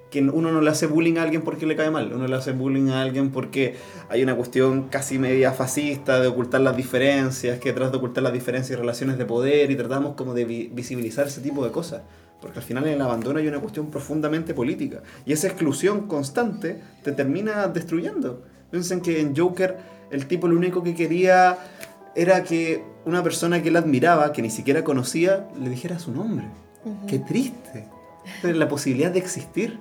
Que 0.10 0.20
uno 0.22 0.52
no 0.52 0.60
le 0.60 0.70
hace 0.70 0.88
bullying 0.88 1.18
a 1.18 1.24
alguien 1.24 1.42
porque 1.44 1.66
le 1.66 1.76
cae 1.78 1.90
mal, 1.90 2.12
uno 2.12 2.28
le 2.28 2.36
hace 2.36 2.52
bullying 2.52 2.90
a 2.90 3.02
alguien 3.04 3.30
porque 3.32 3.76
hay 4.10 4.24
una 4.24 4.36
cuestión 4.36 4.90
casi 4.90 5.18
media 5.20 5.54
fascista 5.54 6.20
de 6.20 6.28
ocultar 6.28 6.60
las 6.60 6.76
diferencias, 6.76 7.60
que 7.60 7.72
tras 7.72 7.92
de 7.92 7.98
ocultar 7.98 8.22
las 8.24 8.34
diferencias 8.34 8.72
y 8.78 8.82
relaciones 8.82 9.18
de 9.18 9.26
poder 9.26 9.72
y 9.72 9.76
tratamos 9.78 10.16
como 10.16 10.34
de 10.34 10.44
vi- 10.44 10.70
visibilizar 10.74 11.28
ese 11.28 11.40
tipo 11.40 11.64
de 11.64 11.72
cosas. 11.72 12.02
Porque 12.42 12.60
al 12.60 12.66
final 12.66 12.88
en 12.88 12.94
el 12.94 13.02
abandono 13.02 13.40
hay 13.40 13.48
una 13.48 13.60
cuestión 13.60 13.92
profundamente 13.92 14.54
política. 14.54 15.04
Y 15.26 15.34
esa 15.34 15.48
exclusión 15.48 16.08
constante 16.08 16.82
te 17.04 17.12
termina 17.12 17.68
destruyendo. 17.68 18.44
Piensen 18.72 19.02
que 19.02 19.22
en 19.22 19.36
Joker 19.36 19.78
el 20.10 20.28
tipo 20.28 20.48
lo 20.48 20.58
único 20.58 20.82
que 20.82 20.96
quería 20.96 21.58
era 22.16 22.44
que 22.44 22.84
una 23.06 23.24
persona 23.24 23.62
que 23.62 23.70
él 23.70 23.76
admiraba, 23.76 24.34
que 24.34 24.42
ni 24.42 24.50
siquiera 24.50 24.84
conocía, 24.84 25.48
le 25.60 25.70
dijera 25.70 26.00
su 26.00 26.12
nombre. 26.12 26.46
Qué 27.08 27.20
triste. 27.20 27.88
Pero 28.42 28.58
la 28.58 28.68
posibilidad 28.68 29.12
de 29.12 29.20
existir. 29.20 29.80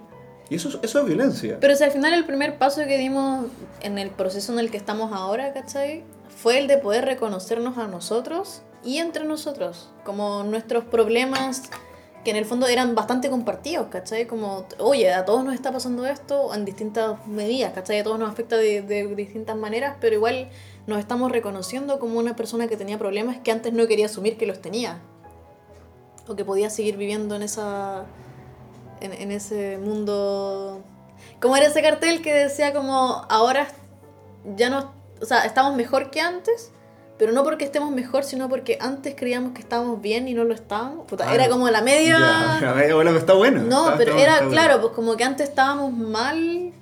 Y 0.51 0.57
eso, 0.57 0.81
eso 0.83 1.01
es 1.01 1.07
violencia. 1.07 1.59
Pero 1.61 1.77
si 1.77 1.85
al 1.85 1.93
final 1.93 2.13
el 2.13 2.25
primer 2.25 2.59
paso 2.59 2.85
que 2.85 2.99
dimos 2.99 3.47
en 3.81 3.99
el 3.99 4.11
proceso 4.11 4.53
en 4.53 4.59
el 4.59 4.71
que 4.71 4.77
estamos 4.77 5.13
ahora, 5.13 5.53
¿cachai? 5.53 6.03
Fue 6.37 6.59
el 6.59 6.67
de 6.67 6.77
poder 6.77 7.05
reconocernos 7.05 7.79
a 7.79 7.87
nosotros 7.87 8.63
y 8.85 8.99
entre 8.99 9.25
nosotros, 9.25 9.91
como 10.05 10.43
nuestros 10.43 10.85
problemas 10.85 11.71
que 12.25 12.31
en 12.31 12.37
el 12.37 12.45
fondo 12.45 12.66
eran 12.66 12.95
bastante 12.95 13.31
compartidos, 13.31 13.87
¿cachai? 13.89 14.27
Como, 14.27 14.66
oye, 14.79 15.12
a 15.12 15.25
todos 15.25 15.43
nos 15.45 15.55
está 15.55 15.73
pasando 15.73 16.07
esto 16.07 16.55
en 16.55 16.64
distintas 16.64 17.27
medidas, 17.27 17.73
¿cachai? 17.73 18.01
A 18.01 18.05
todos 18.05 18.18
nos 18.18 18.31
afecta 18.31 18.57
de, 18.57 18.83
de 18.83 19.14
distintas 19.14 19.57
maneras, 19.57 19.97
pero 20.01 20.16
igual 20.16 20.51
nos 20.87 20.99
estamos 20.99 21.33
reconociendo 21.33 21.99
como 21.99 22.18
una 22.18 22.37
persona 22.37 22.68
que 22.68 22.77
tenía 22.77 22.99
problemas 22.99 23.39
que 23.39 23.53
antes 23.53 23.73
no 23.73 23.87
quería 23.87 24.07
asumir 24.07 24.37
que 24.37 24.47
los 24.47 24.61
tenía. 24.61 25.01
O 26.29 26.37
que 26.37 26.45
podía 26.45 26.68
seguir 26.68 26.97
viviendo 26.97 27.35
en 27.35 27.43
esa. 27.43 28.05
en, 29.01 29.12
en 29.14 29.33
ese 29.33 29.79
mundo. 29.79 30.83
Como 31.41 31.57
era 31.57 31.66
ese 31.66 31.81
cartel 31.81 32.21
que 32.23 32.35
decía 32.35 32.75
como 32.75 33.25
ahora 33.29 33.66
ya 34.57 34.68
no. 34.68 34.93
O 35.21 35.25
sea, 35.25 35.41
estamos 35.41 35.75
mejor 35.75 36.11
que 36.11 36.21
antes, 36.21 36.73
pero 37.21 37.33
no 37.33 37.45
porque 37.45 37.66
estemos 37.66 37.93
mejor, 37.93 38.25
sino 38.25 38.49
porque 38.49 38.79
antes 38.81 39.14
creíamos 39.14 39.53
que 39.53 39.61
estábamos 39.61 40.01
bien 40.01 40.27
y 40.27 40.33
no 40.35 40.43
lo 40.45 40.55
estábamos. 40.55 41.07
Puta, 41.07 41.29
Ah, 41.29 41.35
era 41.35 41.51
como 41.51 41.68
la 41.68 41.83
media. 41.83 42.18
Ya, 42.61 42.87
ya, 42.89 42.95
bueno, 42.95 43.11
está 43.11 43.35
bueno. 43.35 43.62
No, 43.62 43.85
Está- 43.85 43.99
pero 43.99 44.11
está- 44.12 44.23
era, 44.23 44.33
está 44.33 44.45
bueno. 44.47 44.61
claro, 44.62 44.81
pues 44.81 44.93
como 44.95 45.16
que 45.18 45.25
antes 45.25 45.49
estábamos 45.51 45.93
mal, 45.93 46.73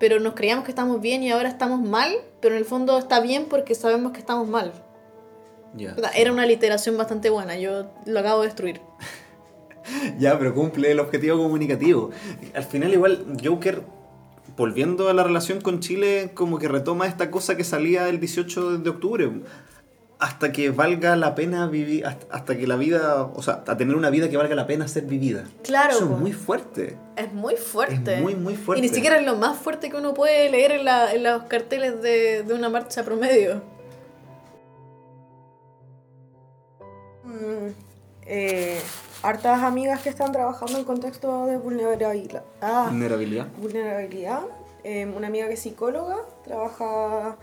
pero 0.00 0.18
nos 0.18 0.32
creíamos 0.34 0.64
que 0.64 0.70
estábamos 0.70 1.02
bien 1.02 1.22
y 1.22 1.30
ahora 1.30 1.48
estamos 1.50 1.80
mal, 1.80 2.10
pero 2.40 2.54
en 2.54 2.60
el 2.60 2.64
fondo 2.64 2.98
está 2.98 3.20
bien 3.20 3.44
porque 3.50 3.74
sabemos 3.74 4.12
que 4.12 4.18
estamos 4.20 4.48
mal. 4.48 4.72
Ya. 5.74 5.94
Puta, 5.94 6.08
Era 6.10 6.32
una 6.32 6.46
literación 6.46 6.96
bastante 6.96 7.28
buena, 7.30 7.56
yo 7.56 7.86
lo 8.06 8.18
acabo 8.20 8.40
de 8.40 8.46
destruir. 8.48 8.80
Ya, 10.18 10.38
pero 10.38 10.54
cumple 10.54 10.92
el 10.92 11.00
objetivo 11.00 11.38
comunicativo. 11.38 12.10
Al 12.54 12.62
final 12.64 12.92
igual 12.92 13.26
Joker, 13.44 13.82
volviendo 14.56 15.08
a 15.08 15.12
la 15.12 15.24
relación 15.24 15.60
con 15.60 15.80
Chile, 15.80 16.30
como 16.34 16.58
que 16.58 16.68
retoma 16.68 17.06
esta 17.06 17.30
cosa 17.32 17.56
que 17.56 17.64
salía 17.64 18.08
el 18.08 18.20
18 18.20 18.78
de 18.78 18.90
octubre. 18.90 19.30
Hasta 20.24 20.52
que 20.52 20.70
valga 20.70 21.16
la 21.16 21.34
pena 21.34 21.66
vivir, 21.66 22.06
hasta, 22.06 22.26
hasta 22.34 22.56
que 22.56 22.66
la 22.68 22.76
vida, 22.76 23.24
o 23.24 23.42
sea, 23.42 23.64
a 23.66 23.76
tener 23.76 23.96
una 23.96 24.08
vida 24.08 24.28
que 24.30 24.36
valga 24.36 24.54
la 24.54 24.68
pena 24.68 24.86
ser 24.86 25.02
vivida. 25.04 25.44
Claro, 25.64 25.90
Eso 25.96 26.06
po. 26.08 26.14
es 26.14 26.20
muy 26.20 26.32
fuerte. 26.32 26.96
Es 27.16 27.32
muy 27.32 27.56
fuerte. 27.56 28.14
Es 28.14 28.20
muy, 28.22 28.36
muy 28.36 28.54
fuerte. 28.54 28.78
Y 28.86 28.88
ni 28.88 28.94
siquiera 28.94 29.18
es 29.18 29.26
lo 29.26 29.34
más 29.34 29.56
fuerte 29.58 29.90
que 29.90 29.96
uno 29.96 30.14
puede 30.14 30.48
leer 30.48 30.70
en, 30.72 30.84
la- 30.84 31.12
en 31.12 31.24
los 31.24 31.42
carteles 31.44 32.00
de, 32.02 32.44
de 32.44 32.54
una 32.54 32.68
marcha 32.68 33.02
promedio. 33.02 33.62
Mm, 37.24 37.68
eh, 38.26 38.80
hartas 39.22 39.62
amigas 39.62 40.02
que 40.02 40.08
están 40.08 40.32
trabajando 40.32 40.78
en 40.78 40.84
contexto 40.84 41.46
de 41.46 41.56
vulnerabilidad. 41.56 42.42
Ah, 42.60 42.86
Vulnerabilidad. 42.90 43.46
vulnerabilidad. 43.58 44.40
Eh, 44.84 45.06
una 45.06 45.28
amiga 45.28 45.46
que 45.48 45.54
es 45.54 45.60
psicóloga, 45.60 46.16
trabaja 46.44 47.36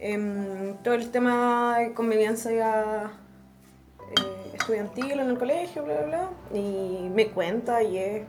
en 0.00 0.78
todo 0.82 0.94
el 0.94 1.10
tema 1.10 1.78
de 1.78 1.92
convivencia 1.92 3.10
eh, 4.00 4.50
estudiantil 4.54 5.12
en 5.12 5.28
el 5.28 5.38
colegio, 5.38 5.84
bla, 5.84 5.98
bla, 6.02 6.06
bla. 6.06 6.58
Y 6.58 7.08
me 7.14 7.28
cuenta 7.28 7.82
y 7.82 7.98
es... 7.98 8.22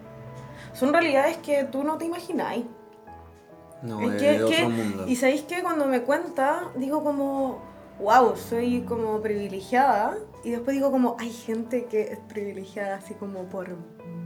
Son 0.74 0.93
realidades 0.93 1.38
que 1.38 1.63
tú 1.65 1.84
no 1.84 1.97
te 1.97 2.05
imagináis. 2.05 2.65
No, 3.82 3.99
Es 4.01 4.13
es 4.15 4.22
que- 4.22 4.32
de 4.32 4.38
que- 4.38 4.43
otro 4.63 4.69
mundo. 4.69 5.07
Y 5.07 5.15
sabéis 5.15 5.41
que 5.43 5.61
cuando 5.63 5.86
me 5.88 6.01
cuenta, 6.01 6.69
digo 6.76 7.03
como, 7.03 7.59
wow, 7.99 8.36
soy 8.36 8.82
como 8.82 9.19
privilegiada. 9.22 10.17
Y 10.43 10.51
después 10.51 10.76
digo 10.76 10.91
como, 10.91 11.15
hay 11.19 11.32
gente 11.32 11.86
que 11.86 12.01
es 12.13 12.19
privilegiada 12.19 12.95
así 12.97 13.13
como 13.15 13.43
por 13.45 13.69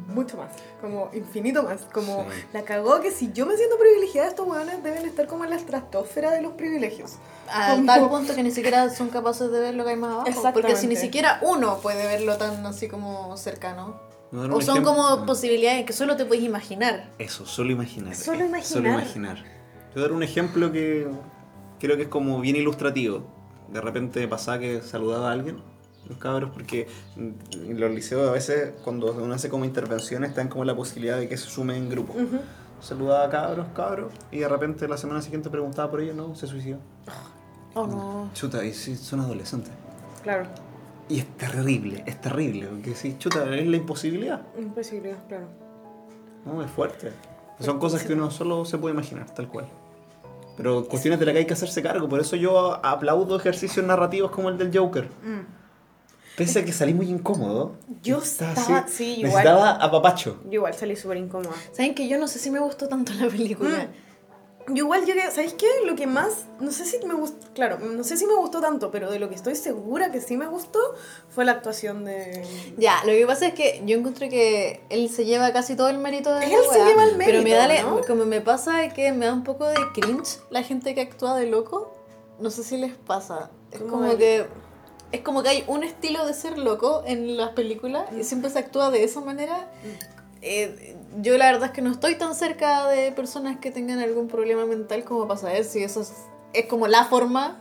mucho 0.07 0.37
más, 0.37 0.51
como 0.81 1.09
infinito 1.13 1.63
más. 1.63 1.81
Como 1.93 2.23
Sí. 2.31 2.37
la 2.53 2.61
cagó 2.63 3.01
que 3.01 3.11
si 3.11 3.31
yo 3.33 3.45
me 3.45 3.57
siento 3.57 3.77
privilegiada, 3.77 4.29
estos 4.29 4.47
hueones 4.47 4.81
deben 4.83 5.05
estar 5.05 5.27
como 5.27 5.43
en 5.43 5.49
la 5.49 5.55
estratosfera 5.57 6.31
de 6.31 6.41
los 6.41 6.53
privilegios. 6.53 7.15
A 7.51 7.71
Como- 7.71 7.85
tal 7.85 8.09
punto 8.09 8.33
que 8.33 8.41
ni 8.43 8.51
siquiera 8.51 8.89
son 8.89 9.09
capaces 9.09 9.51
de 9.51 9.59
ver 9.59 9.75
lo 9.75 9.83
que 9.83 9.91
hay 9.91 9.95
más 9.97 10.11
abajo. 10.27 10.51
Porque 10.53 10.75
si 10.75 10.87
ni 10.87 10.95
siquiera 10.95 11.39
uno 11.41 11.79
puede 11.81 12.05
verlo 12.07 12.37
tan 12.37 12.65
así 12.65 12.87
como 12.87 13.35
cercano. 13.37 13.99
O 14.31 14.37
son 14.61 14.77
ejemplo. 14.77 14.83
como 14.95 15.25
posibilidades 15.25 15.85
que 15.85 15.93
solo 15.93 16.17
te 16.17 16.25
puedes 16.25 16.43
imaginar. 16.43 17.09
Eso, 17.19 17.45
solo 17.45 17.71
imaginar. 17.71 18.15
Solo 18.15 18.37
Solo 18.39 18.45
imaginar. 18.49 18.93
imaginar. 19.01 19.35
Te 19.37 19.93
voy 19.95 19.99
a 20.03 20.07
dar 20.07 20.11
un 20.11 20.23
ejemplo 20.23 20.71
que 20.71 21.07
creo 21.79 21.95
que 21.95 22.03
es 22.03 22.09
como 22.09 22.39
bien 22.41 22.55
ilustrativo. 22.57 23.23
De 23.69 23.79
repente 23.81 24.27
pasaba 24.27 24.59
que 24.59 24.81
saludaba 24.81 25.29
a 25.29 25.33
alguien, 25.33 25.61
los 26.07 26.17
cabros, 26.17 26.51
porque 26.53 26.87
en 27.17 27.79
los 27.79 27.91
liceos 27.91 28.27
a 28.27 28.31
veces 28.31 28.73
cuando 28.83 29.11
uno 29.13 29.33
hace 29.33 29.49
como 29.49 29.65
intervenciones 29.65 30.29
están 30.29 30.47
como 30.47 30.63
la 30.65 30.75
posibilidad 30.75 31.17
de 31.17 31.27
que 31.27 31.37
se 31.37 31.49
sumen 31.49 31.75
en 31.77 31.89
grupo. 31.89 32.13
Ujú. 32.13 32.39
Saludaba 32.81 33.25
a 33.25 33.29
cabros, 33.29 33.67
cabros, 33.73 34.11
y 34.31 34.39
de 34.39 34.47
repente 34.47 34.87
la 34.87 34.97
semana 34.97 35.21
siguiente 35.21 35.49
preguntaba 35.49 35.89
por 35.89 36.01
ellos, 36.01 36.15
no, 36.15 36.35
se 36.35 36.45
suicidó. 36.47 36.77
Oh 37.73 37.87
no. 37.87 38.29
Chuta, 38.33 38.63
y 38.63 38.73
sí, 38.73 38.95
son 38.95 39.21
adolescentes. 39.21 39.71
Claro, 40.23 40.47
Y 41.07 41.19
es 41.19 41.27
terrible, 41.37 42.03
es 42.05 42.19
terrible, 42.19 42.67
porque 42.67 42.95
sí, 42.95 43.15
chuta, 43.19 43.43
es 43.55 43.67
la 43.67 43.77
imposibilidad. 43.77 44.41
imposible, 44.57 45.15
claro. 45.27 45.47
No, 46.45 46.63
es 46.63 46.69
fuerte. 46.71 47.11
Son 47.59 47.79
cosas 47.79 48.03
que 48.03 48.13
uno 48.13 48.29
solo 48.31 48.65
se 48.65 48.77
puede 48.77 48.93
imaginar, 48.93 49.29
tal 49.33 49.47
cual. 49.47 49.67
Pero 50.57 50.85
cuestiones 50.85 51.19
de 51.19 51.25
las 51.25 51.33
que 51.33 51.39
hay 51.39 51.45
que 51.45 51.53
hacerse 51.53 51.81
cargo. 51.81 52.07
Por 52.07 52.19
eso 52.19 52.35
yo 52.35 52.79
aplaudo 52.85 53.35
ejercicios 53.35 53.85
narrativos 53.85 54.31
como 54.31 54.49
el 54.49 54.57
del 54.57 54.75
Joker. 54.77 55.05
Mm. 55.23 55.54
Pese 56.37 56.59
a 56.59 56.65
que 56.65 56.73
salí 56.73 56.93
muy 56.93 57.09
incómodo. 57.09 57.75
Yo 58.03 58.17
estaba- 58.19 58.87
sí, 58.87 59.13
igual. 59.19 59.31
Necesitaba 59.31 59.71
apapacho. 59.71 60.39
Yo 60.45 60.53
igual 60.53 60.73
salí 60.73 60.95
súper 60.95 61.17
incómoda. 61.17 61.55
¿Saben 61.71 61.95
que 61.95 62.07
yo 62.07 62.17
no 62.17 62.27
sé 62.27 62.39
si 62.39 62.51
me 62.51 62.59
gustó 62.59 62.87
tanto 62.87 63.13
la 63.13 63.27
película? 63.29 63.87
Yo 64.67 64.77
igual 64.85 65.05
llegué, 65.05 65.29
¿sabéis 65.29 65.53
qué? 65.53 65.67
Lo 65.85 65.95
que 65.95 66.07
más, 66.07 66.45
no 66.59 66.71
sé 66.71 66.85
si 66.85 66.97
me 67.05 67.13
gustó, 67.13 67.53
claro, 67.53 67.77
no 67.77 68.03
sé 68.03 68.17
si 68.17 68.25
me 68.25 68.33
gustó 68.33 68.61
tanto, 68.61 68.89
pero 68.89 69.11
de 69.11 69.19
lo 69.19 69.29
que 69.29 69.35
estoy 69.35 69.53
segura 69.55 70.11
que 70.11 70.21
sí 70.21 70.37
me 70.37 70.47
gustó 70.47 70.79
fue 71.29 71.45
la 71.45 71.51
actuación 71.51 72.03
de... 72.03 72.43
Ya, 72.75 72.95
lo 73.05 73.11
que 73.11 73.27
pasa 73.27 73.45
es 73.45 73.53
que 73.53 73.83
yo 73.85 73.95
encuentro 73.95 74.27
que 74.27 74.81
él 74.89 75.09
se 75.09 75.23
lleva 75.25 75.53
casi 75.53 75.75
todo 75.75 75.89
el 75.89 75.99
mérito 75.99 76.33
de 76.33 76.45
Él 76.47 76.51
la 76.67 76.73
se 76.73 76.83
lleva 76.83 77.03
el 77.03 77.15
Pero 77.15 77.43
me 77.43 77.51
mérito, 77.51 77.57
da, 77.57 77.83
¿no? 77.83 78.01
como 78.07 78.25
me 78.25 78.41
pasa 78.41 78.83
es 78.83 78.91
que 78.91 79.11
me 79.11 79.27
da 79.27 79.33
un 79.33 79.43
poco 79.43 79.67
de 79.67 79.77
cringe 79.93 80.39
la 80.49 80.63
gente 80.63 80.95
que 80.95 81.01
actúa 81.01 81.37
de 81.37 81.45
loco. 81.45 81.93
No 82.39 82.49
sé 82.49 82.63
si 82.63 82.77
les 82.77 82.95
pasa. 82.95 83.51
Es 83.71 83.79
Como 83.81 83.91
como 83.91 84.05
el- 84.11 84.17
que 84.17 84.47
es 85.15 85.21
como 85.21 85.43
que 85.43 85.49
hay 85.49 85.63
un 85.67 85.83
estilo 85.83 86.25
de 86.25 86.33
ser 86.33 86.57
loco 86.57 87.03
en 87.05 87.37
las 87.37 87.51
películas 87.51 88.05
y 88.17 88.23
siempre 88.23 88.49
se 88.49 88.59
actúa 88.59 88.91
de 88.91 89.03
esa 89.03 89.21
manera. 89.21 89.67
Eh, 90.41 90.95
yo 91.21 91.37
la 91.37 91.51
verdad 91.51 91.65
es 91.65 91.71
que 91.71 91.81
no 91.81 91.91
estoy 91.91 92.15
tan 92.15 92.35
cerca 92.35 92.87
de 92.87 93.11
personas 93.11 93.57
que 93.59 93.71
tengan 93.71 93.99
algún 93.99 94.27
problema 94.27 94.65
mental 94.65 95.03
como 95.03 95.27
para 95.27 95.39
saber 95.39 95.63
si 95.63 95.83
eso 95.83 96.01
es, 96.01 96.13
es 96.53 96.65
como 96.67 96.87
la 96.87 97.05
forma, 97.05 97.57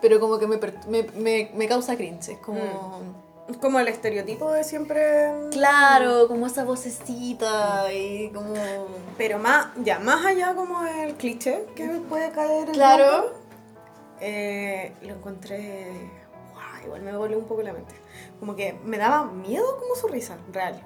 pero 0.00 0.20
como 0.20 0.38
que 0.38 0.46
me, 0.46 0.58
me, 0.88 1.02
me, 1.14 1.50
me 1.54 1.68
causa 1.68 1.96
cringe. 1.96 2.28
Es 2.30 2.38
como... 2.38 3.20
Como 3.60 3.80
el 3.80 3.88
estereotipo 3.88 4.52
de 4.52 4.62
siempre. 4.62 5.32
Claro, 5.50 6.28
como 6.28 6.46
esa 6.46 6.62
vocecita 6.64 7.92
y 7.92 8.30
como... 8.30 8.54
Pero 9.18 9.40
más, 9.40 9.68
ya, 9.82 9.98
más 9.98 10.24
allá 10.24 10.54
como 10.54 10.84
el 10.84 11.14
cliché 11.14 11.66
que 11.74 11.88
puede 12.08 12.30
caer 12.30 12.68
en 12.68 12.74
Claro. 12.74 13.06
Blanco, 13.06 13.34
eh, 14.20 14.92
lo 15.02 15.14
encontré. 15.14 16.19
Igual 16.90 17.02
me 17.02 17.16
volvió 17.16 17.38
un 17.38 17.44
poco 17.44 17.62
la 17.62 17.72
mente. 17.72 17.94
Como 18.38 18.56
que 18.56 18.78
me 18.84 18.98
daba 18.98 19.24
miedo 19.24 19.64
como 19.78 19.94
su 19.94 20.08
risa, 20.08 20.36
real. 20.52 20.80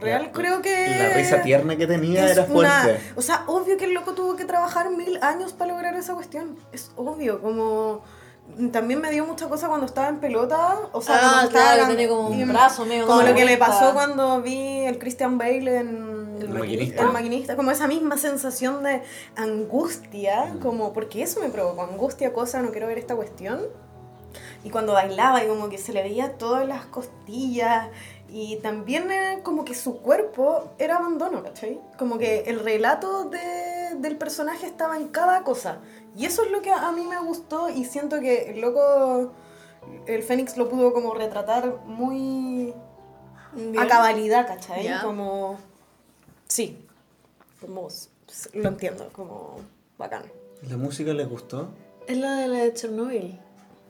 Real, 0.00 0.22
La- 0.24 0.32
creo 0.32 0.60
que. 0.62 0.88
La 0.98 1.08
risa 1.14 1.42
tierna 1.42 1.76
que 1.76 1.86
tenía 1.86 2.28
era 2.28 2.42
una- 2.44 2.80
fuerte. 2.82 3.00
o 3.16 3.22
sea, 3.22 3.44
obvio 3.46 3.76
que 3.76 3.84
el 3.84 3.94
loco 3.94 4.12
tuvo 4.14 4.34
que 4.36 4.44
trabajar 4.44 4.90
mil 4.90 5.18
años 5.22 5.52
para 5.52 5.72
lograr 5.72 5.94
esa 5.94 6.14
cuestión. 6.14 6.56
Es 6.72 6.90
obvio, 6.96 7.40
como. 7.40 8.02
También 8.72 9.00
me 9.00 9.10
dio 9.10 9.24
mucha 9.24 9.48
cosa 9.48 9.68
cuando 9.68 9.86
estaba 9.86 10.08
en 10.08 10.18
pelota. 10.18 10.76
O 10.92 11.00
sea, 11.00 11.16
Ah, 11.16 11.20
cuando 11.20 11.50
claro, 11.50 11.70
estaba 11.70 11.88
que 11.88 11.94
tiene 11.96 12.10
como 12.10 12.28
un 12.28 12.38
y- 12.40 12.44
brazo 12.44 12.84
medio 12.84 13.06
Como 13.06 13.20
lo 13.22 13.28
que 13.28 13.34
me 13.34 13.56
vuelta. 13.56 13.66
pasó 13.66 13.94
cuando 13.94 14.42
vi 14.42 14.84
el 14.84 14.98
Christian 14.98 15.38
Bale 15.38 15.78
en. 15.78 16.36
El 16.40 16.48
maquinista. 16.50 17.02
El 17.02 17.12
maquinista, 17.12 17.56
como 17.56 17.70
esa 17.70 17.86
misma 17.86 18.18
sensación 18.18 18.82
de 18.82 19.02
angustia, 19.36 20.56
como 20.60 20.92
porque 20.92 21.22
eso 21.22 21.40
me 21.40 21.48
provocó 21.48 21.82
angustia, 21.84 22.32
cosa, 22.32 22.60
no 22.60 22.70
quiero 22.72 22.86
ver 22.88 22.98
esta 22.98 23.14
cuestión. 23.16 23.60
Y 24.64 24.70
cuando 24.70 24.94
bailaba 24.94 25.44
y 25.44 25.46
como 25.46 25.68
que 25.68 25.78
se 25.78 25.92
le 25.92 26.02
veía 26.02 26.36
todas 26.38 26.66
las 26.66 26.86
costillas 26.86 27.88
y 28.28 28.56
también 28.56 29.10
eh, 29.12 29.40
como 29.42 29.64
que 29.64 29.74
su 29.74 29.98
cuerpo 29.98 30.70
era 30.78 30.96
abandono, 30.96 31.42
¿cachai? 31.42 31.78
Como 31.98 32.18
que 32.18 32.40
el 32.46 32.58
relato 32.60 33.24
de- 33.28 33.94
del 33.96 34.16
personaje 34.16 34.66
estaba 34.66 34.96
en 34.96 35.08
cada 35.08 35.44
cosa. 35.44 35.78
Y 36.16 36.24
eso 36.26 36.42
es 36.44 36.50
lo 36.50 36.62
que 36.62 36.72
a, 36.72 36.90
mí 36.92 37.04
me 37.06 37.20
gustó 37.20 37.68
y 37.68 37.84
siento 37.84 38.20
que 38.20 38.50
el 38.50 38.60
loco, 38.60 39.32
el 40.06 40.22
Fénix 40.22 40.56
lo 40.56 40.68
pudo 40.68 40.92
como 40.92 41.14
retratar 41.14 41.80
muy 41.84 42.74
Bien. 43.52 43.78
a 43.78 43.86
cabalidad, 43.86 44.46
¿cachai? 44.46 44.84
Ya. 44.84 45.02
Como, 45.02 45.58
sí, 46.48 46.86
como, 47.60 47.88
lo 48.54 48.68
entiendo, 48.68 49.10
como 49.12 49.56
bacán. 49.98 50.24
¿La 50.68 50.76
música 50.76 51.12
les 51.12 51.28
gustó? 51.28 51.68
Es 52.06 52.16
la 52.16 52.36
de 52.36 52.48
la 52.48 52.58
de 52.64 52.72
Chernobyl. 52.74 53.38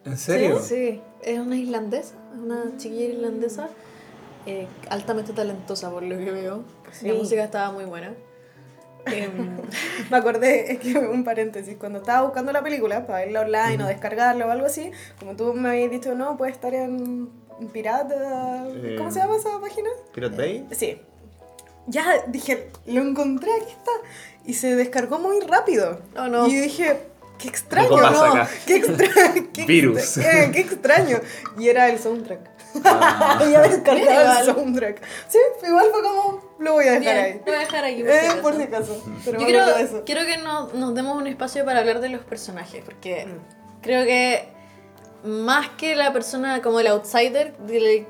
¿En 0.05 0.19
serio? 0.19 0.61
Sí, 0.61 1.01
es 1.23 1.39
una 1.39 1.57
islandesa, 1.57 2.15
es 2.33 2.39
una 2.39 2.77
chiquilla 2.77 3.05
irlandesa, 3.07 3.69
eh, 4.47 4.67
altamente 4.91 5.33
talentosa 5.33 5.91
por 5.91 6.03
lo 6.03 6.19
que 6.19 6.31
veo. 6.31 6.65
Sí. 6.93 7.09
La 7.09 7.15
música 7.15 7.45
estaba 7.45 7.73
muy 7.73 7.85
buena. 7.85 8.15
Em, 9.07 9.59
Me 10.11 10.17
acordé, 10.17 10.73
es 10.73 10.79
que 10.79 10.99
un 10.99 11.25
paréntesis, 11.25 11.77
cuando 11.79 11.99
estaba 11.99 12.23
buscando 12.23 12.53
la 12.53 12.63
película 12.63 13.07
para 13.07 13.21
verla 13.21 13.43
online 13.43 13.85
o 13.85 13.87
descargarla 13.87 14.47
o 14.47 14.51
algo 14.51 14.67
así, 14.67 14.91
como 15.19 15.37
tú 15.37 15.53
me 15.55 15.71
habías 15.71 15.91
dicho, 15.91 16.15
no, 16.15 16.37
puede 16.37 16.53
estar 16.53 16.75
en, 16.75 17.31
Pirata, 17.73 18.67
Eh. 18.69 18.97
¿cómo 18.99 19.13
se 19.13 19.21
llama 19.21 19.37
esa 19.37 19.61
página? 19.61 19.89
¿Pirate 20.13 20.37
Bay? 20.37 20.67
Sí. 20.73 21.01
Ya 21.87 22.25
dije, 22.27 22.71
lo 22.87 23.01
encontré, 23.03 23.49
aquí 23.55 23.71
está. 23.71 23.93
Y 24.45 24.55
se 24.55 24.75
descargó 24.75 25.19
muy 25.19 25.39
rápido. 25.41 26.01
Oh, 26.17 26.27
no. 26.27 26.47
Y 26.49 26.55
dije, 26.57 27.01
qué 27.39 27.49
extraño, 27.49 27.97
¿no? 27.97 28.07
acá. 28.07 28.49
Qué 28.67 28.77
extraño. 28.77 29.49
Qué 29.53 29.65
Virus. 29.67 29.99
extra- 30.17 30.43
eh, 30.45 30.51
qué 30.53 30.61
extraño. 30.61 31.21
Y 31.59 31.69
era 31.69 31.89
el 31.89 31.99
soundtrack. 31.99 32.41
Ah. 32.85 33.39
Ella 33.43 33.61
descargaba 33.63 34.41
el 34.41 34.47
soundtrack. 34.47 35.01
Sí, 35.29 35.39
igual 35.67 35.87
fue 35.93 36.03
como, 36.03 36.55
lo 36.59 36.73
voy 36.73 36.87
a 36.89 36.93
dejar 36.99 37.15
bien, 37.15 37.25
ahí. 37.25 37.33
lo 37.39 37.45
voy 37.45 37.55
a 37.55 37.59
dejar 37.61 37.85
aquí 37.85 38.03
por 38.03 38.11
Eh, 38.11 38.21
si 38.21 38.27
acaso. 38.27 38.43
por 38.43 38.57
si 38.57 38.63
acaso. 38.63 39.05
Pero 39.25 39.39
Yo 39.41 39.47
quiero, 39.47 39.77
eso. 39.77 40.05
que 40.05 40.37
no- 40.39 40.69
nos 40.75 40.95
demos 40.95 41.17
un 41.17 41.27
espacio 41.27 41.65
para 41.65 41.81
hablar 41.81 42.01
de 42.01 42.09
los 42.09 42.23
personajes, 42.23 42.83
porque 42.85 43.27
Mm. 43.27 43.81
creo 43.83 44.05
que 44.05 44.49
más 45.25 45.71
que 45.71 45.97
la 45.97 46.13
persona 46.13 46.61
como 46.61 46.81
el 46.81 46.87
outsider, 46.87 47.55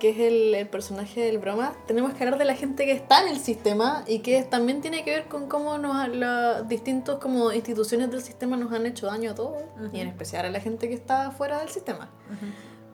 que 0.01 0.11
es 0.11 0.19
el, 0.19 0.55
el 0.55 0.69
personaje 0.69 1.21
del 1.21 1.39
broma, 1.39 1.73
tenemos 1.87 2.12
que 2.12 2.25
hablar 2.25 2.39
de 2.39 2.45
la 2.45 2.57
gente 2.57 2.85
que 2.87 2.93
está 2.93 3.23
en 3.23 3.29
el 3.29 3.39
sistema 3.39 4.03
y 4.09 4.19
que 4.19 4.43
también 4.43 4.81
tiene 4.81 5.05
que 5.05 5.12
ver 5.12 5.25
con 5.29 5.49
cómo 5.49 5.79
nos, 5.79 6.09
las 6.09 6.69
distintos 6.69 7.21
como 7.21 7.53
instituciones 7.53 8.11
del 8.11 8.21
sistema 8.23 8.57
nos 8.57 8.73
han 8.73 8.85
hecho 8.87 9.07
daño 9.07 9.31
a 9.31 9.35
todos, 9.37 9.62
y 9.93 10.01
en 10.01 10.09
especial 10.09 10.45
a 10.47 10.51
la 10.51 10.59
gente 10.61 10.89
que 10.89 10.95
está 10.95 11.31
fuera 11.31 11.61
del 11.61 11.69
sistema. 11.69 12.11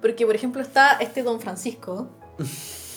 Porque, 0.02 0.26
por 0.26 0.34
ejemplo, 0.34 0.60
está 0.60 0.92
este 1.00 1.22
don 1.22 1.40
Francisco, 1.40 2.08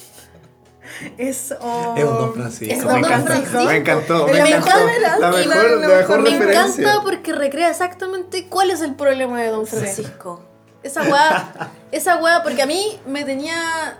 Es, 1.17 1.53
oh, 1.61 1.93
Es 1.97 2.03
un 2.03 2.17
Don 2.17 2.33
Francisco. 2.33 2.73
Es 2.75 2.85
me 2.85 2.91
Don 2.91 2.97
encantó. 3.05 3.25
Francisco. 3.31 3.63
Me 3.63 3.75
encantó. 3.77 4.27
Me 4.27 4.33
Me 4.33 4.39
encantó. 4.49 4.69
encanta, 4.89 5.31
La 5.31 5.41
y 5.43 5.47
mejor, 5.47 5.63
la- 5.63 5.75
la 5.77 5.87
la 5.87 5.97
mejor 5.97 6.21
Me 6.21 6.29
referencia. 6.29 6.81
encanta 6.83 7.01
porque 7.03 7.33
recrea 7.33 7.69
exactamente 7.69 8.47
cuál 8.49 8.69
es 8.69 8.81
el 8.81 8.93
problema 8.95 9.41
de 9.41 9.47
Don 9.47 9.65
Francisco. 9.65 10.43
Esa 10.83 11.01
weá, 11.03 11.71
esa 11.91 12.17
weá, 12.17 12.43
porque 12.43 12.61
a 12.61 12.65
mí 12.65 12.99
me 13.05 13.23
tenía. 13.23 13.97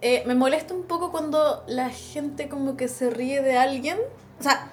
eh, 0.00 0.22
me 0.26 0.34
molesta 0.34 0.74
un 0.74 0.82
poco 0.82 1.10
cuando 1.10 1.64
la 1.66 1.88
gente 1.90 2.48
como 2.48 2.76
que 2.76 2.88
se 2.88 3.08
ríe 3.10 3.40
de 3.42 3.56
alguien. 3.56 3.98
O 4.40 4.42
sea, 4.42 4.70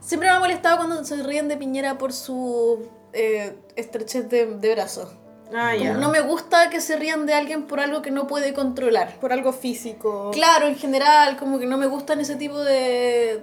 siempre 0.00 0.28
me 0.28 0.36
ha 0.36 0.40
molestado 0.40 0.76
cuando 0.78 1.04
se 1.04 1.22
ríen 1.22 1.48
de 1.48 1.56
Piñera 1.56 1.96
por 1.98 2.12
su 2.12 2.88
eh, 3.12 3.56
estrechez 3.76 4.28
de, 4.28 4.46
de 4.56 4.74
brazos. 4.74 5.08
Ah, 5.54 5.74
ya. 5.74 5.94
No 5.94 6.10
me 6.10 6.20
gusta 6.20 6.68
que 6.68 6.80
se 6.82 6.96
rían 6.96 7.24
de 7.24 7.32
alguien 7.32 7.66
por 7.66 7.80
algo 7.80 8.02
que 8.02 8.10
no 8.10 8.26
puede 8.26 8.52
controlar. 8.52 9.16
Por 9.18 9.32
algo 9.32 9.52
físico. 9.54 10.30
Claro, 10.32 10.66
en 10.66 10.76
general, 10.76 11.38
como 11.38 11.58
que 11.58 11.64
no 11.64 11.78
me 11.78 11.86
gustan 11.86 12.20
ese 12.20 12.36
tipo 12.36 12.58
de 12.58 13.42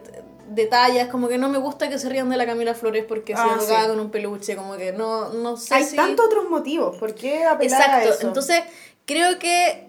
detalles, 0.50 1.08
como 1.08 1.28
que 1.28 1.38
no 1.38 1.50
me 1.50 1.58
gusta 1.58 1.90
que 1.90 1.98
se 2.00 2.08
rían 2.10 2.30
de 2.30 2.38
la 2.38 2.46
Camila 2.46 2.74
Flores 2.74 3.06
porque 3.08 3.34
Ah, 3.34 3.48
se 3.60 3.66
drogaba 3.66 3.84
sí. 3.84 3.90
con 3.90 4.00
un 4.00 4.12
peluche, 4.12 4.56
como 4.56 4.76
que 4.78 4.92
no, 4.94 5.30
no 5.30 5.58
sé 5.58 5.74
Hay 5.76 5.84
si... 5.86 5.96
tantos 5.96 6.26
otros 6.28 6.50
motivos. 6.50 6.98
¿Por 6.98 7.14
qué 7.16 7.46
apelar 7.46 7.82
a 7.82 7.86
Exacto, 7.86 8.10
eso? 8.14 8.28
entonces 8.28 8.62
creo 9.06 9.40
que 9.40 9.88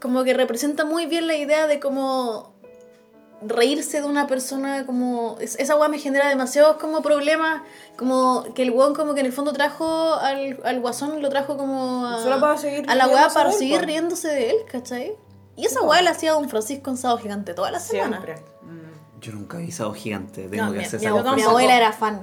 como 0.00 0.24
que 0.24 0.32
representa 0.34 0.84
muy 0.84 1.06
bien 1.06 1.26
la 1.26 1.34
idea 1.36 1.66
de 1.66 1.78
cómo 1.80 2.54
reírse 3.42 4.00
de 4.02 4.06
una 4.06 4.26
persona 4.26 4.84
como 4.84 5.36
es- 5.40 5.58
esa 5.58 5.74
weá 5.76 5.88
me 5.88 5.98
genera 5.98 6.28
demasiados 6.28 6.76
como 6.76 7.00
problemas 7.00 7.62
como 7.96 8.44
que 8.54 8.62
el 8.62 8.70
weón 8.70 8.94
como 8.94 9.14
que 9.14 9.20
en 9.20 9.26
el 9.26 9.32
fondo 9.32 9.52
trajo 9.54 10.14
al, 10.14 10.58
al 10.62 10.80
guasón 10.80 11.22
lo 11.22 11.30
trajo 11.30 11.56
como 11.56 12.06
a, 12.06 12.22
Solo 12.22 12.38
para 12.38 12.58
seguir 12.58 12.84
a 12.88 12.94
la 12.94 13.08
weá 13.08 13.28
para 13.28 13.48
él, 13.50 13.56
seguir 13.56 13.80
riéndose 13.80 14.28
de 14.28 14.50
él 14.50 14.56
¿cachai? 14.70 15.14
y 15.56 15.64
esa 15.64 15.80
weá 15.82 16.02
la 16.02 16.10
hacía 16.10 16.32
Don 16.32 16.50
Francisco 16.50 16.90
en 16.90 16.98
Sábado 16.98 17.18
Gigante 17.20 17.54
toda 17.54 17.70
la 17.70 17.80
semana 17.80 18.20
Siempre. 18.22 18.44
Yo 19.20 19.32
nunca 19.32 19.58
he 19.58 19.62
visto 19.66 19.92
gigante. 19.92 20.48
Tengo 20.48 20.64
No, 20.66 20.72
que 20.72 20.78
mi, 20.78 20.84
hacer 20.84 21.00
mi 21.00 21.06
esa 21.06 21.18
abu- 21.18 21.36
mi 21.36 21.42
abuela 21.42 21.76
era 21.76 21.92
fan 21.92 22.22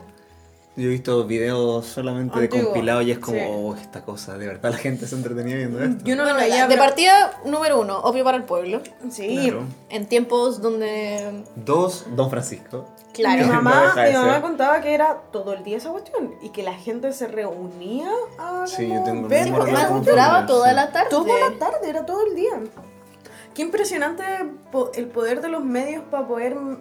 Yo 0.76 0.84
he 0.86 0.90
visto 0.90 1.26
videos 1.26 1.86
solamente 1.88 2.38
de 2.40 2.46
Antiguo, 2.46 2.66
compilado 2.66 3.02
y 3.02 3.10
es 3.12 3.18
como, 3.20 3.38
sí. 3.38 3.44
oh, 3.50 3.76
esta 3.76 4.04
cosa, 4.06 4.38
de 4.38 4.46
verdad 4.48 4.72
la 4.72 4.78
gente 4.78 5.08
se 5.08 5.16
entretenía 5.16 5.56
viendo 5.56 5.82
esto. 5.84 6.04
Yo 6.06 6.16
no 6.16 6.24
lo 6.24 6.34
Bueno, 6.34 6.40
veía. 6.48 6.68
de 6.68 6.76
pero- 6.76 6.84
partida 6.88 7.42
número 7.46 7.80
uno 7.82 7.98
obvio 8.00 8.24
para 8.24 8.38
el 8.38 8.44
pueblo 8.44 8.82
Sí. 9.10 9.38
Claro. 9.42 9.64
en 9.90 10.06
tiempos 10.06 10.62
donde 10.62 11.44
Dos, 11.56 12.06
Don 12.16 12.30
Francisco. 12.30 12.86
claro 13.12 13.42
Mi 13.42 13.48
No 13.48 13.54
mamá, 13.62 13.94
de 13.96 14.10
mi 14.12 14.18
mamá 14.18 14.40
contaba 14.42 14.82
que 14.82 14.94
era 14.94 15.18
todo 15.32 15.54
el 15.54 15.64
día 15.64 15.78
esa 15.78 15.90
cuestión 15.90 16.36
y 16.44 16.50
que 16.50 16.62
la 16.62 16.74
gente 16.76 17.12
se 17.12 17.28
reunía 17.28 18.12
a 18.38 18.68
Sí, 18.68 18.88
yo 18.88 19.02
tengo 19.04 19.22
el 19.22 19.28
ver 19.30 19.44
mismo 19.46 19.58
recuerdo. 19.58 19.88
cuestión. 19.90 20.06
duraba 20.06 20.42
Sí. 20.42 20.48
toda 20.48 20.74
la 20.74 20.92
tarde 20.92 21.10
Toda 21.10 21.40
la 21.50 21.58
tarde, 21.58 21.90
era 21.90 22.06
todo 22.06 22.24
el 22.28 22.36
día. 22.36 22.54
Qué 23.58 23.64
impresionante 23.64 24.24
el 24.94 25.08
poder 25.08 25.42
de 25.42 25.50
los 25.50 25.64
medios 25.64 26.04
para 26.12 26.28
poder 26.28 26.54
mm, 26.54 26.78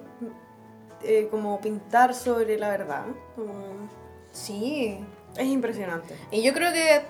eh, 1.05 1.27
como 1.31 1.59
pintar 1.59 2.15
sobre 2.15 2.59
la 2.59 2.69
verdad. 2.69 3.07
Como- 3.35 3.89
sí 4.31 5.01
Es 5.39 5.47
impresionante. 5.47 6.15
Y 6.31 6.43
yo 6.43 6.53
creo 6.53 6.71
que, 6.75 7.01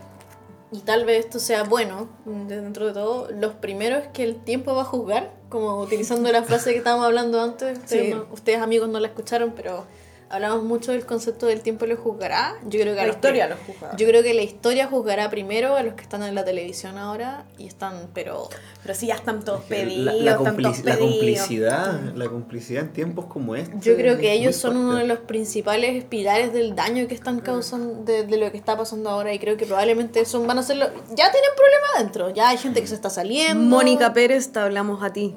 y 0.71 0.83
tal 0.83 1.05
vez 1.05 1.25
esto 1.25 1.41
sea 1.41 1.65
bueno 1.65 2.09
dentro 2.25 2.87
de 2.87 2.93
todo, 2.93 3.29
los 3.33 3.55
primeros 3.55 4.05
que 4.13 4.23
el 4.23 4.37
tiempo 4.37 4.73
va 4.73 4.83
a 4.83 4.85
juzgar, 4.85 5.33
como 5.49 5.81
utilizando 5.81 6.31
la 6.31 6.45
frase 6.45 6.71
que 6.71 6.79
estábamos 6.79 7.07
hablando 7.07 7.41
antes, 7.43 7.81
Sí. 7.87 8.15
ustedes 8.31 8.61
amigos 8.61 8.89
no 8.89 9.01
la 9.01 9.09
escucharon, 9.09 9.53
pero 9.57 9.85
hablamos 10.29 10.65
mucho 10.65 10.93
del 10.93 11.07
concepto 11.07 11.47
del 11.47 11.61
tiempo 11.63 11.87
lo 11.87 11.97
juzgará. 11.97 12.55
Yo 12.65 12.81
creo 12.81 12.95
que 12.95 13.01
La 13.01 13.07
los 13.07 13.17
historia 13.17 13.45
que- 13.45 13.51
los 13.55 13.59
juzgaba. 13.67 13.97
Yo 13.97 14.07
creo 14.07 14.23
que 14.23 14.35
la 14.35 14.43
historia 14.43 14.87
juzgará 14.89 15.31
primero 15.31 15.77
a 15.77 15.83
los 15.83 15.95
que 15.95 16.03
están 16.03 16.23
en 16.23 16.35
la 16.35 16.45
televisión 16.45 16.99
ahora 16.99 17.45
y 17.59 17.67
están, 17.67 18.09
pero 18.15 18.49
Pero 18.83 18.95
sí, 18.95 19.07
ya 19.09 19.15
están 19.17 19.45
todos 19.45 19.63
pedidos, 19.65 20.15
la 20.15 20.33
están 20.33 20.57
compli- 20.57 20.63
todos 20.63 20.79
la 20.85 20.95
pedidos. 20.95 21.11
complicidad, 21.11 22.01
la 22.15 22.29
complicidad 22.29 22.83
en 22.85 22.93
tiempos 22.93 23.27
como 23.27 23.57
este. 23.57 23.77
yo 23.81 23.97
creo 23.97 24.17
que 24.19 24.33
ellos 24.33 24.57
son 24.57 24.77
uno 24.77 24.95
de 24.97 25.07
los 25.07 25.19
principales 25.21 26.05
pilares 26.05 26.53
del 26.53 26.75
daño 26.75 27.07
que 27.09 27.15
están 27.15 27.41
causando 27.41 28.05
de, 28.05 28.25
de 28.27 28.37
lo 28.37 28.51
que 28.51 28.57
está 28.59 28.77
pasando 28.77 29.11
ahora 29.11 29.33
y 29.33 29.39
creo 29.39 29.57
que 29.57 29.67
probablemente 29.67 30.25
son 30.25 30.47
van 30.47 30.59
a 30.59 30.63
ser 30.63 30.77
lo- 30.77 30.87
ya 31.15 31.31
tienen 31.31 31.51
problemas 31.57 31.91
adentro, 31.97 32.31
ya 32.31 32.49
hay 32.51 32.59
gente 32.59 32.81
que 32.81 32.87
se 32.87 32.95
está 32.95 33.11
saliendo. 33.11 33.63
Mónica 33.65 34.13
Pérez, 34.13 34.53
te 34.53 34.59
hablamos 34.59 35.03
a 35.03 35.13
ti. 35.13 35.35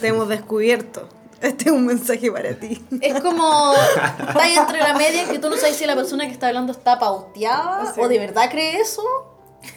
Te 0.00 0.08
hemos 0.08 0.28
descubierto. 0.28 1.08
Este 1.40 1.64
es 1.66 1.70
un 1.70 1.84
mensaje 1.86 2.30
para 2.32 2.54
ti. 2.58 2.82
Es 3.00 3.20
como 3.20 3.72
está 3.74 4.42
ahí 4.42 4.54
entre 4.54 4.78
la 4.78 4.94
media 4.94 5.28
que 5.28 5.38
tú 5.38 5.50
no 5.50 5.56
sabes 5.56 5.76
si 5.76 5.84
la 5.86 5.94
persona 5.94 6.26
que 6.26 6.32
está 6.32 6.48
hablando 6.48 6.72
está 6.72 6.98
pauteada 6.98 7.92
Sí. 7.94 8.00
o 8.00 8.08
de 8.08 8.18
verdad 8.18 8.50
cree 8.50 8.80
eso, 8.80 9.02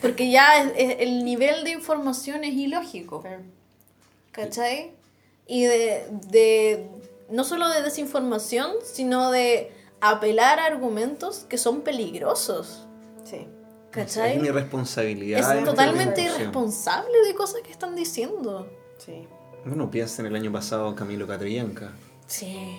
porque 0.02 0.32
ya 0.32 0.62
es- 0.62 0.72
es- 0.78 0.96
el 1.00 1.26
nivel 1.26 1.64
de 1.66 1.72
información 1.72 2.44
es 2.44 2.54
ilógico, 2.54 3.24
¿cachai? 4.32 4.92
Y 5.48 5.64
de, 5.66 6.08
de 6.30 6.88
no 7.30 7.44
solo 7.44 7.68
de 7.70 7.82
desinformación, 7.82 8.72
sino 8.84 9.32
de 9.32 9.72
apelar 10.02 10.60
a 10.60 10.66
argumentos 10.66 11.40
que 11.50 11.58
son 11.58 11.82
peligrosos. 11.82 12.88
Sí. 13.24 13.48
¿Cachai? 13.92 14.34
Es 14.34 14.40
una 14.40 14.48
irresponsabilidad. 14.50 15.58
Es 15.58 15.66
totalmente 15.66 16.22
irresponsable 16.22 17.18
de 17.28 17.34
cosas 17.34 17.62
que 17.62 17.72
están 17.72 17.96
diciendo. 17.96 18.68
Sí. 19.04 19.28
Uno 19.66 19.92
piensa 19.92 20.22
en 20.22 20.28
el 20.28 20.36
año 20.36 20.52
pasado 20.52 20.96
Camilo 20.96 21.28
Catrillanca. 21.28 21.92
Sí. 22.28 22.78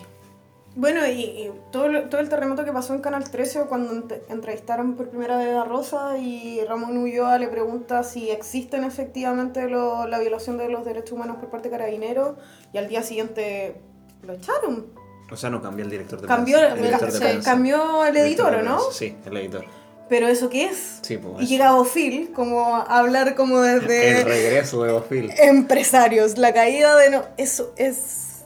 Bueno, 0.76 1.04
y, 1.06 1.20
y 1.22 1.52
todo, 1.72 1.88
lo- 1.88 2.08
todo 2.08 2.20
el 2.20 2.28
terremoto 2.28 2.64
que 2.64 2.72
pasó 2.72 2.94
en 2.94 3.00
Canal 3.00 3.28
13 3.28 3.62
cuando 3.64 3.92
ent- 3.92 4.20
entrevistaron 4.28 4.94
por 4.94 5.08
primera 5.08 5.36
vez 5.36 5.56
a 5.56 5.64
Rosa 5.64 6.16
y 6.18 6.60
Ramón 6.64 6.96
Ulloa 6.96 7.38
le 7.38 7.48
pregunta 7.48 8.04
si 8.04 8.30
existen 8.30 8.84
efectivamente 8.84 9.68
lo- 9.68 10.06
la 10.06 10.20
violación 10.20 10.58
de 10.58 10.68
los 10.68 10.84
derechos 10.84 11.12
humanos 11.12 11.38
por 11.40 11.50
parte 11.50 11.68
de 11.68 11.76
carabineros 11.76 12.36
y 12.72 12.78
al 12.78 12.88
día 12.88 13.02
siguiente 13.02 13.80
lo 14.22 14.32
echaron. 14.34 14.86
O 15.32 15.36
sea, 15.36 15.50
no 15.50 15.60
cambió 15.60 15.84
el 15.84 15.90
director 15.90 16.20
de 16.20 16.26
Cambió, 16.28 16.56
prensa. 16.58 16.74
El 16.76 16.82
director 16.82 17.00
ca- 17.08 17.12
de 17.14 17.18
sí, 17.18 17.24
prensa. 17.24 17.50
cambió 17.50 18.04
el 18.06 18.16
editor, 18.16 18.54
¿o 18.54 18.62
no? 18.62 18.80
Sí, 18.92 19.16
el 19.26 19.36
editor. 19.36 19.64
Pero 20.10 20.26
¿eso 20.28 20.50
qué 20.50 20.64
es? 20.66 20.98
Sí, 21.02 21.16
pues. 21.16 21.40
Y 21.42 21.46
llega 21.46 21.72
Bofil 21.72 22.32
como 22.32 22.76
a 22.76 22.82
hablar 22.98 23.34
como 23.36 23.60
desde... 23.60 24.18
El 24.20 24.24
regreso 24.26 24.82
de 24.82 24.92
Bofil. 24.92 25.30
empresarios, 25.38 26.36
la 26.36 26.52
caída 26.52 26.96
de... 26.96 27.10
No, 27.10 27.22
eso 27.38 27.72
es 27.76 28.42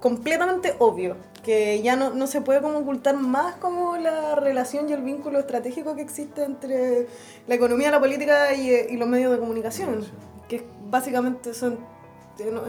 completamente 0.00 0.74
obvio, 0.78 1.16
que 1.42 1.80
ya 1.82 1.96
no, 1.96 2.10
no 2.10 2.26
se 2.26 2.40
puede 2.42 2.60
como 2.60 2.78
ocultar 2.78 3.16
más 3.16 3.54
como 3.56 3.96
la 3.96 4.34
relación 4.36 4.88
y 4.88 4.92
el 4.92 5.00
vínculo 5.02 5.38
estratégico 5.40 5.96
que 5.96 6.02
existe 6.02 6.44
entre 6.44 7.06
la 7.46 7.54
economía, 7.54 7.90
la 7.90 7.98
política 8.00 8.52
y, 8.54 8.70
y 8.90 8.96
los 8.96 9.08
medios 9.08 9.32
de 9.32 9.38
comunicación, 9.38 10.04
que 10.48 10.56
es- 10.56 10.62
básicamente 10.90 11.54
son 11.54 11.78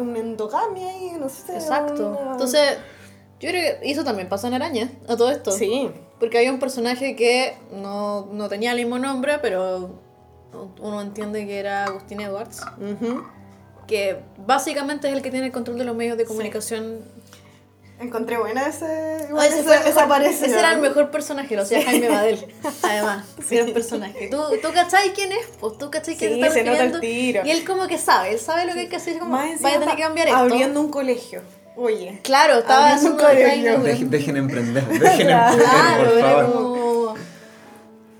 una 0.01 0.17
endogamia 0.19 0.97
y 0.97 1.11
no 1.19 1.29
sé. 1.29 1.53
Exacto. 1.55 2.09
una- 2.21 2.31
Entonces, 2.31 2.77
yo 3.39 3.49
creo 3.49 3.79
que 3.81 3.91
eso 3.91 4.03
también 4.03 4.27
pasa 4.29 4.47
en 4.47 4.53
Araña, 4.55 4.89
a 5.07 5.15
todo 5.15 5.29
esto. 5.29 5.51
Sí. 5.51 5.91
Porque 6.19 6.37
había 6.37 6.51
un 6.51 6.59
personaje 6.59 7.15
que 7.15 7.55
no, 7.71 8.27
no 8.31 8.49
tenía 8.49 8.71
el 8.71 8.77
mismo 8.77 8.99
nombre, 8.99 9.39
pero 9.41 9.99
uno 10.79 11.01
entiende 11.01 11.45
que 11.47 11.59
era 11.59 11.85
Agustín 11.85 12.19
Edwards, 12.21 12.61
Ujú. 12.77 13.23
que 13.87 14.19
básicamente 14.45 15.07
es 15.07 15.13
el 15.13 15.21
que 15.21 15.31
tiene 15.31 15.45
el 15.47 15.51
control 15.51 15.77
de 15.77 15.85
los 15.85 15.95
medios 15.95 16.17
de 16.17 16.25
comunicación. 16.25 16.99
Encontré 18.01 18.37
buena 18.37 18.65
ese, 18.67 18.85
Ah, 18.85 19.25
igual 19.29 19.47
ese, 19.47 19.89
esa 19.89 20.03
aparición. 20.05 20.49
ese 20.49 20.57
era 20.59 20.71
el 20.71 20.79
mejor 20.79 21.11
personaje, 21.11 21.53
lo 21.57 21.63
hacía 21.63 21.83
Jaime 21.83 22.07
Badel. 22.07 22.47
Además, 22.81 23.25
era 23.51 23.65
un 23.65 23.73
personaje. 23.73 24.29
¿Tú, 24.29 24.37
¿Tú 24.61 24.69
cachai 24.73 25.11
quién 25.13 25.33
es? 25.33 25.47
Pues 25.59 25.77
tú 25.77 25.91
cachai 25.91 26.15
quién 26.15 26.33
Sí, 26.35 26.41
está 26.41 26.53
se 26.53 26.63
nota 26.63 26.83
el 26.83 26.99
tiro. 27.01 27.41
Y 27.45 27.51
él 27.51 27.65
como 27.65 27.87
que 27.87 27.97
sabe, 27.97 28.31
él 28.31 28.39
sabe 28.39 28.65
lo 28.65 28.73
que 28.73 28.79
hay 28.81 28.87
que 28.87 28.95
hacer, 28.95 29.19
como, 29.19 29.31
vaya 29.35 29.53
a 29.53 29.79
tener 29.79 29.95
que 29.95 30.01
cambiar 30.01 30.27
esto. 30.27 30.39
Abriendo 30.39 30.79
un 30.79 30.89
colegio. 30.91 31.41
Oye. 31.79 32.19
Claro, 32.23 32.59
estaba 32.59 32.93
el 32.93 32.99
colegio. 33.15 33.47
Jaime 33.47 33.77
Dejen, 33.89 34.09
dejen 34.09 34.37
emprender, 34.37 34.85
dejen 34.87 35.29
emprender, 35.29 35.65
Claro, 35.67 36.03
por 36.09 36.17
era 36.17 36.29
favor. 36.29 36.53
como... 36.53 36.89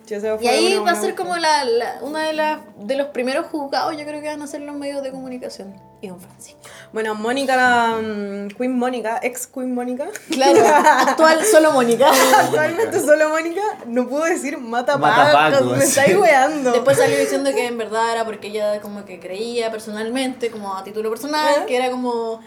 Yo 0.08 0.20
sé, 0.20 0.36
Y 0.42 0.48
ahí 0.48 0.74
una 0.76 0.92
va 0.92 0.98
a 0.98 1.02
ser 1.02 1.14
como 1.14 1.38
la, 1.38 1.64
la- 1.66 2.00
una 2.02 2.22
de 2.26 2.34
las 2.34 2.62
de 2.80 2.96
los 2.96 3.10
primeros 3.10 3.46
juzgados, 3.46 3.96
yo 3.96 4.04
creo 4.06 4.22
que 4.24 4.28
van 4.28 4.42
a 4.42 4.48
ser 4.48 4.62
los 4.62 4.76
medios 4.76 5.04
de 5.04 5.12
comunicación. 5.12 5.76
Y 6.02 6.08
Don 6.08 6.20
Francisco. 6.20 6.60
Bueno, 6.92 7.14
Mónica, 7.14 7.56
la, 7.56 7.98
mm, 8.02 8.48
Queen 8.58 8.76
Mónica, 8.76 9.20
ex 9.22 9.46
Queen 9.46 9.72
Mónica. 9.76 10.08
Claro, 10.32 10.62
actual 10.66 11.46
solo 11.52 11.74
Mónica. 11.74 12.10
Actualmente 12.40 13.02
solo 13.02 13.30
Mónica 13.30 13.62
no 13.86 14.08
pudo 14.10 14.24
decir 14.24 14.58
mata 14.58 14.98
Mata 14.98 15.32
pacos, 15.32 15.60
pacos, 15.60 15.78
me 15.78 15.84
sí. 15.86 15.90
estáis 15.90 16.18
weando. 16.18 16.72
Después 16.72 16.98
salió 16.98 17.20
diciendo 17.20 17.52
que 17.52 17.68
en 17.68 17.78
verdad 17.78 18.12
era 18.12 18.26
porque 18.26 18.48
ella 18.48 18.82
como 18.82 19.06
que 19.06 19.20
creía 19.20 19.70
personalmente, 19.70 20.50
como 20.50 20.76
a 20.76 20.84
título 20.84 21.12
personal, 21.12 21.54
¿Eh? 21.62 21.66
que 21.68 21.76
era 21.78 21.92
como 21.92 22.40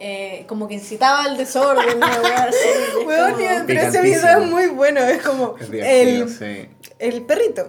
eh, 0.00 0.44
como 0.46 0.68
que 0.68 0.74
incitaba 0.74 1.24
al 1.24 1.36
desorden. 1.36 2.02
así, 2.02 2.56
y 3.00 3.04
como- 3.04 3.12
y- 3.12 3.44
pero 3.66 3.80
ese 3.82 4.00
video 4.02 4.38
es 4.40 4.46
muy 4.50 4.66
bueno, 4.68 5.00
es 5.00 5.22
como 5.22 5.56
Es 5.58 5.68
el, 5.72 6.28
sí. 6.28 6.68
el 6.98 7.22
perrito. 7.22 7.66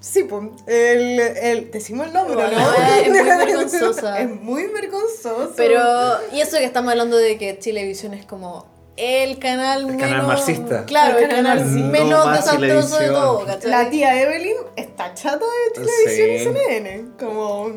Sí, 0.00 0.24
pues, 0.24 0.42
el, 0.66 1.18
el, 1.18 1.70
decimos 1.70 2.08
el 2.08 2.12
nombre, 2.12 2.34
Bueno, 2.34 2.58
¿no? 2.58 2.74
es 2.74 3.08
muy 3.08 3.22
vergonzosa. 3.46 4.20
Es 4.20 4.28
muy 4.28 4.66
vergonzoso. 4.66 5.52
Pero, 5.56 5.80
y 6.32 6.40
eso 6.42 6.58
que 6.58 6.64
estamos 6.64 6.90
hablando 6.92 7.16
de 7.16 7.38
que 7.38 7.58
Chilevisión 7.58 8.12
es 8.12 8.26
como 8.26 8.66
el 8.98 9.38
canal 9.38 9.80
El 9.80 9.86
menos. 9.86 10.02
canal 10.02 10.26
marxista. 10.26 10.84
Claro, 10.84 11.16
el 11.18 11.24
El 11.24 11.30
canal 11.30 11.64
menos 11.64 12.30
desastroso 12.32 12.58
de 12.58 12.66
Chilevisión. 12.66 13.14
todo, 13.14 13.46
¿cachai? 13.46 13.70
La 13.70 13.88
tía 13.88 14.20
Evelyn 14.22 14.56
está 14.76 15.14
chata 15.14 15.38
de 15.46 15.80
televisión 15.80 16.30
y 16.30 16.38
Sí. 16.38 16.44
CNN. 16.44 17.04
Como. 17.18 17.70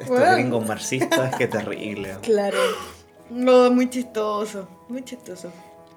Estos 0.00 0.18
weón. 0.18 0.34
gringos 0.34 0.66
marxistas, 0.66 1.36
qué 1.36 1.46
terrible. 1.46 2.16
Claro. 2.22 2.58
No, 3.32 3.70
muy 3.70 3.88
chistoso. 3.90 4.68
Muy 4.88 5.02
chistoso. 5.04 5.50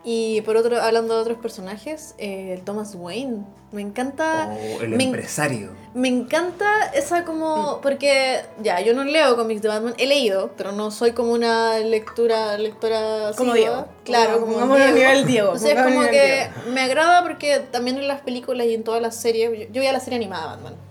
Y 0.07 0.41
por 0.41 0.55
otro, 0.55 0.79
hablando 0.79 1.15
de 1.15 1.21
otros 1.21 1.39
personajes, 1.39 2.13
eh, 2.19 2.53
el 2.53 2.61
Thomas 2.61 2.93
Wayne. 2.95 3.43
Me 3.71 3.81
encanta. 3.81 4.55
O 4.77 4.81
el 4.83 4.89
me, 4.89 4.95
en- 4.95 5.01
empresario. 5.01 5.71
me 5.95 6.07
encanta 6.07 6.91
esa 6.93 7.25
como. 7.25 7.79
Porque, 7.81 8.41
ya, 8.61 8.79
yo 8.81 8.93
no 8.93 9.03
leo 9.03 9.35
cómics 9.35 9.63
de 9.63 9.67
Batman, 9.69 9.95
he 9.97 10.05
leído, 10.05 10.51
pero 10.57 10.71
no 10.73 10.91
soy 10.91 11.13
como 11.13 11.31
una 11.33 11.79
lectura, 11.79 12.55
lectora 12.59 13.31
Como. 13.35 13.53
Diego. 13.53 13.87
Claro, 14.03 14.41
como 14.41 14.59
a 14.59 14.75
Diego. 14.77 14.93
nivel 14.93 15.25
Diego, 15.25 15.47
Entonces 15.47 15.69
es 15.71 15.75
pongámoslo 15.75 16.01
como 16.01 16.11
que 16.11 16.49
me 16.71 16.81
agrada 16.81 17.23
porque 17.23 17.59
también 17.71 17.97
en 17.97 18.07
las 18.07 18.21
películas 18.21 18.67
y 18.67 18.75
en 18.75 18.83
todas 18.83 19.01
las 19.01 19.15
series. 19.15 19.49
Yo, 19.59 19.65
yo 19.73 19.81
vi 19.81 19.87
a 19.87 19.91
la 19.93 19.99
serie 19.99 20.17
animada 20.17 20.43
de 20.43 20.63
Batman. 20.63 20.84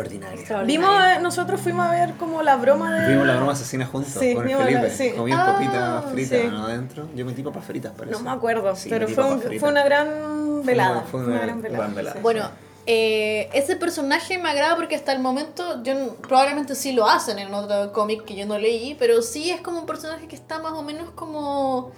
Extraordinario. 0.00 0.40
Extraordinario. 0.40 0.80
Vimos, 0.88 1.04
eh, 1.06 1.20
nosotros 1.22 1.60
fuimos 1.60 1.86
a 1.86 1.90
ver 1.92 2.14
como 2.14 2.42
la 2.42 2.56
broma 2.56 2.94
de. 3.00 3.08
Vimos 3.12 3.26
la 3.26 3.36
broma 3.36 3.52
asesina 3.52 3.86
juntos 3.86 4.12
Sí, 4.12 4.34
con 4.34 4.42
el 4.42 4.48
vimos 4.48 4.60
la- 4.64 4.80
Felipe. 4.80 4.90
sí. 4.90 5.10
Comí 5.16 5.32
Ah, 5.32 5.46
papitas 5.54 6.04
fritas 6.12 6.40
sí. 6.40 6.46
¿no? 6.50 6.64
adentro. 6.64 7.08
Yo 7.14 7.24
metí 7.24 7.42
papas 7.42 7.64
fritas, 7.64 7.92
parece. 7.96 8.16
No 8.16 8.22
me 8.22 8.30
acuerdo, 8.30 8.74
Sí, 8.76 8.88
pero 8.90 9.08
fue, 9.08 9.24
un- 9.24 9.40
fue 9.60 9.68
una 9.70 9.84
gran 9.84 10.62
velada. 10.64 11.02
fue 11.10 11.24
una 11.24 11.40
gran 11.40 11.62
velada. 11.62 12.12
sí. 12.14 12.18
Bueno, 12.22 12.50
eh, 12.86 13.48
ese 13.54 13.76
personaje 13.76 14.36
me 14.38 14.50
agrada 14.50 14.76
porque 14.76 14.94
hasta 14.94 15.12
el 15.12 15.20
momento, 15.20 15.82
yo 15.82 16.16
probablemente 16.16 16.74
sí 16.74 16.92
lo 16.92 17.06
hacen 17.08 17.38
en 17.38 17.54
otro 17.54 17.92
cómic 17.92 18.24
que 18.24 18.34
yo 18.34 18.44
no 18.46 18.58
leí, 18.58 18.94
pero 18.98 19.22
sí 19.22 19.50
es 19.50 19.60
como 19.62 19.80
un 19.80 19.86
personaje 19.86 20.26
que 20.28 20.36
está 20.36 20.58
más 20.58 20.72
o 20.72 20.82
menos 20.82 21.08
como... 21.14 21.92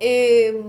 eh, 0.00 0.60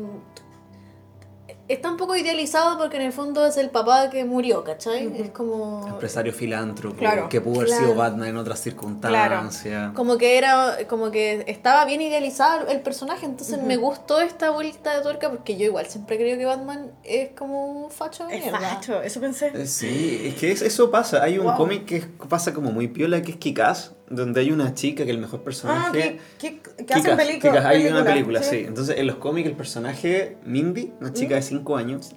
está 1.71 1.89
un 1.89 1.97
poco 1.97 2.15
idealizado 2.15 2.77
porque 2.77 2.97
en 2.97 3.03
el 3.03 3.13
fondo 3.13 3.45
es 3.45 3.57
el 3.57 3.69
papá 3.69 4.09
que 4.09 4.25
murió, 4.25 4.63
¿cachai? 4.63 5.11
Es 5.21 5.29
como... 5.31 5.87
Empresario 5.87 6.33
filántropo, 6.33 6.97
Claro, 6.97 7.29
que 7.29 7.41
pudo 7.41 7.55
haber 7.61 7.67
claro. 7.67 7.83
sido 7.83 7.95
Batman 7.95 8.27
en 8.29 8.37
otras 8.37 8.59
circunstancias. 8.59 9.93
Como 9.93 10.17
que 10.17 10.37
era, 10.37 10.77
como 10.87 11.11
que 11.11 11.43
estaba 11.47 11.85
bien 11.85 12.01
idealizado 12.01 12.67
el 12.67 12.81
personaje, 12.81 13.25
entonces 13.25 13.61
me 13.61 13.77
gustó 13.77 14.21
esta 14.21 14.49
vuelta 14.51 14.95
de 14.95 15.01
tuerca 15.01 15.29
porque 15.29 15.57
yo 15.57 15.65
igual 15.65 15.85
siempre 15.87 16.17
creo 16.17 16.37
que 16.37 16.45
Batman 16.45 16.91
es 17.03 17.29
como 17.37 17.65
un 17.85 17.91
facho 17.91 18.25
de 18.27 18.37
mierda. 18.39 18.59
facho, 18.59 19.01
eso 19.01 19.19
pensé. 19.19 19.51
Eh, 19.53 19.65
Sí, 19.67 20.21
es 20.25 20.35
que 20.35 20.51
es- 20.51 20.61
eso 20.61 20.91
pasa. 20.91 21.23
Hay 21.23 21.37
un 21.37 21.45
Wow. 21.45 21.55
cómic 21.57 21.85
que 21.85 22.01
pasa 22.29 22.53
como 22.53 22.71
muy 22.71 22.87
piola 22.87 23.21
que 23.21 23.31
es 23.31 23.37
Kikaz, 23.37 23.91
donde 24.11 24.41
hay 24.41 24.51
una 24.51 24.73
chica 24.73 25.05
que 25.05 25.11
el 25.11 25.17
mejor 25.17 25.39
Ah, 25.41 25.43
personaje. 25.43 26.19
que, 26.39 26.59
que, 26.59 26.85
que 26.85 26.93
hacen 26.93 27.17
películas. 27.17 27.65
Hay 27.65 27.85
una 27.87 28.03
película, 28.03 28.43
sí. 28.43 28.63
Entonces, 28.67 28.97
en 28.97 29.07
los 29.07 29.15
cómics, 29.17 29.47
el 29.49 29.55
personaje 29.55 30.37
Mindy, 30.45 30.93
una 30.99 31.13
chica 31.13 31.35
de 31.35 31.41
5 31.41 31.77
años, 31.77 32.11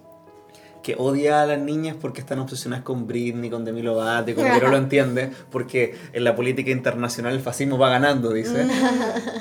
que 0.83 0.97
odia 0.99 1.41
a 1.43 1.47
las 1.47 1.59
niñas 1.59 1.97
porque 1.99 2.21
están 2.21 2.39
obsesionadas 2.41 2.85
con 2.85 3.07
Britney, 3.07 3.49
con 3.49 3.65
Demi 3.65 3.81
Lovato, 3.81 4.35
como 4.35 4.53
que 4.53 4.61
no 4.61 4.69
lo 4.69 4.77
entiende, 4.85 5.31
porque 5.51 5.95
en 6.13 6.25
la 6.25 6.37
política 6.37 6.71
internacional 6.71 7.33
el 7.33 7.41
fascismo 7.41 7.79
va 7.79 7.89
ganando, 7.89 8.31
dice. 8.33 8.67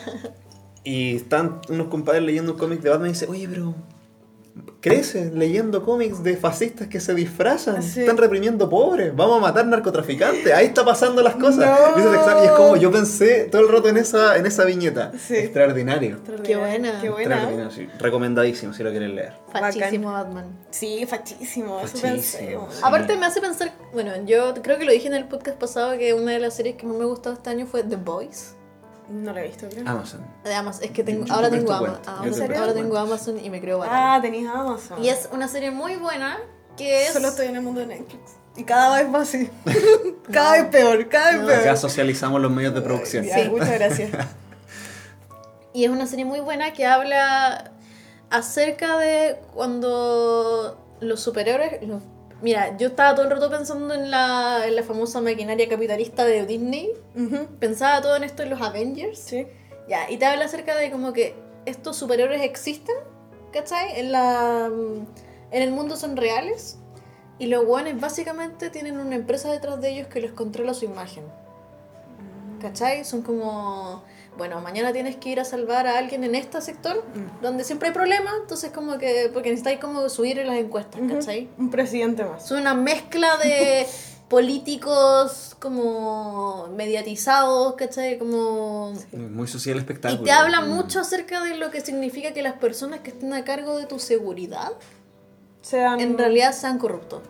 y 0.85 1.15
están 1.17 1.59
unos 1.69 1.87
compadres 1.87 2.23
leyendo 2.23 2.53
un 2.53 2.57
cómic 2.57 2.81
de 2.81 2.89
Batman 2.89 3.09
y 3.09 3.13
dice, 3.13 3.27
oye, 3.27 3.47
pero 3.49 3.75
crecen 4.81 5.39
leyendo 5.39 5.83
cómics 5.83 6.21
de 6.23 6.35
fascistas 6.37 6.87
que 6.87 6.99
se 6.99 7.13
disfrazan, 7.15 7.81
Sí. 7.81 8.01
están 8.01 8.17
reprimiendo 8.17 8.69
pobres, 8.69 9.15
vamos 9.15 9.37
a 9.37 9.41
matar 9.41 9.65
narcotraficantes, 9.65 10.53
ahí 10.53 10.67
está 10.67 10.83
pasando 10.85 11.23
las 11.23 11.35
cosas. 11.35 11.57
No. 11.79 11.97
Y 11.97 12.05
es 12.05 12.13
extra- 12.13 12.43
y 12.43 12.45
es 12.47 12.51
como 12.51 12.75
yo 12.75 12.91
pensé 12.91 13.45
todo 13.45 13.61
el 13.61 13.69
rato 13.69 13.87
en 13.89 13.97
esa, 13.97 14.37
en 14.37 14.45
esa 14.45 14.65
viñeta. 14.65 15.11
Sí. 15.17 15.35
Extraordinario. 15.37 16.19
Qué 16.43 16.55
buena. 16.57 16.99
Qué 17.01 17.09
buena. 17.09 17.35
Extraordinario, 17.35 17.71
sí. 17.71 17.87
Recomendadísimo 17.97 18.73
si 18.73 18.83
lo 18.83 18.91
quieren 18.91 19.15
leer. 19.15 19.33
Fachísimo 19.51 20.11
Batman. 20.11 20.59
Sí, 20.69 21.05
fachísimo, 21.07 21.79
eso 21.81 21.99
pensé. 22.01 22.57
Aparte 22.83 23.15
me 23.17 23.25
hace 23.25 23.41
pensar, 23.41 23.71
bueno, 23.93 24.11
yo 24.25 24.53
creo 24.61 24.77
que 24.77 24.85
lo 24.85 24.91
dije 24.91 25.07
en 25.07 25.13
el 25.15 25.25
podcast 25.27 25.57
pasado 25.57 25.97
que 25.97 26.13
una 26.13 26.33
de 26.33 26.39
las 26.39 26.55
series 26.55 26.75
que 26.75 26.85
más 26.85 26.97
me 26.97 27.05
gustó 27.05 27.31
este 27.31 27.49
año 27.49 27.65
fue 27.65 27.83
The 27.83 27.95
Boys. 27.95 28.55
No 29.09 29.33
lo 29.33 29.39
he 29.39 29.43
visto, 29.47 29.67
creo. 29.69 29.87
Amazon. 29.87 30.21
De 30.43 30.53
Amazon, 30.53 30.83
es 30.85 30.91
que 30.91 31.03
tengo, 31.03 31.25
ahora 31.31 31.49
tengo 31.49 31.67
yo 31.67 31.75
Amazon, 32.05 32.47
te 32.47 32.57
ahora 32.57 32.73
tengo 32.73 32.97
Amazon 32.97 33.39
y 33.43 33.49
me 33.49 33.59
creo 33.61 33.79
bacán. 33.79 33.95
Ah, 33.97 34.19
tenías 34.21 34.53
Amazon. 34.55 35.03
Y 35.03 35.09
es 35.09 35.29
una 35.31 35.47
serie 35.47 35.71
muy 35.71 35.95
buena 35.95 36.37
que 36.77 37.05
es 37.05 37.13
Solo 37.13 37.27
estoy 37.29 37.47
en 37.47 37.55
el 37.57 37.61
mundo 37.61 37.81
de 37.81 37.87
Netflix. 37.87 38.33
Y 38.55 38.63
cada 38.63 38.97
vez 38.97 39.09
más 39.09 39.29
así. 39.29 39.49
cada 40.31 40.53
vez 40.53 40.65
peor, 40.65 41.09
cada 41.09 41.31
vez 41.31 41.41
No. 41.41 41.47
peor. 41.47 41.59
Acá 41.59 41.75
socializamos 41.75 42.41
los 42.41 42.51
medios 42.51 42.73
de 42.73 42.81
producción. 42.81 43.25
Ya, 43.25 43.49
Muchas 43.49 43.71
gracias. 43.71 44.11
y 45.73 45.83
es 45.85 45.89
una 45.89 46.05
serie 46.07 46.25
muy 46.25 46.39
buena 46.39 46.73
que 46.73 46.85
habla 46.85 47.71
acerca 48.29 48.97
de 48.97 49.37
cuando 49.53 50.77
los 51.01 51.19
superhéroes 51.19 51.81
los- 51.87 52.01
Mira, 52.43 52.75
yo 52.75 52.89
estaba 52.89 53.15
todo 53.15 53.23
el 53.23 53.31
rato 53.31 53.49
pensando 53.49 53.93
en 53.93 54.11
la, 54.11 54.67
en 54.67 54.75
la 54.75 54.83
famosa 54.83 55.21
maquinaria 55.21 55.69
capitalista 55.69 56.25
de 56.25 56.45
Disney. 56.45 56.91
Pensaba 57.59 58.01
todo 58.01 58.17
en 58.17 58.25
esto 58.25 58.43
en 58.43 58.49
los 58.49 58.61
Avengers. 58.61 59.17
Sí. 59.17 59.47
Ya, 59.87 60.11
y 60.11 60.17
te 60.17 60.25
habla 60.25 60.43
acerca 60.43 60.75
de 60.75 60.91
como 60.91 61.13
que 61.13 61.35
estos 61.65 61.95
superhéroes 61.95 62.41
existen, 62.41 62.95
¿cachai? 63.53 63.97
En, 63.97 64.11
la, 64.11 64.69
en 65.51 65.61
el 65.61 65.71
mundo 65.71 65.95
son 65.95 66.17
reales. 66.17 66.79
Y 67.39 67.47
los 67.47 67.65
guanes 67.65 67.97
básicamente 67.99 68.69
tienen 68.69 68.99
una 68.99 69.15
empresa 69.15 69.49
detrás 69.49 69.79
de 69.79 69.91
ellos 69.91 70.07
que 70.07 70.19
les 70.19 70.33
controla 70.33 70.73
su 70.73 70.83
imagen. 70.83 71.23
¿Cachai? 72.59 73.05
Son 73.05 73.21
como, 73.21 74.03
bueno, 74.37 74.59
mañana 74.61 74.91
tienes 74.93 75.15
que 75.17 75.29
ir 75.29 75.39
a 75.39 75.45
salvar 75.45 75.87
a 75.87 75.97
alguien 75.97 76.23
en 76.23 76.35
este 76.35 76.59
sector 76.61 77.03
Mm. 77.15 77.41
donde 77.41 77.63
siempre 77.63 77.89
hay 77.89 77.93
problemas, 77.93 78.33
entonces 78.41 78.71
como 78.71 78.97
que, 78.97 79.29
porque 79.33 79.49
necesitáis 79.49 79.79
como 79.79 80.07
subir 80.09 80.39
en 80.39 80.47
las 80.47 80.57
encuestas, 80.57 81.01
¿cachai? 81.09 81.49
Un 81.57 81.69
presidente 81.69 82.23
más. 82.25 82.45
Es 82.45 82.51
una 82.51 82.73
mezcla 82.73 83.37
de 83.37 83.85
políticos 84.29 85.55
como 85.59 86.67
mediatizados, 86.75 87.75
¿cachai? 87.75 88.17
Como... 88.17 88.93
Muy 89.11 89.47
social 89.47 89.75
Y 89.75 89.79
espectáculo. 89.79 90.23
te 90.23 90.31
habla 90.31 90.61
mucho 90.61 90.99
acerca 90.99 91.43
de 91.43 91.55
lo 91.57 91.69
que 91.71 91.81
significa 91.81 92.33
que 92.33 92.41
las 92.41 92.53
personas 92.53 92.99
que 93.01 93.09
estén 93.11 93.33
a 93.33 93.43
cargo 93.43 93.77
de 93.77 93.85
tu 93.85 93.99
seguridad 93.99 94.73
Sean... 95.61 95.99
en 95.99 96.17
realidad 96.17 96.53
sean 96.53 96.77
corruptos. 96.79 97.21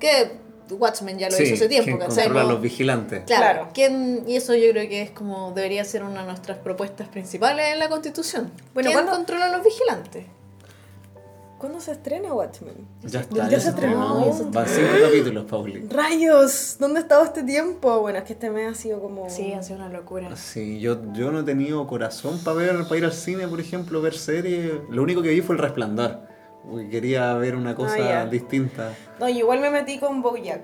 Que 0.00 0.38
Watchmen 0.76 1.18
ya 1.18 1.28
lo 1.30 1.36
Sí, 1.36 1.44
hizo 1.44 1.54
hace 1.54 1.68
tiempo, 1.68 1.98
¿cachai? 1.98 2.24
controla 2.24 2.44
los 2.44 2.60
vigilantes. 2.60 3.22
Claro, 3.26 3.42
Claro. 3.42 3.68
¿quién- 3.74 4.24
y 4.26 4.36
eso 4.36 4.54
yo 4.54 4.70
creo 4.70 4.88
que 4.88 5.02
es 5.02 5.10
como 5.10 5.52
debería 5.52 5.84
ser 5.84 6.02
una 6.04 6.20
de 6.20 6.26
nuestras 6.26 6.58
propuestas 6.58 7.08
principales 7.08 7.72
en 7.72 7.78
la 7.78 7.88
Constitución. 7.88 8.50
Bueno, 8.74 8.88
¿Quién 8.90 8.92
¿cuándo- 8.98 9.12
controla 9.12 9.46
a 9.46 9.56
los 9.56 9.64
vigilantes? 9.64 10.26
¿Cuándo 11.58 11.80
se 11.80 11.90
estrena 11.90 12.32
Watchmen? 12.32 12.74
Ya 13.02 13.18
está. 13.18 13.48
Ya 13.48 13.58
se 13.58 13.70
estrenó. 13.70 14.24
ya 14.24 14.32
se 14.32 14.44
Van 14.44 14.66
cinco 14.68 14.92
capítulos, 15.02 15.44
Pauli. 15.46 15.88
¡Rayos! 15.90 16.76
¿Dónde 16.78 17.00
ha 17.00 17.02
estado 17.02 17.24
este 17.24 17.42
tiempo? 17.42 17.98
Bueno, 18.00 18.18
es 18.18 18.24
que 18.24 18.34
este 18.34 18.48
mes 18.48 18.70
ha 18.70 18.74
sido 18.80 19.00
como... 19.00 19.28
Sí, 19.28 19.52
ha 19.54 19.62
sido 19.64 19.80
una 19.80 19.88
locura. 19.88 20.36
Sí, 20.36 20.78
yo, 20.78 21.00
yo 21.14 21.32
no 21.32 21.40
he 21.40 21.42
tenido 21.42 21.84
corazón 21.88 22.38
para 22.44 22.56
ver, 22.58 22.84
para 22.84 22.96
ir 22.98 23.04
al 23.04 23.12
cine, 23.12 23.48
por 23.48 23.58
ejemplo, 23.58 24.00
ver 24.00 24.14
series. 24.14 24.72
Lo 24.88 25.02
único 25.02 25.20
que 25.20 25.30
vi 25.30 25.40
fue 25.40 25.56
El 25.56 25.60
Resplandor. 25.62 26.27
Porque 26.70 26.88
quería 26.88 27.34
ver 27.34 27.56
una 27.56 27.74
cosa 27.74 27.96
Ah, 28.20 28.26
distinta. 28.26 28.92
No, 29.18 29.28
yo 29.28 29.38
igual 29.38 29.60
me 29.60 29.70
metí 29.70 29.98
con 29.98 30.20
Bojack. 30.22 30.60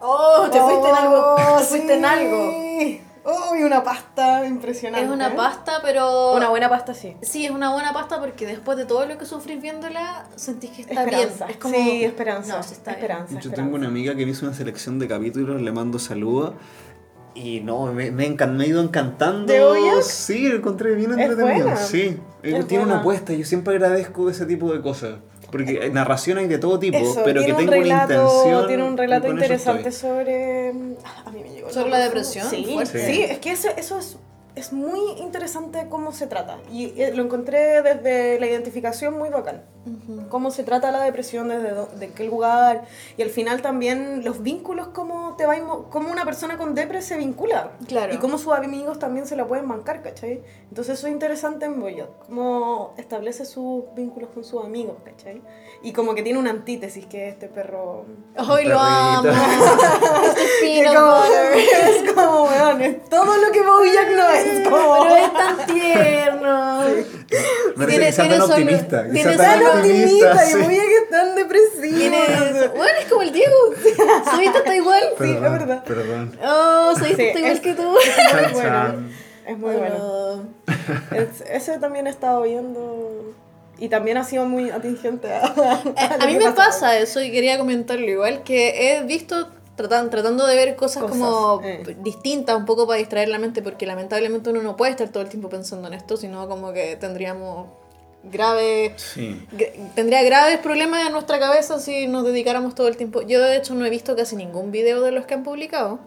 ¡Oh! 0.00 0.48
Te 0.50 0.60
fuiste 0.60 0.88
en 0.88 0.94
algo. 0.96 1.34
Oh, 1.38 1.58
Te 1.58 1.64
fuiste 1.64 1.94
en 1.94 2.00
sí. 2.00 2.04
algo. 2.06 3.10
Oh, 3.22 3.54
y 3.54 3.62
una 3.64 3.84
pasta 3.84 4.46
impresionante. 4.46 5.04
Es 5.06 5.12
una 5.12 5.36
pasta, 5.36 5.80
pero. 5.82 6.32
Una 6.32 6.48
buena 6.48 6.70
pasta, 6.70 6.94
sí. 6.94 7.16
Sí, 7.20 7.44
es 7.44 7.50
una 7.50 7.70
buena 7.72 7.92
pasta 7.92 8.18
porque 8.18 8.46
después 8.46 8.78
de 8.78 8.86
todo 8.86 9.04
lo 9.04 9.18
que 9.18 9.26
sufrís 9.26 9.60
viéndola, 9.60 10.24
sentís 10.36 10.70
que 10.70 10.82
está 10.82 11.04
Esperanza. 11.04 11.44
bien. 11.46 11.50
Es 11.50 11.56
como... 11.62 11.74
Sí, 11.74 12.04
esperanza. 12.04 12.56
No, 12.56 12.62
sí 12.62 12.72
está 12.72 12.92
bien. 12.92 13.02
esperanza. 13.04 13.32
Yo 13.34 13.38
esperanza. 13.38 13.62
tengo 13.62 13.76
una 13.76 13.88
amiga 13.88 14.14
que 14.16 14.24
me 14.24 14.32
hizo 14.32 14.46
una 14.46 14.54
selección 14.54 14.98
de 14.98 15.06
capítulos, 15.06 15.60
le 15.60 15.70
mando 15.70 15.98
saludos. 15.98 16.54
Y 17.34 17.60
no, 17.60 17.86
me, 17.92 18.10
me, 18.10 18.26
encan- 18.28 18.56
me 18.56 18.64
ha 18.64 18.66
ido 18.66 18.82
encantando. 18.82 19.52
¿De? 19.52 20.02
Sí, 20.02 20.48
lo 20.48 20.56
encontré 20.56 20.94
bien 20.94 21.12
Es 21.12 21.18
entretenido. 21.30 21.76
Sí, 21.76 22.16
Eh, 22.42 22.56
Es 22.58 22.66
tiene 22.66 22.84
buena. 22.84 22.84
una 22.94 22.96
apuesta. 23.00 23.32
Yo 23.32 23.44
siempre 23.44 23.74
agradezco 23.74 24.28
ese 24.30 24.46
tipo 24.46 24.72
de 24.72 24.80
cosas. 24.80 25.14
Porque 25.50 25.80
hay 25.82 25.90
narración 25.90 26.38
hay 26.38 26.46
de 26.46 26.58
todo 26.58 26.78
tipo, 26.78 26.96
Eso, 26.98 27.22
pero 27.24 27.40
que 27.40 27.46
tiene 27.46 27.60
un 27.64 27.70
tenga 27.70 27.82
relato, 27.82 28.12
una 28.14 28.22
intención. 28.22 28.66
Tiene 28.68 28.82
un 28.84 28.96
relato 28.96 29.28
interesante 29.28 29.90
sobre. 29.92 30.72
mm, 30.72 30.94
A 31.26 31.30
mí 31.32 31.40
me 31.42 31.50
llegó 31.50 31.70
¿Sobre 31.70 31.90
la 31.90 31.98
depresión? 31.98 32.48
Sí, 32.48 32.66
Fuerte. 32.72 33.06
sí, 33.12 33.22
es 33.22 33.38
que 33.40 33.50
eso, 33.52 33.68
eso 33.76 33.98
es, 33.98 34.16
es 34.54 34.72
muy 34.72 35.00
interesante 35.18 35.86
cómo 35.88 36.12
se 36.12 36.26
trata. 36.26 36.58
Y 36.70 37.00
eh, 37.00 37.12
lo 37.14 37.22
encontré 37.22 37.82
desde 37.82 38.38
la 38.40 38.46
identificación 38.46 39.16
muy 39.16 39.28
bacán. 39.28 39.62
Cómo 40.28 40.50
se 40.50 40.62
trata 40.62 40.90
la 40.90 41.02
depresión, 41.02 41.48
desde 41.48 41.74
de 41.98 42.10
qué 42.10 42.24
lugar. 42.24 42.84
Y 43.16 43.22
al 43.22 43.30
final 43.30 43.62
también 43.62 44.22
los 44.24 44.42
vínculos, 44.42 44.88
cómo, 44.88 45.36
te 45.36 45.46
va 45.46 45.56
cómo 45.90 46.10
una 46.10 46.24
persona 46.26 46.58
con 46.58 46.74
depre 46.74 47.00
se 47.00 47.16
vincula. 47.16 47.72
Claro. 47.88 48.12
Y 48.12 48.18
cómo 48.18 48.36
sus 48.36 48.52
amigos 48.52 48.98
también 48.98 49.26
se 49.26 49.36
la 49.36 49.46
pueden 49.46 49.66
bancar, 49.66 50.02
¿cachai? 50.02 50.42
Entonces 50.68 50.98
eso 50.98 51.06
es 51.06 51.12
interesante 51.14 51.64
en 51.64 51.80
Boyot. 51.80 52.26
Cómo 52.26 52.92
establece 52.98 53.46
sus 53.46 53.84
vínculos 53.94 54.30
con 54.34 54.44
sus 54.44 54.62
amigos, 54.62 54.96
¿cachai? 55.02 55.40
Y 55.82 55.92
como 55.92 56.14
que 56.14 56.22
tiene 56.22 56.38
una 56.38 56.50
antítesis 56.50 57.06
que 57.06 57.28
es 57.28 57.34
este 57.34 57.48
perro... 57.48 58.04
¡Ay, 58.36 58.66
lo 58.66 58.78
amo! 58.78 59.30
Este 60.62 60.82
es 62.06 62.12
como, 62.12 62.44
weón, 62.44 62.80
es 62.82 63.04
todo 63.08 63.36
lo 63.36 63.50
que 63.50 63.62
Bojack 63.62 64.10
no 64.14 64.30
es. 64.30 64.39
Como, 64.68 65.04
Pero 65.08 65.16
es 65.16 65.32
tan 65.32 65.66
tierno. 65.66 66.80
Me 67.76 67.86
Tiene- 67.86 68.12
tiene 68.12 68.12
tan 68.12 68.30
solo- 68.40 68.44
optimista. 68.46 69.10
tiene 69.10 69.36
tan 69.36 69.66
optimista 69.66 70.44
y 70.44 70.50
sí. 70.50 70.56
muy 70.56 70.74
que 70.74 71.00
tan 71.10 71.34
depresivo. 71.36 72.16
Bueno, 72.76 72.98
es 73.00 73.06
como 73.08 73.22
el 73.22 73.32
Diego. 73.32 73.56
Sabiste 74.24 74.58
está 74.58 74.76
igual. 74.76 75.02
Sí, 75.18 75.24
es 75.24 75.30
Perdón, 75.36 75.52
verdad. 75.58 75.84
Perdón. 75.84 76.38
Oh, 76.44 76.92
sabiste 76.96 77.16
Sí, 77.22 77.28
está 77.28 77.38
igual 77.38 77.52
es- 77.52 77.60
que 77.60 77.74
tú. 77.74 77.94
Bueno. 78.52 78.94
Es 79.46 79.58
muy 79.58 79.74
bueno. 79.76 80.44
Es- 81.12 81.40
ese 81.50 81.78
también 81.78 82.06
he 82.06 82.10
estado 82.10 82.42
viendo. 82.42 83.34
Y 83.78 83.88
también 83.88 84.18
ha 84.18 84.24
sido 84.24 84.44
muy 84.44 84.70
atingente 84.70 85.32
a, 85.32 85.46
Eh, 85.46 86.08
A 86.20 86.26
mí 86.26 86.36
me 86.36 86.52
pasa 86.52 86.98
eso 86.98 87.22
y 87.22 87.30
quería 87.32 87.56
comentarlo 87.56 88.04
igual, 88.06 88.42
que 88.42 88.98
he 88.98 89.02
visto 89.04 89.48
tratan- 89.82 90.10
tratando 90.10 90.46
de 90.46 90.56
ver 90.56 90.76
cosas, 90.76 91.02
Cosas, 91.02 91.18
como 91.18 91.60
eh. 91.64 91.96
distintas 92.02 92.56
un 92.56 92.64
poco 92.66 92.86
para 92.86 92.98
distraer 92.98 93.28
la 93.28 93.38
mente, 93.38 93.62
porque 93.62 93.86
lamentablemente 93.86 94.50
uno 94.50 94.62
no 94.62 94.76
puede 94.76 94.92
estar 94.92 95.08
todo 95.08 95.22
el 95.22 95.28
tiempo 95.28 95.48
pensando 95.48 95.88
en 95.88 95.94
esto, 95.94 96.16
sino 96.16 96.48
como 96.48 96.72
que 96.72 96.96
tendríamos 96.96 97.68
graves... 98.22 98.92
Sí. 99.00 99.46
Tendría 99.94 100.22
graves 100.22 100.58
problemas 100.58 101.06
en 101.06 101.12
nuestra 101.12 101.38
cabeza 101.38 101.78
si 101.78 102.06
nos 102.06 102.24
dedicáramos 102.24 102.74
todo 102.74 102.88
el 102.88 102.96
tiempo. 102.96 103.22
Yo 103.22 103.40
de 103.40 103.56
hecho 103.56 103.74
no 103.74 103.84
he 103.86 103.90
visto 103.90 104.14
casi 104.16 104.36
ningún 104.36 104.70
video 104.70 105.00
de 105.00 105.10
los 105.12 105.24
que 105.26 105.34
han 105.34 105.42
publicado. 105.42 105.98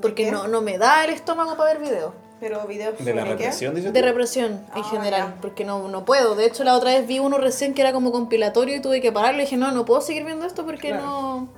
Porque 0.00 0.30
no, 0.30 0.46
no 0.46 0.60
me 0.60 0.78
da 0.78 1.04
el 1.04 1.10
estómago 1.10 1.56
para 1.56 1.72
ver 1.74 1.82
videos. 1.82 2.12
Pero 2.38 2.66
videos 2.66 3.02
De 3.02 3.14
la 3.14 3.24
represión, 3.24 3.74
dices 3.74 3.94
De 3.94 4.02
represión 4.02 4.52
en 4.52 4.82
Ah, 4.82 4.84
general, 4.84 5.20
ya. 5.34 5.40
porque 5.40 5.64
no, 5.64 5.88
no 5.88 6.04
puedo. 6.04 6.34
De 6.34 6.44
hecho, 6.44 6.64
la 6.64 6.76
otra 6.76 6.90
vez 6.90 7.06
vi 7.06 7.18
uno 7.18 7.38
recién 7.38 7.72
que 7.72 7.80
era 7.80 7.94
como 7.94 8.12
compilatorio 8.12 8.76
y 8.76 8.80
tuve 8.80 9.00
que 9.00 9.10
pararlo 9.10 9.38
y 9.40 9.44
dije, 9.46 9.56
no, 9.56 9.72
no 9.72 9.86
puedo 9.86 10.02
seguir 10.02 10.22
viendo 10.24 10.44
esto 10.44 10.66
porque 10.66 10.88
Claro. 10.88 11.02
no... 11.02 11.48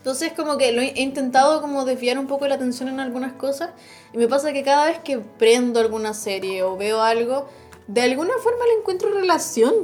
Entonces 0.00 0.32
como 0.32 0.56
que 0.56 0.72
lo 0.72 0.80
he 0.80 0.98
intentado 0.98 1.60
como 1.60 1.84
desviar 1.84 2.18
un 2.18 2.26
poco 2.26 2.48
la 2.48 2.54
atención 2.54 2.88
en 2.88 3.00
algunas 3.00 3.34
cosas 3.34 3.70
y 4.14 4.16
me 4.16 4.28
pasa 4.28 4.50
que 4.54 4.62
cada 4.62 4.86
vez 4.86 4.98
que 5.00 5.18
prendo 5.18 5.78
alguna 5.78 6.14
serie 6.14 6.62
o 6.62 6.74
veo 6.78 7.02
algo, 7.02 7.46
de 7.86 8.00
alguna 8.00 8.32
forma 8.42 8.64
le 8.64 8.80
encuentro 8.80 9.10
relación. 9.12 9.74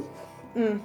Mm. 0.54 0.80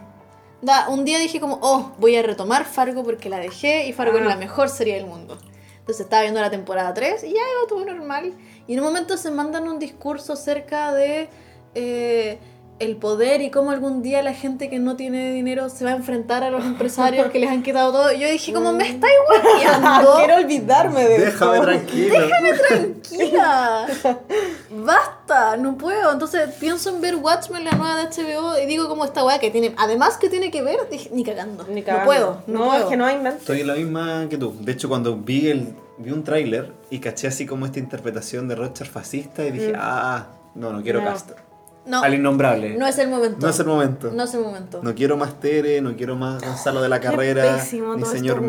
Da, 0.62 0.90
un 0.90 1.06
día 1.06 1.18
dije 1.18 1.40
como, 1.40 1.60
oh, 1.62 1.94
voy 1.98 2.18
a 2.18 2.22
retomar 2.22 2.66
Fargo 2.66 3.04
porque 3.04 3.30
la 3.30 3.40
dejé 3.40 3.88
y 3.88 3.94
Fargo 3.94 4.18
Ah. 4.18 4.22
es 4.22 4.28
la 4.28 4.36
mejor 4.36 4.68
serie 4.68 4.96
del 4.96 5.06
mundo. 5.06 5.38
Entonces 5.80 6.02
estaba 6.02 6.24
viendo 6.24 6.42
la 6.42 6.52
temporada 6.52 6.94
3 6.94 7.24
y 7.24 7.28
ya 7.28 7.40
iba 7.40 7.68
todo 7.70 7.86
normal. 7.86 8.34
Y 8.68 8.74
en 8.74 8.80
un 8.82 8.86
momento 8.86 9.16
se 9.16 9.32
mandan 9.32 9.68
un 9.70 9.80
discurso 9.80 10.34
acerca 10.34 10.94
de 10.94 11.30
eh, 11.74 12.38
el 12.82 12.96
poder 12.98 13.42
y 13.42 13.52
cómo 13.52 13.72
algún 13.72 14.02
día 14.02 14.22
la 14.24 14.34
gente 14.34 14.70
que 14.70 14.80
no 14.80 14.96
tiene 14.96 15.32
dinero 15.32 15.70
se 15.70 15.86
va 15.86 15.92
a 15.92 15.96
enfrentar 15.96 16.44
a 16.44 16.50
los 16.50 16.66
empresarios 16.66 17.30
que 17.32 17.40
les 17.40 17.50
han 17.50 17.62
quitado 17.64 17.92
todo. 17.92 18.12
Yo 18.12 18.28
dije 18.30 18.52
como, 18.54 18.74
me 18.74 18.90
estáis 18.90 19.14
guayando. 19.28 20.16
Quiero 20.18 20.36
olvidarme 20.38 21.04
de 21.08 21.20
Déjame 21.20 21.54
esto. 21.58 21.66
tranquilo. 21.68 22.16
Tranquila. 22.68 23.88
Basta, 24.72 25.58
no 25.58 25.78
puedo. 25.78 26.12
Entonces 26.12 26.50
pienso 26.60 26.90
en 26.90 27.02
ver 27.02 27.16
Watchmen, 27.16 27.64
la 27.66 27.72
nueva 27.72 27.98
de 27.98 28.04
HBO, 28.06 28.58
y 28.58 28.66
digo 28.66 28.88
como 28.88 29.06
esta 29.06 29.24
weá 29.24 29.40
que 29.40 29.52
tiene, 29.52 29.74
además 29.78 30.18
que 30.18 30.30
tiene 30.30 30.50
que 30.52 30.62
ver, 30.62 30.80
dije, 30.90 31.10
ni 31.14 31.24
cagando. 31.24 31.66
Ni 31.68 31.82
no 31.82 31.86
cagando. 31.86 32.06
puedo, 32.06 32.42
no, 32.48 32.60
No, 32.60 32.66
puedo. 32.66 32.84
es 32.84 32.86
que 32.90 32.98
no 32.98 33.06
hay 33.06 33.18
mente. 33.18 33.40
Estoy 33.40 33.62
en 33.62 33.68
la 33.68 33.76
misma 33.76 34.28
que 34.30 34.38
tú. 34.38 34.54
De 34.60 34.72
hecho, 34.72 34.90
cuando 34.90 35.16
vi 35.18 35.50
el 35.50 35.74
vi 35.98 36.12
un 36.12 36.24
tráiler 36.24 36.72
y 36.90 37.00
caché 37.00 37.28
así 37.28 37.46
como 37.46 37.66
esta 37.66 37.78
interpretación 37.80 38.48
de 38.48 38.56
Roger 38.56 38.88
fascista 38.88 39.46
y 39.46 39.52
dije, 39.52 39.74
ah, 39.78 40.28
no, 40.56 40.72
no 40.74 40.82
quiero 40.82 41.02
No. 41.02 41.12
No, 41.86 42.04
Al 42.04 42.14
innombrable. 42.14 42.76
no 42.78 42.86
es 42.88 42.98
el 43.00 43.10
momento. 43.10 43.38
No 43.42 43.50
es 43.50 43.60
el 43.60 43.66
momento. 43.66 44.12
No 44.12 44.24
es 44.24 44.34
el 44.34 44.42
momento. 44.42 44.82
No 44.84 44.94
quiero 44.94 45.18
más 45.18 45.40
Tere, 45.40 45.82
no 45.82 45.96
quiero 45.96 46.16
más 46.16 46.42
Gonzalo 46.42 46.82
de 46.82 46.90
la 46.90 47.00
Qué 47.00 47.08
Carrera, 47.08 47.56
pésimo 47.58 47.96
ni 47.96 48.06
señor 48.06 48.44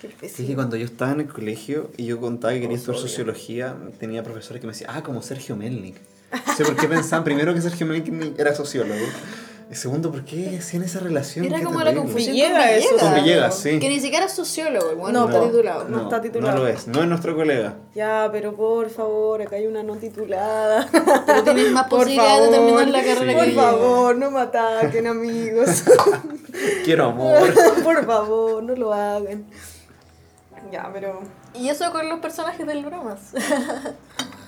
Sí, 0.00 0.08
pésimo. 0.20 0.48
que 0.48 0.54
cuando 0.54 0.76
yo 0.76 0.84
estaba 0.84 1.12
en 1.12 1.20
el 1.20 1.26
colegio 1.28 1.90
y 1.96 2.04
yo 2.04 2.20
contaba 2.20 2.52
que 2.52 2.60
quería 2.60 2.76
estudiar 2.76 3.00
sociología, 3.00 3.74
tenía 3.98 4.22
profesores 4.22 4.60
que 4.60 4.66
me 4.66 4.74
decían, 4.74 4.90
ah, 4.94 5.02
como 5.02 5.22
Sergio 5.22 5.56
Melnik. 5.56 5.96
No 6.46 6.54
sé 6.54 6.64
por 6.64 6.76
qué 6.76 6.86
pensaban, 6.88 7.24
primero 7.24 7.54
que 7.54 7.60
Sergio 7.62 7.86
Melnik 7.86 8.38
era 8.38 8.54
sociólogo. 8.54 9.00
Y 9.74 9.76
segundo, 9.76 10.12
¿por 10.12 10.24
qué 10.24 10.56
hacían 10.56 10.84
esa 10.84 11.00
relación? 11.00 11.46
Era 11.46 11.60
como 11.60 11.82
la 11.82 11.92
confusión 11.92 12.36
Villegas, 12.36 12.62
con 12.62 12.68
eso, 12.68 12.88
Villegas. 12.90 13.02
Con 13.02 13.14
Villegas, 13.24 13.58
sí. 13.58 13.80
Que 13.80 13.88
ni 13.88 13.98
siquiera 13.98 14.26
es 14.26 14.32
sociólogo, 14.32 14.90
el 14.90 14.96
bueno 14.96 15.18
No, 15.22 15.26
no, 15.26 15.34
está 15.34 15.46
titulado. 15.48 15.88
No 15.88 16.02
está 16.02 16.22
titulado. 16.22 16.56
No 16.56 16.62
lo 16.62 16.68
es, 16.68 16.86
no 16.86 17.02
es 17.02 17.08
nuestro 17.08 17.34
colega. 17.34 17.74
Ya, 17.92 18.28
pero 18.30 18.54
por 18.54 18.88
favor, 18.88 19.42
acá 19.42 19.56
hay 19.56 19.66
una 19.66 19.82
no 19.82 19.96
titulada. 19.96 20.88
Pero 21.26 21.42
tienes 21.42 21.72
más 21.72 21.88
Por 21.88 21.98
posibilidades 22.02 22.52
de 22.52 22.56
favor, 22.56 22.76
terminar 22.76 22.88
la 22.88 23.02
carrera 23.02 23.32
sí. 23.32 23.36
Por 23.36 23.44
que 23.46 23.52
yo. 23.52 23.60
favor, 23.60 24.16
no 24.16 24.30
me 24.30 24.40
ataquen, 24.42 25.06
amigos. 25.08 25.82
Quiero 26.84 27.06
amor. 27.06 27.52
por 27.82 28.06
favor, 28.06 28.62
no 28.62 28.76
lo 28.76 28.94
hagan. 28.94 29.44
Ya, 30.70 30.88
pero. 30.92 31.20
Y 31.52 31.68
eso 31.68 31.90
con 31.90 32.08
los 32.08 32.20
personajes 32.20 32.64
del 32.64 32.84
bromas. 32.84 33.32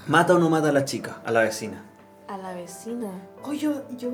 ¿Mata 0.06 0.36
o 0.36 0.38
no 0.38 0.48
mata 0.50 0.68
a 0.68 0.72
la 0.72 0.84
chica, 0.84 1.16
a 1.24 1.32
la 1.32 1.40
vecina? 1.40 1.82
A 2.28 2.36
la 2.38 2.54
vecina. 2.54 3.08
Oh, 3.44 3.52
yo. 3.52 3.82
yo... 3.96 4.10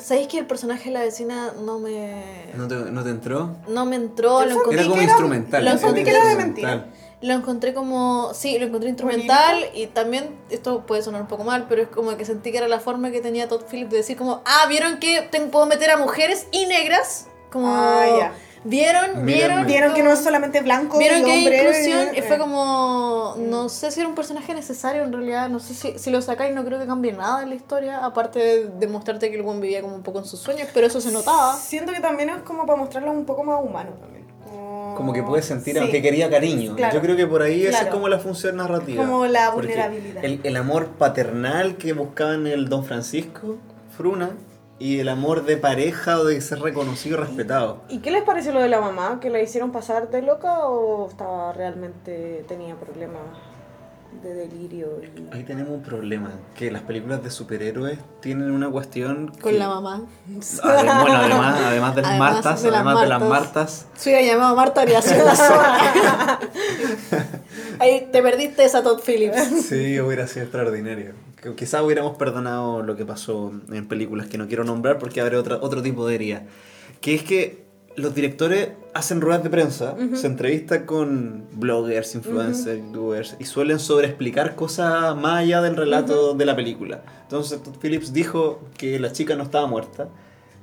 ¿Sabéis 0.00 0.28
que 0.28 0.38
el 0.38 0.46
personaje 0.46 0.84
de 0.86 0.90
la 0.90 1.00
vecina 1.00 1.52
no 1.64 1.78
me. 1.78 2.52
¿No 2.54 2.68
te, 2.68 2.74
no 2.74 3.02
te 3.02 3.08
entró? 3.10 3.56
No 3.68 3.86
me 3.86 3.96
entró, 3.96 4.40
Yo 4.42 4.46
lo 4.50 4.54
encontré. 4.56 4.80
Era 4.80 4.88
como 4.90 5.02
instrumental. 5.02 5.64
lo 5.64 5.80
como 5.80 5.94
que 5.94 6.00
era 6.02 6.10
de 6.12 6.18
instrumental. 6.32 6.76
mentira. 6.78 6.86
Lo 7.22 7.32
encontré 7.34 7.72
como. 7.72 8.34
Sí, 8.34 8.58
lo 8.58 8.66
encontré 8.66 8.90
instrumental 8.90 9.64
y 9.74 9.86
también. 9.86 10.36
Esto 10.50 10.84
puede 10.84 11.02
sonar 11.02 11.22
un 11.22 11.28
poco 11.28 11.44
mal, 11.44 11.66
pero 11.70 11.80
es 11.82 11.88
como 11.88 12.14
que 12.18 12.24
sentí 12.26 12.52
que 12.52 12.58
era 12.58 12.68
la 12.68 12.80
forma 12.80 13.10
que 13.10 13.22
tenía 13.22 13.48
Todd 13.48 13.62
Phillips 13.70 13.90
de 13.92 13.96
decir, 13.98 14.16
como. 14.18 14.42
Ah, 14.44 14.66
¿vieron 14.68 14.98
que 14.98 15.22
te- 15.30 15.40
puedo 15.46 15.64
meter 15.64 15.90
a 15.90 15.96
mujeres 15.96 16.46
y 16.52 16.66
negras? 16.66 17.28
Como. 17.50 17.66
Ah, 17.68 18.04
ya. 18.18 18.32
Vieron, 18.64 19.26
vieron. 19.26 19.66
Vieron 19.66 19.92
que 19.94 20.02
no 20.02 20.12
es 20.12 20.20
solamente 20.20 20.60
blanco 20.60 20.98
Vieron 20.98 21.20
y 21.20 21.24
que 21.24 21.30
hay 21.32 21.38
hombre. 21.46 21.58
inclusión 21.62 22.14
y 22.14 22.18
eh, 22.18 22.22
fue 22.22 22.38
como. 22.38 23.34
No 23.38 23.68
sé 23.68 23.90
si 23.90 24.00
era 24.00 24.08
un 24.08 24.14
personaje 24.14 24.54
necesario 24.54 25.02
en 25.02 25.12
realidad. 25.12 25.48
No 25.48 25.58
sé 25.58 25.74
si, 25.74 25.98
si 25.98 26.10
lo 26.10 26.22
sacáis, 26.22 26.54
no 26.54 26.64
creo 26.64 26.78
que 26.78 26.86
cambie 26.86 27.12
nada 27.12 27.42
en 27.42 27.48
la 27.48 27.54
historia. 27.56 28.04
Aparte 28.04 28.38
de 28.38 28.68
demostrarte 28.78 29.30
que 29.30 29.36
el 29.36 29.42
buen 29.42 29.60
vivía 29.60 29.80
como 29.82 29.96
un 29.96 30.02
poco 30.02 30.20
en 30.20 30.24
sus 30.24 30.38
sueños, 30.40 30.68
pero 30.72 30.86
eso 30.86 31.00
se 31.00 31.10
notaba. 31.10 31.56
Siento 31.56 31.92
que 31.92 32.00
también 32.00 32.30
es 32.30 32.36
como 32.42 32.64
para 32.66 32.78
mostrarlo 32.78 33.10
un 33.10 33.24
poco 33.24 33.42
más 33.42 33.58
humano 33.62 33.90
también. 34.00 34.22
Como, 34.44 34.94
Como 34.96 35.12
que 35.12 35.22
puede 35.22 35.42
sentir, 35.42 35.74
Sí. 35.74 35.80
aunque 35.80 36.00
quería 36.02 36.28
cariño. 36.30 36.76
Claro. 36.76 36.94
Yo 36.94 37.00
creo 37.00 37.16
que 37.16 37.26
por 37.26 37.42
ahí 37.42 37.62
esa 37.62 37.70
es 37.70 37.76
Claro. 37.82 37.96
como 37.96 38.08
la 38.08 38.18
función 38.18 38.56
narrativa. 38.56 39.04
Como 39.04 39.26
la 39.26 39.50
vulnerabilidad. 39.50 40.24
El, 40.24 40.40
el 40.44 40.56
amor 40.56 40.88
paternal 40.98 41.76
que 41.76 41.94
buscaba 41.94 42.34
en 42.34 42.46
el 42.46 42.68
Don 42.68 42.84
Francisco, 42.84 43.56
Fruna, 43.96 44.30
y 44.82 44.98
el 44.98 45.08
amor 45.08 45.44
de 45.44 45.56
pareja 45.56 46.18
o 46.18 46.24
de 46.24 46.40
ser 46.40 46.58
reconocido 46.58 47.16
y 47.16 47.20
respetado. 47.20 47.82
¿Y 47.88 47.98
qué 48.00 48.10
les 48.10 48.24
pareció 48.24 48.52
lo 48.52 48.60
de 48.60 48.68
la 48.68 48.80
mamá? 48.80 49.20
¿Que 49.20 49.30
la 49.30 49.40
hicieron 49.40 49.70
pasar 49.70 50.10
de 50.10 50.22
loca 50.22 50.66
o 50.66 51.08
estaba 51.08 51.52
realmente 51.52 52.44
tenía 52.48 52.74
problemas 52.74 53.20
de 54.22 54.34
delirio? 54.34 55.00
Y... 55.02 55.34
Ahí 55.34 55.42
tenemos 55.44 55.72
un 55.72 55.82
problema, 55.82 56.30
que 56.54 56.70
las 56.70 56.82
películas 56.82 57.22
de 57.22 57.30
superhéroes 57.30 57.98
tienen 58.20 58.50
una 58.50 58.68
cuestión... 58.70 59.28
Con 59.40 59.52
que- 59.52 59.58
la 59.58 59.68
mamá. 59.68 60.02
Ade- 60.62 61.00
bueno, 61.02 61.16
además, 61.16 61.60
además 61.64 61.94
de 61.96 62.02
las 62.02 62.10
Además 62.10 62.32
Martas, 62.34 62.62
de 62.62 62.70
las 62.70 62.80
además 62.80 63.00
de 63.02 63.08
las 63.08 63.20
Martas. 63.20 63.30
Martas, 63.54 63.86
Si 63.94 64.10
hubiera 64.10 64.26
llamado 64.26 64.56
Marta, 64.56 64.80
habría 64.82 65.02
sido 65.02 65.24
la 65.24 65.36
zorra. 65.36 66.38
Ahí 67.78 68.08
te 68.12 68.22
perdiste 68.22 68.64
esa 68.64 68.82
Todd 68.82 69.00
Phillips. 69.04 69.66
Sí, 69.68 69.98
hubiera 70.00 70.26
sido 70.26 70.44
extraordinario. 70.44 71.12
Quizás 71.56 71.82
hubiéramos 71.82 72.16
perdonado 72.16 72.82
lo 72.82 72.94
que 72.96 73.04
pasó 73.04 73.52
en 73.72 73.88
películas 73.88 74.28
que 74.28 74.38
no 74.38 74.46
quiero 74.46 74.62
nombrar 74.64 74.98
porque 74.98 75.20
habrá 75.20 75.38
otra, 75.38 75.56
otro 75.60 75.82
tipo 75.82 76.06
de 76.06 76.14
herida. 76.14 76.42
Que 77.00 77.14
es 77.16 77.24
que 77.24 77.61
los 77.96 78.14
directores 78.14 78.70
hacen 78.94 79.20
ruedas 79.20 79.42
de 79.42 79.50
prensa, 79.50 79.94
se 80.14 80.26
entrevistan 80.26 80.86
con 80.86 81.44
bloggers, 81.52 82.14
influencers, 82.14 82.78
youtubers 82.78 83.36
y 83.38 83.44
suelen 83.44 83.78
sobreexplicar 83.78 84.54
cosas 84.54 85.16
más 85.16 85.40
allá 85.40 85.60
del 85.62 85.76
relato 85.76 86.34
de 86.34 86.44
la 86.46 86.56
película. 86.56 87.02
Entonces 87.22 87.62
Todd 87.62 87.76
Phillips 87.80 88.12
dijo 88.12 88.60
que 88.78 88.98
la 88.98 89.12
chica 89.12 89.34
no 89.36 89.42
estaba 89.44 89.66
muerta 89.66 90.08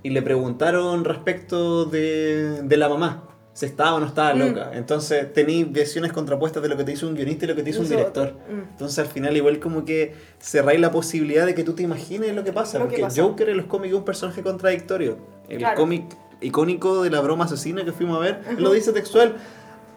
y 0.04 0.10
le 0.12 0.22
preguntaron 0.22 1.06
respecto 1.06 1.86
de, 1.86 2.62
de 2.64 2.78
la 2.78 2.90
mamá. 2.90 3.24
Si 3.54 3.66
estaba 3.66 3.96
o 3.96 4.00
no 4.00 4.06
estaba 4.06 4.34
loca. 4.34 4.72
Entonces 4.74 5.34
tenéis 5.34 5.70
versiones 5.70 6.14
contrapuestas 6.14 6.64
de 6.64 6.70
lo 6.70 6.78
que 6.78 6.86
te 6.86 6.94
hizo 6.94 7.08
un 7.08 7.16
guionista 7.16 7.44
y 7.44 7.48
lo 7.50 7.56
que 7.56 7.64
te 7.64 7.72
hizo 7.72 7.82
un 7.82 7.90
director. 7.90 8.34
Mm. 8.50 8.70
Entonces 8.72 9.00
al 9.00 9.08
final 9.08 9.36
igual 9.36 9.60
como 9.60 9.84
que 9.84 10.14
cerráis 10.40 10.80
la 10.80 10.92
posibilidad 10.92 11.46
de 11.46 11.54
que 11.56 11.64
tú 11.66 11.74
te 11.74 11.84
imagines 11.84 12.34
lo 12.34 12.44
que 12.46 12.54
pasa. 12.54 12.78
Lo 12.80 12.86
que 12.86 12.92
porque 12.92 13.02
pasa. 13.02 13.22
Joker 13.22 13.50
en 13.50 13.58
los 13.58 13.66
cómics 13.66 13.92
es 13.92 13.98
un 14.00 14.06
personaje 14.06 14.42
contradictorio. 14.44 15.18
El 15.50 15.58
Claro. 15.58 15.76
cómic 15.76 16.06
icónico 16.42 17.04
de 17.04 17.10
la 17.10 17.22
broma 17.22 17.46
asesina 17.46 17.84
que 17.84 17.92
fuimos 17.92 18.18
a 18.18 18.20
ver, 18.22 18.44
él 18.50 18.64
lo 18.64 18.72
dice 18.72 18.92
textual. 18.94 19.36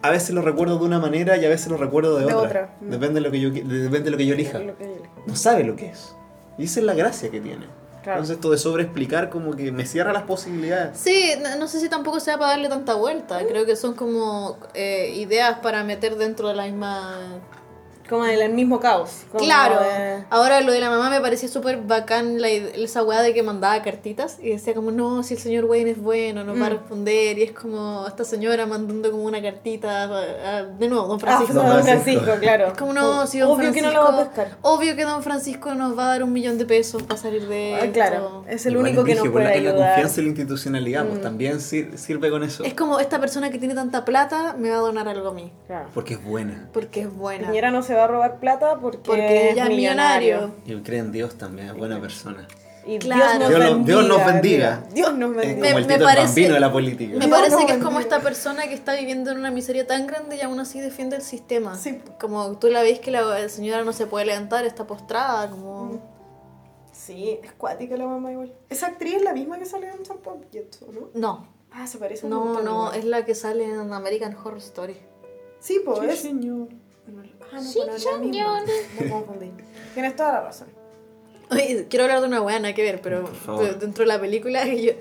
A 0.01 0.09
veces 0.11 0.31
lo 0.35 0.41
recuerdo 0.41 0.77
de 0.79 0.85
una 0.85 0.99
manera 0.99 1.37
y 1.37 1.45
a 1.45 1.49
veces 1.49 1.69
lo 1.69 1.77
recuerdo 1.77 2.17
de, 2.17 2.25
De 2.25 2.33
otra. 2.33 2.47
otra. 2.47 2.75
Depende, 2.81 3.15
de 3.15 3.21
lo 3.21 3.31
que 3.31 3.39
yo, 3.39 3.49
depende 3.51 4.01
de 4.01 4.11
lo 4.11 4.17
que 4.17 4.25
yo 4.25 4.33
elija. 4.33 4.59
Lo 4.59 4.77
que- 4.77 5.01
No 5.25 5.35
sabe 5.37 5.63
lo 5.63 5.77
que 5.77 5.87
es. 5.87 6.13
Y 6.57 6.65
esa 6.65 6.81
es 6.81 6.85
la 6.85 6.93
gracia 6.93 7.31
que 7.31 7.39
tiene. 7.39 7.67
Claro. 8.03 8.17
Entonces 8.19 8.35
esto 8.35 8.51
de 8.51 8.57
sobreexplicar 8.57 9.29
como 9.29 9.55
que 9.55 9.71
me 9.71 9.85
cierra 9.85 10.11
las 10.11 10.23
posibilidades. 10.23 10.97
Sí, 10.97 11.29
no, 11.41 11.55
no 11.55 11.69
sé 11.69 11.79
si 11.79 11.87
tampoco 11.87 12.19
sea 12.19 12.37
para 12.37 12.51
darle 12.51 12.67
tanta 12.67 12.95
vuelta. 12.95 13.39
Creo 13.47 13.65
que 13.65 13.77
son 13.77 13.93
como 13.93 14.57
eh, 14.73 15.13
ideas 15.15 15.59
para 15.59 15.85
meter 15.85 16.17
dentro 16.17 16.49
de 16.49 16.55
la 16.55 16.65
misma 16.65 17.39
Como 18.13 18.25
del 18.25 18.53
mismo 18.53 18.79
caos. 18.79 19.23
como 19.31 19.43
Claro, 19.43 19.79
de- 19.81 20.23
ahora 20.29 20.61
lo 20.61 20.71
de 20.71 20.79
la 20.79 20.89
mamá 20.89 21.09
me 21.09 21.19
parecía 21.19 21.49
súper 21.49 21.77
bacán 21.81 22.41
la, 22.41 22.47
esa 22.49 23.03
weá 23.03 23.21
de 23.23 23.33
que 23.33 23.41
mandaba 23.43 23.81
cartitas 23.81 24.37
y 24.41 24.49
decía 24.49 24.73
como, 24.75 24.91
no, 24.91 25.23
si 25.23 25.33
el 25.33 25.39
señor 25.39 25.65
Wayne 25.65 25.91
es 25.91 26.01
bueno, 26.01 26.43
nos 26.43 26.55
va 26.61 26.67
a 26.67 26.69
Mm. 26.69 26.73
responder. 26.73 27.39
Y 27.39 27.43
es 27.43 27.51
como 27.53 28.05
esta 28.07 28.23
señora 28.23 28.65
mandando 28.65 29.09
como 29.11 29.23
una 29.23 29.41
cartita, 29.41 30.03
a- 30.03 30.57
a- 30.59 30.63
de 30.63 30.87
nuevo, 30.87 31.07
don 31.07 31.17
Ah, 31.17 31.19
Francisco. 31.19 31.53
Don 31.53 31.65
Don 31.65 31.83
Francisco. 31.83 32.19
Francisco, 32.21 32.39
claro. 32.41 32.67
Es 32.67 32.73
como, 32.77 32.93
no, 32.93 33.25
si 33.27 33.39
don 33.39 33.49
Obvio 33.49 33.63
Francisco, 33.63 33.89
que 33.89 33.93
no 33.95 34.01
lo 34.03 34.07
va 34.11 34.21
a 34.21 34.25
pescar. 34.25 34.57
Obvio 34.61 34.95
que 34.95 35.03
don 35.05 35.23
Francisco 35.23 35.73
nos 35.73 35.97
va 35.97 36.05
a 36.05 36.07
dar 36.09 36.23
un 36.23 36.31
millón 36.33 36.57
de 36.57 36.65
pesos 36.65 37.01
para 37.03 37.19
salir 37.19 37.47
de 37.47 37.73
Ah, 37.75 37.79
esto. 37.79 37.93
claro, 37.93 38.45
es 38.47 38.65
el 38.65 38.73
Igual 38.73 38.87
único 38.87 39.03
que 39.03 39.15
nos 39.15 39.25
la- 39.25 39.31
puede 39.31 39.57
en 39.57 39.63
la 39.63 39.69
ayudar. 39.71 39.87
confianza 39.89 40.19
y 40.21 40.23
la 40.23 40.29
institucionalidad, 40.29 41.05
pues 41.07 41.19
Mm. 41.19 41.23
también 41.23 41.61
sir- 41.61 41.97
sirve 41.97 42.29
con 42.29 42.43
eso. 42.43 42.63
Es 42.63 42.73
como 42.75 42.99
esta 42.99 43.19
persona 43.19 43.49
que 43.49 43.57
tiene 43.57 43.73
tanta 43.73 44.05
plata 44.05 44.55
me 44.57 44.69
va 44.69 44.75
a 44.75 44.79
donar 44.79 45.07
algo 45.07 45.29
a 45.29 45.33
mí. 45.33 45.51
Claro. 45.67 45.89
Porque 45.95 46.13
es 46.13 46.23
buena. 46.23 46.69
Porque 46.73 47.01
es 47.01 47.11
buena. 47.13 47.47
Piñera 47.47 47.71
no 47.71 47.81
se 47.81 47.95
va 47.95 48.02
a 48.03 48.07
robar 48.07 48.39
plata 48.39 48.77
porque, 48.79 48.99
Porque 48.99 49.51
ella 49.51 49.63
es 49.63 49.69
millonario. 49.69 50.51
Y 50.65 50.75
cree 50.81 50.99
en 50.99 51.11
Dios 51.11 51.35
también, 51.35 51.69
es 51.69 51.73
buena 51.75 51.99
persona. 51.99 52.47
Y 52.85 52.99
Claro. 52.99 53.47
Dios 53.47 53.59
nos 53.77 53.85
Dios 53.85 54.25
bendiga. 54.25 54.83
Dios 54.93 55.13
nos 55.17 55.33
bendiga. 55.33 55.33
Dios 55.33 55.33
nos 55.35 55.37
Es 55.43 55.53
como 55.53 55.65
el 55.77 55.87
me 55.87 55.99
parece- 55.99 56.25
bambino 56.27 56.53
de 56.55 56.59
la 56.59 56.71
política. 56.71 57.17
Me 57.17 57.27
parece 57.29 57.65
que 57.65 57.71
es 57.73 57.77
como 57.83 57.99
esta 58.01 58.19
persona 58.19 58.63
que 58.67 58.73
está 58.73 58.93
viviendo 58.95 59.31
en 59.31 59.37
una 59.37 59.51
miseria 59.51 59.87
tan 59.87 60.05
grande 60.05 60.35
y 60.35 60.41
aún 60.41 60.59
así 60.59 60.81
defiende 60.81 61.15
el 61.15 61.21
sistema. 61.21 61.77
Sí. 61.77 62.01
Como 62.19 62.57
tú 62.59 62.67
la 62.67 62.81
ves 62.81 62.99
que 62.99 63.09
la 63.11 63.47
señora 63.47 63.83
no 63.85 63.93
se 63.93 64.05
puede 64.05 64.25
levantar, 64.25 64.65
está 64.65 64.85
postrada, 64.85 65.49
como... 65.49 66.01
Sí, 66.91 67.39
es 67.41 67.53
cuática 67.53 67.95
la 67.97 68.05
mamá 68.05 68.31
igual. 68.33 68.53
Esa 68.69 68.87
actriz 68.87 69.15
es 69.15 69.21
la 69.23 69.33
misma 69.33 69.57
que 69.59 69.65
sale 69.65 69.89
en 69.89 70.03
Champa 70.03 70.31
¿no? 70.33 71.09
No, 71.13 71.47
Ah, 71.75 71.87
se 71.87 71.97
parece 71.97 72.25
un 72.25 72.29
no, 72.31 72.61
no, 72.61 72.93
es 72.93 73.03
la 73.03 73.25
que 73.25 73.33
sale 73.33 73.65
en 73.65 73.91
American 73.93 74.35
Horror 74.35 74.59
Story. 74.59 74.95
Sí, 75.59 75.81
pues 75.83 75.99
Sí, 76.19 76.27
señor. 76.27 76.67
Ah, 77.51 77.55
no, 77.55 77.61
Sí. 77.61 77.79
Me 78.99 79.09
confundí. 79.09 79.51
Tienes 79.93 80.15
toda 80.15 80.33
la 80.33 80.41
razón. 80.41 80.67
Oye, 81.51 81.87
quiero 81.89 82.05
hablar 82.05 82.21
de 82.21 82.27
una 82.27 82.41
weá, 82.41 82.59
nada 82.59 82.73
que 82.73 82.81
ver, 82.81 83.01
pero 83.01 83.29
dentro 83.79 84.03
de 84.03 84.07
la 84.07 84.19
película 84.19 84.63
que 84.63 84.81
yo... 84.83 84.93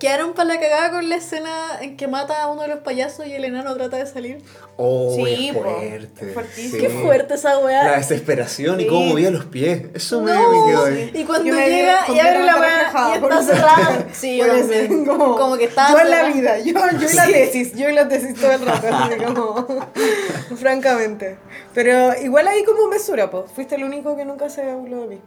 Quedaron 0.00 0.32
para 0.32 0.54
la 0.54 0.58
cagada 0.58 0.90
con 0.92 1.08
la 1.10 1.16
escena 1.16 1.50
en 1.82 1.96
que 1.98 2.08
mata 2.08 2.42
a 2.42 2.48
uno 2.50 2.62
de 2.62 2.68
los 2.68 2.78
payasos 2.78 3.26
y 3.26 3.34
el 3.34 3.44
enano 3.44 3.74
trata 3.76 3.98
de 3.98 4.06
salir. 4.06 4.42
Oh, 4.78 5.14
Sí, 5.14 5.48
es 5.50 5.54
po, 5.54 5.62
fuerte. 5.62 6.26
es 6.26 6.32
fuertísimo. 6.34 6.78
Qué 6.80 6.88
fuerte 6.88 7.34
esa 7.34 7.58
weá. 7.58 7.84
La 7.84 7.96
desesperación 7.98 8.80
y 8.80 8.84
Sí. 8.84 8.88
cómo 8.88 9.04
movía 9.06 9.30
los 9.30 9.44
pies. 9.44 9.82
Eso 9.92 10.22
me, 10.22 10.32
No, 10.32 10.50
me 10.66 10.70
quedó 10.72 10.84
ahí. 10.86 11.10
y 11.14 11.24
cuando 11.24 11.52
llega 11.52 11.98
y 12.08 12.18
abre 12.18 12.44
la 12.46 12.56
weá 12.58 13.16
y 13.16 13.20
por 13.20 13.30
está 13.32 13.42
cerrada. 13.54 14.06
Sí, 14.12 14.38
yo 14.38 14.46
también. 14.46 15.04
como, 15.04 15.36
Como 15.36 15.56
que 15.58 15.64
estaba 15.64 15.90
Yo 15.92 15.98
en 16.00 16.10
la 16.10 16.22
vida, 16.24 16.58
yo, 16.60 16.72
yo 16.72 17.08
en 17.08 17.16
la 17.16 17.26
tesis, 17.26 17.74
yo 17.76 17.88
en 17.88 17.94
la 17.94 18.08
tesis 18.08 18.34
todo 18.40 18.52
el 18.52 18.64
rato, 18.66 18.86
así 18.90 19.16
como, 19.22 19.66
francamente. 20.56 21.36
Pero 21.74 22.14
igual 22.22 22.48
hay 22.48 22.64
como 22.64 22.88
mesura, 22.88 23.30
pues. 23.30 23.50
Fuiste 23.54 23.74
el 23.74 23.84
único 23.84 24.16
que 24.16 24.24
nunca 24.24 24.48
se 24.48 24.62
habló 24.62 25.02
de 25.02 25.06
mí. 25.16 25.20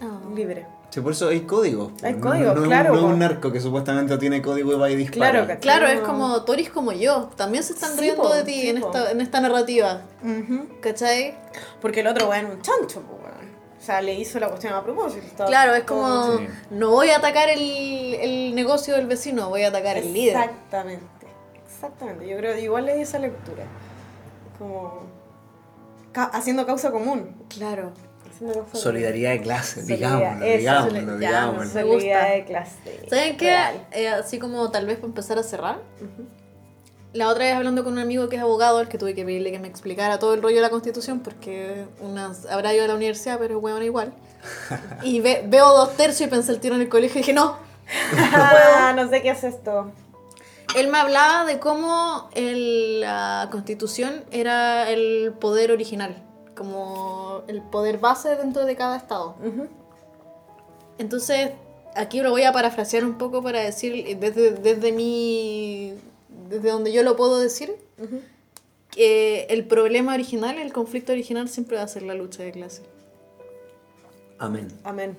Ah. 0.00 0.20
Libre. 0.34 0.66
Sí, 0.90 1.00
por 1.00 1.12
eso 1.12 1.28
hay 1.28 1.42
códigos. 1.42 1.92
Hay 2.02 2.14
No- 2.14 2.20
códigos, 2.20 2.46
no, 2.46 2.52
es 2.52 2.58
un- 2.60 2.64
claro, 2.66 2.88
No 2.90 2.94
es 2.98 3.00
po. 3.04 3.08
un 3.10 3.18
narco 3.20 3.52
que 3.52 3.60
supuestamente 3.60 4.18
tiene 4.18 4.42
código 4.42 4.72
y 4.72 4.76
va 4.76 4.90
y 4.90 4.96
dispara. 4.96 5.30
Claro, 5.30 5.46
¿cachai? 5.46 5.60
Claro, 5.60 5.86
es 5.86 6.00
como 6.00 6.42
Toris 6.42 6.68
como 6.70 6.92
yo. 6.92 7.30
También 7.36 7.62
se 7.62 7.74
están 7.74 7.94
Sí, 7.94 8.00
riendo 8.00 8.22
po, 8.22 8.34
de 8.34 8.42
ti 8.42 8.54
sí, 8.60 8.68
en, 8.70 8.80
po. 8.80 8.86
esta, 8.88 9.10
en 9.12 9.20
esta 9.20 9.40
narrativa. 9.40 10.02
Ujú. 10.22 10.66
¿Cachai? 10.80 11.36
Porque 11.80 12.00
el 12.00 12.08
otro 12.08 12.28
weón 12.28 12.46
es 12.46 12.52
un 12.54 12.62
chancho, 12.62 13.02
pues 13.02 13.22
weón. 13.22 13.50
O 13.78 13.82
sea, 13.82 14.02
le 14.02 14.14
hizo 14.14 14.38
la 14.40 14.48
cuestión 14.48 14.74
a 14.74 14.82
propósito. 14.82 15.24
estaba 15.26 15.48
Claro, 15.48 15.74
es 15.74 15.84
como, 15.84 16.38
Sí. 16.38 16.46
no 16.70 16.90
voy 16.90 17.10
a 17.10 17.16
atacar 17.18 17.48
el, 17.48 17.60
el 18.14 18.54
negocio 18.54 18.94
del 18.96 19.06
vecino, 19.06 19.48
voy 19.48 19.62
a 19.62 19.68
atacar 19.68 19.96
el 19.96 20.12
líder. 20.12 20.36
Exactamente. 20.36 21.06
Exactamente. 21.66 22.28
Yo 22.28 22.36
creo 22.36 22.54
que 22.56 22.60
igual 22.62 22.84
leí 22.86 23.00
esa 23.00 23.18
lectura. 23.18 23.62
Como 24.58 25.02
ca- 26.12 26.24
haciendo 26.32 26.66
causa 26.66 26.90
común. 26.90 27.36
Claro. 27.48 27.92
Haciendo. 28.40 28.66
Solidaridad 28.74 29.30
de 29.32 29.40
clase, 29.42 29.82
Solidaridad, 29.82 30.40
digámoslo, 30.40 31.16
digámoslo. 31.18 31.70
Solidaridad 31.70 32.20
gusta. 32.22 32.34
de 32.34 32.44
clase. 32.44 33.00
¿Saben 33.10 33.36
qué? 33.36 33.56
Eh, 33.92 34.08
así 34.08 34.38
como 34.38 34.70
tal 34.70 34.86
vez 34.86 34.96
para 34.96 35.08
empezar 35.08 35.38
a 35.38 35.42
cerrar. 35.42 35.78
La 37.12 37.28
otra 37.28 37.44
vez 37.44 37.54
hablando 37.54 37.82
con 37.82 37.94
un 37.94 37.98
amigo 37.98 38.28
que 38.28 38.36
es 38.36 38.42
abogado, 38.42 38.78
al 38.78 38.88
que 38.88 38.96
tuve 38.96 39.14
que 39.14 39.24
pedirle 39.24 39.50
que 39.50 39.58
me 39.58 39.66
explicara 39.68 40.18
todo 40.20 40.32
el 40.34 40.42
rollo 40.42 40.56
de 40.56 40.62
la 40.62 40.70
constitución, 40.70 41.20
porque 41.20 41.84
unas, 42.00 42.46
habrá 42.46 42.72
ido 42.72 42.84
a 42.84 42.88
la 42.88 42.94
universidad, 42.94 43.38
pero 43.38 43.60
bueno, 43.60 43.82
igual. 43.82 44.12
Y 45.02 45.20
ve- 45.20 45.42
veo 45.46 45.68
dos 45.76 45.96
tercios 45.96 46.28
y 46.28 46.30
pensé 46.30 46.52
el 46.52 46.60
tiro 46.60 46.76
en 46.76 46.80
el 46.82 46.88
colegio 46.88 47.18
y 47.18 47.22
dije, 47.22 47.32
no, 47.32 47.56
Ah, 48.32 48.92
no 48.96 49.08
sé 49.10 49.20
qué 49.22 49.30
es 49.30 49.42
esto. 49.44 49.90
Él 50.76 50.86
me 50.86 50.98
hablaba 50.98 51.44
de 51.46 51.58
cómo 51.58 52.30
el- 52.34 53.00
la 53.00 53.48
constitución 53.50 54.22
era 54.30 54.88
el 54.88 55.32
poder 55.40 55.72
original, 55.72 56.14
como 56.60 57.42
el 57.48 57.62
poder 57.62 57.96
base 57.96 58.36
dentro 58.36 58.66
de 58.66 58.76
cada 58.76 58.98
estado. 58.98 59.34
Entonces, 60.98 61.52
aquí 61.94 62.20
lo 62.20 62.32
voy 62.32 62.42
a 62.42 62.52
parafrasear 62.52 63.02
un 63.02 63.16
poco 63.16 63.42
para 63.42 63.60
decir, 63.60 64.18
desde, 64.18 64.50
desde 64.50 64.92
mi. 64.92 65.94
desde 66.50 66.68
donde 66.68 66.92
yo 66.92 67.02
lo 67.02 67.16
puedo 67.16 67.40
decir, 67.40 67.74
que 68.90 69.46
el 69.48 69.64
problema 69.64 70.12
original, 70.12 70.58
el 70.58 70.70
conflicto 70.70 71.12
original 71.12 71.48
siempre 71.48 71.78
va 71.78 71.84
a 71.84 71.88
ser 71.88 72.02
la 72.02 72.12
lucha 72.12 72.42
de 72.42 72.52
clase. 72.52 72.82
Amén. 74.38 74.68
Amén. 74.84 75.16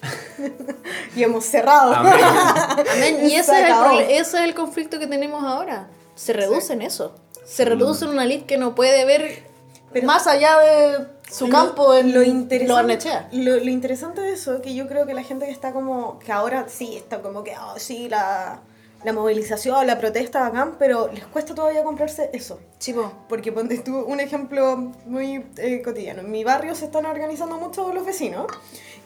y 1.16 1.24
hemos 1.24 1.44
cerrado. 1.44 1.92
Amén. 1.92 2.14
Amén. 2.92 3.24
Y 3.24 3.30
Se 3.30 3.38
ese 3.38 3.62
es, 3.62 3.68
el, 3.68 4.00
ese 4.10 4.36
es 4.36 4.44
el 4.44 4.54
conflicto 4.54 5.00
que 5.00 5.08
tenemos 5.08 5.42
ahora. 5.42 5.88
Se 6.14 6.32
reduce 6.32 6.72
en 6.72 6.82
eso. 6.82 7.16
Se 7.44 7.64
reduce 7.64 8.04
en 8.04 8.12
una 8.12 8.26
lid 8.26 8.42
que 8.42 8.58
no 8.58 8.76
puede 8.76 9.04
ver 9.04 9.50
Pero- 9.92 10.06
más 10.06 10.26
allá 10.26 10.58
de 10.58 11.06
su 11.30 11.46
Lo- 11.46 11.52
campo 11.52 11.94
en 11.94 12.12
lo 12.12 12.22
interesante, 12.22 13.08
lo, 13.32 13.52
lo 13.56 13.70
interesante 13.70 14.20
de 14.20 14.32
eso, 14.32 14.60
que 14.62 14.74
yo 14.74 14.86
creo 14.88 15.06
que 15.06 15.14
la 15.14 15.22
gente 15.22 15.46
que 15.46 15.52
está 15.52 15.72
como, 15.72 16.18
que 16.18 16.32
ahora 16.32 16.66
sí 16.68 16.96
está 16.96 17.20
como 17.22 17.42
que, 17.44 17.54
ah, 17.54 17.74
sí, 17.78 18.08
la, 18.08 18.60
la 19.04 19.12
movilización, 19.12 19.86
la 19.86 19.98
protesta, 19.98 20.40
bacán, 20.40 20.76
pero 20.78 21.10
les 21.12 21.24
cuesta 21.26 21.54
todavía 21.54 21.82
comprarse 21.84 22.30
eso. 22.32 22.60
Chivo. 22.78 23.12
Porque 23.28 23.50
ponte 23.52 23.78
tú 23.78 23.96
un 23.98 24.20
ejemplo 24.20 24.76
muy 25.06 25.44
eh, 25.56 25.82
cotidiano. 25.82 26.20
En 26.20 26.30
mi 26.30 26.44
barrio 26.44 26.74
se 26.74 26.84
están 26.84 27.06
organizando 27.06 27.56
mucho 27.56 27.92
los 27.92 28.04
vecinos 28.06 28.46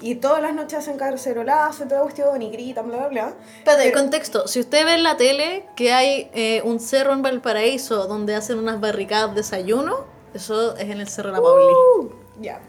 y 0.01 0.17
todas 0.17 0.43
las 0.43 0.53
noches 0.55 0.81
hacen 0.81 0.99
cacerolazo 0.99 1.85
y 1.85 1.89
toda 1.89 2.03
cuestión 2.03 2.43
y 2.43 2.51
gritan, 2.51 2.89
bla, 2.89 2.99
bla, 2.99 3.09
bla. 3.09 3.35
Pero- 3.65 3.99
contexto. 3.99 4.47
Si 4.49 4.61
usted 4.61 4.85
ve 4.85 4.95
en 4.95 5.03
la 5.03 5.17
tele 5.17 5.65
que 5.77 5.93
hay 5.93 6.31
eh, 6.35 6.61
un 6.65 6.81
cerro 6.81 7.13
en 7.15 7.23
Valparaíso 7.23 8.07
donde 8.07 8.35
hacen 8.35 8.59
unas 8.59 8.81
barricadas 8.81 9.31
de 9.31 9.37
desayuno, 9.37 10.15
eso 10.37 10.77
es 10.77 10.89
en 10.89 11.01
el 11.01 11.09
Cerro 11.09 11.31
La 11.33 11.41
Pauli. 11.41 11.65
Uh, 11.99 12.09
ya. 12.41 12.61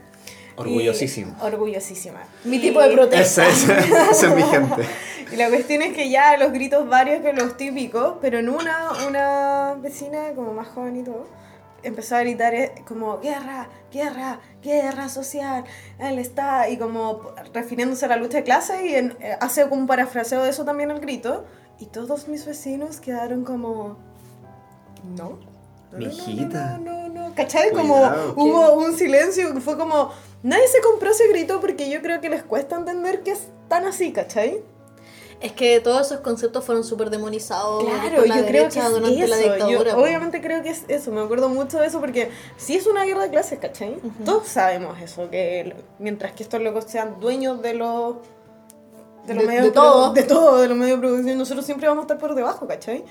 Orgullosísimo. 0.56 1.36
Y- 1.40 1.46
orgullosísima. 1.46 2.20
Mi 2.44 2.58
Y- 2.58 2.60
tipo 2.62 2.82
de 2.82 2.90
protesta. 2.92 3.48
Esa, 3.48 3.48
esa, 3.48 4.10
esa 4.12 4.28
es 4.30 4.36
mi 4.36 4.44
gente. 4.44 4.84
Y 5.30 5.36
la 5.36 5.50
cuestión 5.50 5.82
es 5.82 5.94
que 5.94 6.10
ya 6.10 6.38
los 6.38 6.54
gritos 6.54 6.88
varios 6.88 7.22
que 7.22 7.34
los 7.34 7.58
típicos, 7.58 8.14
pero 8.22 8.40
en 8.40 8.48
una, 8.48 8.92
una 9.10 9.74
vecina 9.74 10.32
como 10.34 10.54
más 10.54 10.70
joven 10.70 10.96
y 10.96 11.04
todo, 11.04 11.28
empezó 11.84 12.16
a 12.16 12.22
gritar 12.22 12.56
eh, 12.56 12.72
como 12.88 13.20
guerra, 13.20 13.68
guerra, 13.92 14.40
guerra 14.64 15.10
social, 15.10 15.66
él 16.00 16.18
está, 16.20 16.70
y 16.70 16.78
como 16.78 17.24
refiriéndose 17.54 18.06
a 18.06 18.08
la 18.08 18.16
lucha 18.16 18.38
de 18.38 18.44
clase 18.46 18.88
y 18.88 18.96
en- 18.96 19.18
eh, 19.20 19.36
hace 19.42 19.68
como 19.68 19.82
un 19.82 19.86
parafraseo 19.88 20.42
de 20.44 20.50
eso 20.50 20.64
también 20.64 20.92
el 20.92 21.02
grito, 21.02 21.44
y 21.78 21.88
todos 21.88 22.30
mis 22.30 22.46
vecinos 22.46 23.02
quedaron 23.02 23.44
como, 23.44 23.98
no. 25.18 25.40
No, 25.92 26.00
no, 26.00 26.00
no, 26.00 26.08
Mijita. 26.08 26.78
No, 26.80 27.08
no, 27.10 27.30
no, 27.30 27.36
¿Cachai? 27.36 27.72
Como 27.72 27.96
hubo 28.36 28.74
un 28.74 28.96
silencio 28.98 29.54
que 29.54 29.62
fue 29.62 29.78
como, 29.78 30.12
nadie 30.44 30.68
se 30.68 30.82
compró 30.82 31.12
ese 31.12 31.28
grito 31.28 31.60
porque 31.62 31.90
yo 31.90 32.02
creo 32.02 32.20
que 32.22 32.30
les 32.30 32.44
cuesta 32.44 32.76
entender 32.78 33.22
que 33.24 33.32
es 33.32 33.48
tan 33.68 33.86
así, 33.86 34.12
¿cachai? 34.12 34.62
Es 35.40 35.52
que 35.52 35.80
todos 35.82 36.08
esos 36.08 36.22
conceptos 36.22 36.66
fueron 36.66 36.84
súper 36.84 37.12
demonizados 37.12 37.84
Claro, 37.84 38.16
por 38.16 38.28
la 38.28 38.40
yo 38.40 38.46
creo 38.48 38.70
que 38.70 38.80
es 38.80 38.90
durante 38.90 39.20
eso. 39.24 39.28
la 39.28 39.38
dictadura. 39.38 39.92
Yo 39.92 39.98
obviamente 40.02 40.42
creo 40.42 40.64
que 40.64 40.70
es 40.72 40.84
eso, 40.88 41.12
me 41.12 41.22
acuerdo 41.22 41.48
mucho 41.48 41.80
de 41.80 41.86
eso 41.86 42.00
porque 42.00 42.32
sí 42.58 42.76
es 42.76 42.88
una 42.88 43.04
guerra 43.06 43.22
de 43.24 43.30
clases, 43.30 43.60
¿cachai? 43.60 43.98
Todos 44.26 44.48
sabemos 44.48 45.00
eso, 45.00 45.30
que 45.30 45.76
mientras 46.00 46.32
que 46.32 46.42
estos 46.42 46.60
locos 46.60 46.86
sean 46.88 47.20
dueños 47.20 47.62
de 47.62 47.76
los... 47.76 48.16
De, 49.28 49.36
los 49.36 49.44
De- 49.44 49.48
medios 49.48 49.66
de 49.66 49.72
produ- 49.72 49.74
todo. 49.74 50.14
de 50.14 50.24
todo, 50.24 50.58
de 50.62 50.68
los 50.70 50.78
medios 50.78 50.98
de 51.00 51.08
producción, 51.08 51.38
nosotros 51.38 51.66
siempre 51.68 51.88
vamos 51.88 52.02
a 52.02 52.06
estar 52.06 52.18
por 52.18 52.34
debajo, 52.34 52.66
¿cachai? 52.66 53.04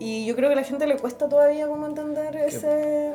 Y 0.00 0.24
yo 0.26 0.34
creo 0.34 0.48
que 0.48 0.54
a 0.54 0.56
la 0.56 0.64
gente 0.64 0.86
le 0.86 0.96
cuesta 0.96 1.28
todavía 1.28 1.66
como 1.68 1.86
entender 1.86 2.34
ese, 2.36 3.12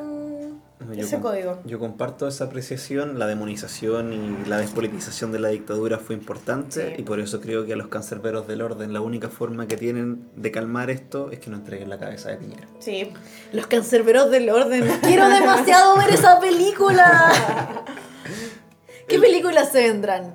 No, 0.80 0.94
yo 0.94 1.02
ese 1.02 1.16
com- 1.16 1.24
código. 1.32 1.60
Yo 1.66 1.80
comparto 1.80 2.28
esa 2.28 2.44
apreciación, 2.46 3.18
la 3.18 3.26
demonización 3.26 4.14
y 4.14 4.48
la 4.48 4.58
despolitización 4.60 5.32
de 5.32 5.40
la 5.40 5.48
dictadura 5.50 5.98
fue 5.98 6.14
importante 6.16 6.90
Sí. 6.96 7.02
y 7.02 7.04
por 7.04 7.20
eso 7.20 7.42
creo 7.42 7.66
que 7.66 7.74
a 7.74 7.76
los 7.76 7.88
cancerberos 7.88 8.48
del 8.48 8.62
orden 8.62 8.94
la 8.94 9.02
única 9.02 9.30
forma 9.30 9.68
que 9.68 9.78
tienen 9.78 10.30
de 10.36 10.52
calmar 10.52 10.92
esto 10.92 11.32
es 11.32 11.40
que 11.40 11.50
no 11.50 11.58
entreguen 11.58 11.90
la 11.90 11.98
cabeza 11.98 12.30
de 12.30 12.38
Piñera. 12.38 12.68
Sí. 12.80 13.12
Los 13.52 13.66
cancerberos 13.66 14.30
del 14.30 14.48
orden. 14.52 14.86
Quiero 15.02 15.28
demasiado 15.28 15.98
ver 15.98 16.12
esa 16.12 16.40
película. 16.40 17.84
¿Qué 19.08 19.20
películas 19.20 19.72
se 19.72 19.82
vendrán? 19.88 20.34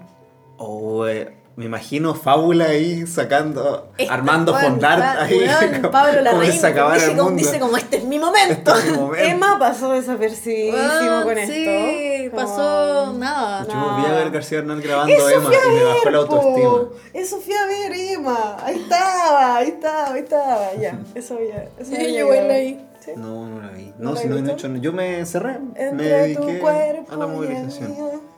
O 0.57 1.07
eh, 1.07 1.37
me 1.61 1.67
imagino 1.67 2.15
Fábula 2.15 2.65
ahí 2.65 3.07
sacando, 3.07 3.93
Esta- 3.99 4.15
armando 4.15 4.53
weón, 4.53 4.65
fondart 4.65 5.03
ahí. 5.21 5.47
como- 5.81 5.91
Pablo 5.93 6.13
como 6.19 6.23
Larraín 6.25 6.53
se 6.61 6.67
acabara 6.67 6.95
dice, 6.97 7.11
el 7.13 7.17
como, 7.19 7.29
mundo. 7.31 7.43
dice 7.45 7.61
como 7.61 7.77
este 7.77 7.97
es 7.99 8.05
mi 8.05 8.19
momento. 8.19 8.53
Este 8.53 8.71
es 8.89 8.91
mi 8.93 8.97
momento. 8.99 9.29
Emma 9.29 9.59
pasó 9.59 9.93
desapercibidísimo 9.93 10.81
Weón, 10.81 11.23
con 11.25 11.37
sí, 11.47 11.65
esto. 11.67 12.37
pasó 12.37 13.05
Como- 13.09 13.19
nada. 13.19 13.67
Yo 13.69 13.97
vi 13.99 14.07
a 14.07 14.13
ver 14.17 14.31
García 14.31 14.59
Bernal 14.59 14.81
grabando 14.83 15.15
Es 15.15 15.23
a 15.23 15.33
Emma 15.35 15.51
y 15.55 15.75
me 15.77 15.85
bajó 15.85 16.11
la 16.11 16.19
autoestima. 16.19 16.79
Es 17.13 17.31
Sofía 17.31 17.67
Ver, 17.67 17.93
Emma. 17.95 18.57
Ahí 18.65 18.77
estaba, 18.81 19.57
ahí 19.57 19.69
estaba, 19.69 20.13
ahí 20.15 20.21
estaba. 20.21 20.75
Ya, 20.81 20.99
eso 21.15 21.39
ya. 21.47 21.69
Eso 21.79 21.91
Sí, 21.95 22.07
llegó. 22.07 22.33
él 22.33 22.51
ahí. 22.51 22.87
Sí. 23.05 23.13
No, 23.17 23.47
no 23.47 23.61
la 23.63 23.69
vi. 23.69 23.93
¿No 23.99 24.11
No, 24.11 24.15
la 24.15 24.21
si 24.21 24.29
no 24.29 24.37
he 24.37 24.53
hecho. 24.53 24.69
Yo 24.77 24.93
me 24.93 25.19
encerré. 25.21 25.59
me 25.59 25.83
Entre 25.89 26.35
tu 26.35 26.43
dediqué 26.43 26.59
cuerpo 26.59 27.13
a 27.13 27.17
la 27.17 27.25
y 27.25 27.29
el 27.29 27.35
movilización. 27.35 28.30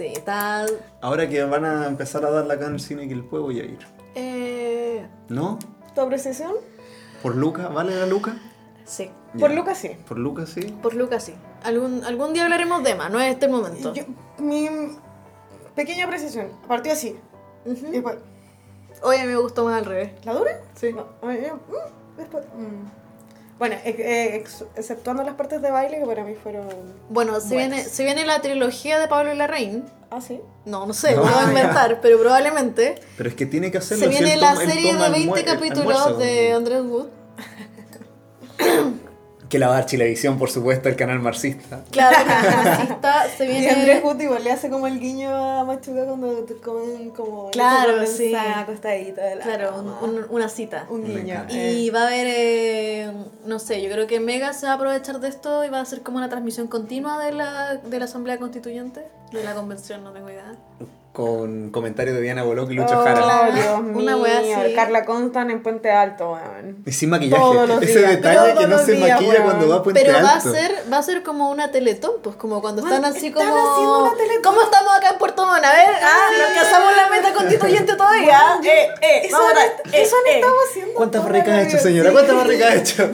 Sí, 0.00 0.06
está. 0.06 0.64
Ahora 1.02 1.28
que 1.28 1.44
van 1.44 1.62
a 1.66 1.86
empezar 1.86 2.24
a 2.24 2.30
darla 2.30 2.54
acá 2.54 2.68
en 2.68 2.72
el 2.72 2.80
cine 2.80 3.06
que 3.06 3.12
el 3.12 3.22
pueblo 3.22 3.48
voy 3.48 3.60
a 3.60 3.64
ir. 3.64 3.78
Eh, 4.14 5.06
¿No? 5.28 5.58
¿Tu 5.94 6.00
apreciación? 6.00 6.52
¿Por 7.22 7.36
Luca? 7.36 7.68
¿Vale 7.68 7.94
la 7.94 8.06
Luca? 8.06 8.34
sí. 8.86 9.10
Por. 9.38 9.50
Lucas 9.50 9.76
sí. 9.76 9.90
¿Por 10.08 10.18
Luca 10.18 10.46
sí? 10.46 10.74
Por 10.82 10.94
Lucas 10.94 11.22
sí. 11.24 11.34
Algún, 11.64 12.02
algún 12.04 12.32
día 12.32 12.44
hablaremos 12.44 12.82
de 12.82 12.92
Emma, 12.92 13.10
no 13.10 13.20
es 13.20 13.34
este 13.34 13.44
el 13.44 13.52
momento. 13.52 13.92
Yo- 13.92 14.04
mi 14.38 14.70
pequeña 15.74 16.06
apreciación. 16.06 16.48
Partió 16.66 16.92
así. 16.94 17.14
Y 17.66 17.70
Ujú. 17.72 17.90
después, 17.92 18.16
Oye, 19.02 19.26
me 19.26 19.36
gustó 19.36 19.66
más 19.66 19.80
al 19.80 19.84
revés. 19.84 20.12
¿la 20.24 20.32
dura? 20.32 20.62
Sí. 20.76 20.94
No, 20.94 21.02
mm, 21.22 22.16
después, 22.16 22.44
mm. 22.56 22.99
Bueno, 23.60 23.76
ex- 23.84 24.00
eh, 24.00 24.36
ex- 24.36 24.64
exceptuando 24.74 25.22
las 25.22 25.34
partes 25.34 25.60
de 25.62 25.70
baile 25.70 25.98
que 26.00 26.06
para 26.06 26.24
mí 26.24 26.34
fueron. 26.34 26.66
Bueno, 27.10 27.32
Buenas. 27.32 27.48
viene, 27.50 27.84
se 27.84 28.02
viene 28.04 28.24
la 28.24 28.40
trilogía 28.40 28.98
de 28.98 29.06
Pablo 29.06 29.32
Larraín. 29.34 29.84
Ah, 30.10 30.20
sí. 30.20 30.40
No, 30.64 30.86
no 30.86 30.94
sé, 30.94 31.14
No. 31.14 31.22
lo 31.24 31.30
voy 31.30 31.44
a 31.44 31.48
inventar, 31.48 32.00
pero 32.00 32.18
probablemente. 32.18 32.94
Pero 33.16 33.28
es 33.28 33.34
que 33.36 33.46
tiene 33.46 33.70
que 33.70 33.78
hacerlo. 33.78 34.06
Se 34.06 34.12
si 34.12 34.18
viene 34.24 34.36
la 34.40 34.56
serie 34.56 34.94
de 34.96 35.10
20 35.10 35.42
almue- 35.42 35.44
capítulos 35.44 36.18
de 36.18 36.52
Andrés 36.54 36.80
Wood. 36.82 37.06
Que 39.50 39.58
la 39.58 39.66
va 39.66 39.74
a 39.74 39.76
dar 39.80 39.86
Chilevisión, 39.86 40.38
por 40.38 40.48
supuesto, 40.48 40.88
el 40.88 40.94
canal 40.96 41.18
marxista. 41.18 41.82
Claro, 41.90 42.16
está, 42.88 43.28
se 43.36 43.44
Y 43.46 43.66
Andrés 43.66 43.84
viene. 43.84 44.00
Gut 44.00 44.20
igual 44.22 44.44
le 44.44 44.52
hace 44.52 44.70
como 44.70 44.86
el 44.86 45.00
guiño 45.00 45.28
a 45.34 45.64
Machuca 45.64 46.04
cuando 46.06 46.44
te 46.44 46.54
comen 46.54 47.10
como. 47.10 47.50
Claro, 47.50 48.06
sí. 48.06 48.32
acostadito 48.34 49.20
de 49.20 49.34
la 49.36 49.42
Claro, 49.42 49.70
cama. 49.74 49.98
un- 50.02 50.10
un- 50.18 50.26
una 50.30 50.48
cita. 50.48 50.86
Un 50.88 51.04
guiño. 51.04 51.34
encanta. 51.34 51.52
eh. 51.54 51.72
Y 51.72 51.90
va 51.90 52.04
a 52.04 52.06
haber, 52.06 52.26
eh, 52.30 53.12
no 53.44 53.58
sé, 53.58 53.82
yo 53.82 53.90
creo 53.90 54.06
que 54.06 54.20
Mega 54.20 54.52
se 54.52 54.66
va 54.66 54.72
a 54.72 54.74
aprovechar 54.76 55.18
de 55.18 55.28
esto 55.28 55.64
y 55.64 55.68
va 55.68 55.78
a 55.78 55.82
hacer 55.82 56.02
como 56.02 56.18
una 56.18 56.28
transmisión 56.28 56.68
continua 56.68 57.18
de 57.22 57.32
la, 57.32 57.74
de 57.74 57.98
la 57.98 58.04
Asamblea 58.04 58.38
Constituyente, 58.38 59.04
de 59.32 59.42
la 59.44 59.54
convención, 59.54 60.04
no 60.04 60.12
tengo 60.12 60.30
idea. 60.30 60.54
Con 61.20 61.70
comentarios 61.70 62.16
de 62.16 62.22
Diana 62.22 62.42
Boló 62.44 62.66
y 62.70 62.74
Lucho 62.74 62.98
Oh, 62.98 63.04
Jara. 63.04 63.50
Dios 63.52 63.66
Una 63.94 64.16
mío. 64.16 64.22
wea 64.22 64.38
así. 64.62 64.74
Carla 64.74 65.04
Constant 65.04 65.50
en 65.50 65.62
Puente 65.62 65.90
Alto, 65.90 66.32
weón. 66.32 66.82
Y 66.86 66.92
sin 66.92 67.10
maquillaje. 67.10 67.42
Todos 67.42 67.68
los 67.68 67.82
Ese 67.82 67.98
días, 67.98 68.10
detalle 68.12 68.36
todos 68.52 68.58
que 68.58 68.66
no 68.66 68.78
se 68.78 68.92
días, 68.92 69.10
maquilla 69.10 69.32
weón. 69.32 69.44
cuando 69.44 69.68
va 69.68 69.76
a 69.76 69.82
Puente 69.82 70.00
Pero 70.02 70.14
va 70.22 70.30
a 70.30 70.36
Alto. 70.36 70.50
ser, 70.52 70.74
va 70.90 70.96
a 70.96 71.02
ser 71.02 71.22
como 71.22 71.50
una 71.50 71.70
teletón, 71.70 72.12
pues 72.22 72.36
como 72.36 72.62
cuando 72.62 72.82
están 72.82 73.04
así 73.04 73.26
están 73.26 73.48
como. 73.50 73.70
haciendo 73.72 73.98
una 74.06 74.16
Teletón. 74.16 74.42
¿Cómo 74.42 74.62
estamos 74.62 74.96
acá 74.96 75.10
en 75.10 75.18
Puerto 75.18 75.44
Montt? 75.46 75.62
A 75.64 75.72
ver, 75.74 75.88
ah, 76.02 76.28
Sí. 76.30 76.36
nos 76.40 76.62
casamos 76.64 76.96
la 76.96 77.08
meta 77.10 77.34
constituyente 77.34 77.94
todavía. 77.96 78.40
Eh, 78.64 78.88
eh, 79.02 79.20
Eso, 79.24 79.36
vamos 79.36 79.50
han, 79.52 79.58
a- 79.58 79.96
eso 79.96 80.16
han 80.16 80.26
eh, 80.26 80.30
eh. 80.30 80.34
estado 80.36 80.54
haciendo. 80.70 80.94
¿Cuántas 80.94 81.22
barricas 81.24 81.48
ha 81.50 81.62
hecho, 81.62 81.78
señora? 81.78 82.12
¿Cuántas 82.12 82.34
barricas 82.36 82.70
ha 82.70 82.74
hecho? 82.76 83.10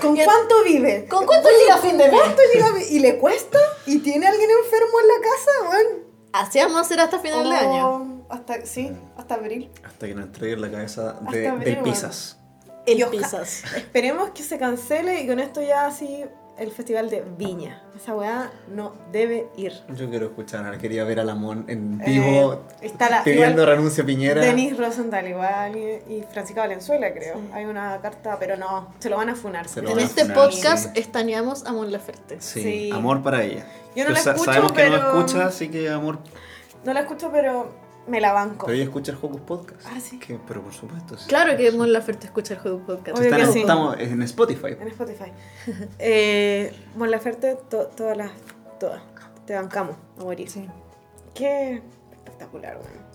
¿Con 0.00 0.16
cuánto 0.16 0.62
vive? 0.64 1.06
¿Con 1.08 1.26
cuánto 1.26 1.48
llega 1.48 1.74
a 1.74 1.78
fin 1.78 1.98
de 1.98 2.04
mes? 2.08 2.20
¿Cuánto 2.20 2.42
llega? 2.54 2.66
a- 2.66 2.82
¿Y 2.88 3.00
le 3.00 3.18
cuesta? 3.18 3.58
¿Y 3.86 3.98
tiene 3.98 4.26
alguien 4.28 4.48
enfermo 4.48 5.00
en 5.00 5.08
la 5.08 5.14
casa, 5.28 5.50
weón? 5.70 6.05
Así 6.36 6.58
vamos 6.58 6.76
a 6.76 6.80
hacer 6.80 7.00
hasta 7.00 7.18
final 7.18 7.48
de 7.48 7.56
año. 7.56 7.88
Oh, 7.88 8.26
Hasta, 8.28 8.66
sí, 8.66 8.92
hasta 9.16 9.34
abril. 9.36 9.70
Hasta 9.84 10.06
que 10.06 10.14
nos 10.14 10.26
entreguen 10.26 10.60
la 10.60 10.70
cabeza 10.70 11.14
de, 11.30 11.48
abril, 11.48 11.74
del. 11.74 11.82
Pisas. 11.82 12.38
El 12.84 13.04
Pisas. 13.08 13.64
Esperemos 13.76 14.30
que 14.30 14.42
se 14.42 14.58
cancele 14.58 15.22
y 15.22 15.26
con 15.26 15.40
esto 15.40 15.62
ya 15.62 15.86
así 15.86 16.24
el 16.58 16.70
festival 16.70 17.10
de 17.10 17.22
Viña. 17.36 17.82
Esa 17.94 18.14
weá 18.14 18.50
no 18.68 18.92
debe 19.12 19.48
ir. 19.56 19.72
Yo 19.94 20.08
quiero 20.08 20.26
escuchar, 20.26 20.78
quería 20.78 21.04
ver 21.04 21.20
a 21.20 21.24
Lamón 21.24 21.64
en 21.68 21.98
vivo 21.98 22.62
Eh, 22.80 22.86
está 22.86 23.10
la- 23.10 23.24
pidiendo 23.24 23.62
igual 23.62 23.76
renuncia 23.76 24.02
a 24.02 24.06
Piñera. 24.06 24.40
Denis 24.40 24.76
Rosenthal 24.76 25.26
igual 25.28 25.76
y, 25.76 26.14
y 26.14 26.24
Francisca 26.30 26.62
Valenzuela 26.62 27.12
creo. 27.12 27.34
Sí. 27.36 27.48
Hay 27.52 27.64
una 27.66 28.00
carta, 28.00 28.38
pero 28.38 28.56
no, 28.56 28.94
se 28.98 29.10
lo 29.10 29.16
van 29.16 29.28
a 29.30 29.34
funar. 29.34 29.68
Se 29.68 29.82
lo 29.82 29.88
En 29.90 29.96
van 29.96 30.04
a 30.04 30.06
este 30.06 30.22
funar, 30.22 30.36
podcast 30.36 30.94
sí. 30.94 31.00
estañamos 31.00 31.64
a 31.66 31.72
Mon 31.72 31.92
Laferte. 31.92 32.36
Sí, 32.40 32.62
Sí. 32.62 32.90
amor 32.92 33.22
para 33.22 33.42
ella. 33.44 33.66
Yo 33.94 34.04
no 34.04 34.10
la 34.10 34.18
escucho, 34.20 34.44
Sabemos 34.44 34.72
que 34.72 34.88
no 34.90 34.96
escucha, 34.96 35.46
así 35.46 35.68
que 35.68 35.88
amor. 35.90 36.18
No 36.84 36.92
la 36.92 37.00
escucho, 37.00 37.30
pero 37.32 37.70
me 38.08 38.20
la 38.20 38.32
banco. 38.32 38.66
Pero 38.66 38.74
ella 38.76 38.84
escucha 38.84 39.12
el 39.12 39.18
Hocus 39.20 39.40
Podcast. 39.40 39.82
Ah, 39.86 40.00
sí. 40.00 40.18
Que- 40.18 40.38
pero 40.46 40.62
por 40.62 40.72
supuesto. 40.72 41.16
sí. 41.18 41.26
Claro 41.28 41.56
que 41.56 41.70
Mon 41.72 41.92
Laferte 41.92 42.26
escucha 42.26 42.54
el 42.54 42.60
juego 42.60 42.78
podcast. 42.80 43.18
Obvio 43.18 43.30
Están- 43.30 43.46
que 43.46 43.52
sí. 43.52 43.60
Estamos 43.60 43.96
en 43.98 44.22
Spotify. 44.22 44.76
En 44.80 44.88
Spotify. 44.88 45.32
eh, 45.98 46.72
Mon 46.96 47.10
Laferte, 47.10 47.56
to- 47.68 47.86
todas 47.96 48.16
las. 48.16 48.30
Todas. 48.78 49.02
Te 49.46 49.54
bancamos 49.54 49.96
a 50.18 50.22
morir. 50.24 50.48
Sí. 50.50 50.66
Qué 51.34 51.82
espectacular, 52.12 52.76
weón. 52.76 53.06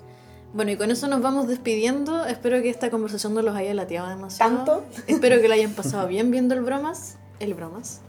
Bueno, 0.53 0.71
y 0.71 0.75
con 0.77 0.91
eso 0.91 1.07
nos 1.07 1.21
vamos 1.21 1.47
despidiendo. 1.47 2.25
Espero 2.25 2.61
que 2.61 2.69
esta 2.69 2.89
conversación 2.89 3.33
no 3.33 3.41
los 3.41 3.55
haya 3.55 3.73
lateado 3.73 4.09
demasiado. 4.09 4.55
¿Tanto? 4.55 4.85
Espero 5.07 5.39
que 5.41 5.47
la 5.47 5.55
hayan 5.55 5.71
pasado 5.75 6.07
bien 6.07 6.29
viendo 6.31 6.53
el 6.55 6.61
bromas. 6.61 7.17
El 7.39 7.53
bromas. 7.53 8.01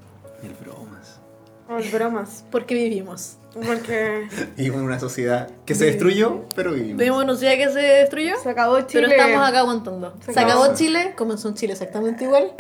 El 0.42 0.54
bromas. 0.54 1.20
Ay, 1.68 1.88
bromas. 1.90 2.44
Porque 2.50 2.74
vivimos. 2.74 3.36
Porque 3.54 4.28
en 4.56 4.74
una 4.74 4.98
sociedad 4.98 5.50
que 5.66 5.74
se 5.74 5.86
destruyó, 5.86 6.44
pero 6.54 6.72
vivimos. 6.72 6.98
Vivimos 6.98 7.24
una 7.24 7.36
ciudad 7.36 7.54
que 7.54 7.70
se 7.70 7.80
destruyó. 7.80 8.34
se 8.42 8.50
acabó 8.50 8.80
Chile. 8.82 9.06
Pero 9.08 9.22
estamos 9.22 9.48
acá 9.48 9.58
aguantando. 9.60 10.14
Se 10.24 10.32
Se, 10.32 10.40
acabó. 10.40 10.62
acabó 10.64 10.74
Chile, 10.76 11.14
comenzó 11.16 11.48
un 11.48 11.54
Chile 11.54 11.72
exactamente 11.72 12.24
igual. 12.24 12.52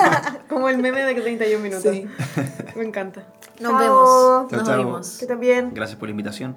Como 0.48 0.68
el 0.68 0.78
meme 0.78 1.02
de 1.04 1.14
que 1.14 1.20
31 1.20 1.62
minutos. 1.62 1.92
Sí. 1.92 2.06
Me 2.76 2.84
encanta. 2.84 3.24
Nos 3.60 3.70
Chao. 3.72 3.78
vemos. 3.80 4.50
Chao, 4.50 4.58
Nos 4.58 4.68
chao. 4.68 4.78
oímos. 4.78 5.16
Que 5.18 5.26
también. 5.26 5.70
Gracias 5.74 5.98
por 5.98 6.08
la 6.08 6.12
invitación. 6.12 6.56